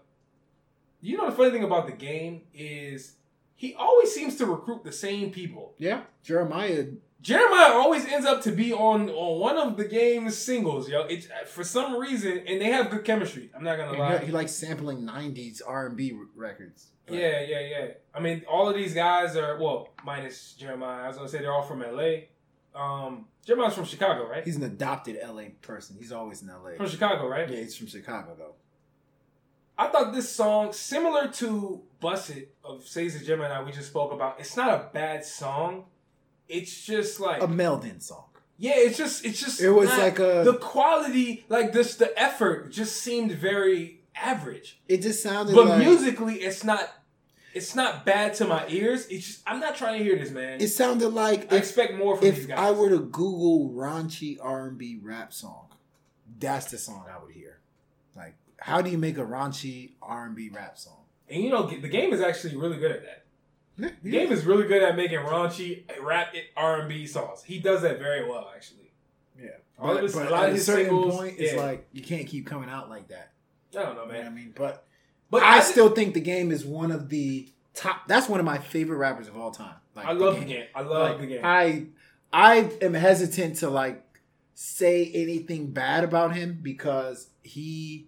you 1.08 1.16
know 1.18 1.28
the 1.30 1.36
funny 1.36 1.50
thing 1.50 1.64
about 1.64 1.86
the 1.86 1.92
game 1.92 2.42
is 2.54 3.14
he 3.54 3.74
always 3.74 4.12
seems 4.12 4.36
to 4.36 4.46
recruit 4.46 4.82
the 4.84 4.92
same 4.92 5.30
people. 5.30 5.74
Yeah, 5.78 6.02
Jeremih. 6.26 6.96
Jeremih 7.22 7.70
always 7.70 8.04
ends 8.04 8.26
up 8.26 8.42
to 8.42 8.52
be 8.52 8.72
on 8.72 9.08
on 9.08 9.40
one 9.40 9.56
of 9.56 9.76
the 9.76 9.84
game's 9.84 10.36
singles, 10.36 10.88
yo. 10.88 11.02
It's 11.02 11.26
for 11.46 11.64
some 11.64 11.96
reason, 11.98 12.42
and 12.46 12.60
they 12.60 12.70
have 12.76 12.90
good 12.90 13.04
chemistry. 13.04 13.50
I'm 13.56 13.64
not 13.64 13.76
gonna 13.78 13.96
lie. 13.98 14.18
He, 14.18 14.26
he 14.26 14.32
likes 14.32 14.52
sampling 14.52 15.02
'90s 15.02 15.62
R&B 15.66 16.18
records. 16.36 16.88
But- 17.06 17.16
Yeah, 17.16 17.40
yeah, 17.40 17.60
yeah. 17.60 17.86
I 18.14 18.20
mean, 18.20 18.42
all 18.50 18.68
of 18.68 18.74
these 18.74 18.94
guys 18.94 19.36
are 19.36 19.58
well, 19.58 19.88
minus 20.04 20.54
Jeremih. 20.60 20.84
I 21.04 21.08
was 21.08 21.16
gonna 21.16 21.28
say 21.28 21.38
they're 21.38 21.52
all 21.52 21.62
from 21.62 21.80
LA. 21.80 22.10
Um, 22.74 23.26
Jeremih's 23.46 23.74
from 23.74 23.84
Chicago, 23.84 24.26
right? 24.28 24.44
He's 24.44 24.56
an 24.56 24.64
adopted 24.64 25.16
LA 25.22 25.44
person. 25.62 25.96
He's 25.98 26.12
always 26.12 26.42
in 26.42 26.48
LA. 26.48 26.76
from 26.76 26.88
Chicago, 26.88 27.26
right? 27.28 27.48
Yeah, 27.48 27.58
he's 27.60 27.76
from 27.76 27.86
Chicago 27.86 28.34
though. 28.36 28.54
I 29.76 29.88
thought 29.88 30.12
this 30.14 30.30
song, 30.30 30.72
similar 30.72 31.28
to 31.28 31.82
"Bust 32.00 32.30
It" 32.30 32.54
of 32.64 32.86
Sage 32.86 33.14
the 33.14 33.24
Gemini 33.24 33.62
we 33.62 33.72
just 33.72 33.88
spoke 33.88 34.12
about, 34.12 34.38
it's 34.38 34.56
not 34.56 34.70
a 34.70 34.90
bad 34.92 35.24
song. 35.24 35.86
It's 36.48 36.84
just 36.84 37.20
like 37.20 37.42
A 37.42 37.48
Meldon 37.48 38.00
song. 38.00 38.24
yeah, 38.58 38.72
it's 38.76 38.96
just 38.98 39.24
it's 39.24 39.40
just 39.40 39.60
It 39.60 39.70
was 39.70 39.88
not- 39.88 39.98
like 39.98 40.18
a- 40.18 40.42
the 40.44 40.58
quality, 40.58 41.44
like 41.48 41.72
this, 41.72 41.96
the 41.96 42.16
effort 42.20 42.70
just 42.70 42.96
seemed 42.96 43.32
very 43.32 44.02
average. 44.14 44.80
It 44.86 44.98
just 45.02 45.22
sounded 45.22 45.54
But 45.56 45.66
like 45.66 45.78
musically, 45.80 46.36
it's 46.36 46.62
not 46.62 46.88
it's 47.52 47.74
not 47.76 48.04
bad 48.04 48.34
to 48.34 48.44
my 48.44 48.66
ears. 48.68 49.06
It's 49.06 49.26
just 49.26 49.42
I'm 49.46 49.58
not 49.60 49.74
trying 49.76 49.98
to 49.98 50.04
hear 50.04 50.16
this, 50.18 50.30
man. 50.30 50.60
it 50.60 50.68
sounded 50.68 51.08
like 51.10 51.52
I 51.52 51.56
if 51.56 51.62
expect 51.62 51.94
more 51.94 52.16
from 52.16 52.26
these 52.30 52.40
if 52.40 52.48
guys. 52.48 52.58
I 52.58 52.70
were 52.72 52.90
to 52.90 52.98
Google 53.00 53.70
raunchy 53.70 54.36
R&B 54.40 54.98
rap 55.02 55.32
song, 55.32 55.68
that's 56.38 56.70
the 56.70 56.78
song 56.78 57.06
I 57.12 57.22
would 57.24 57.32
hear. 57.32 57.58
Like, 58.16 58.34
how 58.58 58.80
do 58.82 58.90
you 58.90 58.98
make 58.98 59.18
a 59.18 59.22
raunchy 59.24 59.92
R&B 60.02 60.50
rap 60.50 60.78
song? 60.78 60.98
and 61.28 61.42
you 61.42 61.48
know, 61.50 61.66
the 61.66 61.88
game 61.88 62.12
is 62.12 62.20
actually 62.20 62.54
really 62.56 62.76
good 62.78 62.92
at 62.92 63.02
that. 63.04 63.24
Yeah, 63.78 63.88
The 64.02 64.10
game 64.10 64.30
is 64.30 64.44
really 64.44 64.68
good 64.68 64.82
at 64.82 64.94
making 64.96 65.18
raunchy 65.18 65.82
rap 66.00 66.34
R 66.56 66.80
and 66.80 66.88
B 66.88 67.06
songs. 67.06 67.42
He 67.42 67.58
does 67.58 67.82
that 67.82 67.98
very 67.98 68.28
well, 68.28 68.50
actually. 68.54 68.92
yeah. 69.40 69.48
But, 69.80 70.02
his- 70.02 70.14
but 70.14 70.26
a 70.28 70.30
lot 70.30 70.44
at 70.44 70.50
of 70.50 70.56
a 70.56 70.60
certain 70.60 70.84
singles, 70.86 71.16
point, 71.16 71.34
it's 71.38 71.54
yeah. 71.54 71.60
like 71.60 71.86
you 71.92 72.02
can't 72.02 72.26
keep 72.28 72.46
coming 72.46 72.68
out 72.68 72.88
like 72.90 73.08
that. 73.08 73.32
I 73.76 73.82
don't 73.82 73.96
know, 73.96 74.02
You 74.02 74.08
know 74.08 74.14
what 74.14 74.20
I 74.20 74.22
man. 74.24 74.34
mean? 74.34 74.52
But 74.56 74.84
But 75.30 75.42
I, 75.42 75.56
I, 75.56 75.60
still 75.60 75.88
think 75.90 76.14
the 76.14 76.20
game 76.20 76.52
is 76.52 76.64
one 76.64 76.92
of 76.92 77.08
the 77.08 77.48
top. 77.74 78.06
That's 78.06 78.28
one 78.28 78.38
of 78.38 78.46
my 78.46 78.58
favorite 78.58 78.98
rappers 78.98 79.26
of 79.26 79.36
all 79.36 79.50
time. 79.50 79.74
Like 79.96 80.06
I 80.06 80.12
love 80.12 80.38
the 80.38 80.44
game. 80.44 80.66
I 80.74 80.82
love 80.82 81.10
Like, 81.12 81.20
the 81.20 81.26
game. 81.26 81.40
I 81.42 81.86
I 82.32 82.70
am 82.82 82.94
hesitant 82.94 83.56
to 83.56 83.70
like 83.70 84.00
say 84.54 85.10
anything 85.12 85.72
bad 85.72 86.04
about 86.04 86.36
him 86.36 86.60
because 86.62 87.28
he 87.42 88.06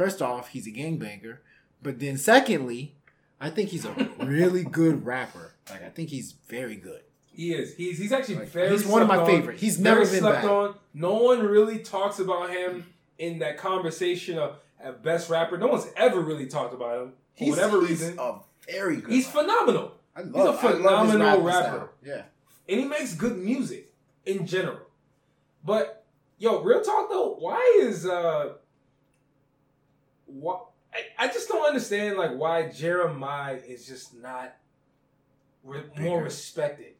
first 0.00 0.22
off, 0.22 0.48
he's 0.48 0.66
a 0.66 0.70
gangbanger, 0.70 1.38
but 1.82 1.98
then 2.00 2.16
secondly, 2.16 2.94
I 3.40 3.50
think 3.50 3.70
he's 3.70 3.84
a 3.84 3.92
really 4.18 4.64
good 4.80 5.04
rapper. 5.04 5.54
Like 5.70 5.84
I 5.84 5.88
think 5.90 6.08
he's 6.10 6.32
very 6.48 6.76
good. 6.76 7.02
he 7.32 7.52
is. 7.54 7.74
He's 7.76 7.98
he's 7.98 8.12
actually 8.12 8.36
Like, 8.36 8.48
very. 8.48 8.70
he's 8.70 8.86
one 8.86 9.02
of 9.02 9.08
my 9.08 9.24
favorite. 9.26 9.58
He's 9.58 9.78
never 9.78 10.00
been 10.00 10.20
slept 10.20 10.42
bad. 10.42 10.50
on. 10.50 10.74
No 10.94 11.14
one 11.14 11.40
really 11.46 11.78
talks 11.80 12.18
about 12.18 12.50
him 12.50 12.86
in 13.18 13.38
that 13.40 13.56
conversation 13.58 14.38
of, 14.38 14.56
of 14.82 15.02
best 15.02 15.28
rapper. 15.30 15.56
No 15.58 15.66
one's 15.68 15.86
ever 15.96 16.20
really 16.20 16.46
talked 16.46 16.74
about 16.74 17.02
him 17.02 17.08
for 17.36 17.44
He's, 17.44 17.50
whatever 17.50 17.80
he's 17.80 18.00
reason. 18.00 18.18
a 18.18 18.38
very 18.70 18.96
good. 18.96 19.12
He's 19.12 19.26
rapper. 19.26 19.40
phenomenal, 19.42 19.92
I 20.16 20.20
love, 20.22 20.60
he's 20.60 20.70
a 20.70 20.74
I 20.74 20.78
love 20.78 21.02
his 21.06 21.12
phenomenal 21.12 21.42
rapper. 21.46 21.60
style. 21.76 21.88
Yeah. 22.04 22.22
and 22.68 22.80
he 22.80 22.86
makes 22.86 23.14
good 23.14 23.36
music 23.38 23.92
in 24.26 24.46
general. 24.46 24.80
But 25.64 26.04
yo, 26.38 26.60
real 26.62 26.80
talk 26.82 27.10
though, 27.10 27.36
why 27.38 27.78
is 27.82 28.06
uh, 28.06 28.54
what 30.32 30.66
I, 30.92 31.26
I 31.26 31.28
just 31.28 31.48
don't 31.48 31.66
understand 31.66 32.16
like 32.16 32.32
why 32.36 32.64
Jeremih 32.64 33.64
is 33.66 33.86
just 33.86 34.14
not 34.20 34.54
re- 35.64 35.82
more 35.98 36.22
respected. 36.22 36.94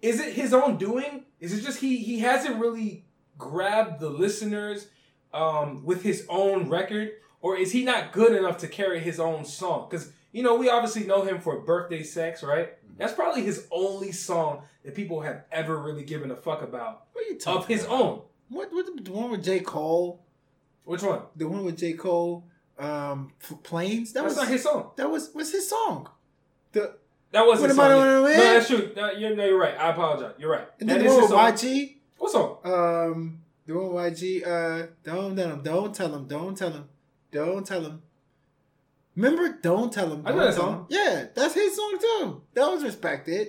Is 0.00 0.20
it 0.20 0.32
his 0.34 0.52
own 0.52 0.78
doing? 0.78 1.24
Is 1.40 1.52
it 1.56 1.62
just 1.62 1.80
he 1.80 1.98
he 1.98 2.20
hasn't 2.20 2.60
really 2.60 3.04
grabbed 3.38 4.00
the 4.00 4.10
listeners 4.10 4.88
um, 5.32 5.84
with 5.84 6.02
his 6.02 6.26
own 6.28 6.68
record, 6.68 7.12
or 7.40 7.56
is 7.56 7.72
he 7.72 7.84
not 7.84 8.12
good 8.12 8.34
enough 8.34 8.58
to 8.58 8.68
carry 8.68 9.00
his 9.00 9.20
own 9.20 9.44
song? 9.44 9.86
Because 9.88 10.12
you 10.32 10.42
know 10.42 10.56
we 10.56 10.68
obviously 10.68 11.04
know 11.04 11.22
him 11.22 11.40
for 11.40 11.60
"Birthday 11.60 12.02
Sex," 12.02 12.42
right? 12.42 12.70
That's 12.98 13.12
probably 13.14 13.42
his 13.42 13.66
only 13.70 14.12
song 14.12 14.62
that 14.84 14.94
people 14.94 15.20
have 15.22 15.44
ever 15.50 15.78
really 15.78 16.04
given 16.04 16.30
a 16.30 16.36
fuck 16.36 16.62
about 16.62 17.06
What 17.12 17.24
are 17.24 17.28
you 17.28 17.38
talking 17.38 17.62
of 17.62 17.68
his 17.68 17.84
about? 17.84 18.00
own. 18.00 18.22
What, 18.50 18.72
what 18.72 18.84
the, 18.84 19.02
the 19.02 19.12
one 19.12 19.30
with 19.30 19.42
J 19.42 19.60
Cole? 19.60 20.22
Which 20.84 21.02
one? 21.02 21.20
The 21.36 21.48
one 21.48 21.64
with 21.64 21.78
J 21.78 21.92
Cole, 21.94 22.44
um, 22.78 23.32
Planes. 23.62 24.12
That 24.12 24.22
That's 24.22 24.34
was 24.34 24.44
not 24.44 24.48
his 24.52 24.62
song. 24.62 24.90
That 24.96 25.10
was 25.10 25.32
was 25.34 25.52
his 25.52 25.68
song. 25.68 26.08
The 26.72 26.94
That 27.30 27.46
was 27.46 27.60
What 27.60 27.70
his 27.70 27.78
am 27.78 27.84
I 27.84 27.88
doing 27.88 28.04
No, 28.36 28.54
that's 28.54 28.66
true. 28.68 28.92
No, 28.96 29.10
you're, 29.12 29.36
no, 29.36 29.44
you're 29.44 29.58
right. 29.60 29.76
I 29.78 29.90
apologize. 29.90 30.34
You're 30.38 30.50
right. 30.50 30.66
and 30.80 30.88
That 30.88 30.98
then 31.00 31.04
the 31.06 31.10
one 31.12 31.22
with. 31.22 31.60
YG. 31.62 31.94
What 32.18 32.32
song? 32.32 32.58
Um, 32.64 33.38
the 33.66 33.74
one 33.74 33.92
with 33.92 34.18
YG. 34.20 34.46
Uh, 34.46 34.86
don't 35.04 35.36
tell 35.36 35.50
him. 35.52 35.62
Don't 35.62 35.94
tell 35.94 36.12
him. 36.12 36.26
Don't 36.28 36.56
tell 36.56 36.70
him. 36.72 36.88
Don't 37.30 37.66
tell 37.66 37.80
him. 37.82 38.02
Remember? 39.16 39.58
Don't 39.62 39.92
tell 39.92 40.10
him. 40.10 40.22
I 40.26 40.30
know 40.32 40.44
that 40.44 40.54
song. 40.54 40.74
him. 40.80 40.86
Yeah, 40.88 41.26
that's 41.34 41.54
his 41.54 41.76
song 41.76 41.98
too. 42.00 42.42
That 42.54 42.66
was 42.70 42.82
respected. 42.82 43.48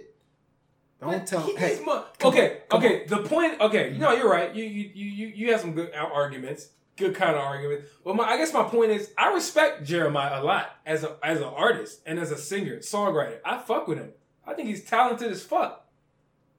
Don't 0.99 1.11
Man, 1.11 1.25
tell 1.25 1.41
him. 1.41 1.55
Hey, 1.57 1.77
come 1.77 2.03
okay, 2.31 2.61
on, 2.71 2.77
okay. 2.79 3.05
The 3.07 3.17
point. 3.23 3.59
Okay, 3.59 3.95
no, 3.97 4.13
you're 4.13 4.29
right. 4.29 4.53
You 4.53 4.63
you 4.63 4.91
you 4.93 5.05
you 5.05 5.27
you 5.35 5.51
have 5.51 5.61
some 5.61 5.73
good 5.73 5.93
arguments. 5.93 6.69
Good 6.95 7.15
kind 7.15 7.35
of 7.35 7.41
argument. 7.41 7.85
But 8.03 8.15
my, 8.15 8.23
I 8.23 8.37
guess 8.37 8.53
my 8.53 8.63
point 8.63 8.91
is, 8.91 9.11
I 9.17 9.33
respect 9.33 9.83
Jeremih 9.83 10.39
a 10.39 10.43
lot 10.43 10.75
as 10.85 11.03
a 11.03 11.17
as 11.23 11.39
an 11.39 11.45
artist 11.45 12.01
and 12.05 12.19
as 12.19 12.31
a 12.31 12.37
singer, 12.37 12.77
songwriter. 12.77 13.39
I 13.43 13.57
fuck 13.57 13.87
with 13.87 13.97
him. 13.97 14.11
I 14.45 14.53
think 14.53 14.67
he's 14.67 14.83
talented 14.83 15.31
as 15.31 15.43
fuck. 15.43 15.87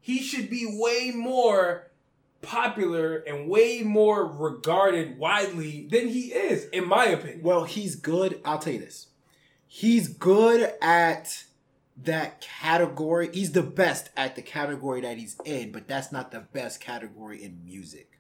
He 0.01 0.21
should 0.21 0.51
be 0.51 0.67
way 0.79 1.13
more 1.15 1.91
popular 2.43 3.17
and 3.17 3.49
way 3.49 3.83
more 3.83 4.27
regarded 4.27 5.19
widely 5.19 5.89
than 5.91 6.09
he 6.09 6.33
is, 6.33 6.67
in 6.67 6.87
my 6.87 7.07
opinion. 7.07 7.43
Well, 7.43 7.65
he's 7.65 7.95
good. 7.95 8.41
I'll 8.45 8.59
tell 8.59 8.75
you 8.75 8.81
this. 8.81 9.09
He's 9.67 10.09
good 10.09 10.73
at 10.81 11.45
that 12.03 12.41
category. 12.41 13.31
He's 13.33 13.53
the 13.53 13.63
best 13.63 14.11
at 14.17 14.37
the 14.37 14.43
category 14.43 15.01
that 15.01 15.17
he's 15.17 15.37
in, 15.45 15.73
but 15.73 15.89
that's 15.89 16.13
not 16.13 16.31
the 16.31 16.41
best 16.41 16.81
category 16.81 17.43
in 17.43 17.65
music. 17.65 18.14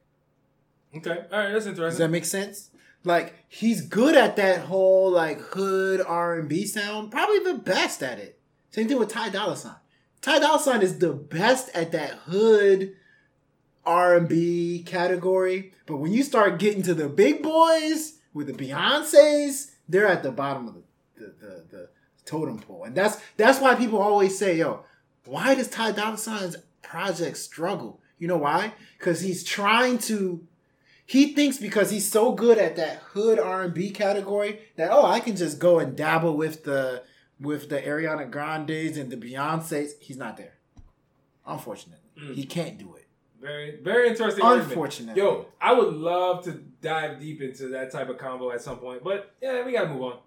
Okay, 0.96 1.10
all 1.10 1.38
right, 1.38 1.52
that's 1.52 1.66
interesting. 1.66 1.84
Does 1.84 1.98
that 1.98 2.10
make 2.10 2.24
sense? 2.24 2.70
Like 3.04 3.34
he's 3.48 3.82
good 3.82 4.16
at 4.16 4.36
that 4.36 4.60
whole 4.60 5.10
like 5.10 5.38
hood 5.40 6.00
R 6.06 6.38
and 6.38 6.48
B 6.48 6.66
sound. 6.66 7.10
Probably 7.10 7.40
the 7.40 7.58
best 7.58 8.02
at 8.02 8.18
it. 8.18 8.40
Same 8.70 8.88
thing 8.88 8.98
with 8.98 9.10
Ty 9.10 9.28
Dolla 9.30 9.56
Sign. 9.56 9.74
Ty 10.20 10.38
Dolla 10.38 10.58
Sign 10.58 10.82
is 10.82 10.98
the 10.98 11.12
best 11.12 11.68
at 11.74 11.92
that 11.92 12.12
hood 12.26 12.94
R 13.84 14.16
and 14.16 14.28
B 14.28 14.82
category. 14.86 15.72
But 15.86 15.98
when 15.98 16.12
you 16.12 16.22
start 16.22 16.58
getting 16.58 16.82
to 16.84 16.94
the 16.94 17.08
big 17.08 17.42
boys 17.42 18.18
with 18.32 18.46
the 18.46 18.52
Beyonces, 18.54 19.72
they're 19.88 20.08
at 20.08 20.22
the 20.22 20.32
bottom 20.32 20.68
of 20.68 20.74
the 20.74 20.82
the, 21.16 21.34
the, 21.40 21.64
the 21.70 21.88
totem 22.24 22.58
pole, 22.58 22.84
and 22.84 22.94
that's 22.94 23.18
that's 23.36 23.60
why 23.60 23.74
people 23.74 24.00
always 24.00 24.38
say, 24.38 24.56
"Yo, 24.56 24.84
why 25.26 25.54
does 25.54 25.68
Ty 25.68 25.92
Dolla 25.92 26.16
Sign's 26.16 26.56
project 26.82 27.36
struggle?" 27.36 28.00
You 28.18 28.28
know 28.28 28.38
why? 28.38 28.72
Because 28.98 29.20
he's 29.20 29.44
trying 29.44 29.98
to 29.98 30.46
he 31.06 31.32
thinks 31.34 31.58
because 31.58 31.90
he's 31.90 32.10
so 32.10 32.32
good 32.32 32.58
at 32.58 32.76
that 32.76 32.98
hood 33.12 33.38
R&B 33.38 33.90
category 33.90 34.60
that 34.76 34.90
oh 34.90 35.04
I 35.04 35.20
can 35.20 35.36
just 35.36 35.58
go 35.58 35.78
and 35.78 35.96
dabble 35.96 36.36
with 36.36 36.64
the 36.64 37.02
with 37.40 37.68
the 37.68 37.80
Ariana 37.80 38.30
Grandes 38.30 38.96
and 38.96 39.10
the 39.10 39.16
Beyonces. 39.16 39.90
He's 40.00 40.16
not 40.16 40.36
there. 40.36 40.54
Unfortunately, 41.46 42.00
Mm. 42.18 42.34
he 42.34 42.44
can't 42.44 42.78
do 42.78 42.94
it. 42.94 43.06
Very, 43.40 43.76
very 43.82 44.08
interesting. 44.08 44.42
argument. 44.44 44.70
Unfortunately, 44.70 45.20
Yo, 45.20 45.46
I 45.60 45.72
would 45.74 45.92
love 45.92 46.44
to 46.44 46.52
dive 46.80 47.20
deep 47.20 47.42
into 47.42 47.68
that 47.68 47.90
type 47.90 48.08
of 48.08 48.16
combo 48.16 48.50
at 48.52 48.62
some 48.62 48.78
point, 48.78 49.02
but 49.04 49.34
yeah, 49.42 49.64
we 49.66 49.72
gotta 49.72 49.88
move 49.88 50.02
on. 50.02 50.18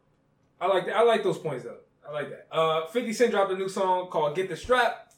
I 0.61 0.67
like 0.67 0.85
that. 0.85 0.95
I 0.95 1.01
like 1.03 1.23
those 1.23 1.37
points 1.39 1.63
though. 1.63 1.77
I 2.07 2.11
like 2.11 2.29
that. 2.29 2.47
Uh, 2.51 2.85
50 2.87 3.13
Cent 3.13 3.31
dropped 3.31 3.51
a 3.51 3.55
new 3.55 3.69
song 3.69 4.09
called 4.09 4.35
"Get 4.35 4.49
the 4.49 4.55
Strap," 4.55 5.13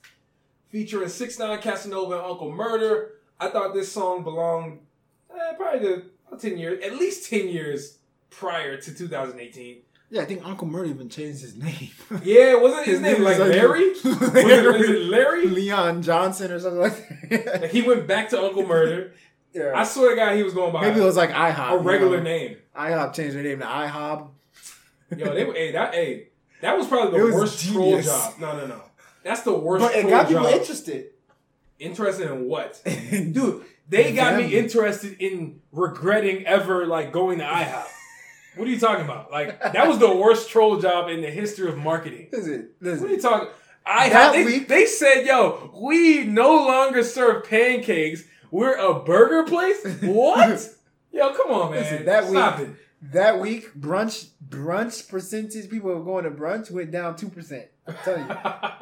featuring 0.69 1.09
Six 1.09 1.37
Nine, 1.39 1.59
Casanova, 1.59 2.13
and 2.19 2.25
Uncle 2.25 2.51
Murder. 2.51 3.11
I 3.39 3.49
thought 3.49 3.73
this 3.73 3.91
song 3.91 4.23
belonged 4.23 4.79
eh, 5.39 5.53
probably 5.55 5.93
about 6.27 6.39
ten 6.41 6.57
years, 6.57 6.83
at 6.83 6.93
least 6.97 7.29
ten 7.29 7.47
years 7.47 7.97
prior 8.29 8.77
to 8.79 8.93
2018. 8.95 9.77
yeah, 10.11 10.21
I 10.21 10.25
think 10.25 10.45
Uncle 10.45 10.67
Murray 10.67 10.89
even 10.89 11.09
changed 11.09 11.41
his 11.41 11.55
name. 11.55 11.89
Yeah, 12.23 12.55
wasn't 12.55 12.85
his, 12.85 12.99
name 13.01 13.23
like 13.23 13.37
Larry? 13.39 13.89
Was 14.03 14.05
it, 14.05 14.81
is 14.81 14.89
it 14.89 15.01
Larry? 15.09 15.47
Leon 15.47 16.01
Johnson 16.03 16.51
or 16.51 16.59
something 16.59 16.79
like 16.81 17.29
that. 17.29 17.69
He 17.71 17.81
went 17.81 18.07
back 18.07 18.29
to 18.29 18.41
Uncle 18.41 18.65
Murder. 18.65 19.13
Yeah. 19.51 19.73
I 19.75 19.83
swear 19.83 20.11
to 20.11 20.15
God, 20.15 20.35
he 20.35 20.43
was 20.43 20.53
going 20.53 20.71
by 20.71 20.81
Maybe 20.81 20.99
it 21.01 21.03
was 21.03 21.17
like 21.17 21.31
IHOP. 21.31 21.71
a 21.71 21.77
regular 21.79 22.17
you 22.17 22.23
know? 22.23 22.29
name. 22.29 22.57
IHOP 22.77 23.13
changed 23.15 23.35
their 23.35 23.41
name 23.41 23.57
to 23.57 23.65
IHOP. 23.65 24.29
Yo, 25.17 25.33
they 25.33 25.43
were, 25.43 25.53
hey, 25.55 25.71
that, 25.71 25.91
hey, 25.95 26.27
that 26.61 26.77
was 26.77 26.85
probably 26.85 27.17
the 27.19 27.25
was 27.25 27.33
worst 27.33 27.59
genius. 27.59 28.05
troll 28.05 28.19
job. 28.21 28.33
No, 28.39 28.57
no, 28.59 28.67
no. 28.67 28.81
That's 29.23 29.41
the 29.41 29.53
worst 29.55 29.83
But 29.83 29.95
it 29.95 30.07
got 30.07 30.27
people 30.27 30.43
job. 30.43 30.53
interested. 30.53 31.07
Interested 31.79 32.29
in 32.29 32.45
what? 32.47 32.79
Dude, 32.85 33.63
they 33.89 34.13
got 34.13 34.37
me 34.37 34.55
interested 34.55 35.17
in 35.19 35.61
regretting 35.71 36.45
ever, 36.45 36.85
like, 36.85 37.11
going 37.11 37.39
to 37.39 37.43
IHOP. 37.45 37.85
what 38.55 38.67
are 38.67 38.71
you 38.71 38.79
talking 38.79 39.05
about? 39.05 39.31
Like, 39.31 39.59
that 39.61 39.87
was 39.87 39.97
the 39.99 40.13
worst 40.15 40.49
troll 40.49 40.79
job 40.79 41.09
in 41.09 41.21
the 41.21 41.29
history 41.29 41.67
of 41.69 41.77
marketing. 41.77 42.27
Listen, 42.31 42.69
What 42.79 43.01
are 43.03 43.07
you 43.09 43.21
talking 43.21 43.49
I 43.85 44.09
That 44.09 44.33
they, 44.33 44.45
week- 44.45 44.67
they 44.67 44.85
said, 44.85 45.25
yo, 45.25 45.71
we 45.81 46.23
no 46.23 46.49
longer 46.67 47.01
serve 47.03 47.45
pancakes. 47.45 48.23
We're 48.51 48.75
a 48.77 48.99
burger 48.99 49.43
place? 49.43 49.83
What? 50.01 50.69
yo, 51.11 51.33
come 51.33 51.51
on, 51.51 51.71
man. 51.71 51.79
Listen, 51.81 52.05
that 52.05 52.25
Stop 52.25 52.59
week- 52.59 52.67
it. 52.69 52.75
That 53.13 53.39
week, 53.39 53.73
brunch 53.79 54.27
brunch 54.45 55.07
percentage 55.07 55.69
people 55.69 55.89
were 55.89 56.03
going 56.03 56.25
to 56.25 56.31
brunch 56.31 56.69
went 56.69 56.91
down 56.91 57.15
two 57.15 57.29
percent. 57.29 57.67
I'm 57.87 57.95
telling 58.03 58.27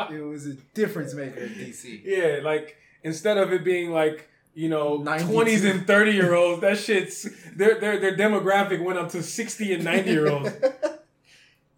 you, 0.10 0.26
it 0.26 0.28
was 0.28 0.48
a 0.48 0.54
difference 0.74 1.14
maker 1.14 1.40
in 1.42 1.50
DC. 1.50 2.02
Yeah, 2.04 2.40
like 2.44 2.78
instead 3.04 3.38
of 3.38 3.54
it 3.54 3.64
being 3.64 3.92
like 3.92 4.28
you 4.58 4.70
know 4.70 4.98
92. 4.98 5.32
twenties 5.32 5.64
and 5.66 5.86
thirty 5.86 6.12
year 6.12 6.34
olds, 6.34 6.62
that 6.62 6.78
shit's 6.80 7.24
their 7.56 7.80
their 7.80 8.00
their 8.00 8.18
demographic 8.18 8.84
went 8.84 8.98
up 8.98 9.10
to 9.12 9.22
sixty 9.22 9.74
and 9.74 9.84
ninety 9.84 10.12
year 10.12 10.28
olds. 10.30 10.52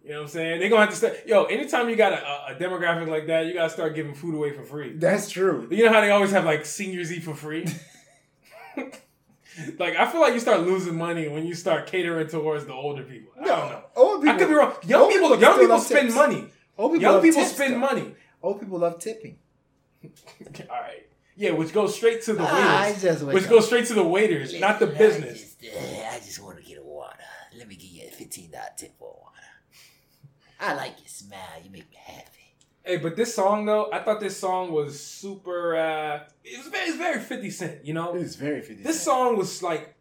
You 0.02 0.16
know 0.16 0.22
what 0.22 0.24
I'm 0.24 0.32
saying? 0.32 0.58
They're 0.60 0.68
gonna 0.70 0.80
have 0.80 0.90
to 0.90 0.96
start. 0.96 1.18
Yo, 1.24 1.44
anytime 1.44 1.88
you 1.88 1.94
got 1.94 2.12
a, 2.12 2.16
a- 2.16 2.56
demographic 2.58 3.06
like 3.06 3.28
that, 3.28 3.46
you 3.46 3.52
gotta 3.54 3.70
start 3.70 3.94
giving 3.94 4.12
food 4.14 4.34
away 4.34 4.50
for 4.50 4.64
free. 4.64 4.94
That's 4.96 5.30
true. 5.30 5.68
You 5.70 5.84
know 5.84 5.92
how 5.92 6.00
they 6.00 6.10
always 6.10 6.32
have 6.32 6.44
like 6.44 6.66
seniors 6.66 7.12
eat 7.12 7.22
for 7.22 7.34
free. 7.34 7.64
like 9.78 9.96
I 9.96 10.10
feel 10.10 10.20
like 10.20 10.34
you 10.34 10.40
start 10.40 10.62
losing 10.62 10.96
money 10.96 11.28
when 11.28 11.46
you 11.46 11.54
start 11.54 11.86
catering 11.86 12.26
towards 12.26 12.66
the 12.66 12.72
older 12.72 13.04
people. 13.04 13.30
I 13.40 13.44
don't 13.44 13.70
know. 13.70 13.82
Old 13.94 14.22
people, 14.22 14.34
I 14.34 14.38
could 14.38 14.48
be 14.48 14.54
wrong. 14.54 14.72
Young 14.84 15.08
people, 15.12 15.28
people 15.28 15.40
young 15.40 15.58
people 15.60 15.78
spend 15.78 16.06
tips. 16.08 16.14
money. 16.16 16.46
Old 16.76 16.92
people 16.92 17.02
Young 17.12 17.22
people 17.22 17.44
spend 17.44 17.74
though. 17.74 17.78
money. 17.78 18.14
Old 18.42 18.58
people 18.60 18.78
love 18.80 18.98
tipping. 18.98 19.36
All 20.04 20.10
right. 20.70 21.06
Yeah, 21.40 21.52
which 21.52 21.72
goes 21.72 21.94
straight 21.96 22.20
to 22.24 22.34
the 22.34 22.42
waiters. 22.42 22.58
Ah, 22.58 22.82
I 22.82 22.92
just 22.92 23.24
which 23.24 23.44
up. 23.44 23.50
goes 23.50 23.64
straight 23.66 23.86
to 23.86 23.94
the 23.94 24.04
waiters, 24.04 24.60
not 24.60 24.78
the 24.78 24.86
business. 24.86 25.56
I 25.58 25.64
just, 25.64 25.74
uh, 25.74 26.14
I 26.14 26.18
just 26.18 26.38
want 26.42 26.58
to 26.58 26.62
get 26.62 26.76
a 26.78 26.82
water. 26.82 27.16
Let 27.56 27.66
me 27.66 27.76
give 27.76 27.88
you 27.90 28.06
a 28.08 28.10
fifteen 28.10 28.50
dollar 28.50 28.64
tip 28.76 28.92
for 28.98 29.08
water. 29.08 29.46
I 30.60 30.74
like 30.74 30.98
your 30.98 31.08
smile. 31.08 31.38
You 31.64 31.70
make 31.70 31.88
me 31.90 31.96
happy. 31.96 32.26
Hey, 32.84 32.98
but 32.98 33.16
this 33.16 33.34
song 33.34 33.64
though, 33.64 33.90
I 33.90 34.00
thought 34.00 34.20
this 34.20 34.36
song 34.36 34.70
was 34.72 35.00
super. 35.02 35.76
uh 35.76 36.24
It 36.44 36.58
was 36.58 36.66
very, 36.68 36.88
it's 36.88 36.98
very 36.98 37.20
Fifty 37.20 37.48
Cent. 37.50 37.86
You 37.86 37.94
know, 37.94 38.14
It 38.14 38.18
was 38.18 38.36
very 38.36 38.60
fifty. 38.60 38.82
this 38.82 39.02
song 39.02 39.38
was 39.38 39.62
like 39.62 39.94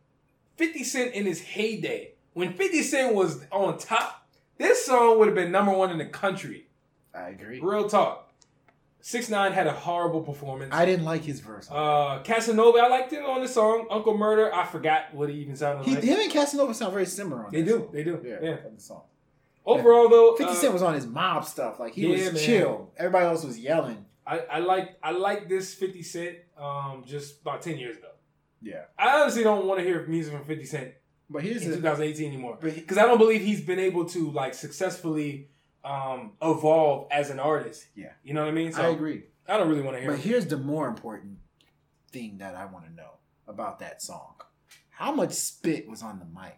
Fifty 0.58 0.84
Cent 0.84 1.14
in 1.14 1.26
his 1.26 1.40
heyday 1.40 2.16
when 2.34 2.52
Fifty 2.52 2.84
Cent 2.84 3.16
was 3.16 3.46
on 3.50 3.78
top. 3.78 4.28
This 4.58 4.86
song 4.86 5.18
would 5.20 5.30
have 5.30 5.36
been 5.36 5.54
number 5.54 5.72
one 5.72 5.90
in 5.90 6.00
the 6.00 6.06
country. 6.06 6.68
I 7.16 7.30
agree. 7.30 7.62
Real 7.62 7.88
talk. 7.88 8.29
Six 9.02 9.30
Nine 9.30 9.54
had 9.54 9.66
a 9.68 9.72
horrible 9.72 10.22
performance. 10.22 10.74
I 10.74 10.86
didn't 10.86 11.06
like 11.06 11.24
his 11.24 11.40
verse. 11.40 11.70
uh, 11.72 12.20
Casanova, 12.24 12.80
I 12.80 12.88
liked 12.90 13.12
him 13.14 13.26
on 13.26 13.42
the 13.42 13.48
song. 13.48 13.88
Uncle 13.90 14.18
Murder, 14.18 14.54
I 14.54 14.66
forgot 14.66 15.14
what 15.14 15.30
he 15.30 15.36
even 15.38 15.56
sounded 15.56 15.86
he, 15.86 15.96
like. 15.96 16.04
him 16.04 16.20
and 16.20 16.32
Casanova 16.32 16.74
sound 16.74 16.92
very 16.94 17.06
similar 17.06 17.46
on 17.46 17.52
They 17.52 17.64
do, 17.64 17.80
song. 17.80 17.90
they 17.94 18.04
do. 18.04 18.22
Yeah, 18.24 18.38
Yeah. 18.42 18.58
on 18.66 18.76
the 18.76 18.82
song. 18.82 19.04
Overall, 19.66 20.10
though, 20.10 20.36
50 20.36 20.52
uh, 20.52 20.56
Cent 20.56 20.74
was 20.74 20.82
on 20.82 20.96
his 20.96 21.06
mob 21.08 21.46
stuff. 21.46 21.80
Like 21.80 21.94
he 21.94 22.02
yeah, 22.08 22.26
was 22.26 22.34
man. 22.34 22.44
chill. 22.44 22.92
Everybody 22.98 23.26
else 23.26 23.44
was 23.46 23.58
yelling. 23.60 24.06
I, 24.26 24.40
I 24.40 24.60
like 24.60 24.98
I 25.02 25.12
like 25.12 25.48
this 25.50 25.74
50 25.74 26.04
Cent 26.04 26.36
um 26.58 27.04
just 27.06 27.42
about 27.42 27.62
10 27.62 27.78
years 27.78 27.98
ago. 27.98 28.08
Yeah. 28.62 28.84
I 28.98 29.22
honestly 29.22 29.44
don't 29.44 29.66
want 29.66 29.80
to 29.80 29.86
hear 29.86 30.06
music 30.08 30.34
from 30.34 30.44
50 30.46 30.66
Cent 30.66 30.92
But 31.30 31.44
here's 31.44 31.64
in 31.64 31.70
the 31.72 31.78
2018 31.78 32.28
anymore. 32.34 32.58
Because 32.62 32.98
I 32.98 33.04
don't 33.06 33.18
believe 33.18 33.42
he's 33.42 33.62
been 33.62 33.80
able 33.80 34.06
to 34.06 34.32
like 34.32 34.54
successfully 34.54 35.50
um 35.84 36.34
evolve 36.42 37.08
as 37.12 37.30
an 37.30 37.40
artist. 37.40 37.88
Yeah. 37.96 38.12
You 38.24 38.34
know 38.34 38.42
what 38.42 38.50
I 38.50 38.54
mean? 38.54 38.72
So 38.74 38.82
I 38.84 38.88
agree. 38.90 39.24
I 39.48 39.58
don't 39.58 39.70
really 39.70 39.82
want 39.82 39.96
to 39.98 40.02
hear 40.02 40.12
But 40.12 40.20
it. 40.20 40.24
here's 40.26 40.46
the 40.46 40.58
more 40.58 40.88
important 40.88 41.38
thing 42.12 42.38
that 42.40 42.56
I 42.56 42.66
want 42.66 42.86
to 42.86 42.92
know 42.94 43.12
about 43.48 43.80
that 43.80 44.02
song. 44.02 44.36
How 44.90 45.12
much 45.12 45.32
spit 45.32 45.88
was 45.90 46.02
on 46.04 46.20
the 46.20 46.26
mic 46.26 46.58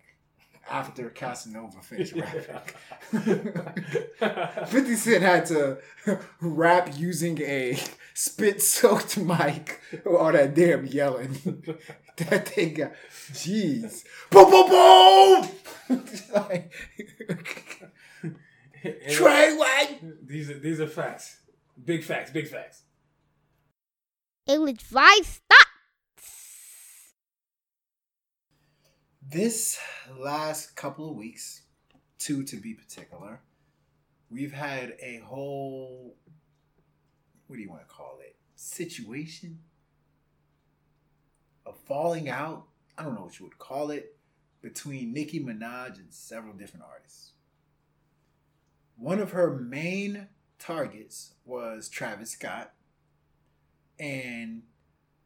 after 0.70 1.10
Casanova 1.10 1.82
finished 1.82 2.14
rapping? 2.16 2.60
50 4.68 4.96
Cent 4.96 5.22
had 5.24 5.46
to 5.48 5.78
rap 6.40 6.90
using 6.98 7.40
a 7.42 7.78
spit 8.14 8.62
soaked 8.62 9.18
mic 9.18 9.80
all 10.06 10.32
that 10.32 10.54
damn 10.56 10.86
yelling. 10.86 11.38
that 12.18 12.48
thing 12.50 12.74
got, 12.74 12.92
jeez. 13.32 14.04
Boom, 14.30 14.50
boom, 14.52 14.70
boom! 15.88 16.06
like, 16.34 16.72
Trey 18.82 19.56
White! 19.56 20.00
these 20.28 20.50
are 20.50 20.60
these 20.60 20.80
are 20.80 20.88
facts. 20.88 21.42
Big 21.84 22.04
facts, 22.04 22.32
big 22.32 22.48
facts. 22.48 22.84
Ill 24.48 24.68
advised 24.68 25.42
thoughts. 25.50 25.68
This 29.22 29.80
last 30.18 30.76
couple 30.76 31.10
of 31.10 31.16
weeks, 31.16 31.62
two 32.18 32.44
to 32.44 32.58
be 32.58 32.74
particular, 32.74 33.40
we've 34.30 34.54
had 34.54 34.96
a 35.02 35.20
whole 35.20 36.16
what 37.52 37.58
do 37.58 37.62
you 37.62 37.70
want 37.70 37.82
to 37.82 37.94
call 37.94 38.20
it? 38.22 38.38
Situation? 38.56 39.60
A 41.66 41.74
falling 41.74 42.30
out? 42.30 42.68
I 42.98 43.04
don't 43.04 43.16
know 43.16 43.24
what 43.24 43.38
you 43.40 43.46
would 43.46 43.58
call 43.58 43.92
it 43.92 44.16
between 44.62 45.12
Nicki 45.12 45.40
Minaj 45.40 45.98
and 45.98 46.08
several 46.12 46.54
different 46.54 46.86
artists. 46.90 47.32
One 49.02 49.20
of 49.20 49.32
her 49.32 49.58
main 49.58 50.28
targets 50.60 51.34
was 51.44 51.90
Travis 51.90 52.30
Scott, 52.30 52.72
and 54.00 54.62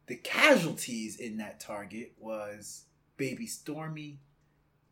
the 0.06 0.16
casualties 0.16 1.20
in 1.20 1.36
that 1.36 1.60
target 1.60 2.14
was 2.18 2.84
baby 3.18 3.46
Stormi, 3.46 4.16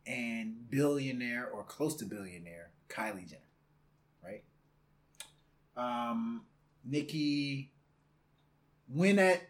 and 0.05 0.69
billionaire 0.69 1.49
or 1.51 1.63
close 1.63 1.95
to 1.95 2.05
billionaire 2.05 2.69
Kylie 2.87 3.27
Jenner, 3.27 3.41
right? 4.23 4.43
Um, 5.75 6.43
Nicki 6.83 7.71
went 8.87 9.17
at 9.17 9.41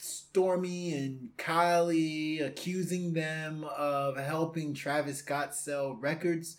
Stormi 0.00 0.96
and 0.96 1.28
Kylie, 1.36 2.42
accusing 2.42 3.12
them 3.12 3.66
of 3.76 4.16
helping 4.16 4.72
Travis 4.72 5.18
Scott 5.18 5.54
sell 5.54 5.92
records. 5.92 6.56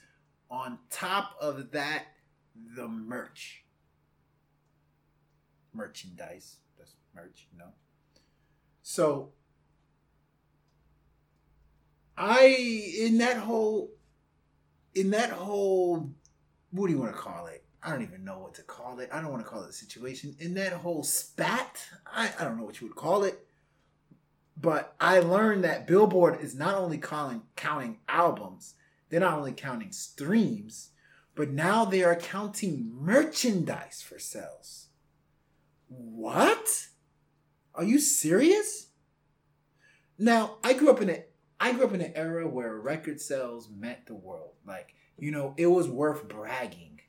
On 0.52 0.78
top 0.92 1.36
of 1.42 1.72
that, 1.72 2.06
the 2.76 2.88
merch. 2.88 3.66
Merchandise. 5.74 6.58
That's 6.78 6.96
merch, 7.16 7.48
you 7.52 7.58
know. 7.60 7.74
So 8.82 9.34
I 12.18 12.46
in 13.00 13.20
that 13.20 13.38
whole 13.38 13.92
in 14.94 15.12
that 15.12 15.30
whole 15.30 16.10
what 16.72 16.88
do 16.88 16.94
you 16.94 17.00
want 17.00 17.16
to 17.16 17.22
call 17.22 17.48
it? 17.48 17.64
I 17.82 17.92
don't 17.92 18.02
even 18.02 18.26
know 18.26 18.40
what 18.40 18.56
to 18.56 18.62
call 18.64 19.00
it. 19.00 19.10
I 19.12 19.22
don't 19.22 19.32
want 19.32 19.44
to 19.44 19.50
call 19.50 19.64
it 19.64 19.70
a 19.70 19.74
situation. 19.74 20.36
In 20.40 20.54
that 20.56 20.74
whole 20.74 21.04
spat, 21.04 21.82
I, 22.06 22.30
I 22.38 22.44
don't 22.44 22.58
know 22.58 22.66
what 22.66 22.82
you 22.82 22.88
would 22.88 22.96
call 22.96 23.24
it. 23.24 23.48
But 24.60 24.96
I 25.00 25.20
learned 25.20 25.64
that 25.64 25.88
Billboard 25.88 26.42
is 26.42 26.54
not 26.54 26.76
only 26.76 26.98
calling 26.98 27.44
counting 27.56 28.00
albums, 28.10 28.76
they're 29.10 29.22
not 29.22 29.38
only 29.38 29.54
counting 29.54 29.94
streams, 29.94 30.90
but 31.40 31.52
now 31.52 31.86
they 31.86 32.04
are 32.04 32.18
counting 32.18 32.92
merchandise 32.94 34.04
for 34.06 34.20
sales. 34.20 34.88
What? 35.88 36.88
Are 37.74 37.86
you 37.86 37.98
serious? 37.98 38.88
Now, 40.18 40.58
I 40.66 40.74
grew 40.74 40.90
up 40.90 41.00
in 41.02 41.10
a 41.10 41.24
I 41.58 41.72
grew 41.72 41.86
up 41.86 41.94
in 41.94 42.02
an 42.02 42.12
era 42.14 42.46
where 42.46 42.76
record 42.76 43.22
sales 43.22 43.70
meant 43.74 44.06
the 44.06 44.16
world. 44.16 44.56
Like, 44.68 44.94
you 45.18 45.32
know, 45.32 45.54
it 45.56 45.68
was 45.68 45.88
worth 45.88 46.28
bragging. 46.28 47.00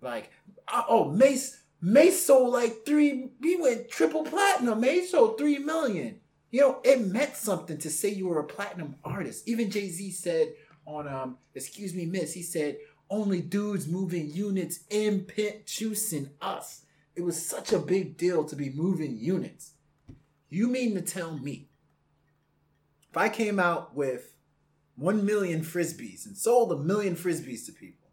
Like, 0.00 0.30
uh, 0.68 0.84
oh, 0.88 1.12
Mase 1.12 1.62
Mase 1.82 2.24
sold 2.24 2.54
like 2.54 2.86
three. 2.86 3.28
He 3.42 3.56
went 3.56 3.90
triple 3.90 4.24
platinum. 4.24 4.80
Mase 4.80 5.10
sold 5.10 5.36
three 5.36 5.58
million. 5.58 6.20
You 6.50 6.62
know, 6.62 6.80
it 6.82 7.06
meant 7.06 7.36
something 7.36 7.76
to 7.76 7.90
say 7.90 8.08
you 8.08 8.28
were 8.28 8.40
a 8.40 8.44
platinum 8.44 8.96
artist. 9.04 9.46
Even 9.46 9.70
Jay 9.70 9.90
Z 9.90 10.12
said 10.12 10.54
on 10.86 11.06
um, 11.08 11.36
excuse 11.54 11.94
me, 11.94 12.06
Miss. 12.06 12.32
He 12.32 12.42
said 12.42 12.78
only 13.08 13.40
dudes 13.40 13.86
moving 13.86 14.30
units 14.30 14.80
in 14.90 15.20
pit 15.20 15.66
juicing 15.66 16.30
us. 16.40 16.82
It 17.14 17.22
was 17.22 17.44
such 17.44 17.72
a 17.72 17.78
big 17.78 18.16
deal 18.16 18.44
to 18.44 18.56
be 18.56 18.70
moving 18.70 19.18
units. 19.18 19.72
You 20.48 20.68
mean 20.68 20.94
to 20.94 21.02
tell 21.02 21.38
me 21.38 21.68
if 23.10 23.16
I 23.16 23.28
came 23.28 23.58
out 23.58 23.94
with 23.94 24.34
one 24.96 25.24
million 25.24 25.62
frisbees 25.62 26.26
and 26.26 26.36
sold 26.36 26.72
a 26.72 26.76
million 26.76 27.14
frisbees 27.14 27.66
to 27.66 27.72
people, 27.72 28.10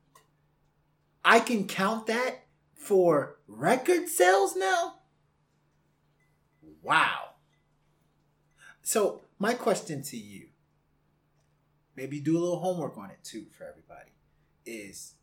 I 1.26 1.40
can 1.40 1.68
count 1.68 2.08
that 2.08 2.46
for 2.76 3.38
record 3.48 4.10
sales 4.10 4.56
now? 4.56 4.96
Wow. 6.82 7.36
So, 8.82 9.22
my 9.40 9.54
question 9.54 10.04
to 10.04 10.18
you, 10.18 10.48
maybe 11.96 12.20
do 12.20 12.38
a 12.38 12.40
little 12.40 12.60
homework 12.60 12.98
on 12.98 13.10
it 13.10 13.24
too 13.24 13.46
for 13.58 13.64
everybody, 13.64 14.12
is 14.66 15.16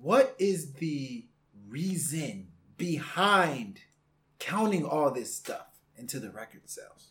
what 0.00 0.34
is 0.38 0.74
the 0.74 1.26
reason 1.66 2.48
behind 2.76 3.80
counting 4.38 4.84
all 4.84 5.10
this 5.10 5.34
stuff 5.34 5.78
into 5.96 6.20
the 6.20 6.30
record 6.30 6.68
sales? 6.68 7.08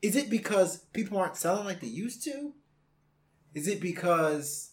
Is 0.00 0.16
it 0.16 0.30
because 0.30 0.78
people 0.92 1.18
aren't 1.18 1.36
selling 1.36 1.64
like 1.64 1.80
they 1.80 1.86
used 1.86 2.24
to? 2.24 2.54
Is 3.54 3.68
it 3.68 3.80
because, 3.80 4.72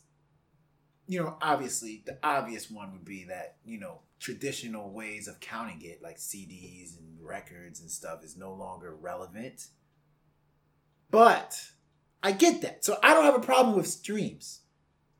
you 1.07 1.21
know, 1.21 1.37
obviously 1.41 2.03
the 2.05 2.17
obvious 2.23 2.71
one 2.71 2.93
would 2.93 3.05
be 3.05 3.25
that, 3.25 3.57
you 3.65 3.79
know, 3.79 3.99
traditional 4.19 4.91
ways 4.91 5.27
of 5.27 5.39
counting 5.39 5.81
it, 5.81 6.01
like 6.01 6.17
CDs 6.17 6.97
and 6.97 7.17
records 7.21 7.81
and 7.81 7.91
stuff, 7.91 8.23
is 8.23 8.37
no 8.37 8.53
longer 8.53 8.95
relevant. 8.95 9.67
But 11.11 11.59
I 12.21 12.31
get 12.31 12.61
that. 12.61 12.83
So 12.83 12.97
I 13.01 13.13
don't 13.13 13.25
have 13.25 13.35
a 13.35 13.39
problem 13.39 13.75
with 13.75 13.87
streams, 13.87 14.61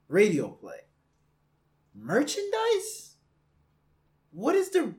radio 0.08 0.50
play, 0.50 0.82
merchandise. 1.96 3.16
What 4.32 4.56
is 4.56 4.70
the 4.72 4.94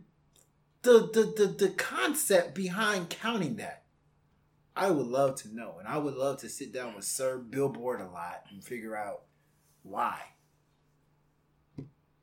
the 0.82 1.10
the 1.12 1.34
the, 1.36 1.66
the 1.66 1.70
concept 1.70 2.54
behind 2.54 3.10
counting 3.10 3.56
that? 3.56 3.84
I 4.74 4.90
would 4.90 5.06
love 5.06 5.34
to 5.42 5.54
know, 5.54 5.76
and 5.78 5.86
I 5.86 5.98
would 5.98 6.14
love 6.14 6.38
to 6.38 6.48
sit 6.48 6.72
down 6.72 6.94
with 6.94 7.04
Sir 7.04 7.38
Billboard 7.38 8.00
a 8.00 8.06
lot 8.06 8.44
and 8.50 8.64
figure 8.64 8.96
out 8.96 9.22
why. 9.82 10.18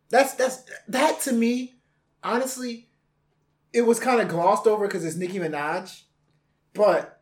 That's 0.10 0.34
that's 0.34 0.64
that 0.88 1.22
to 1.22 1.34
me, 1.34 1.80
honestly, 2.24 2.90
it 3.74 3.82
was 3.82 4.00
kind 4.00 4.22
of 4.22 4.28
glossed 4.28 4.66
over 4.66 4.88
because 4.88 5.06
it's 5.06 5.16
Nicki 5.16 5.38
Minaj, 5.40 6.04
but 6.74 7.22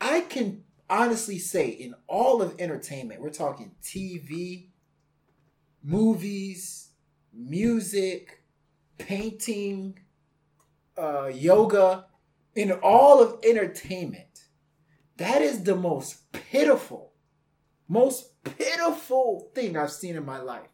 I 0.00 0.22
can 0.22 0.63
honestly 0.88 1.38
say 1.38 1.68
in 1.68 1.94
all 2.06 2.42
of 2.42 2.60
entertainment, 2.60 3.20
we're 3.20 3.30
talking 3.30 3.72
TV, 3.82 4.68
movies, 5.82 6.90
music, 7.32 8.42
painting, 8.98 9.98
uh, 10.96 11.26
yoga, 11.26 12.06
in 12.54 12.72
all 12.72 13.22
of 13.22 13.44
entertainment, 13.44 14.44
that 15.16 15.42
is 15.42 15.64
the 15.64 15.74
most 15.74 16.32
pitiful, 16.32 17.12
most 17.88 18.42
pitiful 18.44 19.50
thing 19.54 19.76
I've 19.76 19.90
seen 19.90 20.16
in 20.16 20.24
my 20.24 20.38
life 20.40 20.68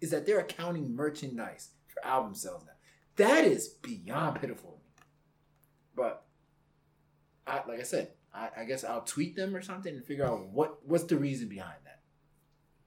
is 0.00 0.10
that 0.10 0.26
they're 0.26 0.40
accounting 0.40 0.94
merchandise 0.94 1.70
for 1.86 2.04
album 2.04 2.34
sales 2.34 2.64
now. 2.66 2.72
That 3.16 3.44
is 3.44 3.68
beyond 3.68 4.40
pitiful. 4.40 4.80
But 5.94 6.24
I, 7.46 7.62
like 7.68 7.80
I 7.80 7.84
said, 7.84 8.12
I, 8.34 8.48
I 8.58 8.64
guess 8.64 8.84
I'll 8.84 9.02
tweet 9.02 9.36
them 9.36 9.54
or 9.54 9.62
something 9.62 9.94
and 9.94 10.04
figure 10.04 10.24
out 10.24 10.48
what 10.48 10.86
what's 10.86 11.04
the 11.04 11.16
reason 11.16 11.48
behind 11.48 11.78
that. 11.84 12.00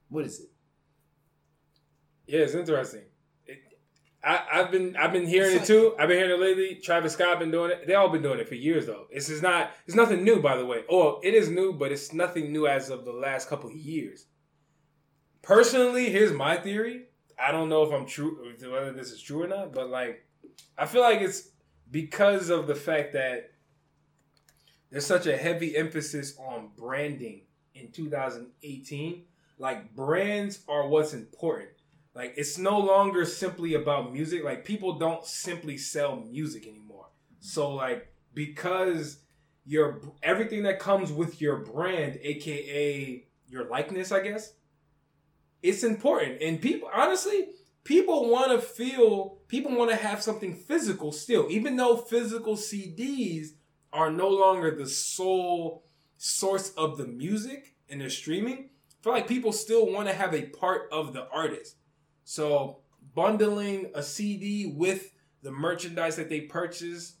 What 0.08 0.24
is 0.24 0.40
it? 0.40 0.50
Yeah, 2.26 2.40
it's 2.40 2.54
interesting. 2.54 3.02
It, 3.46 3.58
I, 4.22 4.40
I've 4.52 4.70
been 4.70 4.96
I've 4.96 5.12
been 5.12 5.26
hearing 5.26 5.56
It's 5.56 5.68
it 5.68 5.72
too. 5.72 5.94
I've 5.98 6.08
been 6.08 6.18
hearing 6.18 6.32
it 6.32 6.40
lately. 6.40 6.80
Travis 6.82 7.12
Scott 7.12 7.38
been 7.38 7.50
doing 7.50 7.72
it. 7.72 7.86
They 7.86 7.94
all 7.94 8.08
been 8.08 8.22
doing 8.22 8.38
it 8.38 8.48
for 8.48 8.54
years 8.54 8.86
though. 8.86 9.06
This 9.12 9.28
is 9.28 9.42
not 9.42 9.72
it's 9.86 9.96
nothing 9.96 10.24
new 10.24 10.40
by 10.40 10.56
the 10.56 10.64
way. 10.64 10.84
Oh, 10.90 11.20
it 11.22 11.34
is 11.34 11.50
new, 11.50 11.72
but 11.72 11.92
it's 11.92 12.12
nothing 12.12 12.52
new 12.52 12.66
as 12.66 12.88
of 12.88 13.04
the 13.04 13.12
last 13.12 13.48
couple 13.48 13.70
of 13.70 13.76
years. 13.76 14.26
Personally, 15.42 16.10
here's 16.10 16.32
my 16.32 16.56
theory. 16.56 17.08
I 17.38 17.52
don't 17.52 17.68
know 17.68 17.82
if 17.82 17.92
I'm 17.92 18.06
true 18.06 18.54
whether 18.62 18.92
this 18.92 19.10
is 19.10 19.20
true 19.20 19.42
or 19.42 19.48
not, 19.48 19.72
but 19.72 19.90
like 19.90 20.26
I 20.78 20.86
feel 20.86 21.02
like 21.02 21.20
it's 21.20 21.50
because 21.90 22.48
of 22.48 22.66
the 22.66 22.74
fact 22.74 23.12
that 23.12 23.50
there's 24.94 25.06
such 25.06 25.26
a 25.26 25.36
heavy 25.36 25.76
emphasis 25.76 26.38
on 26.38 26.68
branding 26.76 27.40
in 27.74 27.90
2018. 27.90 29.24
Like 29.58 29.92
brands 29.92 30.60
are 30.68 30.86
what's 30.86 31.12
important. 31.12 31.70
Like 32.14 32.34
it's 32.36 32.58
no 32.58 32.78
longer 32.78 33.24
simply 33.24 33.74
about 33.74 34.12
music. 34.12 34.44
Like 34.44 34.64
people 34.64 34.96
don't 34.96 35.26
simply 35.26 35.78
sell 35.78 36.14
music 36.14 36.68
anymore. 36.68 37.06
So 37.40 37.72
like 37.72 38.06
because 38.34 39.18
your 39.66 40.00
everything 40.22 40.62
that 40.62 40.78
comes 40.78 41.10
with 41.10 41.40
your 41.40 41.56
brand, 41.56 42.20
aka 42.22 43.24
your 43.48 43.68
likeness, 43.68 44.12
I 44.12 44.20
guess, 44.20 44.52
it's 45.60 45.82
important. 45.82 46.40
And 46.40 46.62
people 46.62 46.88
honestly, 46.94 47.48
people 47.82 48.30
want 48.30 48.52
to 48.52 48.64
feel, 48.64 49.38
people 49.48 49.74
want 49.74 49.90
to 49.90 49.96
have 49.96 50.22
something 50.22 50.54
physical 50.54 51.10
still, 51.10 51.48
even 51.50 51.74
though 51.74 51.96
physical 51.96 52.54
CDs 52.54 53.54
are 53.94 54.10
no 54.10 54.28
longer 54.28 54.74
the 54.74 54.86
sole 54.86 55.84
source 56.18 56.70
of 56.70 56.98
the 56.98 57.06
music 57.06 57.76
and 57.88 58.00
the 58.00 58.10
streaming. 58.10 58.68
I 58.90 59.04
feel 59.04 59.12
like 59.12 59.28
people 59.28 59.52
still 59.52 59.90
want 59.90 60.08
to 60.08 60.14
have 60.14 60.34
a 60.34 60.46
part 60.46 60.88
of 60.92 61.12
the 61.12 61.28
artist. 61.30 61.76
So 62.24 62.80
bundling 63.14 63.92
a 63.94 64.02
CD 64.02 64.74
with 64.76 65.12
the 65.42 65.52
merchandise 65.52 66.16
that 66.16 66.28
they 66.28 66.42
purchase 66.42 67.16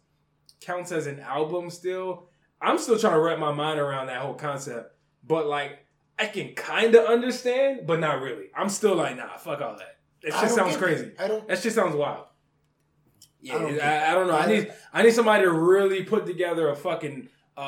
counts 0.60 0.90
as 0.92 1.06
an 1.06 1.20
album 1.20 1.70
still. 1.70 2.28
I'm 2.60 2.78
still 2.78 2.98
trying 2.98 3.12
to 3.12 3.20
wrap 3.20 3.38
my 3.38 3.52
mind 3.52 3.78
around 3.78 4.06
that 4.06 4.22
whole 4.22 4.34
concept. 4.34 4.96
But 5.22 5.46
like 5.46 5.86
I 6.18 6.26
can 6.26 6.54
kind 6.54 6.94
of 6.94 7.04
understand, 7.04 7.86
but 7.86 8.00
not 8.00 8.20
really. 8.20 8.46
I'm 8.56 8.68
still 8.68 8.96
like, 8.96 9.16
nah, 9.16 9.36
fuck 9.36 9.60
all 9.60 9.76
that. 9.76 9.98
That 10.22 10.40
just 10.40 10.54
sounds 10.54 10.76
crazy. 10.76 11.12
I 11.18 11.28
don't. 11.28 11.46
That 11.46 11.58
shit 11.58 11.72
sounds 11.72 11.94
wild. 11.94 12.26
Yeah, 13.44 13.56
I 13.56 13.58
don't 13.58 13.80
I, 13.80 14.10
I, 14.10 14.14
don't 14.14 14.26
know. 14.26 14.34
I 14.34 14.44
I- 14.44 14.46
need 14.46 14.72
I 14.92 15.02
need 15.02 15.12
somebody 15.12 15.44
to 15.44 15.52
really 15.52 16.02
put 16.02 16.24
together 16.24 16.70
a 16.70 16.76
fucking 16.76 17.28
uh, 17.56 17.60
a, 17.60 17.64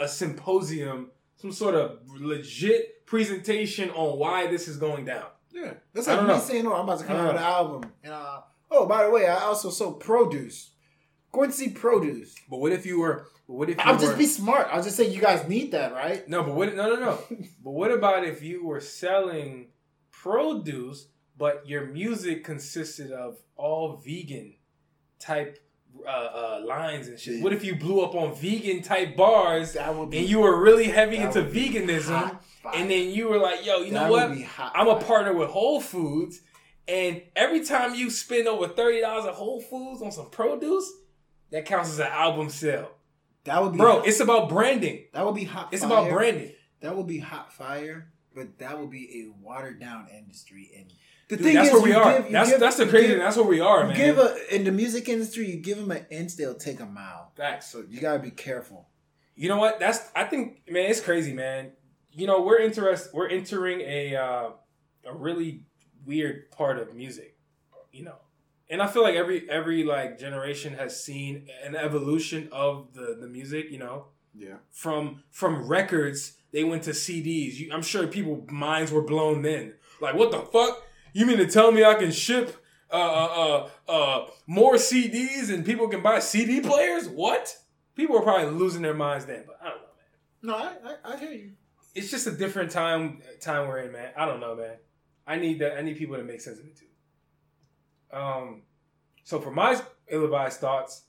a, 0.00 0.04
a 0.04 0.08
symposium, 0.08 1.10
some 1.34 1.50
sort 1.52 1.74
of 1.74 1.98
legit 2.18 3.04
presentation 3.06 3.90
on 3.90 4.18
why 4.18 4.46
this 4.46 4.68
is 4.68 4.76
going 4.76 5.04
down. 5.04 5.26
Yeah, 5.52 5.74
that's 5.92 6.06
like 6.06 6.20
me 6.22 6.28
know. 6.28 6.38
saying, 6.38 6.66
"Oh, 6.66 6.74
I'm 6.74 6.84
about 6.84 7.00
to 7.00 7.04
come 7.04 7.16
out 7.16 7.26
with 7.32 7.36
an 7.36 7.42
album," 7.42 7.92
and 8.04 8.12
uh, 8.12 8.40
oh, 8.70 8.86
by 8.86 9.04
the 9.04 9.10
way, 9.10 9.26
I 9.26 9.40
also 9.40 9.70
sold 9.70 10.00
produce. 10.00 10.70
Going 11.32 11.50
to 11.50 11.56
see 11.56 11.68
produce. 11.70 12.34
But 12.48 12.58
what 12.58 12.72
if 12.72 12.86
you 12.86 13.00
were? 13.00 13.26
But 13.48 13.54
what 13.54 13.70
if 13.70 13.80
I'll 13.80 13.98
just 13.98 14.16
be 14.16 14.26
smart. 14.26 14.68
I'll 14.70 14.82
just 14.82 14.96
say 14.96 15.10
you 15.10 15.20
guys 15.20 15.48
need 15.48 15.72
that, 15.72 15.92
right? 15.92 16.28
no, 16.28 16.42
but 16.44 16.54
what? 16.54 16.74
No, 16.74 16.94
no, 16.94 17.00
no. 17.00 17.18
but 17.64 17.70
what 17.72 17.90
about 17.90 18.24
if 18.24 18.42
you 18.42 18.64
were 18.64 18.80
selling 18.80 19.68
produce, 20.12 21.08
but 21.36 21.66
your 21.66 21.86
music 21.86 22.44
consisted 22.44 23.10
of 23.10 23.38
all 23.56 23.96
vegan 23.96 24.54
type 25.18 25.58
uh, 26.06 26.08
uh, 26.10 26.62
lines 26.66 27.08
and 27.08 27.18
shit? 27.18 27.42
What 27.42 27.52
if 27.52 27.64
you 27.64 27.74
blew 27.74 28.02
up 28.02 28.14
on 28.14 28.34
vegan 28.34 28.82
type 28.82 29.16
bars 29.16 29.74
That 29.74 29.94
would 29.94 30.10
be 30.10 30.18
and 30.18 30.28
you 30.28 30.40
were 30.40 30.60
really 30.60 30.88
heavy 30.88 31.16
into 31.16 31.42
veganism? 31.42 32.38
And 32.74 32.90
then 32.90 33.10
you 33.10 33.28
were 33.28 33.38
like, 33.38 33.64
yo, 33.64 33.82
you 33.82 33.92
know 33.92 34.10
what? 34.10 34.36
hot 34.42 34.72
I'm 34.74 34.88
a 34.88 35.00
partner 35.00 35.32
with 35.32 35.50
Whole 35.50 35.80
Foods. 35.80 36.40
And 36.88 37.22
every 37.34 37.64
time 37.64 37.94
you 37.94 38.10
spend 38.10 38.46
over 38.46 38.68
$30 38.68 39.02
at 39.26 39.34
Whole 39.34 39.60
Foods 39.60 40.02
on 40.02 40.12
some 40.12 40.30
produce, 40.30 40.88
that 41.50 41.64
counts 41.64 41.90
as 41.90 41.98
an 41.98 42.06
album 42.06 42.48
sale. 42.48 42.90
That 43.44 43.62
would 43.62 43.72
be 43.72 43.78
Bro, 43.78 44.02
it's 44.02 44.20
about 44.20 44.48
branding. 44.48 45.04
that 45.12 45.24
would 45.24 45.34
be 45.34 45.44
hot. 45.44 45.68
It's 45.72 45.82
fire. 45.82 45.92
about 45.92 46.10
branding. 46.10 46.52
That 46.80 46.96
would 46.96 47.06
be 47.06 47.18
hot 47.18 47.52
fire, 47.52 48.10
but 48.34 48.58
that 48.58 48.78
would 48.78 48.90
be 48.90 49.22
a 49.24 49.44
watered 49.44 49.80
down 49.80 50.08
industry. 50.16 50.70
And 50.76 50.92
the 51.28 51.36
Dude, 51.36 51.56
that's 51.56 51.72
where 51.72 51.82
we 51.82 51.92
are. 51.92 52.22
give- 52.22 52.32
that's 52.32 52.50
give- 52.50 52.60
that's 52.60 52.76
the 52.76 52.86
crazy. 52.86 53.08
give- 53.08 53.18
That's 53.18 53.36
where 53.36 53.46
we 53.46 53.60
are, 53.60 53.86
man. 53.86 53.96
give 53.96 54.18
a 54.18 54.54
in 54.54 54.64
the 54.64 54.72
music 54.72 55.08
industry, 55.08 55.50
you 55.50 55.56
give 55.56 55.76
them 55.78 55.90
an 55.90 56.06
inch, 56.10 56.36
they'll 56.36 56.54
take 56.54 56.78
a 56.80 56.86
mile. 56.86 57.32
Facts. 57.36 57.66
So 57.70 57.84
you 57.88 58.00
gotta 58.00 58.20
be 58.20 58.30
careful. 58.30 58.88
You 59.34 59.48
know 59.48 59.58
what? 59.58 59.78
That's 59.80 60.00
I 60.14 60.24
think, 60.24 60.62
man, 60.70 60.88
it's 60.90 61.00
crazy, 61.00 61.32
man. 61.32 61.72
You 62.12 62.26
know, 62.26 62.40
we're 62.42 62.58
interest 62.60 63.10
we're 63.12 63.28
entering 63.28 63.80
a 63.80 64.14
uh, 64.16 64.50
a 65.04 65.14
really 65.14 65.64
weird 66.04 66.50
part 66.52 66.78
of 66.78 66.94
music. 66.94 67.36
You 67.92 68.04
know, 68.04 68.16
and 68.70 68.80
I 68.82 68.86
feel 68.86 69.02
like 69.02 69.14
every 69.16 69.48
every 69.50 69.82
like 69.84 70.18
generation 70.18 70.74
has 70.74 71.02
seen 71.02 71.48
an 71.64 71.74
evolution 71.76 72.48
of 72.52 72.94
the 72.94 73.16
the 73.20 73.26
music. 73.26 73.66
You 73.70 73.78
know, 73.78 74.06
Yeah. 74.34 74.58
from 74.70 75.24
from 75.30 75.66
records 75.66 76.34
they 76.52 76.62
went 76.64 76.84
to 76.84 76.90
CDs. 76.90 77.56
You, 77.58 77.70
I'm 77.72 77.82
sure 77.82 78.06
people 78.06 78.46
minds 78.50 78.92
were 78.92 79.02
blown 79.02 79.42
then. 79.42 79.74
Like, 80.00 80.14
what 80.14 80.30
the 80.30 80.38
fuck? 80.40 80.82
You 81.16 81.24
mean 81.24 81.38
to 81.38 81.46
tell 81.46 81.72
me 81.72 81.82
I 81.82 81.94
can 81.94 82.12
ship 82.12 82.62
uh 82.90 82.94
uh 82.94 83.68
uh, 83.88 83.90
uh 83.90 84.26
more 84.46 84.74
CDs 84.74 85.48
and 85.48 85.64
people 85.64 85.88
can 85.88 86.02
buy 86.02 86.18
CD 86.18 86.60
players? 86.60 87.08
What? 87.08 87.56
People 87.94 88.18
are 88.18 88.22
probably 88.22 88.50
losing 88.50 88.82
their 88.82 88.92
minds 88.92 89.24
then, 89.24 89.44
but 89.46 89.58
I 89.62 89.70
don't 89.70 89.80
know, 89.80 90.52
man. 90.52 90.74
No, 90.82 90.90
I, 91.08 91.12
I, 91.12 91.14
I 91.14 91.16
hear 91.16 91.32
you. 91.32 91.52
It's 91.94 92.10
just 92.10 92.26
a 92.26 92.32
different 92.32 92.70
time 92.70 93.22
time 93.40 93.66
we're 93.66 93.78
in, 93.78 93.92
man. 93.92 94.12
I 94.14 94.26
don't 94.26 94.40
know, 94.40 94.56
man. 94.56 94.74
I 95.26 95.38
need 95.38 95.60
that. 95.60 95.78
I 95.78 95.80
need 95.80 95.96
people 95.96 96.16
to 96.16 96.22
make 96.22 96.42
sense 96.42 96.58
of 96.58 96.66
it 96.66 96.76
too. 96.76 98.14
Um, 98.14 98.64
so 99.24 99.40
for 99.40 99.50
my 99.50 99.80
ill-advised 100.08 100.60
thoughts 100.60 101.04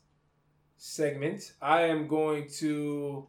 segment, 0.78 1.52
I 1.60 1.82
am 1.82 2.08
going 2.08 2.48
to. 2.60 3.28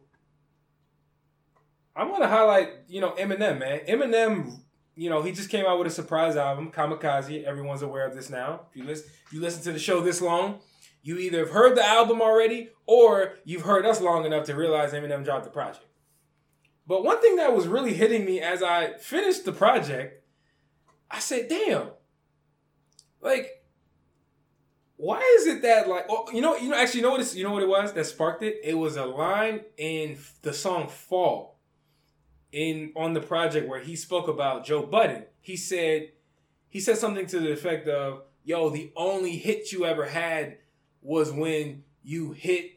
I'm 1.94 2.08
going 2.08 2.22
to 2.22 2.28
highlight, 2.28 2.68
you 2.88 3.02
know, 3.02 3.10
Eminem, 3.10 3.58
man. 3.58 3.80
Eminem, 3.86 4.60
you 5.00 5.08
know, 5.08 5.22
he 5.22 5.32
just 5.32 5.48
came 5.48 5.64
out 5.64 5.78
with 5.78 5.86
a 5.86 5.90
surprise 5.90 6.36
album, 6.36 6.70
Kamikaze. 6.70 7.42
Everyone's 7.44 7.80
aware 7.80 8.06
of 8.06 8.14
this 8.14 8.28
now. 8.28 8.66
If 8.70 8.76
you 8.76 8.84
listen, 8.84 9.06
if 9.26 9.32
you 9.32 9.40
listen 9.40 9.62
to 9.62 9.72
the 9.72 9.78
show 9.78 10.02
this 10.02 10.20
long, 10.20 10.60
you 11.02 11.16
either 11.16 11.38
have 11.38 11.52
heard 11.52 11.74
the 11.74 11.82
album 11.82 12.20
already 12.20 12.68
or 12.84 13.36
you've 13.46 13.62
heard 13.62 13.86
us 13.86 14.02
long 14.02 14.26
enough 14.26 14.44
to 14.44 14.54
realize 14.54 14.92
Eminem 14.92 15.24
dropped 15.24 15.44
the 15.44 15.50
project. 15.50 15.86
But 16.86 17.02
one 17.02 17.18
thing 17.22 17.36
that 17.36 17.54
was 17.54 17.66
really 17.66 17.94
hitting 17.94 18.26
me 18.26 18.42
as 18.42 18.62
I 18.62 18.92
finished 18.98 19.46
the 19.46 19.52
project, 19.52 20.22
I 21.10 21.18
said, 21.18 21.48
"Damn, 21.48 21.92
like, 23.22 23.64
why 24.96 25.20
is 25.38 25.46
it 25.46 25.62
that 25.62 25.88
like, 25.88 26.04
oh, 26.10 26.28
you 26.30 26.42
know, 26.42 26.56
you 26.58 26.68
know, 26.68 26.76
actually, 26.76 27.00
you 27.00 27.06
know 27.06 27.12
what? 27.12 27.34
You 27.34 27.44
know 27.44 27.52
what 27.52 27.62
it 27.62 27.70
was 27.70 27.94
that 27.94 28.04
sparked 28.04 28.42
it? 28.42 28.60
It 28.62 28.74
was 28.74 28.98
a 28.98 29.06
line 29.06 29.60
in 29.78 30.18
the 30.42 30.52
song 30.52 30.88
"Fall" 30.88 31.58
in 32.52 32.92
on 32.96 33.12
the 33.12 33.20
project 33.20 33.68
where 33.68 33.80
he 33.80 33.96
spoke 33.96 34.28
about 34.28 34.64
Joe 34.64 34.82
Budden. 34.82 35.24
He 35.40 35.56
said, 35.56 36.10
he 36.68 36.80
said 36.80 36.98
something 36.98 37.26
to 37.26 37.38
the 37.38 37.52
effect 37.52 37.88
of, 37.88 38.22
"Yo, 38.44 38.70
the 38.70 38.92
only 38.96 39.36
hit 39.36 39.72
you 39.72 39.84
ever 39.84 40.06
had 40.06 40.58
was 41.02 41.32
when 41.32 41.84
you 42.02 42.32
hit." 42.32 42.72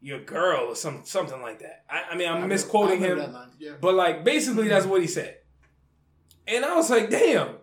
Your 0.00 0.20
girl, 0.20 0.66
or 0.66 0.76
some 0.76 1.00
something 1.06 1.40
like 1.40 1.60
that. 1.60 1.86
I, 1.88 2.02
I 2.10 2.14
mean, 2.14 2.28
I'm 2.28 2.46
misquoting 2.46 3.00
him. 3.00 3.34
Yeah. 3.58 3.72
But 3.80 3.94
like 3.94 4.22
basically 4.22 4.68
that's 4.68 4.84
what 4.84 5.00
he 5.00 5.06
said. 5.06 5.38
And 6.46 6.64
I 6.64 6.76
was 6.76 6.90
like, 6.90 7.10
damn. 7.10 7.56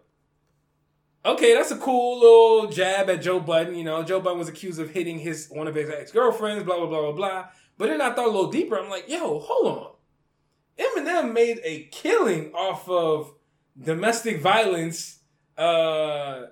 Okay, 1.23 1.53
that's 1.53 1.69
a 1.69 1.77
cool 1.77 2.19
little 2.19 2.71
jab 2.71 3.09
at 3.11 3.21
Joe 3.21 3.39
Budden. 3.39 3.75
You 3.75 3.83
know, 3.83 4.01
Joe 4.01 4.19
Budden 4.19 4.39
was 4.39 4.49
accused 4.49 4.79
of 4.79 4.89
hitting 4.89 5.19
his 5.19 5.49
one 5.51 5.67
of 5.67 5.75
his 5.75 5.89
ex-girlfriends, 5.89 6.63
blah, 6.63 6.77
blah, 6.77 6.87
blah, 6.87 7.01
blah, 7.01 7.11
blah. 7.11 7.45
But 7.77 7.89
then 7.89 8.01
I 8.01 8.11
thought 8.11 8.25
a 8.27 8.31
little 8.31 8.51
deeper. 8.51 8.79
I'm 8.79 8.89
like, 8.89 9.07
yo, 9.07 9.39
hold 9.39 9.67
on. 9.67 9.91
Eminem 10.79 11.33
made 11.33 11.59
a 11.63 11.83
killing 11.91 12.51
off 12.53 12.87
of 12.89 13.33
domestic 13.81 14.41
violence 14.41 15.19
uh, 15.57 16.47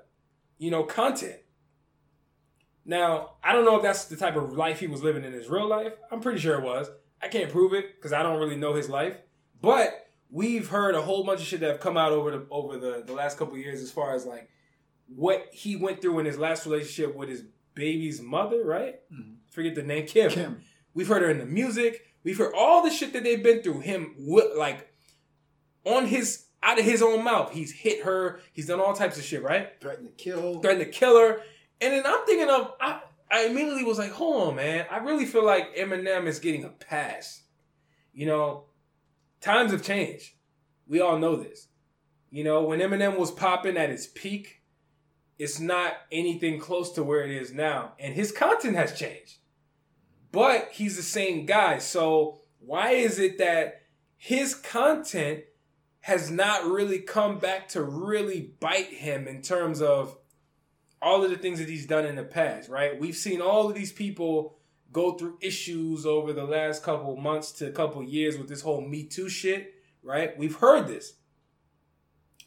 you 0.58 0.70
know, 0.70 0.84
content. 0.84 1.38
Now, 2.86 3.32
I 3.44 3.54
don't 3.54 3.66
know 3.66 3.78
if 3.78 3.84
that's 3.84 4.06
the 4.06 4.16
type 4.16 4.36
of 4.36 4.54
life 4.54 4.80
he 4.80 4.88
was 4.88 5.04
living 5.04 5.24
in 5.24 5.34
his 5.34 5.48
real 5.48 5.68
life. 5.68 5.94
I'm 6.12 6.22
pretty 6.22 6.40
sure 6.40 6.58
it 6.58 6.64
was. 6.64 6.90
I 7.22 7.28
can't 7.28 7.52
prove 7.52 7.74
it 7.74 7.96
because 7.96 8.14
I 8.14 8.24
don't 8.24 8.40
really 8.40 8.56
know 8.56 8.74
his 8.74 8.90
life. 8.90 9.16
But 9.62 10.08
we've 10.30 10.68
heard 10.68 10.96
a 10.96 11.02
whole 11.02 11.24
bunch 11.24 11.42
of 11.42 11.48
shit 11.48 11.60
that 11.62 11.70
have 11.70 11.80
come 11.80 11.98
out 11.98 12.12
over 12.12 12.32
the 12.32 12.48
over 12.50 12.78
the, 12.78 13.04
the 13.06 13.14
last 13.14 13.38
couple 13.38 13.58
years 13.58 13.82
as 13.82 13.92
far 13.92 14.16
as 14.16 14.26
like 14.26 14.50
what 15.08 15.48
he 15.52 15.76
went 15.76 16.02
through 16.02 16.20
in 16.20 16.26
his 16.26 16.38
last 16.38 16.66
relationship 16.66 17.16
with 17.16 17.30
his 17.30 17.44
baby's 17.74 18.22
mother, 18.22 18.64
right? 18.64 19.02
Forget 19.50 19.76
the 19.76 19.84
name, 19.84 20.06
Kim. 20.06 20.32
Kim. 20.32 20.62
We've 20.94 21.08
heard 21.08 21.22
her 21.22 21.30
in 21.30 21.40
the 21.40 21.46
music. 21.46 22.09
We've 22.24 22.38
heard 22.38 22.54
all 22.56 22.84
the 22.84 22.90
shit 22.90 23.14
that 23.14 23.24
they've 23.24 23.42
been 23.42 23.62
through. 23.62 23.80
Him, 23.82 24.16
like, 24.56 24.94
on 25.86 26.06
his 26.06 26.46
out 26.62 26.80
of 26.80 26.86
his 26.86 27.02
own 27.02 27.24
mouth, 27.24 27.52
he's 27.54 27.72
hit 27.72 28.04
her. 28.04 28.40
He's 28.52 28.68
done 28.68 28.80
all 28.80 28.94
types 28.94 29.18
of 29.18 29.24
shit, 29.24 29.44
right? 29.44 29.70
Threatened 29.80 30.08
to 30.08 30.24
kill. 30.24 30.60
threatened 30.60 30.86
to 30.86 30.92
kill 30.92 31.18
her. 31.18 31.42
And 31.82 31.94
then 31.94 32.04
I'm 32.06 32.26
thinking 32.26 32.50
of, 32.50 32.74
I, 32.82 33.02
I 33.32 33.46
immediately 33.46 33.84
was 33.84 33.98
like, 33.98 34.12
hold 34.12 34.50
on, 34.50 34.56
man. 34.56 34.86
I 34.92 34.98
really 34.98 35.26
feel 35.26 35.46
like 35.46 35.76
Eminem 35.76 36.26
is 36.26 36.40
getting 36.40 36.66
a 36.66 36.70
pass. 36.70 37.44
You 38.14 38.26
know, 38.26 38.66
times 39.40 39.72
have 39.72 39.84
changed. 39.84 40.34
We 40.88 41.00
all 41.00 41.18
know 41.18 41.38
this. 41.38 41.68
You 42.32 42.44
know, 42.44 42.64
when 42.64 42.80
Eminem 42.80 43.18
was 43.18 43.32
popping 43.32 43.78
at 43.78 43.90
his 43.90 44.08
peak, 44.08 44.62
it's 45.38 45.60
not 45.60 45.94
anything 46.12 46.60
close 46.60 46.92
to 46.94 47.04
where 47.04 47.24
it 47.24 47.32
is 47.32 47.54
now. 47.54 47.94
And 47.98 48.14
his 48.14 48.32
content 48.32 48.76
has 48.76 48.98
changed. 48.98 49.38
But 50.32 50.70
he's 50.72 50.96
the 50.96 51.04
same 51.04 51.46
guy. 51.46 51.80
So 51.80 52.42
why 52.60 52.92
is 52.92 53.20
it 53.20 53.38
that 53.40 53.82
his 54.18 54.54
content 54.54 55.44
has 56.02 56.30
not 56.30 56.66
really 56.66 57.00
come 57.00 57.40
back 57.40 57.68
to 57.70 57.82
really 57.82 58.54
bite 58.60 58.94
him 58.94 59.28
in 59.28 59.42
terms 59.42 59.82
of 59.82 60.18
all 61.02 61.24
of 61.24 61.30
the 61.30 61.38
things 61.38 61.60
that 61.60 61.70
he's 61.70 61.86
done 61.86 62.06
in 62.06 62.16
the 62.16 62.24
past, 62.24 62.70
right? 62.70 63.00
We've 63.00 63.16
seen 63.16 63.42
all 63.42 63.70
of 63.70 63.76
these 63.76 63.92
people 63.92 64.58
go 64.92 65.14
through 65.14 65.38
issues 65.42 66.06
over 66.06 66.34
the 66.34 66.44
last 66.44 66.84
couple 66.84 67.16
months 67.16 67.52
to 67.54 67.68
a 67.68 67.72
couple 67.72 68.04
years 68.04 68.38
with 68.38 68.50
this 68.50 68.62
whole 68.62 68.82
Me 68.82 69.04
Too 69.06 69.30
shit, 69.30 69.74
right? 70.04 70.38
We've 70.38 70.56
heard 70.56 70.88
this. 70.88 71.14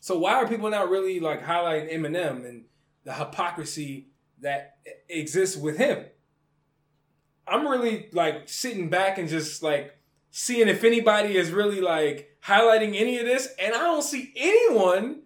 So 0.00 0.18
why 0.18 0.34
are 0.34 0.48
people 0.48 0.68
not 0.68 0.90
really 0.90 1.20
like 1.20 1.44
highlighting 1.44 1.92
Eminem 1.92 2.44
and 2.44 2.64
the 3.04 3.14
hypocrisy 3.14 4.09
that 4.40 4.78
exists 5.09 5.56
with 5.56 5.78
him? 5.78 6.06
I'm 7.47 7.66
really 7.66 8.09
like 8.12 8.48
sitting 8.48 8.89
back 8.89 9.19
and 9.19 9.28
just 9.28 9.62
like 9.62 9.97
seeing 10.31 10.69
if 10.69 10.85
anybody 10.85 11.36
is 11.36 11.51
really 11.51 11.81
like 11.81 12.36
highlighting 12.44 12.94
any 12.94 13.19
of 13.19 13.27
this, 13.27 13.48
and 13.60 13.74
I 13.74 13.78
don't 13.78 14.02
see 14.02 14.32
anyone 14.36 15.23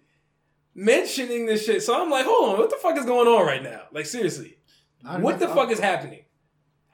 mentioning 0.74 1.47
this 1.47 1.64
shit. 1.64 1.82
So 1.82 2.01
I'm 2.01 2.10
like, 2.10 2.26
hold 2.26 2.51
on, 2.51 2.59
what 2.59 2.70
the 2.70 2.76
fuck 2.76 2.97
is 2.98 3.06
going 3.06 3.28
on 3.28 3.47
right 3.47 3.62
now? 3.62 3.82
Like 3.93 4.06
seriously, 4.06 4.59
what 5.02 5.38
the 5.38 5.48
fuck 5.48 5.70
is 5.70 5.78
happening? 5.78 6.24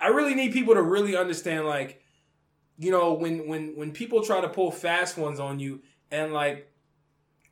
I 0.01 0.09
really 0.09 0.35
need 0.35 0.53
people 0.53 0.74
to 0.74 0.82
really 0.82 1.16
understand, 1.16 1.66
like, 1.66 2.03
you 2.77 2.90
know, 2.90 3.12
when 3.15 3.47
when 3.47 3.77
when 3.77 3.93
people 3.93 4.23
try 4.23 4.40
to 4.40 4.49
pull 4.49 4.70
fast 4.70 5.16
ones 5.16 5.39
on 5.39 5.61
you, 5.61 5.82
and 6.11 6.32
like 6.32 6.70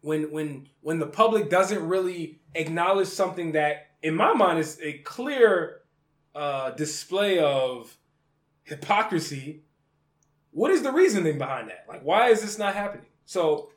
when 0.01 0.33
when 0.33 0.69
when 0.81 0.99
the 0.99 1.07
public 1.07 1.49
doesn't 1.49 1.87
really 1.87 2.41
acknowledge 2.55 3.09
something 3.09 3.53
that, 3.53 3.91
in 4.03 4.15
my 4.15 4.33
mind, 4.33 4.59
is 4.59 4.79
a 4.83 4.99
clear 4.99 5.80
uh, 6.35 6.71
display 6.73 7.39
of 7.39 7.97
hypocrisy. 8.63 9.63
What 10.53 10.71
is 10.71 10.83
the 10.83 10.93
reasoning 10.93 11.39
behind 11.39 11.69
that? 11.71 11.85
Like, 11.89 12.03
why 12.03 12.29
is 12.29 12.41
this 12.43 12.59
not 12.59 12.75
happening? 12.75 13.07
So, 13.25 13.71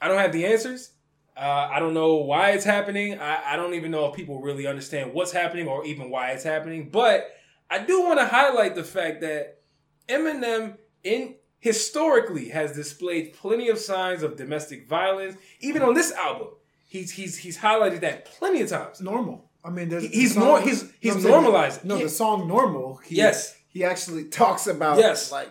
I 0.00 0.08
don't 0.08 0.18
have 0.18 0.32
the 0.32 0.46
answers. 0.46 0.92
Uh, 1.36 1.68
I 1.72 1.78
don't 1.78 1.94
know 1.94 2.16
why 2.16 2.50
it's 2.50 2.64
happening. 2.64 3.18
I, 3.18 3.52
I 3.52 3.56
don't 3.56 3.74
even 3.74 3.90
know 3.90 4.06
if 4.06 4.14
people 4.14 4.40
really 4.40 4.66
understand 4.66 5.14
what's 5.14 5.32
happening 5.32 5.68
or 5.68 5.84
even 5.84 6.10
why 6.10 6.30
it's 6.30 6.44
happening. 6.44 6.90
But 6.90 7.30
I 7.70 7.78
do 7.78 8.02
want 8.02 8.18
to 8.18 8.26
highlight 8.26 8.74
the 8.74 8.84
fact 8.84 9.20
that 9.20 9.60
Eminem, 10.08 10.76
in 11.04 11.36
historically, 11.60 12.48
has 12.48 12.74
displayed 12.74 13.34
plenty 13.34 13.68
of 13.68 13.78
signs 13.78 14.22
of 14.22 14.36
domestic 14.36 14.88
violence. 14.88 15.36
Even 15.60 15.82
on 15.82 15.94
this 15.94 16.12
album, 16.12 16.48
he's 16.86 17.12
he's 17.12 17.38
he's 17.38 17.58
highlighted 17.58 18.00
that 18.00 18.24
plenty 18.24 18.60
of 18.60 18.68
times. 18.68 19.00
Normal. 19.00 19.49
I 19.64 19.70
mean, 19.70 19.88
there's 19.88 20.04
he's 20.06 20.34
song- 20.34 20.44
nor- 20.44 20.60
he's- 20.60 20.84
he's 21.00 21.16
I'm 21.16 21.22
normalized. 21.22 21.84
No, 21.84 21.96
Yeah. 21.96 22.04
the 22.04 22.08
song 22.08 22.48
"Normal." 22.48 22.96
He, 23.04 23.16
Yes. 23.16 23.54
he 23.68 23.84
actually 23.84 24.24
talks 24.24 24.66
about 24.66 24.98
Yes. 24.98 25.30
like 25.30 25.50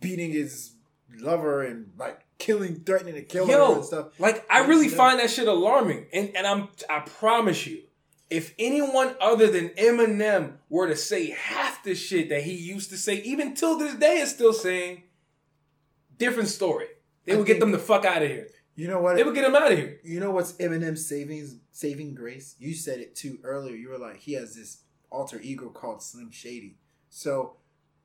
beating 0.00 0.30
his 0.32 0.72
lover 1.18 1.62
and 1.62 1.90
like 1.98 2.20
killing, 2.38 2.80
threatening 2.84 3.14
to 3.14 3.22
kill 3.22 3.46
her 3.46 3.74
and 3.76 3.84
stuff. 3.84 4.08
like 4.20 4.44
I 4.50 4.66
really 4.66 4.88
find 4.88 5.18
that 5.18 5.30
shit 5.30 5.48
alarming, 5.48 6.06
and 6.12 6.36
and 6.36 6.46
I'm 6.46 6.68
I 6.90 7.00
promise 7.00 7.66
you, 7.66 7.82
if 8.30 8.54
anyone 8.58 9.16
other 9.20 9.46
than 9.50 9.70
Eminem 9.70 10.58
were 10.68 10.86
to 10.86 10.94
say 10.96 11.30
half 11.30 11.82
the 11.82 11.94
shit 11.94 12.28
that 12.28 12.42
he 12.42 12.52
used 12.52 12.90
to 12.90 12.98
say, 12.98 13.14
even 13.22 13.54
till 13.54 13.78
this 13.78 13.94
day 13.94 14.18
is 14.18 14.30
still 14.30 14.52
saying, 14.52 15.04
different 16.18 16.48
story. 16.50 16.86
They 17.24 17.32
I 17.32 17.36
would 17.36 17.46
get 17.46 17.60
them 17.60 17.72
the 17.72 17.78
fuck 17.78 18.04
out 18.04 18.22
of 18.22 18.28
here. 18.28 18.48
You 18.78 18.86
know 18.86 19.00
what? 19.00 19.16
They 19.16 19.24
would 19.24 19.34
get 19.34 19.44
him 19.44 19.56
out 19.56 19.72
of 19.72 19.76
here. 19.76 19.98
You 20.04 20.20
know 20.20 20.30
what's 20.30 20.52
Eminem's 20.52 21.04
saving 21.04 21.58
saving 21.72 22.14
grace? 22.14 22.54
You 22.60 22.74
said 22.74 23.00
it 23.00 23.16
too 23.16 23.40
earlier. 23.42 23.74
You 23.74 23.88
were 23.88 23.98
like, 23.98 24.18
he 24.18 24.34
has 24.34 24.54
this 24.54 24.82
alter 25.10 25.40
ego 25.42 25.68
called 25.68 26.00
Slim 26.00 26.30
Shady. 26.30 26.76
So 27.10 27.56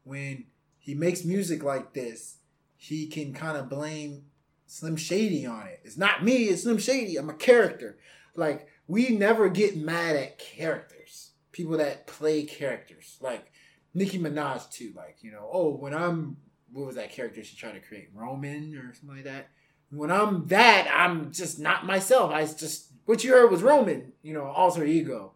when 0.04 0.46
he 0.80 0.96
makes 0.96 1.24
music 1.24 1.62
like 1.62 1.94
this, 1.94 2.38
he 2.76 3.06
can 3.06 3.36
kind 3.36 3.56
of 3.56 3.70
blame 3.70 4.24
Slim 4.66 4.96
Shady 4.96 5.46
on 5.46 5.68
it. 5.68 5.82
It's 5.84 5.96
not 5.96 6.24
me, 6.24 6.46
it's 6.46 6.64
Slim 6.64 6.80
Shady. 6.80 7.18
I'm 7.18 7.30
a 7.30 7.34
character. 7.36 8.00
Like 8.36 8.68
we 8.88 9.10
never 9.10 9.50
get 9.50 9.78
mad 9.78 10.16
at 10.16 10.40
characters. 10.40 11.34
People 11.52 11.78
that 11.78 12.08
play 12.08 12.46
characters. 12.46 13.20
Like 13.22 13.52
Nicki 13.94 14.18
Minaj 14.18 14.72
too. 14.72 14.92
Like, 14.96 15.18
you 15.22 15.32
know, 15.32 15.48
oh, 15.54 15.76
when 15.76 15.94
I'm 15.94 16.38
what 16.72 16.88
was 16.88 16.96
that 16.96 17.12
character 17.12 17.44
she 17.44 17.56
tried 17.56 17.74
to 17.74 17.80
create? 17.80 18.10
Roman 18.12 18.76
or 18.76 18.92
something 18.96 19.18
like 19.18 19.26
that? 19.26 19.50
When 19.94 20.12
I'm 20.12 20.48
that, 20.48 20.88
I'm 20.94 21.32
just 21.32 21.60
not 21.60 21.86
myself. 21.86 22.32
I 22.32 22.46
just 22.46 22.88
what 23.06 23.24
you 23.24 23.32
heard 23.32 23.52
was 23.52 23.62
Roman, 23.62 24.14
you 24.22 24.34
know, 24.34 24.46
alter 24.46 24.84
ego. 24.84 25.34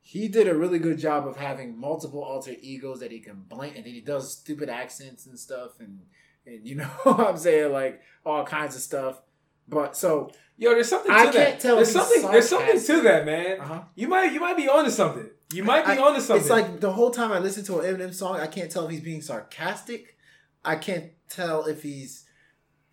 He 0.00 0.28
did 0.28 0.48
a 0.48 0.54
really 0.54 0.78
good 0.78 0.98
job 0.98 1.26
of 1.26 1.36
having 1.36 1.78
multiple 1.78 2.22
alter 2.22 2.54
egos 2.60 3.00
that 3.00 3.10
he 3.10 3.20
can 3.20 3.44
blink, 3.48 3.76
and 3.76 3.84
then 3.86 3.94
he 3.94 4.00
does 4.00 4.32
stupid 4.32 4.68
accents 4.68 5.26
and 5.26 5.38
stuff, 5.38 5.80
and 5.80 6.00
and 6.46 6.66
you 6.66 6.74
know 6.80 6.84
what 7.04 7.20
I'm 7.20 7.36
saying 7.36 7.72
like 7.72 8.00
all 8.24 8.44
kinds 8.44 8.76
of 8.76 8.82
stuff. 8.82 9.20
But 9.66 9.96
so 9.96 10.30
Yo, 10.56 10.70
there's 10.70 10.88
something 10.88 11.10
to 11.10 11.16
I 11.16 11.24
that. 11.26 11.34
can't 11.34 11.60
tell 11.60 11.76
there's 11.76 11.90
something. 11.90 12.30
There's 12.30 12.48
something 12.48 12.80
to 12.80 13.00
that, 13.02 13.26
man. 13.26 13.60
Uh-huh. 13.60 13.80
You 13.94 14.08
might 14.08 14.32
you 14.32 14.40
might 14.40 14.56
be 14.56 14.68
onto 14.68 14.90
something. 14.90 15.28
You 15.52 15.64
might 15.64 15.84
be 15.84 15.92
I- 15.92 15.98
onto 15.98 16.20
something. 16.20 16.42
It's 16.42 16.50
like 16.50 16.80
the 16.80 16.92
whole 16.92 17.10
time 17.10 17.32
I 17.32 17.38
listen 17.38 17.64
to 17.64 17.80
an 17.80 17.96
Eminem 17.96 18.14
song, 18.14 18.36
I 18.36 18.46
can't 18.46 18.70
tell 18.70 18.84
if 18.84 18.90
he's 18.90 19.00
being 19.00 19.22
sarcastic. 19.22 20.16
I 20.64 20.76
can't 20.76 21.10
tell 21.28 21.64
if 21.66 21.82
he's 21.82 22.23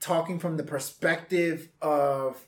talking 0.02 0.40
from 0.40 0.58
the 0.58 0.64
perspective 0.64 1.70
of 1.82 2.46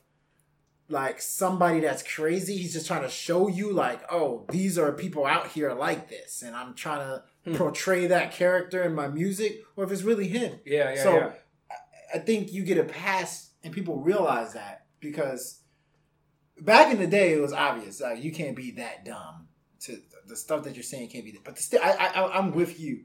like 0.89 1.21
somebody 1.21 1.79
that's 1.79 2.03
crazy. 2.03 2.57
He's 2.57 2.73
just 2.73 2.87
trying 2.87 3.03
to 3.03 3.09
show 3.09 3.47
you 3.47 3.71
like, 3.71 4.01
oh, 4.11 4.45
these 4.49 4.77
are 4.77 4.91
people 4.91 5.25
out 5.25 5.47
here 5.47 5.71
like 5.73 6.09
this, 6.09 6.41
and 6.41 6.55
I'm 6.55 6.73
trying 6.73 6.99
to 6.99 7.23
Hmm. 7.45 7.55
portray 7.55 8.07
that 8.07 8.31
character 8.31 8.83
in 8.83 8.95
my 8.95 9.09
music, 9.09 9.63
or 9.75 9.83
if 9.83 9.91
it's 9.91 10.03
really 10.03 10.29
him. 10.29 10.59
yeah, 10.65 10.93
yeah, 10.93 11.03
so 11.03 11.13
yeah. 11.17 11.31
I 12.15 12.19
think 12.19 12.53
you 12.53 12.63
get 12.63 12.77
a 12.77 12.85
pass, 12.85 13.49
and 13.63 13.73
people 13.73 13.99
realize 13.99 14.53
that 14.53 14.85
because 15.01 15.59
back 16.61 16.93
in 16.93 16.99
the 16.99 17.07
day, 17.07 17.33
it 17.33 17.41
was 17.41 17.51
obvious. 17.51 17.99
Like 17.99 18.23
you 18.23 18.31
can't 18.31 18.55
be 18.55 18.71
that 18.71 19.03
dumb. 19.05 19.47
To 19.81 19.97
the 20.25 20.37
stuff 20.37 20.63
that 20.63 20.75
you're 20.75 20.83
saying 20.83 21.09
can't 21.09 21.25
be 21.25 21.31
that. 21.31 21.43
But 21.43 21.59
still, 21.59 21.81
I, 21.83 21.91
I, 22.15 22.37
I'm 22.37 22.51
with 22.53 22.79
you. 22.79 23.01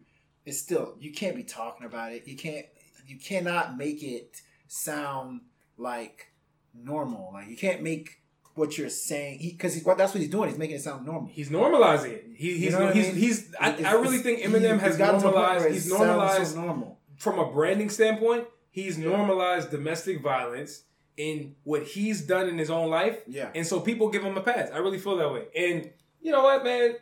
It's 0.47 0.59
still 0.59 0.95
you 1.01 1.13
can't 1.13 1.35
be 1.35 1.43
talking 1.43 1.85
about 1.87 2.13
it. 2.13 2.29
You 2.29 2.37
can't. 2.37 2.67
You 3.09 3.19
cannot 3.19 3.77
make 3.77 4.03
it 4.03 4.41
sound 4.67 5.41
like 5.77 6.33
normal. 6.75 7.31
Like 7.33 7.49
you 7.49 7.57
can't 7.57 7.83
make 7.83 8.23
what 8.55 8.77
you're 8.77 8.91
saying 8.91 9.39
because 9.41 9.75
he, 9.75 9.81
that's 9.81 10.13
what 10.15 10.21
he's 10.21 10.31
doing. 10.31 10.49
He's 10.51 10.59
making 10.59 10.77
it 10.77 10.83
sound 10.83 11.07
normal. 11.07 11.31
He's 11.33 11.49
normalizing 11.49 12.11
it. 12.13 12.25
He, 12.37 12.55
he's 12.59 12.63
You 12.65 12.71
know 12.73 12.85
what 12.87 12.97
I 12.97 13.01
mean? 13.01 13.15
he's 13.15 13.55
I, 13.61 13.77
I 13.85 13.93
really 13.93 14.19
think 14.19 14.41
Eminem 14.41 14.75
he's 14.75 14.81
has 14.83 14.97
gotten 14.99 15.21
to 15.21 15.29
a 15.29 15.33
point 15.33 15.45
normalized. 15.45 15.73
He's 15.75 15.89
normalized 15.91 16.55
so 16.55 16.61
normal. 16.63 16.99
from 17.17 17.39
a 17.39 17.51
branding 17.51 17.91
standpoint. 17.91 18.47
He's 18.71 18.99
normalized 18.99 19.71
domestic 19.71 20.23
violence 20.23 20.83
in 21.17 21.55
what 21.65 21.83
he's 21.83 22.23
done 22.23 22.49
in 22.49 22.59
his 22.59 22.71
own 22.71 22.91
life, 22.91 23.19
Yeah. 23.27 23.51
and 23.55 23.67
so 23.67 23.81
people 23.81 24.09
give 24.09 24.23
him 24.23 24.37
a 24.37 24.41
pass. 24.41 24.69
I 24.73 24.79
really 24.79 24.99
feel 24.99 25.17
that 25.17 25.33
way. 25.33 25.47
And 25.57 25.91
you 26.21 26.31
know 26.31 26.45
what, 26.45 26.63
man? 26.63 26.95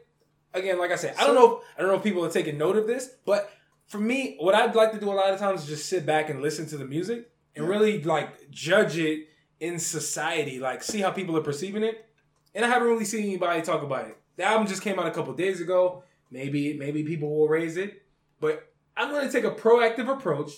Again, 0.54 0.78
like 0.78 0.90
I 0.90 0.96
said, 0.96 1.14
I 1.18 1.26
don't 1.26 1.34
know. 1.34 1.56
If, 1.58 1.64
I 1.76 1.82
don't 1.82 1.90
know 1.90 1.96
if 1.98 2.02
people 2.02 2.24
are 2.24 2.30
taking 2.30 2.56
note 2.56 2.76
of 2.76 2.86
this, 2.86 3.10
but 3.26 3.50
for 3.86 3.98
me, 3.98 4.36
what 4.38 4.54
I'd 4.54 4.74
like 4.74 4.92
to 4.92 5.00
do 5.00 5.10
a 5.10 5.14
lot 5.14 5.32
of 5.32 5.38
times 5.38 5.62
is 5.62 5.68
just 5.68 5.88
sit 5.88 6.04
back 6.04 6.28
and 6.30 6.42
listen 6.42 6.66
to 6.66 6.76
the 6.76 6.84
music 6.84 7.30
and 7.54 7.68
really 7.68 8.02
like 8.02 8.50
judge 8.50 8.98
it 8.98 9.28
in 9.60 9.78
society, 9.78 10.58
like 10.58 10.82
see 10.82 11.00
how 11.00 11.10
people 11.10 11.36
are 11.36 11.42
perceiving 11.42 11.82
it. 11.82 12.06
And 12.54 12.64
I 12.64 12.68
haven't 12.68 12.88
really 12.88 13.04
seen 13.04 13.24
anybody 13.24 13.62
talk 13.62 13.82
about 13.82 14.06
it. 14.06 14.16
The 14.36 14.44
album 14.44 14.66
just 14.66 14.82
came 14.82 14.98
out 14.98 15.06
a 15.06 15.10
couple 15.10 15.32
days 15.34 15.60
ago. 15.60 16.02
Maybe 16.30 16.76
maybe 16.76 17.04
people 17.04 17.34
will 17.34 17.48
raise 17.48 17.76
it, 17.76 18.02
but 18.40 18.72
I'm 18.96 19.10
going 19.10 19.26
to 19.26 19.32
take 19.32 19.44
a 19.44 19.52
proactive 19.52 20.08
approach 20.08 20.52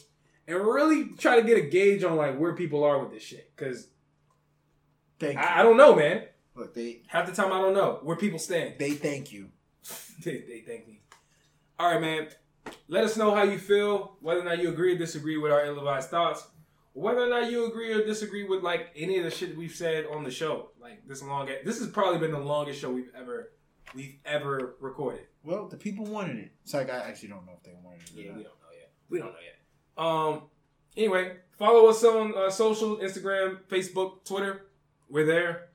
and 0.46 0.56
really 0.56 1.10
try 1.18 1.36
to 1.36 1.46
get 1.46 1.58
a 1.58 1.62
gauge 1.62 2.02
on 2.04 2.16
like 2.16 2.38
where 2.38 2.54
people 2.54 2.82
are 2.84 2.98
with 2.98 3.12
this 3.12 3.22
shit 3.22 3.52
because 3.54 3.88
Thank 5.18 5.34
you. 5.34 5.40
I, 5.40 5.60
I 5.60 5.62
don't 5.62 5.76
know, 5.76 5.94
man. 5.94 6.24
Look, 6.54 6.74
they 6.74 7.02
Half 7.08 7.26
the 7.26 7.32
time 7.32 7.52
I 7.52 7.60
don't 7.60 7.74
know 7.74 7.98
where 8.02 8.16
people 8.16 8.38
stand. 8.38 8.74
they 8.78 8.92
thank 8.92 9.32
you. 9.32 9.50
they, 10.24 10.44
they 10.48 10.62
thank 10.66 10.86
me. 10.88 11.00
All 11.78 11.92
right, 11.92 12.00
man. 12.00 12.28
Let 12.88 13.04
us 13.04 13.16
know 13.16 13.34
how 13.34 13.42
you 13.42 13.58
feel, 13.58 14.16
whether 14.20 14.40
or 14.40 14.44
not 14.44 14.60
you 14.60 14.68
agree 14.70 14.94
or 14.94 14.98
disagree 14.98 15.36
with 15.36 15.52
our 15.52 15.64
ill-advised 15.64 16.10
thoughts, 16.10 16.46
whether 16.92 17.20
or 17.20 17.28
not 17.28 17.50
you 17.50 17.66
agree 17.66 17.92
or 17.92 18.04
disagree 18.04 18.44
with 18.44 18.62
like 18.62 18.88
any 18.96 19.18
of 19.18 19.24
the 19.24 19.30
shit 19.30 19.56
we've 19.56 19.74
said 19.74 20.06
on 20.06 20.24
the 20.24 20.30
show. 20.30 20.70
Like 20.80 21.06
this 21.06 21.22
long, 21.22 21.48
this 21.64 21.78
has 21.78 21.88
probably 21.88 22.18
been 22.18 22.32
the 22.32 22.38
longest 22.38 22.80
show 22.80 22.90
we've 22.90 23.12
ever 23.16 23.52
we've 23.94 24.16
ever 24.24 24.76
recorded. 24.80 25.26
Well, 25.44 25.68
the 25.68 25.76
people 25.76 26.04
wanted 26.04 26.38
it. 26.38 26.52
It's 26.64 26.74
like 26.74 26.90
I 26.90 26.98
actually 26.98 27.28
don't 27.28 27.46
know 27.46 27.52
if 27.56 27.62
they 27.62 27.72
wanted 27.82 28.02
it. 28.02 28.10
Yeah, 28.14 28.36
we 28.36 28.42
don't 28.42 28.44
know 28.44 28.72
yet. 28.72 28.92
We 29.08 29.18
don't 29.18 29.32
know 29.32 29.38
yet. 29.44 29.58
Um. 29.96 30.42
Anyway, 30.96 31.36
follow 31.58 31.88
us 31.88 32.02
on 32.04 32.34
uh, 32.36 32.50
social: 32.50 32.96
Instagram, 32.96 33.60
Facebook, 33.68 34.24
Twitter. 34.24 34.66
We're 35.08 35.26
there. 35.26 35.67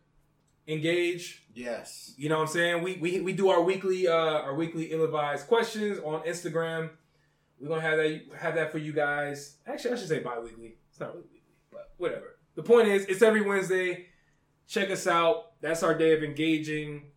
Engage. 0.67 1.43
Yes. 1.53 2.13
You 2.17 2.29
know 2.29 2.37
what 2.37 2.47
I'm 2.47 2.53
saying? 2.53 2.83
We 2.83 2.97
we, 2.97 3.21
we 3.21 3.33
do 3.33 3.49
our 3.49 3.61
weekly 3.61 4.07
uh 4.07 4.13
our 4.13 4.55
weekly 4.55 4.85
ill-advised 4.85 5.47
questions 5.47 5.99
on 5.99 6.21
Instagram. 6.21 6.91
We're 7.59 7.67
gonna 7.67 7.81
have 7.81 7.97
that 7.97 8.21
have 8.39 8.55
that 8.55 8.71
for 8.71 8.77
you 8.77 8.93
guys. 8.93 9.57
Actually, 9.67 9.93
I 9.93 9.95
should 9.97 10.07
say 10.07 10.19
bi-weekly. 10.19 10.77
It's 10.89 10.99
not 10.99 11.09
really 11.09 11.27
weekly, 11.33 11.55
but 11.71 11.91
whatever. 11.97 12.37
The 12.55 12.63
point 12.63 12.87
is, 12.87 13.05
it's 13.05 13.21
every 13.21 13.41
Wednesday. 13.41 14.07
Check 14.67 14.89
us 14.89 15.05
out. 15.05 15.59
That's 15.61 15.83
our 15.83 15.97
day 15.97 16.13
of 16.13 16.23
engaging. 16.23 17.11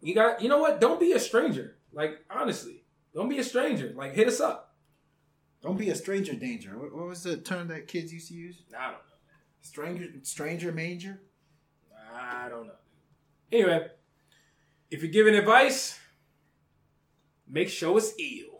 You 0.00 0.14
got 0.14 0.40
you 0.40 0.48
know 0.48 0.58
what? 0.58 0.80
Don't 0.80 1.00
be 1.00 1.12
a 1.12 1.20
stranger. 1.20 1.76
Like 1.92 2.24
honestly, 2.30 2.84
don't 3.14 3.28
be 3.28 3.38
a 3.38 3.44
stranger. 3.44 3.92
Like 3.96 4.14
hit 4.14 4.28
us 4.28 4.40
up. 4.40 4.76
Don't 5.62 5.78
be 5.78 5.90
a 5.90 5.94
stranger 5.96 6.34
danger. 6.34 6.78
What, 6.78 6.94
what 6.94 7.06
was 7.06 7.24
the 7.24 7.36
term 7.36 7.68
that 7.68 7.88
kids 7.88 8.12
used 8.12 8.28
to 8.28 8.34
use? 8.34 8.62
I 8.78 8.84
don't 8.84 8.92
know. 8.92 8.98
Stranger 9.62 10.06
stranger 10.22 10.70
manger? 10.70 11.20
I 12.28 12.48
don't 12.48 12.66
know. 12.66 12.72
Anyway, 13.52 13.88
if 14.90 15.02
you're 15.02 15.12
giving 15.12 15.34
advice, 15.34 15.98
make 17.48 17.68
sure 17.68 17.96
it's 17.98 18.12
ill. 18.18 18.55